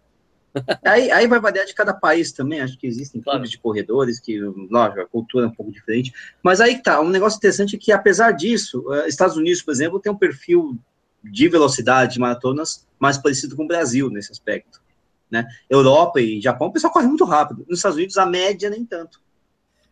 Aí, 0.83 1.11
aí 1.11 1.27
vai 1.27 1.39
variar 1.39 1.65
de 1.65 1.73
cada 1.73 1.93
país 1.93 2.31
também, 2.31 2.61
acho 2.61 2.77
que 2.77 2.87
existem 2.87 3.21
claro. 3.21 3.39
clubes 3.39 3.51
de 3.51 3.57
corredores, 3.57 4.19
que, 4.19 4.39
lógico, 4.39 5.01
a 5.01 5.05
cultura 5.05 5.45
é 5.45 5.47
um 5.49 5.53
pouco 5.53 5.71
diferente, 5.71 6.13
mas 6.41 6.61
aí 6.61 6.81
tá, 6.81 7.01
um 7.01 7.09
negócio 7.09 7.37
interessante 7.37 7.75
é 7.75 7.79
que, 7.79 7.91
apesar 7.91 8.31
disso, 8.31 8.83
uh, 8.87 9.07
Estados 9.07 9.35
Unidos, 9.35 9.61
por 9.61 9.71
exemplo, 9.71 9.99
tem 9.99 10.11
um 10.11 10.17
perfil 10.17 10.77
de 11.23 11.47
velocidade 11.49 12.13
de 12.13 12.19
maratonas 12.19 12.87
mais 12.99 13.17
parecido 13.17 13.55
com 13.55 13.63
o 13.63 13.67
Brasil 13.67 14.09
nesse 14.09 14.31
aspecto, 14.31 14.81
né? 15.29 15.47
Europa 15.69 16.21
e 16.21 16.39
Japão, 16.39 16.67
o 16.67 16.71
pessoal 16.71 16.93
corre 16.93 17.07
muito 17.07 17.25
rápido, 17.25 17.65
nos 17.67 17.79
Estados 17.79 17.97
Unidos 17.97 18.17
a 18.17 18.25
média 18.25 18.69
nem 18.69 18.85
tanto. 18.85 19.19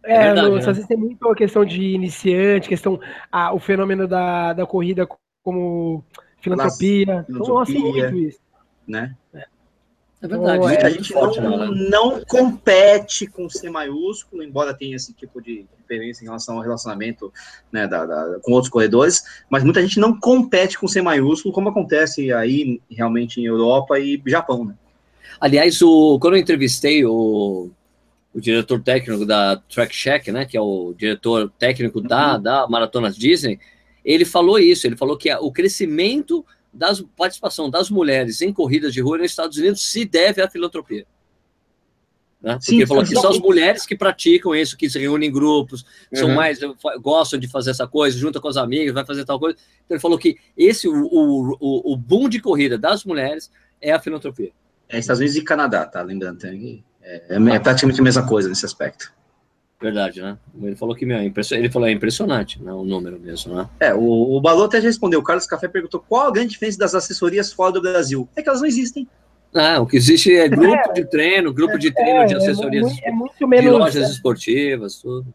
É, 0.04 0.16
é 0.16 0.24
verdade, 0.26 0.50
no, 0.50 0.74
né? 0.74 0.86
tem 0.88 0.98
muito 0.98 1.28
a 1.28 1.36
questão 1.36 1.66
de 1.66 1.82
iniciante, 1.82 2.70
questão, 2.70 3.00
ah, 3.32 3.54
o 3.54 3.60
fenômeno 3.60 4.08
da, 4.08 4.54
da 4.54 4.66
corrida 4.66 5.08
como 5.42 6.04
filantropia, 6.42 7.24
filantropia 7.24 7.26
então, 7.30 7.60
assim, 7.60 7.80
muito 7.80 8.18
isso. 8.18 8.40
Né? 8.88 9.16
É. 10.24 10.26
É 10.26 10.28
verdade. 10.28 10.76
É, 10.76 10.86
a 10.86 10.90
gente 10.90 11.14
não, 11.14 11.58
né? 11.58 11.90
não 11.90 12.24
compete 12.26 13.28
com 13.28 13.50
C 13.50 13.70
maiúsculo, 13.70 14.42
embora 14.42 14.74
tenha 14.74 14.96
esse 14.96 15.14
tipo 15.14 15.42
de 15.42 15.66
diferença 15.78 16.22
em 16.24 16.28
relação 16.28 16.56
ao 16.56 16.62
relacionamento 16.62 17.32
né, 17.70 17.86
da, 17.88 18.06
da, 18.06 18.40
com 18.42 18.54
outros 18.54 18.72
corredores, 18.72 19.22
mas 19.50 19.66
muita 19.66 19.82
gente 19.82 20.00
não 20.00 20.18
compete 20.18 20.80
com 20.80 20.88
C 20.88 21.02
maiúsculo, 21.02 21.54
como 21.54 21.70
acontece 21.70 22.32
aí 22.32 22.82
realmente 22.90 23.42
em 23.42 23.46
Europa 23.46 24.00
e 24.00 24.22
Japão. 24.26 24.64
Né? 24.64 24.76
Aliás, 25.42 25.82
o, 25.82 26.18
quando 26.20 26.36
eu 26.36 26.42
entrevistei 26.42 27.06
o, 27.06 27.70
o 28.34 28.40
diretor 28.40 28.82
técnico 28.82 29.26
da 29.26 29.58
Track 29.58 29.94
Check, 29.94 30.30
né, 30.30 30.46
que 30.46 30.56
é 30.56 30.62
o 30.62 30.94
diretor 30.98 31.52
técnico 31.60 32.00
da, 32.00 32.36
uhum. 32.36 32.42
da 32.42 32.68
Maratonas 32.70 33.18
Disney, 33.18 33.60
ele 34.06 34.24
falou 34.24 34.58
isso, 34.58 34.88
ele 34.88 34.96
falou 34.96 35.18
que 35.18 35.34
o 35.36 35.52
crescimento 35.52 36.46
da 36.74 36.94
participação 37.16 37.70
das 37.70 37.90
mulheres 37.90 38.42
em 38.42 38.52
corridas 38.52 38.94
de 38.94 39.02
rua 39.02 39.18
nos 39.18 39.32
Estados 39.32 39.58
Unidos 39.58 39.82
se 39.82 40.06
deve 40.06 40.42
à 40.42 40.50
filantropia. 40.50 41.06
Né? 42.42 42.54
Porque 42.54 42.66
Sim, 42.66 42.86
falou 42.86 43.04
que 43.04 43.16
são 43.16 43.30
as 43.30 43.40
mulheres 43.40 43.86
que 43.86 43.96
praticam 43.96 44.54
isso, 44.54 44.76
que 44.76 44.90
se 44.90 45.00
reúnem 45.00 45.30
em 45.30 45.32
grupos, 45.32 45.86
uhum. 46.12 46.20
são 46.20 46.30
mais, 46.30 46.60
gostam 47.00 47.40
de 47.40 47.48
fazer 47.48 47.72
essa 47.72 47.88
coisa, 47.88 48.18
junta 48.18 48.42
com 48.42 48.50
as 48.50 48.58
amigas, 48.58 48.94
vai 48.94 49.06
fazer 49.06 49.24
tal 49.24 49.40
coisa. 49.40 49.58
Então 49.86 49.96
ele 49.96 50.02
falou 50.02 50.18
que 50.18 50.38
esse, 50.58 50.88
o, 50.88 50.94
o, 50.94 51.94
o 51.94 51.96
boom 51.96 52.28
de 52.28 52.42
corrida 52.42 52.78
das 52.78 53.06
mulheres 53.06 53.50
é 53.80 53.94
a 53.94 54.00
filantropia. 54.00 54.52
É 54.90 55.00
Estados 55.00 55.22
Unidos 55.22 55.38
e 55.38 55.42
Canadá, 55.42 55.86
tá? 55.86 56.02
Lembrando, 56.02 56.46
é, 56.46 57.24
é, 57.30 57.36
é 57.36 57.60
praticamente 57.60 58.02
a 58.02 58.04
mesma 58.04 58.28
coisa 58.28 58.50
nesse 58.50 58.66
aspecto. 58.66 59.14
Verdade, 59.84 60.22
né? 60.22 60.38
Ele 60.62 60.78
falou 60.78 60.96
que 60.96 61.06
meu, 61.06 61.18
é 61.18 61.26
ele 61.26 61.70
falou 61.70 61.90
é 61.90 61.92
impressionante, 61.92 62.64
né? 62.64 62.72
O 62.72 62.86
número 62.86 63.20
mesmo, 63.20 63.54
né? 63.54 63.68
É, 63.82 63.94
o, 63.94 64.38
o 64.38 64.40
Balô 64.40 64.64
até 64.64 64.80
respondeu. 64.80 65.20
O 65.20 65.24
Carlos 65.24 65.46
Café 65.46 65.68
perguntou 65.68 66.02
qual 66.08 66.28
a 66.28 66.32
grande 66.32 66.52
diferença 66.52 66.78
das 66.78 66.96
assessorias 66.96 67.52
fora 67.52 67.74
do 67.74 67.82
Brasil. 67.82 68.26
É 68.34 68.42
que 68.42 68.48
elas 68.48 68.62
não 68.62 68.68
existem. 68.68 69.06
Ah, 69.54 69.82
o 69.82 69.86
que 69.86 69.98
existe 69.98 70.34
é 70.34 70.48
grupo 70.48 70.90
é, 70.90 70.94
de 70.94 71.06
treino, 71.06 71.54
grupo 71.54 71.78
de 71.78 71.92
treino 71.92 72.22
é, 72.22 72.26
de 72.28 72.36
assessorias 72.36 72.98
é 73.04 73.12
muito, 73.12 73.46
menos, 73.46 73.66
de 73.66 73.72
lojas 73.72 74.10
esportivas, 74.10 74.96
tudo. 74.96 75.28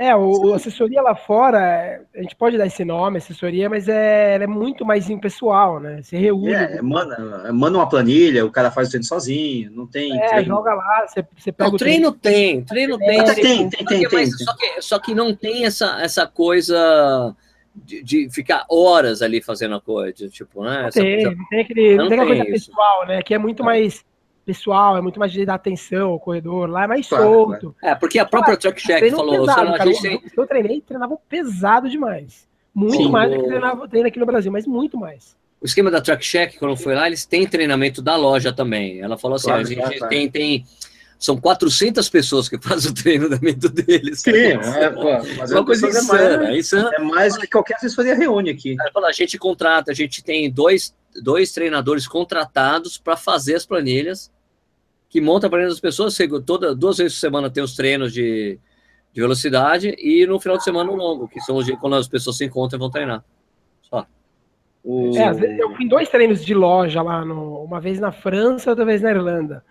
É, 0.00 0.16
o, 0.16 0.54
assessoria 0.54 1.02
lá 1.02 1.14
fora, 1.14 2.02
a 2.16 2.22
gente 2.22 2.34
pode 2.34 2.56
dar 2.56 2.66
esse 2.66 2.86
nome, 2.86 3.18
assessoria, 3.18 3.68
mas 3.68 3.86
é, 3.86 4.36
é 4.36 4.46
muito 4.46 4.82
mais 4.82 5.10
impessoal, 5.10 5.78
né? 5.78 6.00
Se 6.02 6.16
reúne. 6.16 6.54
É, 6.54 6.80
manda, 6.80 7.52
manda 7.52 7.76
uma 7.76 7.86
planilha, 7.86 8.46
o 8.46 8.50
cara 8.50 8.70
faz 8.70 8.88
o 8.88 8.92
treino 8.92 9.04
sozinho, 9.04 9.70
não 9.70 9.86
tem. 9.86 10.18
É, 10.18 10.28
treino. 10.28 10.46
joga 10.46 10.72
lá, 10.72 11.06
você, 11.06 11.22
você 11.36 11.52
pega 11.52 11.68
não, 11.68 11.74
o 11.74 11.78
treino. 11.78 12.12
Treino 12.12 12.62
tem, 12.64 12.64
treino 12.64 12.96
tem. 12.96 13.24
Tem, 13.24 13.34
tem, 13.34 13.68
tem, 13.68 13.84
tem, 13.84 14.08
tem, 14.08 14.26
Só, 14.30 14.56
que, 14.56 14.80
só 14.80 14.98
que 14.98 15.14
não 15.14 15.34
tem 15.34 15.66
essa, 15.66 16.00
essa 16.00 16.26
coisa 16.26 17.36
de, 17.74 18.02
de, 18.02 18.30
ficar 18.30 18.64
horas 18.70 19.20
ali 19.20 19.42
fazendo 19.42 19.74
a 19.74 19.82
coisa, 19.82 20.30
tipo, 20.30 20.64
né? 20.64 20.84
Não 20.84 20.90
tem, 20.90 21.24
coisa... 21.24 21.36
tem, 21.50 21.60
aquele, 21.60 21.96
não, 21.96 22.04
não 22.04 22.08
tem 22.08 22.20
aquela 22.20 22.36
coisa 22.36 22.56
isso. 22.56 22.70
pessoal, 22.70 23.06
né? 23.06 23.22
Que 23.22 23.34
é 23.34 23.38
muito 23.38 23.62
é. 23.62 23.66
mais 23.66 24.02
pessoal, 24.44 24.96
é 24.96 25.00
muito 25.00 25.18
mais 25.18 25.32
de 25.32 25.44
dar 25.44 25.54
atenção 25.54 26.10
ao 26.10 26.20
corredor, 26.20 26.68
lá 26.68 26.84
é 26.84 26.86
mais 26.86 27.08
claro, 27.08 27.24
solto. 27.24 27.74
É, 27.82 27.94
porque 27.94 28.18
a 28.18 28.24
própria 28.24 28.56
Track 28.56 28.82
Check 28.82 29.10
falou, 29.10 29.40
pesado, 29.40 29.72
cara, 29.76 29.92
tem... 30.00 30.22
eu 30.36 30.46
treinei, 30.46 30.80
treinava 30.80 31.18
pesado 31.28 31.88
demais. 31.88 32.48
Muito 32.74 32.96
Sim, 32.96 33.10
mais 33.10 33.30
do 33.30 33.38
que 33.38 33.46
treinava, 33.46 33.88
treino 33.88 34.08
aqui 34.08 34.18
no 34.18 34.26
Brasil, 34.26 34.50
mas 34.50 34.66
muito 34.66 34.96
mais. 34.96 35.36
O 35.60 35.66
esquema 35.66 35.90
da 35.90 36.00
Track 36.00 36.24
Check, 36.24 36.58
quando 36.58 36.76
foi 36.76 36.94
lá, 36.94 37.06
eles 37.06 37.26
têm 37.26 37.46
treinamento 37.46 38.00
da 38.00 38.16
loja 38.16 38.52
também. 38.52 39.00
Ela 39.00 39.18
falou 39.18 39.36
assim, 39.36 39.48
claro, 39.48 39.60
a 39.60 39.64
gente 39.64 39.98
claro, 39.98 40.08
tem, 40.08 40.30
tem 40.30 40.64
são 41.20 41.36
400 41.36 42.08
pessoas 42.08 42.48
que 42.48 42.56
fazem 42.66 42.90
o 42.90 42.94
treinamento 42.94 43.68
deles. 43.68 44.20
Sim, 44.22 44.30
é, 44.32 44.90
pô, 44.90 45.36
mas 45.36 45.52
é 45.52 45.54
uma 45.54 45.64
coisa 45.64 45.86
insana. 45.86 46.50
É, 46.50 46.58
insana. 46.58 46.90
é 46.94 46.98
mais 46.98 47.36
que 47.36 47.46
qualquer 47.46 47.76
assessoria 47.76 48.14
reúne 48.14 48.48
aqui. 48.50 48.74
A 48.80 49.12
gente 49.12 49.38
contrata, 49.38 49.90
a 49.90 49.94
gente 49.94 50.24
tem 50.24 50.50
dois, 50.50 50.94
dois 51.22 51.52
treinadores 51.52 52.06
contratados 52.06 52.98
para 52.98 53.16
fazer 53.16 53.54
as 53.54 53.66
planilhas, 53.66 54.32
que 55.08 55.20
monta 55.20 55.46
a 55.46 55.50
planilha 55.50 55.70
das 55.70 55.80
pessoas, 55.80 56.16
toda, 56.46 56.74
duas 56.74 56.98
vezes 56.98 57.14
por 57.14 57.20
semana 57.20 57.50
tem 57.50 57.62
os 57.62 57.74
treinos 57.74 58.12
de, 58.12 58.58
de 59.12 59.20
velocidade 59.20 59.94
e 59.98 60.24
no 60.26 60.38
final 60.38 60.56
de 60.56 60.64
semana 60.64 60.90
o 60.90 60.94
longo, 60.94 61.28
que 61.28 61.40
são 61.40 61.56
os 61.56 61.66
dias 61.66 61.78
quando 61.80 61.96
as 61.96 62.08
pessoas 62.08 62.36
se 62.36 62.44
encontram 62.44 62.78
e 62.78 62.80
vão 62.80 62.90
treinar. 62.90 63.24
Só. 63.82 64.06
O... 64.84 65.16
É, 65.16 65.60
eu 65.60 65.74
fui 65.74 65.84
em 65.84 65.88
dois 65.88 66.08
treinos 66.08 66.44
de 66.44 66.54
loja 66.54 67.02
lá, 67.02 67.24
no, 67.24 67.62
uma 67.62 67.80
vez 67.80 67.98
na 67.98 68.12
França, 68.12 68.70
outra 68.70 68.84
vez 68.84 69.02
na 69.02 69.10
Irlanda. 69.10 69.64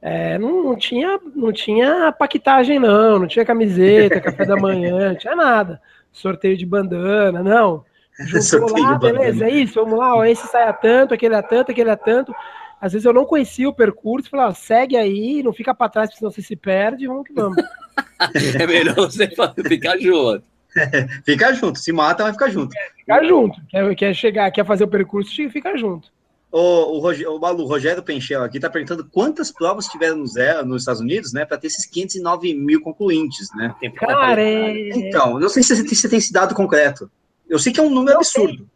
É, 0.00 0.36
não, 0.36 0.64
não, 0.64 0.76
tinha, 0.76 1.18
não 1.34 1.52
tinha 1.52 2.12
paquetagem, 2.12 2.78
não, 2.78 3.20
não 3.20 3.26
tinha 3.26 3.44
camiseta, 3.44 4.20
café 4.20 4.44
da 4.44 4.56
manhã, 4.56 5.10
não 5.10 5.16
tinha 5.16 5.36
nada. 5.36 5.80
Sorteio 6.10 6.56
de 6.56 6.66
bandana, 6.66 7.42
não. 7.42 7.84
Juntou 8.18 8.78
lá, 8.78 8.98
beleza, 8.98 9.46
é 9.46 9.50
isso, 9.50 9.74
vamos 9.74 9.98
lá, 9.98 10.14
ó, 10.14 10.24
esse 10.24 10.46
sai 10.48 10.64
a 10.64 10.72
tanto, 10.72 11.14
aquele 11.14 11.34
a 11.34 11.42
tanto, 11.42 11.70
aquele 11.70 11.90
a 11.90 11.96
tanto. 11.96 12.34
Às 12.80 12.92
vezes 12.92 13.06
eu 13.06 13.12
não 13.12 13.24
conhecia 13.24 13.68
o 13.68 13.74
percurso, 13.74 14.28
falava, 14.28 14.54
segue 14.54 14.96
aí, 14.96 15.42
não 15.42 15.52
fica 15.52 15.74
para 15.74 15.88
trás, 15.88 16.10
senão 16.14 16.30
você 16.30 16.42
se 16.42 16.56
perde, 16.56 17.06
vamos 17.06 17.26
que 17.26 17.32
vamos. 17.32 17.56
é 18.60 18.66
melhor 18.66 18.94
você 18.96 19.28
ficar 19.66 19.98
junto. 19.98 20.42
ficar 21.24 21.52
junto, 21.52 21.78
se 21.78 21.92
mata, 21.92 22.24
vai 22.24 22.32
ficar 22.32 22.50
junto. 22.50 22.76
É, 22.76 22.90
ficar 22.98 23.24
junto, 23.24 23.60
quer, 23.68 23.94
quer 23.94 24.14
chegar, 24.14 24.50
quer 24.50 24.66
fazer 24.66 24.84
o 24.84 24.88
percurso, 24.88 25.30
fica 25.50 25.76
junto. 25.76 26.10
O, 26.50 26.96
o, 26.96 26.98
Rogério, 26.98 27.34
o 27.34 27.40
Malu, 27.40 27.64
Rogério 27.64 28.02
Penchel 28.02 28.42
aqui 28.42 28.58
está 28.58 28.68
perguntando 28.68 29.08
quantas 29.10 29.50
provas 29.50 29.86
tiveram 29.86 30.18
no 30.18 30.26
zero, 30.26 30.66
nos 30.66 30.82
Estados 30.82 31.00
Unidos, 31.00 31.32
né, 31.32 31.46
para 31.46 31.56
ter 31.56 31.68
esses 31.68 31.86
509 31.86 32.52
mil 32.52 32.82
concluintes, 32.82 33.48
né? 33.56 33.74
Cara, 33.96 34.42
é... 34.42 34.90
Então, 34.90 35.38
não 35.38 35.48
sei 35.48 35.62
se 35.62 35.74
você 35.74 35.82
tem, 35.82 35.94
se 35.94 36.08
tem 36.10 36.18
esse 36.18 36.32
dado 36.32 36.54
concreto. 36.54 37.10
Eu 37.52 37.58
sei 37.58 37.70
que 37.70 37.78
é 37.78 37.82
um 37.82 37.90
número 37.90 38.14
não, 38.14 38.20
absurdo. 38.20 38.66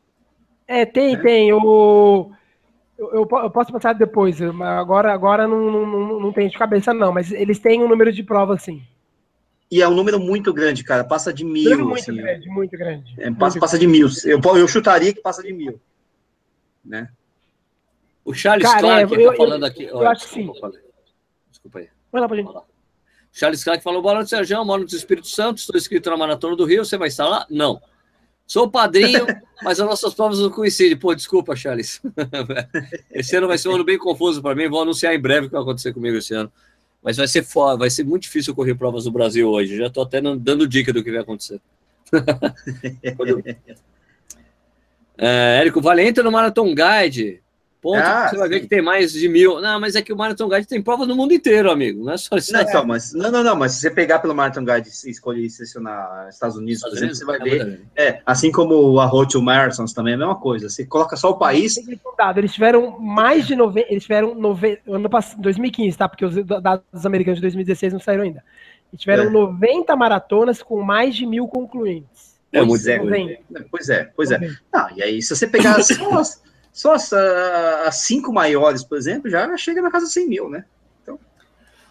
Tem. 0.67 0.81
É, 0.81 0.85
tem, 0.85 1.15
é. 1.15 1.19
tem. 1.19 1.53
O... 1.53 2.31
Eu, 2.99 3.07
eu, 3.07 3.29
eu, 3.31 3.51
posso 3.51 3.73
passar 3.73 3.95
depois, 3.95 4.41
agora, 4.43 5.13
agora 5.13 5.49
não, 5.49 5.71
não, 5.71 6.21
não 6.21 6.33
tem 6.33 6.49
de 6.49 6.59
cabeça, 6.59 6.93
não, 6.93 7.13
mas 7.13 7.33
eles 7.33 7.59
têm 7.59 7.83
um 7.83 7.89
número 7.89 8.13
de 8.13 8.23
provas, 8.23 8.63
sim. 8.63 8.83
E 9.71 9.81
é 9.81 9.89
um 9.89 9.95
número 9.95 10.21
muito 10.21 10.53
grande, 10.53 10.85
cara. 10.85 11.05
Passa 11.05 11.33
de 11.33 11.43
mil. 11.43 11.79
Muito 11.79 12.01
assim, 12.01 12.17
grande, 12.17 12.49
muito 12.51 12.77
grande. 12.77 13.15
É, 13.19 13.31
passa, 13.31 13.55
muito 13.55 13.61
passa 13.61 13.79
grande. 13.79 13.93
de 13.93 13.99
mil. 13.99 14.09
Eu, 14.25 14.57
eu 14.57 14.69
chutaria 14.69 15.13
que 15.13 15.23
passa 15.23 15.43
de 15.43 15.53
mil. 15.55 15.81
Né? 16.85 17.09
O 18.25 18.35
Charles 18.35 18.69
Cara, 18.69 18.81
Clark 18.81 19.15
é, 19.15 19.25
eu, 19.25 19.31
tá 19.31 19.37
falando 19.37 19.65
aqui. 19.65 19.85
Eu, 19.85 20.03
eu 20.03 20.09
acho 20.09 20.27
que 20.27 20.35
sim. 20.35 20.53
Desculpa 21.51 21.79
aí. 21.79 21.89
Vai 22.13 22.21
lá 22.21 22.29
pra 22.29 22.37
gente. 22.37 22.53
Charles 23.33 23.65
Clark 23.65 23.83
falou: 23.83 24.03
boa 24.03 24.15
noite, 24.15 24.31
Sérgio. 24.31 24.65
Moro 24.65 24.83
no 24.83 24.87
Espírito 24.87 25.29
Santo, 25.29 25.59
estou 25.59 25.77
inscrito 25.77 26.11
na 26.11 26.17
Maratona 26.17 26.55
do 26.55 26.65
Rio. 26.65 26.85
Você 26.85 26.99
vai 26.99 27.09
estar 27.09 27.27
lá? 27.27 27.47
Não. 27.49 27.81
Sou 28.47 28.71
padrinho, 28.71 29.27
mas 29.63 29.81
as 29.81 29.87
nossas 29.87 30.15
provas 30.15 30.39
não 30.39 30.51
coincidem. 30.51 30.97
Pô, 30.97 31.15
desculpa, 31.15 31.57
Charles. 31.57 32.01
esse 33.11 33.37
ano 33.37 33.49
vai 33.49 33.59
ser 33.59 33.69
um 33.69 33.75
ano 33.75 33.85
bem 33.85 33.99
confuso 33.99 34.41
para 34.41 34.55
mim. 34.55 34.69
Vou 34.69 34.83
anunciar 34.83 35.15
em 35.15 35.21
breve 35.21 35.47
o 35.47 35.49
que 35.49 35.55
vai 35.55 35.63
acontecer 35.63 35.93
comigo 35.93 36.17
esse 36.17 36.33
ano. 36.33 36.51
Mas 37.03 37.17
vai 37.17 37.27
ser 37.27 37.43
foda, 37.43 37.79
vai 37.79 37.91
ser 37.91 38.05
muito 38.05 38.23
difícil 38.23 38.55
correr 38.55 38.75
provas 38.75 39.05
no 39.05 39.11
Brasil 39.11 39.49
hoje. 39.49 39.77
Já 39.77 39.87
estou 39.87 40.03
até 40.03 40.21
dando 40.21 40.67
dica 40.67 40.93
do 40.93 41.03
que 41.03 41.11
vai 41.11 41.21
acontecer. 41.21 41.61
é, 45.19 45.59
Érico 45.61 45.81
Valente 45.81 46.23
no 46.23 46.31
Marathon 46.31 46.75
Guide 46.75 47.43
ponto, 47.87 48.03
ah, 48.03 48.29
você 48.29 48.37
vai 48.37 48.49
ver 48.49 48.61
que 48.61 48.67
tem 48.67 48.83
mais 48.83 49.13
de 49.13 49.29
mil. 49.29 49.61
Não, 49.61 49.79
mas 49.79 49.95
é 49.95 50.03
que 50.03 50.13
o 50.13 50.17
Marathon 50.17 50.49
Guide 50.49 50.67
tem 50.67 50.83
provas 50.83 51.07
no 51.07 51.15
mundo 51.15 51.33
inteiro, 51.33 51.71
amigo. 51.71 52.05
Não 52.05 52.13
é 52.13 52.17
só 52.17 52.37
isso. 52.37 52.53
Não, 52.53 52.61
então, 52.61 52.85
mas, 52.85 53.13
não, 53.13 53.31
não, 53.31 53.45
não, 53.45 53.55
mas 53.55 53.73
se 53.73 53.81
você 53.81 53.91
pegar 53.91 54.19
pelo 54.19 54.35
Marathon 54.35 54.65
Guide 54.65 54.89
e 55.05 55.11
escolher 55.11 55.49
selecionar 55.49 56.29
Estados 56.29 56.57
Unidos, 56.57 56.83
por 56.83 56.93
exemplo, 56.93 57.15
você 57.15 57.25
vai 57.25 57.39
ver. 57.39 57.81
É, 57.95 58.21
assim 58.27 58.51
como 58.51 58.99
a 58.99 59.07
Road 59.07 59.31
to 59.31 59.41
Marathons 59.41 59.93
também 59.93 60.15
é 60.15 60.17
a 60.17 60.19
mesma 60.19 60.35
coisa. 60.35 60.69
Você 60.69 60.85
coloca 60.85 61.17
só 61.17 61.31
o 61.31 61.39
país. 61.39 61.77
Eles 62.37 62.53
tiveram 62.53 62.99
mais 62.99 63.47
de 63.47 63.55
90. 63.55 63.87
Eles 63.89 64.03
tiveram 64.03 64.35
nove, 64.35 64.81
ano 64.89 65.09
passado, 65.09 65.41
2015, 65.41 65.97
tá? 65.97 66.09
Porque 66.09 66.25
os 66.25 66.35
dados 66.45 67.07
americanos 67.07 67.39
de 67.39 67.43
2016 67.43 67.93
não 67.93 68.01
saíram 68.01 68.25
ainda. 68.25 68.43
Eles 68.93 69.01
tiveram 69.01 69.25
é. 69.25 69.31
90 69.31 69.95
maratonas 69.95 70.61
com 70.61 70.83
mais 70.83 71.15
de 71.15 71.25
mil 71.25 71.47
concluintes. 71.47 72.37
É, 72.53 72.65
pois, 72.65 72.87
é, 72.87 72.99
pois 73.71 73.89
é, 73.89 74.11
pois 74.17 74.31
é. 74.31 74.41
Ah, 74.73 74.89
e 74.97 75.03
aí, 75.03 75.21
se 75.21 75.35
você 75.35 75.47
pegar 75.47 75.83
só 75.83 76.19
as, 76.19 76.43
só 76.77 76.93
as, 76.93 77.11
as, 77.11 77.97
cinco 78.03 78.31
maiores, 78.31 78.85
por 78.85 78.99
exemplo, 78.99 79.31
já 79.31 79.57
chega 79.57 79.81
na 79.81 79.91
casa 79.91 80.05
de 80.05 80.13
100 80.13 80.29
mil, 80.29 80.51
né? 80.51 80.67
Então... 81.03 81.19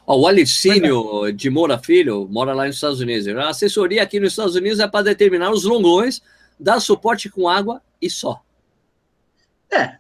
Ó, 0.05 0.15
o 0.15 0.27
Alicínio 0.27 1.31
de 1.31 1.49
Moura 1.49 1.79
Filho 1.79 2.27
mora 2.29 2.53
lá 2.53 2.67
nos 2.67 2.75
Estados 2.75 2.99
Unidos. 2.99 3.27
A 3.29 3.49
assessoria 3.49 4.03
aqui 4.03 4.19
nos 4.19 4.33
Estados 4.33 4.53
Unidos 4.53 4.79
é 4.79 4.87
para 4.87 5.05
determinar 5.05 5.49
os 5.49 5.63
longões, 5.63 6.21
dar 6.59 6.79
suporte 6.79 7.31
com 7.31 7.49
água 7.49 7.81
e 7.99 8.11
só. 8.11 8.39
É, 9.71 9.95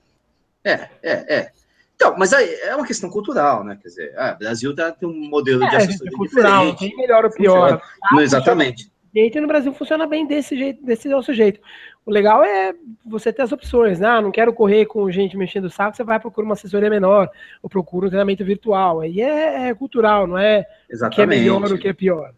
é, 0.63 0.89
é, 1.01 1.35
é. 1.35 1.51
Então, 1.95 2.15
mas 2.15 2.31
aí 2.31 2.47
é 2.61 2.75
uma 2.75 2.85
questão 2.85 3.09
cultural, 3.09 3.63
né? 3.63 3.79
Quer 3.81 3.87
dizer, 3.87 4.13
ah, 4.15 4.33
o 4.35 4.37
Brasil 4.37 4.75
tá, 4.75 4.91
tem 4.91 5.09
um 5.09 5.29
modelo 5.29 5.63
é, 5.63 5.69
de 5.71 5.75
assessoria 5.77 6.13
é 6.13 6.15
cultural, 6.15 6.71
diferente. 6.73 6.79
Tem 6.91 6.95
melhor 6.95 7.25
ou 7.25 7.31
pior. 7.31 7.81
Ah, 8.03 8.21
exatamente. 8.21 8.91
E 9.15 9.39
no 9.39 9.47
Brasil 9.47 9.73
funciona 9.73 10.05
bem 10.05 10.27
desse 10.27 10.57
jeito, 10.57 10.83
desse 10.83 11.07
nosso 11.07 11.33
jeito. 11.33 11.61
O 12.05 12.11
legal 12.11 12.43
é 12.43 12.73
você 13.05 13.31
ter 13.31 13.43
as 13.43 13.51
opções, 13.53 13.97
né? 13.97 14.07
Ah, 14.07 14.21
não 14.21 14.29
quero 14.29 14.53
correr 14.53 14.85
com 14.85 15.09
gente 15.09 15.37
mexendo 15.37 15.65
o 15.65 15.69
saco, 15.69 15.95
você 15.95 16.03
vai 16.03 16.19
procurar 16.19 16.45
uma 16.45 16.53
assessoria 16.53 16.89
menor, 16.89 17.31
ou 17.63 17.69
procura 17.69 18.07
um 18.07 18.09
treinamento 18.09 18.43
virtual. 18.43 18.99
Aí 18.99 19.21
é, 19.21 19.69
é 19.69 19.73
cultural, 19.73 20.27
não 20.27 20.37
é 20.37 20.65
Exatamente. 20.89 21.13
o 21.13 21.15
que 21.15 21.21
é 21.21 21.25
melhor 21.25 21.63
ou 21.63 21.77
o 21.77 21.79
que 21.79 21.87
é 21.87 21.93
pior. 21.93 22.35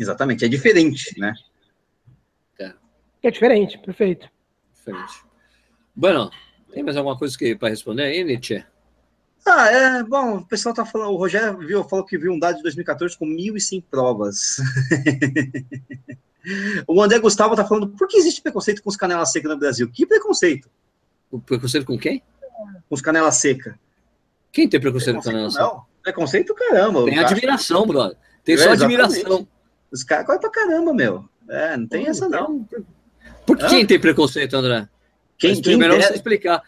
Exatamente, 0.00 0.46
é 0.46 0.48
diferente, 0.48 1.20
né? 1.20 1.34
É, 2.58 2.72
é 3.24 3.30
diferente, 3.30 3.78
perfeito. 3.78 4.26
Diferente. 4.74 5.22
Bueno, 5.94 6.30
tem 6.72 6.82
mais 6.82 6.96
alguma 6.96 7.18
coisa 7.18 7.36
para 7.58 7.68
responder 7.68 8.04
aí, 8.04 8.24
Nietzsche? 8.24 8.64
Ah, 9.44 9.70
é, 9.70 10.02
bom, 10.04 10.36
o 10.36 10.46
pessoal 10.46 10.74
tá 10.74 10.84
falando, 10.84 11.10
o 11.10 11.16
Rogério 11.16 11.58
viu, 11.58 11.82
falou 11.84 12.04
que 12.04 12.16
viu 12.16 12.32
um 12.32 12.38
dado 12.38 12.56
de 12.56 12.62
2014 12.62 13.18
com 13.18 13.26
1.100 13.26 13.84
provas. 13.90 14.58
O 16.88 17.00
André 17.00 17.18
Gustavo 17.20 17.54
tá 17.54 17.64
falando, 17.64 17.88
por 17.88 18.08
que 18.08 18.16
existe 18.16 18.42
preconceito 18.42 18.82
com 18.82 18.90
os 18.90 18.96
canela 18.96 19.24
seca 19.24 19.48
no 19.48 19.56
Brasil? 19.56 19.88
Que 19.88 20.04
preconceito? 20.04 20.68
O 21.30 21.40
preconceito 21.40 21.86
com 21.86 21.96
quem? 21.96 22.22
Com 22.88 22.94
os 22.94 23.00
canela 23.00 23.30
seca. 23.30 23.78
Quem 24.50 24.68
tem 24.68 24.80
preconceito, 24.80 25.16
com 25.16 25.22
canela 25.22 25.50
seca? 25.50 25.64
Não, 25.64 25.84
preconceito 26.02 26.54
caramba. 26.54 27.04
Tem 27.04 27.18
admiração, 27.18 27.86
brother. 27.86 28.16
Tem 28.44 28.56
só 28.56 28.70
é, 28.70 28.72
admiração. 28.72 29.46
Os 29.90 30.02
caras 30.02 30.26
correm 30.26 30.40
pra 30.40 30.50
caramba, 30.50 30.92
meu. 30.92 31.28
É, 31.48 31.76
não 31.76 31.86
tem 31.86 32.08
essa 32.08 32.28
não. 32.28 32.66
Por 33.46 33.56
que 33.56 33.66
quem 33.68 33.86
tem 33.86 34.00
preconceito, 34.00 34.54
André? 34.54 34.88
Quem, 35.38 35.50
Mas 35.50 35.60
primeiro 35.60 35.94
quem 35.94 36.02
você 36.02 36.14
explicar. 36.14 36.62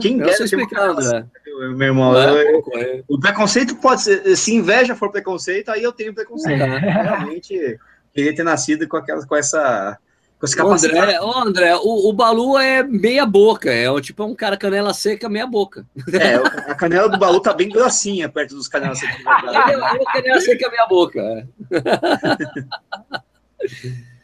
Quem 0.00 0.18
dera 0.18 0.44
explicar, 0.44 0.90
André. 0.90 1.26
Meu 1.74 1.88
irmão, 1.88 2.16
é, 2.16 2.54
eu, 2.54 2.62
o 3.08 3.18
preconceito 3.18 3.76
pode 3.76 4.02
ser, 4.02 4.36
se 4.36 4.54
inveja 4.54 4.94
for 4.94 5.10
preconceito, 5.10 5.70
aí 5.70 5.82
eu 5.82 5.92
tenho 5.92 6.14
preconceito. 6.14 6.62
É. 6.62 6.78
Realmente 6.78 7.78
queria 8.12 8.34
ter 8.34 8.42
nascido 8.42 8.86
com 8.88 8.96
aquela, 8.96 9.26
com 9.26 9.36
essa 9.36 9.98
com 10.38 10.44
essa 10.44 10.56
capacidade. 10.56 10.98
André, 10.98 11.18
oh, 11.20 11.38
André 11.38 11.74
o, 11.76 12.10
o 12.10 12.12
Balu 12.12 12.58
é 12.58 12.82
meia 12.82 13.24
boca, 13.24 13.72
é 13.72 13.90
o 13.90 14.00
tipo 14.00 14.22
é 14.22 14.26
um 14.26 14.34
cara 14.34 14.56
canela 14.56 14.92
seca, 14.92 15.28
meia 15.28 15.46
boca. 15.46 15.86
É, 16.12 16.34
a 16.70 16.74
canela 16.74 17.08
do 17.08 17.18
Balu 17.18 17.40
tá 17.40 17.54
bem 17.54 17.70
grossinha 17.70 18.28
perto 18.28 18.54
dos 18.54 18.68
canelas 18.68 18.98
secas. 18.98 19.18
Ele 19.18 19.56
é 19.56 20.12
canela 20.12 20.40
seca, 20.40 20.70
meia 20.70 20.86
boca. 20.86 21.20
É. 21.20 21.46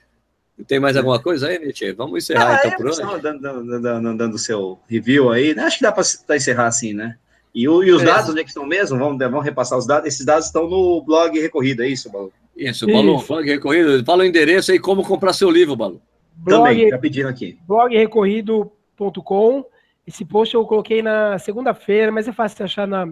Tem 0.66 0.78
mais 0.78 0.96
alguma 0.96 1.20
coisa 1.20 1.48
aí, 1.48 1.58
Nietzsche? 1.58 1.92
Vamos 1.92 2.22
encerrar 2.22 2.52
ah, 2.52 2.58
então 2.58 2.70
é, 2.70 2.76
por 2.76 2.86
hoje. 2.86 3.00
Dando, 3.20 3.80
dando, 3.80 4.16
dando, 4.16 4.38
seu 4.38 4.78
review 4.88 5.30
aí, 5.30 5.54
né? 5.54 5.64
acho 5.64 5.78
que 5.78 5.82
dá 5.82 5.92
para 5.92 6.36
encerrar 6.36 6.66
assim, 6.66 6.92
né? 6.92 7.16
E, 7.54 7.68
o, 7.68 7.82
e 7.82 7.92
os 7.92 8.02
dados, 8.02 8.30
onde 8.30 8.40
é 8.40 8.42
que 8.42 8.48
estão 8.48 8.66
mesmo? 8.66 8.98
Vamos, 8.98 9.18
vamos 9.18 9.44
repassar 9.44 9.78
os 9.78 9.86
dados. 9.86 10.08
Esses 10.08 10.24
dados 10.24 10.46
estão 10.46 10.68
no 10.68 11.02
blog 11.02 11.38
Recorrida, 11.38 11.84
é 11.84 11.88
isso, 11.88 12.10
Balu? 12.10 12.32
Isso, 12.56 12.86
Balu, 12.86 13.16
isso. 13.16 13.26
blog 13.26 13.46
Recorrido. 13.46 14.04
Fala 14.04 14.22
o 14.22 14.26
endereço 14.26 14.72
aí, 14.72 14.78
como 14.78 15.04
comprar 15.04 15.32
seu 15.32 15.50
livro, 15.50 15.76
Balu. 15.76 16.00
Blog, 16.34 16.68
Também, 16.68 16.88
tá 16.88 16.98
pedindo 16.98 17.28
aqui. 17.28 17.58
Blogrecorrido.com. 17.66 19.64
Esse 20.06 20.24
post 20.24 20.54
eu 20.54 20.64
coloquei 20.64 21.02
na 21.02 21.38
segunda-feira, 21.38 22.10
mas 22.10 22.26
é 22.26 22.32
fácil 22.32 22.56
de 22.56 22.62
achar 22.64 22.88
na, 22.88 23.08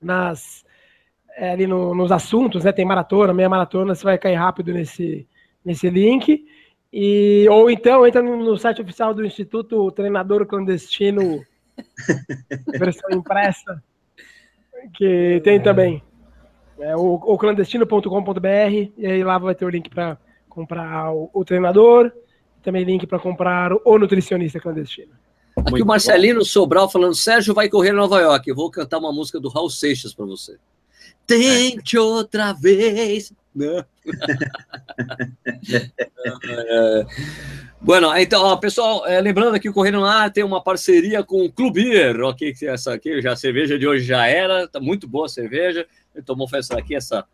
nas, 0.00 0.64
é, 1.36 1.52
ali 1.52 1.66
no, 1.66 1.94
nos 1.94 2.12
assuntos, 2.12 2.64
né? 2.64 2.72
Tem 2.72 2.84
maratona, 2.84 3.32
meia 3.32 3.48
maratona, 3.48 3.94
você 3.94 4.04
vai 4.04 4.18
cair 4.18 4.36
rápido 4.36 4.72
nesse, 4.72 5.26
nesse 5.64 5.88
link. 5.88 6.44
E, 6.92 7.46
ou 7.48 7.70
então 7.70 8.06
entra 8.06 8.22
no 8.22 8.56
site 8.56 8.82
oficial 8.82 9.14
do 9.14 9.24
Instituto 9.24 9.90
Treinador 9.92 10.44
Clandestino, 10.46 11.44
versão 12.78 13.10
impressa, 13.10 13.82
que 14.94 15.40
tem 15.44 15.60
também. 15.60 16.02
É 16.78 16.96
o, 16.96 17.14
o 17.14 17.36
clandestino.com.br, 17.36 18.92
e 18.96 19.06
aí 19.06 19.22
lá 19.22 19.36
vai 19.38 19.54
ter 19.54 19.66
o 19.66 19.68
link 19.68 19.90
para 19.90 20.16
comprar 20.48 21.12
o, 21.12 21.30
o, 21.32 21.44
treinador, 21.44 22.10
também 22.62 22.84
link 22.84 23.06
para 23.06 23.18
comprar 23.18 23.72
o, 23.72 23.82
o, 23.84 23.98
nutricionista 23.98 24.58
clandestino. 24.58 25.12
Aqui 25.56 25.72
Muito 25.72 25.84
o 25.84 25.86
Marcelino 25.86 26.40
bom. 26.40 26.44
Sobral 26.44 26.88
falando: 26.88 27.14
Sérgio 27.14 27.52
vai 27.52 27.68
correr 27.68 27.90
em 27.90 27.96
Nova 27.96 28.18
York. 28.20 28.48
Eu 28.48 28.56
vou 28.56 28.70
cantar 28.70 28.98
uma 28.98 29.12
música 29.12 29.38
do 29.38 29.48
Raul 29.48 29.68
Seixas 29.68 30.14
para 30.14 30.24
você. 30.24 30.56
Tente 31.26 31.98
outra 31.98 32.52
vez. 32.52 33.32
Não. 33.54 33.84
é. 36.44 37.06
Bueno, 37.80 38.14
então, 38.16 38.56
pessoal, 38.58 39.06
é, 39.06 39.20
lembrando 39.20 39.54
aqui 39.54 39.68
o 39.68 39.72
Correndo 39.72 40.00
lá 40.00 40.30
tem 40.30 40.44
uma 40.44 40.62
parceria 40.62 41.24
com 41.24 41.44
o 41.44 41.52
Clubir, 41.52 42.20
ok? 42.20 42.54
Essa 42.62 42.94
aqui, 42.94 43.20
já 43.20 43.32
a 43.32 43.36
cerveja 43.36 43.78
de 43.78 43.88
hoje 43.88 44.04
já 44.04 44.26
era, 44.26 44.68
tá 44.68 44.78
muito 44.78 45.08
boa 45.08 45.26
a 45.26 45.28
cerveja. 45.28 45.86
Ele 46.14 46.24
tomou 46.24 46.48
essa 46.52 46.78
aqui, 46.78 46.94
essa. 46.94 47.24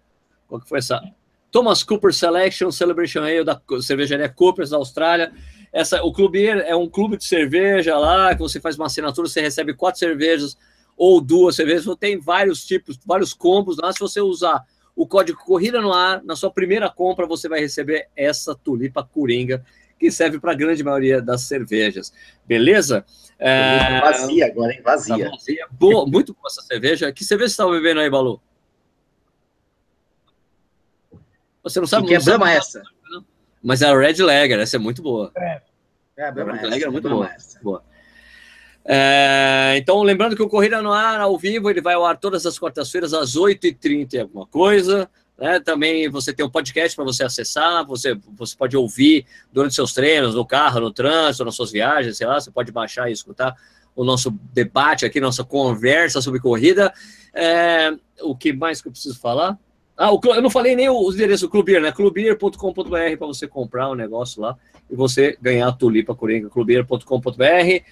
Qual 0.48 0.60
que 0.60 0.68
foi 0.68 0.78
essa? 0.78 1.02
Thomas 1.50 1.82
Cooper 1.82 2.12
Selection 2.12 2.70
Celebration 2.70 3.22
Ale 3.22 3.44
da 3.44 3.60
cervejaria 3.80 4.28
Coopers 4.28 4.70
da 4.70 4.76
Austrália. 4.76 5.32
Essa, 5.72 6.02
o 6.02 6.12
Clubir 6.12 6.58
é 6.58 6.74
um 6.74 6.88
clube 6.88 7.16
de 7.16 7.24
cerveja 7.24 7.98
lá, 7.98 8.34
que 8.34 8.40
você 8.40 8.60
faz 8.60 8.76
uma 8.76 8.86
assinatura, 8.86 9.28
você 9.28 9.40
recebe 9.40 9.74
quatro 9.74 9.98
cervejas 9.98 10.56
ou 10.96 11.20
duas 11.20 11.56
cervejas, 11.56 11.86
tem 11.98 12.18
vários 12.18 12.64
tipos, 12.64 12.98
vários 13.04 13.34
combos 13.34 13.76
lá. 13.76 13.92
Se 13.92 14.00
você 14.00 14.20
usar 14.20 14.64
o 14.96 15.06
código 15.06 15.38
Corrida 15.38 15.80
no 15.80 15.92
Ar, 15.92 16.24
na 16.24 16.34
sua 16.34 16.50
primeira 16.50 16.88
compra, 16.88 17.26
você 17.26 17.48
vai 17.50 17.60
receber 17.60 18.08
essa 18.16 18.54
tulipa 18.54 19.04
coringa, 19.04 19.62
que 20.00 20.10
serve 20.10 20.40
para 20.40 20.52
a 20.52 20.54
grande 20.54 20.82
maioria 20.82 21.20
das 21.20 21.42
cervejas. 21.42 22.12
Beleza? 22.46 23.04
É... 23.38 24.00
Vazia 24.00 24.46
agora, 24.46 24.72
hein? 24.72 24.80
Vazia. 24.82 25.24
Tá 25.26 25.30
vazia. 25.30 25.66
Boa, 25.70 26.06
muito 26.06 26.32
boa 26.32 26.46
essa 26.46 26.62
cerveja. 26.62 27.12
Que 27.12 27.24
cerveja 27.24 27.50
você 27.50 27.62
está 27.62 27.70
bebendo 27.70 28.00
aí, 28.00 28.08
Balu? 28.08 28.40
Você 31.62 31.78
não 31.78 31.86
sabe? 31.86 32.06
Que 32.06 32.14
é 32.14 32.20
Brahma 32.20 32.50
essa. 32.50 32.82
Mas 33.62 33.82
é 33.82 33.86
a 33.86 33.98
Red 33.98 34.22
Lager, 34.22 34.58
essa 34.60 34.76
é 34.76 34.78
muito 34.78 35.02
boa. 35.02 35.30
É, 35.36 35.60
é 36.16 36.24
a 36.24 36.32
Brahma 36.32 36.54
Red 36.54 36.68
Lager 36.70 36.86
é 36.86 36.90
muito 36.90 37.08
boa. 37.08 37.30
boa. 37.62 37.84
É, 38.88 39.74
então, 39.76 40.00
lembrando 40.02 40.36
que 40.36 40.42
o 40.42 40.48
Corrida 40.48 40.80
no 40.80 40.92
Ar, 40.92 41.20
ao 41.20 41.36
vivo, 41.36 41.68
ele 41.68 41.80
vai 41.80 41.94
ao 41.94 42.06
ar 42.06 42.16
todas 42.16 42.46
as 42.46 42.56
quartas-feiras, 42.56 43.12
às 43.12 43.34
8h30 43.34 44.14
e 44.14 44.20
alguma 44.20 44.46
coisa. 44.46 45.10
Né? 45.36 45.58
Também 45.60 46.08
você 46.08 46.32
tem 46.32 46.46
um 46.46 46.50
podcast 46.50 46.94
para 46.94 47.04
você 47.04 47.24
acessar, 47.24 47.84
você, 47.84 48.16
você 48.36 48.56
pode 48.56 48.76
ouvir 48.76 49.26
durante 49.52 49.74
seus 49.74 49.92
treinos, 49.92 50.34
no 50.34 50.46
carro, 50.46 50.80
no 50.80 50.92
trânsito, 50.92 51.44
nas 51.44 51.56
suas 51.56 51.72
viagens, 51.72 52.16
sei 52.16 52.26
lá, 52.26 52.40
você 52.40 52.50
pode 52.50 52.70
baixar 52.70 53.10
e 53.10 53.12
escutar 53.12 53.54
o 53.94 54.04
nosso 54.04 54.30
debate 54.52 55.04
aqui, 55.04 55.20
nossa 55.20 55.42
conversa 55.42 56.22
sobre 56.22 56.38
corrida. 56.38 56.92
É, 57.34 57.92
o 58.22 58.36
que 58.36 58.52
mais 58.52 58.80
que 58.80 58.88
eu 58.88 58.92
preciso 58.92 59.18
falar? 59.18 59.58
Ah, 59.96 60.12
o, 60.12 60.20
eu 60.24 60.42
não 60.42 60.50
falei 60.50 60.76
nem 60.76 60.88
o, 60.88 61.10
endereço 61.10 61.46
do 61.46 61.50
Clubir, 61.50 61.80
né? 61.80 61.90
Clubir.com.br 61.90 63.16
para 63.18 63.26
você 63.26 63.48
comprar 63.48 63.88
o 63.88 63.92
um 63.92 63.94
negócio 63.94 64.42
lá 64.42 64.56
e 64.90 64.94
você 64.94 65.36
ganhar 65.40 65.68
a 65.68 65.72
tulipa 65.72 66.14
coringa. 66.14 66.50
Clubir.com.br. 66.50 67.82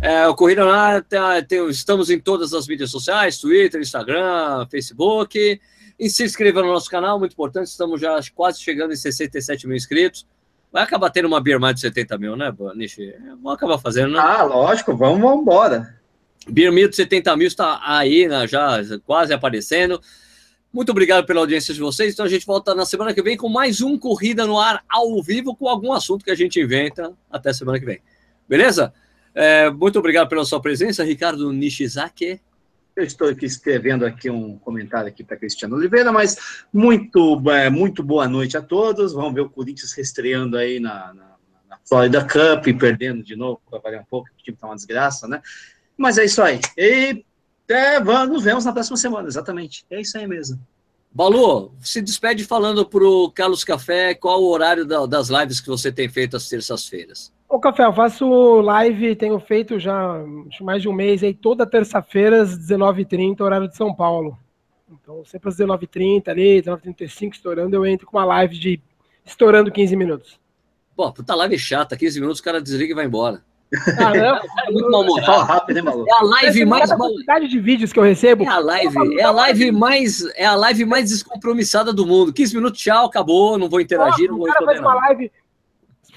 É, 0.00 0.26
o 0.28 0.34
Corrida 0.34 0.64
lá, 0.64 1.02
tá, 1.02 1.42
tem, 1.42 1.68
estamos 1.68 2.08
em 2.10 2.20
todas 2.20 2.54
as 2.54 2.66
mídias 2.66 2.90
sociais: 2.90 3.38
Twitter, 3.38 3.80
Instagram, 3.80 4.66
Facebook. 4.70 5.60
E 5.98 6.08
se 6.08 6.22
inscreva 6.24 6.62
no 6.62 6.68
nosso 6.68 6.88
canal, 6.88 7.18
muito 7.18 7.32
importante. 7.32 7.66
Estamos 7.66 8.00
já 8.00 8.20
quase 8.34 8.60
chegando 8.60 8.92
em 8.92 8.96
67 8.96 9.66
mil 9.66 9.76
inscritos. 9.76 10.24
Vai 10.72 10.84
acabar 10.84 11.10
tendo 11.10 11.26
uma 11.26 11.40
Beer 11.40 11.58
mais 11.58 11.74
de 11.74 11.80
70 11.80 12.18
mil, 12.18 12.36
né, 12.36 12.54
Nishi? 12.76 13.14
Vamos 13.42 13.54
acabar 13.54 13.78
fazendo, 13.78 14.12
né? 14.12 14.20
Ah, 14.20 14.44
lógico, 14.44 14.96
vamos, 14.96 15.20
vamos 15.20 15.42
embora. 15.42 15.98
Beer 16.46 16.72
de 16.88 16.94
70 16.94 17.36
mil 17.36 17.48
está 17.48 17.80
aí, 17.82 18.28
né, 18.28 18.46
já 18.46 18.78
quase 19.04 19.32
aparecendo. 19.32 20.00
Muito 20.72 20.90
obrigado 20.90 21.26
pela 21.26 21.40
audiência 21.40 21.72
de 21.72 21.80
vocês. 21.80 22.12
Então 22.12 22.26
a 22.26 22.28
gente 22.28 22.46
volta 22.46 22.74
na 22.74 22.84
semana 22.84 23.12
que 23.14 23.22
vem 23.22 23.36
com 23.36 23.48
mais 23.48 23.80
um 23.80 23.98
Corrida 23.98 24.46
no 24.46 24.58
Ar 24.58 24.84
ao 24.88 25.22
vivo 25.22 25.56
com 25.56 25.68
algum 25.68 25.92
assunto 25.92 26.24
que 26.24 26.30
a 26.30 26.34
gente 26.34 26.60
inventa 26.60 27.12
até 27.30 27.52
semana 27.52 27.80
que 27.80 27.86
vem. 27.86 28.00
Beleza? 28.46 28.92
É, 29.40 29.70
muito 29.70 30.00
obrigado 30.00 30.28
pela 30.28 30.44
sua 30.44 30.60
presença, 30.60 31.04
Ricardo 31.04 31.52
Nishizaki. 31.52 32.40
Eu 32.96 33.04
estou 33.04 33.28
aqui 33.28 33.46
escrevendo 33.46 34.04
aqui 34.04 34.28
um 34.28 34.58
comentário 34.58 35.06
aqui 35.06 35.22
para 35.22 35.36
Cristiano 35.36 35.76
Oliveira, 35.76 36.10
mas 36.10 36.64
muito, 36.72 37.40
é, 37.48 37.70
muito 37.70 38.02
boa 38.02 38.26
noite 38.26 38.56
a 38.56 38.60
todos. 38.60 39.12
Vamos 39.12 39.32
ver 39.32 39.42
o 39.42 39.48
Corinthians 39.48 39.92
restreando 39.92 40.58
aí 40.58 40.80
na, 40.80 41.14
na, 41.14 41.36
na 41.68 41.78
Florida 41.88 42.24
Cup 42.24 42.66
perdendo 42.80 43.22
de 43.22 43.36
novo, 43.36 43.60
para 43.70 43.78
variar 43.78 44.02
um 44.02 44.06
pouco, 44.06 44.28
o 44.28 44.42
time 44.42 44.56
está 44.56 44.66
uma 44.66 44.74
desgraça, 44.74 45.28
né? 45.28 45.40
Mas 45.96 46.18
é 46.18 46.24
isso 46.24 46.42
aí. 46.42 46.58
E 46.76 47.24
é, 47.68 48.00
nos 48.00 48.42
vemos 48.42 48.64
na 48.64 48.72
próxima 48.72 48.96
semana, 48.96 49.28
exatamente. 49.28 49.86
É 49.88 50.00
isso 50.00 50.18
aí 50.18 50.26
mesmo. 50.26 50.58
Balu, 51.12 51.72
se 51.80 52.02
despede 52.02 52.42
falando 52.42 52.84
para 52.84 53.04
o 53.04 53.30
Carlos 53.30 53.62
Café 53.62 54.16
qual 54.16 54.42
o 54.42 54.50
horário 54.50 54.84
da, 54.84 55.06
das 55.06 55.28
lives 55.28 55.60
que 55.60 55.68
você 55.68 55.92
tem 55.92 56.08
feito 56.08 56.36
às 56.36 56.48
terças-feiras. 56.48 57.32
Ô, 57.48 57.58
Café, 57.58 57.86
eu 57.86 57.92
faço 57.94 58.60
live, 58.60 59.16
tenho 59.16 59.40
feito 59.40 59.78
já 59.78 60.22
mais 60.60 60.82
de 60.82 60.88
um 60.88 60.92
mês 60.92 61.22
aí, 61.22 61.32
toda 61.32 61.66
terça-feira 61.66 62.42
às 62.42 62.58
19h30, 62.58 63.40
horário 63.40 63.68
de 63.68 63.74
São 63.74 63.94
Paulo. 63.94 64.38
Então, 64.90 65.24
sempre 65.24 65.48
às 65.48 65.56
19h30 65.56 66.28
ali, 66.28 66.62
19h35 66.62 67.32
estourando, 67.32 67.74
eu 67.74 67.86
entro 67.86 68.06
com 68.06 68.18
uma 68.18 68.24
live 68.26 68.58
de 68.58 68.80
estourando 69.24 69.72
15 69.72 69.96
minutos. 69.96 70.38
Pô, 70.94 71.10
puta 71.10 71.34
live 71.34 71.58
chata, 71.58 71.96
15 71.96 72.20
minutos 72.20 72.40
o 72.40 72.44
cara 72.44 72.60
desliga 72.60 72.92
e 72.92 72.94
vai 72.94 73.06
embora. 73.06 73.42
Caramba, 73.96 74.42
é 74.66 74.70
muito 74.70 74.90
mal 74.90 75.04
Fala 75.24 75.44
rápido, 75.44 75.76
né, 75.76 75.82
maluco? 75.82 76.08
É 76.08 76.14
a 76.14 76.22
live 76.22 76.64
mais. 76.66 76.90
A 76.90 76.96
quantidade 76.96 77.48
de 77.48 77.60
vídeos 77.60 77.92
que 77.92 77.98
eu 77.98 78.02
recebo. 78.02 78.44
É 78.44 78.48
a 78.48 78.58
live, 78.58 79.18
é 79.18 79.22
a 79.22 79.30
live 79.30 79.72
mais, 79.72 80.24
é 80.36 80.44
a 80.44 80.54
live 80.54 80.84
mais 80.84 81.10
descompromissada 81.10 81.92
do 81.92 82.06
mundo. 82.06 82.32
15 82.32 82.56
minutos, 82.56 82.80
tchau, 82.80 83.06
acabou, 83.06 83.56
não 83.56 83.68
vou 83.68 83.80
interagir, 83.80 84.28
não 84.30 84.38
vou 84.38 84.46
cara 84.48 84.64
faz 84.64 84.80
uma 84.80 84.94
live. 84.94 85.30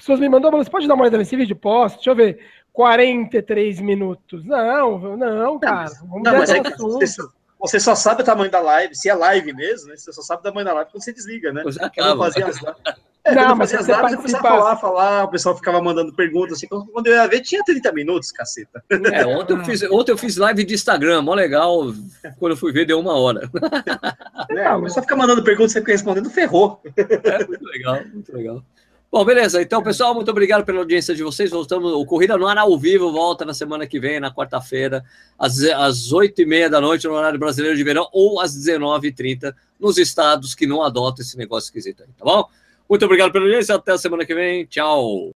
As 0.02 0.06
pessoas 0.06 0.18
me 0.18 0.28
mandam, 0.28 0.50
você 0.50 0.68
pode 0.68 0.88
dar 0.88 0.94
uma 0.94 1.04
olhada 1.04 1.16
nesse 1.16 1.36
vídeo? 1.36 1.54
Posso, 1.54 1.94
deixa 1.94 2.10
eu 2.10 2.16
ver. 2.16 2.40
43 2.72 3.78
minutos. 3.78 4.44
Não, 4.44 5.16
não, 5.16 5.60
cara. 5.60 5.92
Vamos 6.00 6.24
não, 6.24 6.38
mas 6.38 6.50
é 6.50 6.60
você, 6.60 7.22
você 7.56 7.78
só 7.78 7.94
sabe 7.94 8.22
o 8.22 8.24
tamanho 8.24 8.50
da 8.50 8.58
live, 8.58 8.96
se 8.96 9.08
é 9.08 9.14
live 9.14 9.52
mesmo, 9.52 9.90
né? 9.90 9.96
Você 9.96 10.12
só 10.12 10.20
sabe 10.20 10.40
o 10.40 10.42
tamanho 10.42 10.66
da 10.66 10.72
live 10.72 10.90
quando 10.90 11.04
você 11.04 11.12
desliga, 11.12 11.52
né? 11.52 11.62
Pois 11.62 11.78
acaba. 11.78 12.24
Fazia 12.24 12.46
as, 12.46 12.56
é, 13.24 13.32
não, 13.32 13.54
mas 13.54 13.72
as 13.72 13.86
lives, 13.86 14.10
eu 14.10 14.16
começava 14.16 14.48
a 14.48 14.50
falar, 14.50 14.76
falar, 14.76 15.24
o 15.24 15.28
pessoal 15.28 15.54
ficava 15.54 15.80
mandando 15.80 16.12
perguntas, 16.12 16.54
assim, 16.54 16.66
quando 16.66 17.06
eu 17.06 17.14
ia 17.14 17.28
ver, 17.28 17.40
tinha 17.42 17.62
30 17.62 17.92
minutos, 17.92 18.32
caceta. 18.32 18.82
É, 18.90 19.24
ontem 19.24 19.52
eu 19.52 19.62
fiz, 19.64 19.84
ontem 19.84 20.10
eu 20.10 20.18
fiz 20.18 20.36
live 20.36 20.64
de 20.64 20.74
Instagram, 20.74 21.22
mó 21.22 21.32
legal, 21.32 21.94
quando 22.40 22.54
eu 22.54 22.56
fui 22.56 22.72
ver, 22.72 22.86
deu 22.86 22.98
uma 22.98 23.16
hora. 23.16 23.48
É, 24.50 24.74
o 24.74 24.82
pessoal 24.82 25.04
fica 25.04 25.14
mandando 25.14 25.44
perguntas, 25.44 25.70
você 25.70 25.78
fica 25.78 25.92
respondendo, 25.92 26.28
ferrou. 26.28 26.82
É, 26.96 27.46
muito 27.46 27.64
legal, 27.66 28.00
muito 28.12 28.36
legal. 28.36 28.64
Bom, 29.12 29.26
beleza. 29.26 29.60
Então, 29.60 29.82
pessoal, 29.82 30.14
muito 30.14 30.30
obrigado 30.30 30.64
pela 30.64 30.78
audiência 30.78 31.14
de 31.14 31.22
vocês. 31.22 31.50
Voltamos. 31.50 31.92
O 31.92 32.06
Corrida 32.06 32.38
no 32.38 32.46
Ar 32.46 32.56
ao 32.56 32.78
vivo 32.78 33.12
volta 33.12 33.44
na 33.44 33.52
semana 33.52 33.86
que 33.86 34.00
vem, 34.00 34.18
na 34.18 34.32
quarta-feira, 34.32 35.04
às, 35.38 35.62
às 35.64 36.10
8h30 36.10 36.70
da 36.70 36.80
noite, 36.80 37.06
no 37.06 37.12
horário 37.12 37.38
brasileiro 37.38 37.76
de 37.76 37.84
verão, 37.84 38.08
ou 38.10 38.40
às 38.40 38.56
19h30, 38.56 39.54
nos 39.78 39.98
estados 39.98 40.54
que 40.54 40.66
não 40.66 40.82
adotam 40.82 41.22
esse 41.22 41.36
negócio 41.36 41.66
esquisito 41.66 42.02
aí, 42.04 42.08
tá 42.18 42.24
bom? 42.24 42.48
Muito 42.88 43.04
obrigado 43.04 43.30
pela 43.32 43.44
audiência. 43.44 43.74
Até 43.74 43.92
a 43.92 43.98
semana 43.98 44.24
que 44.24 44.34
vem. 44.34 44.64
Tchau. 44.64 45.32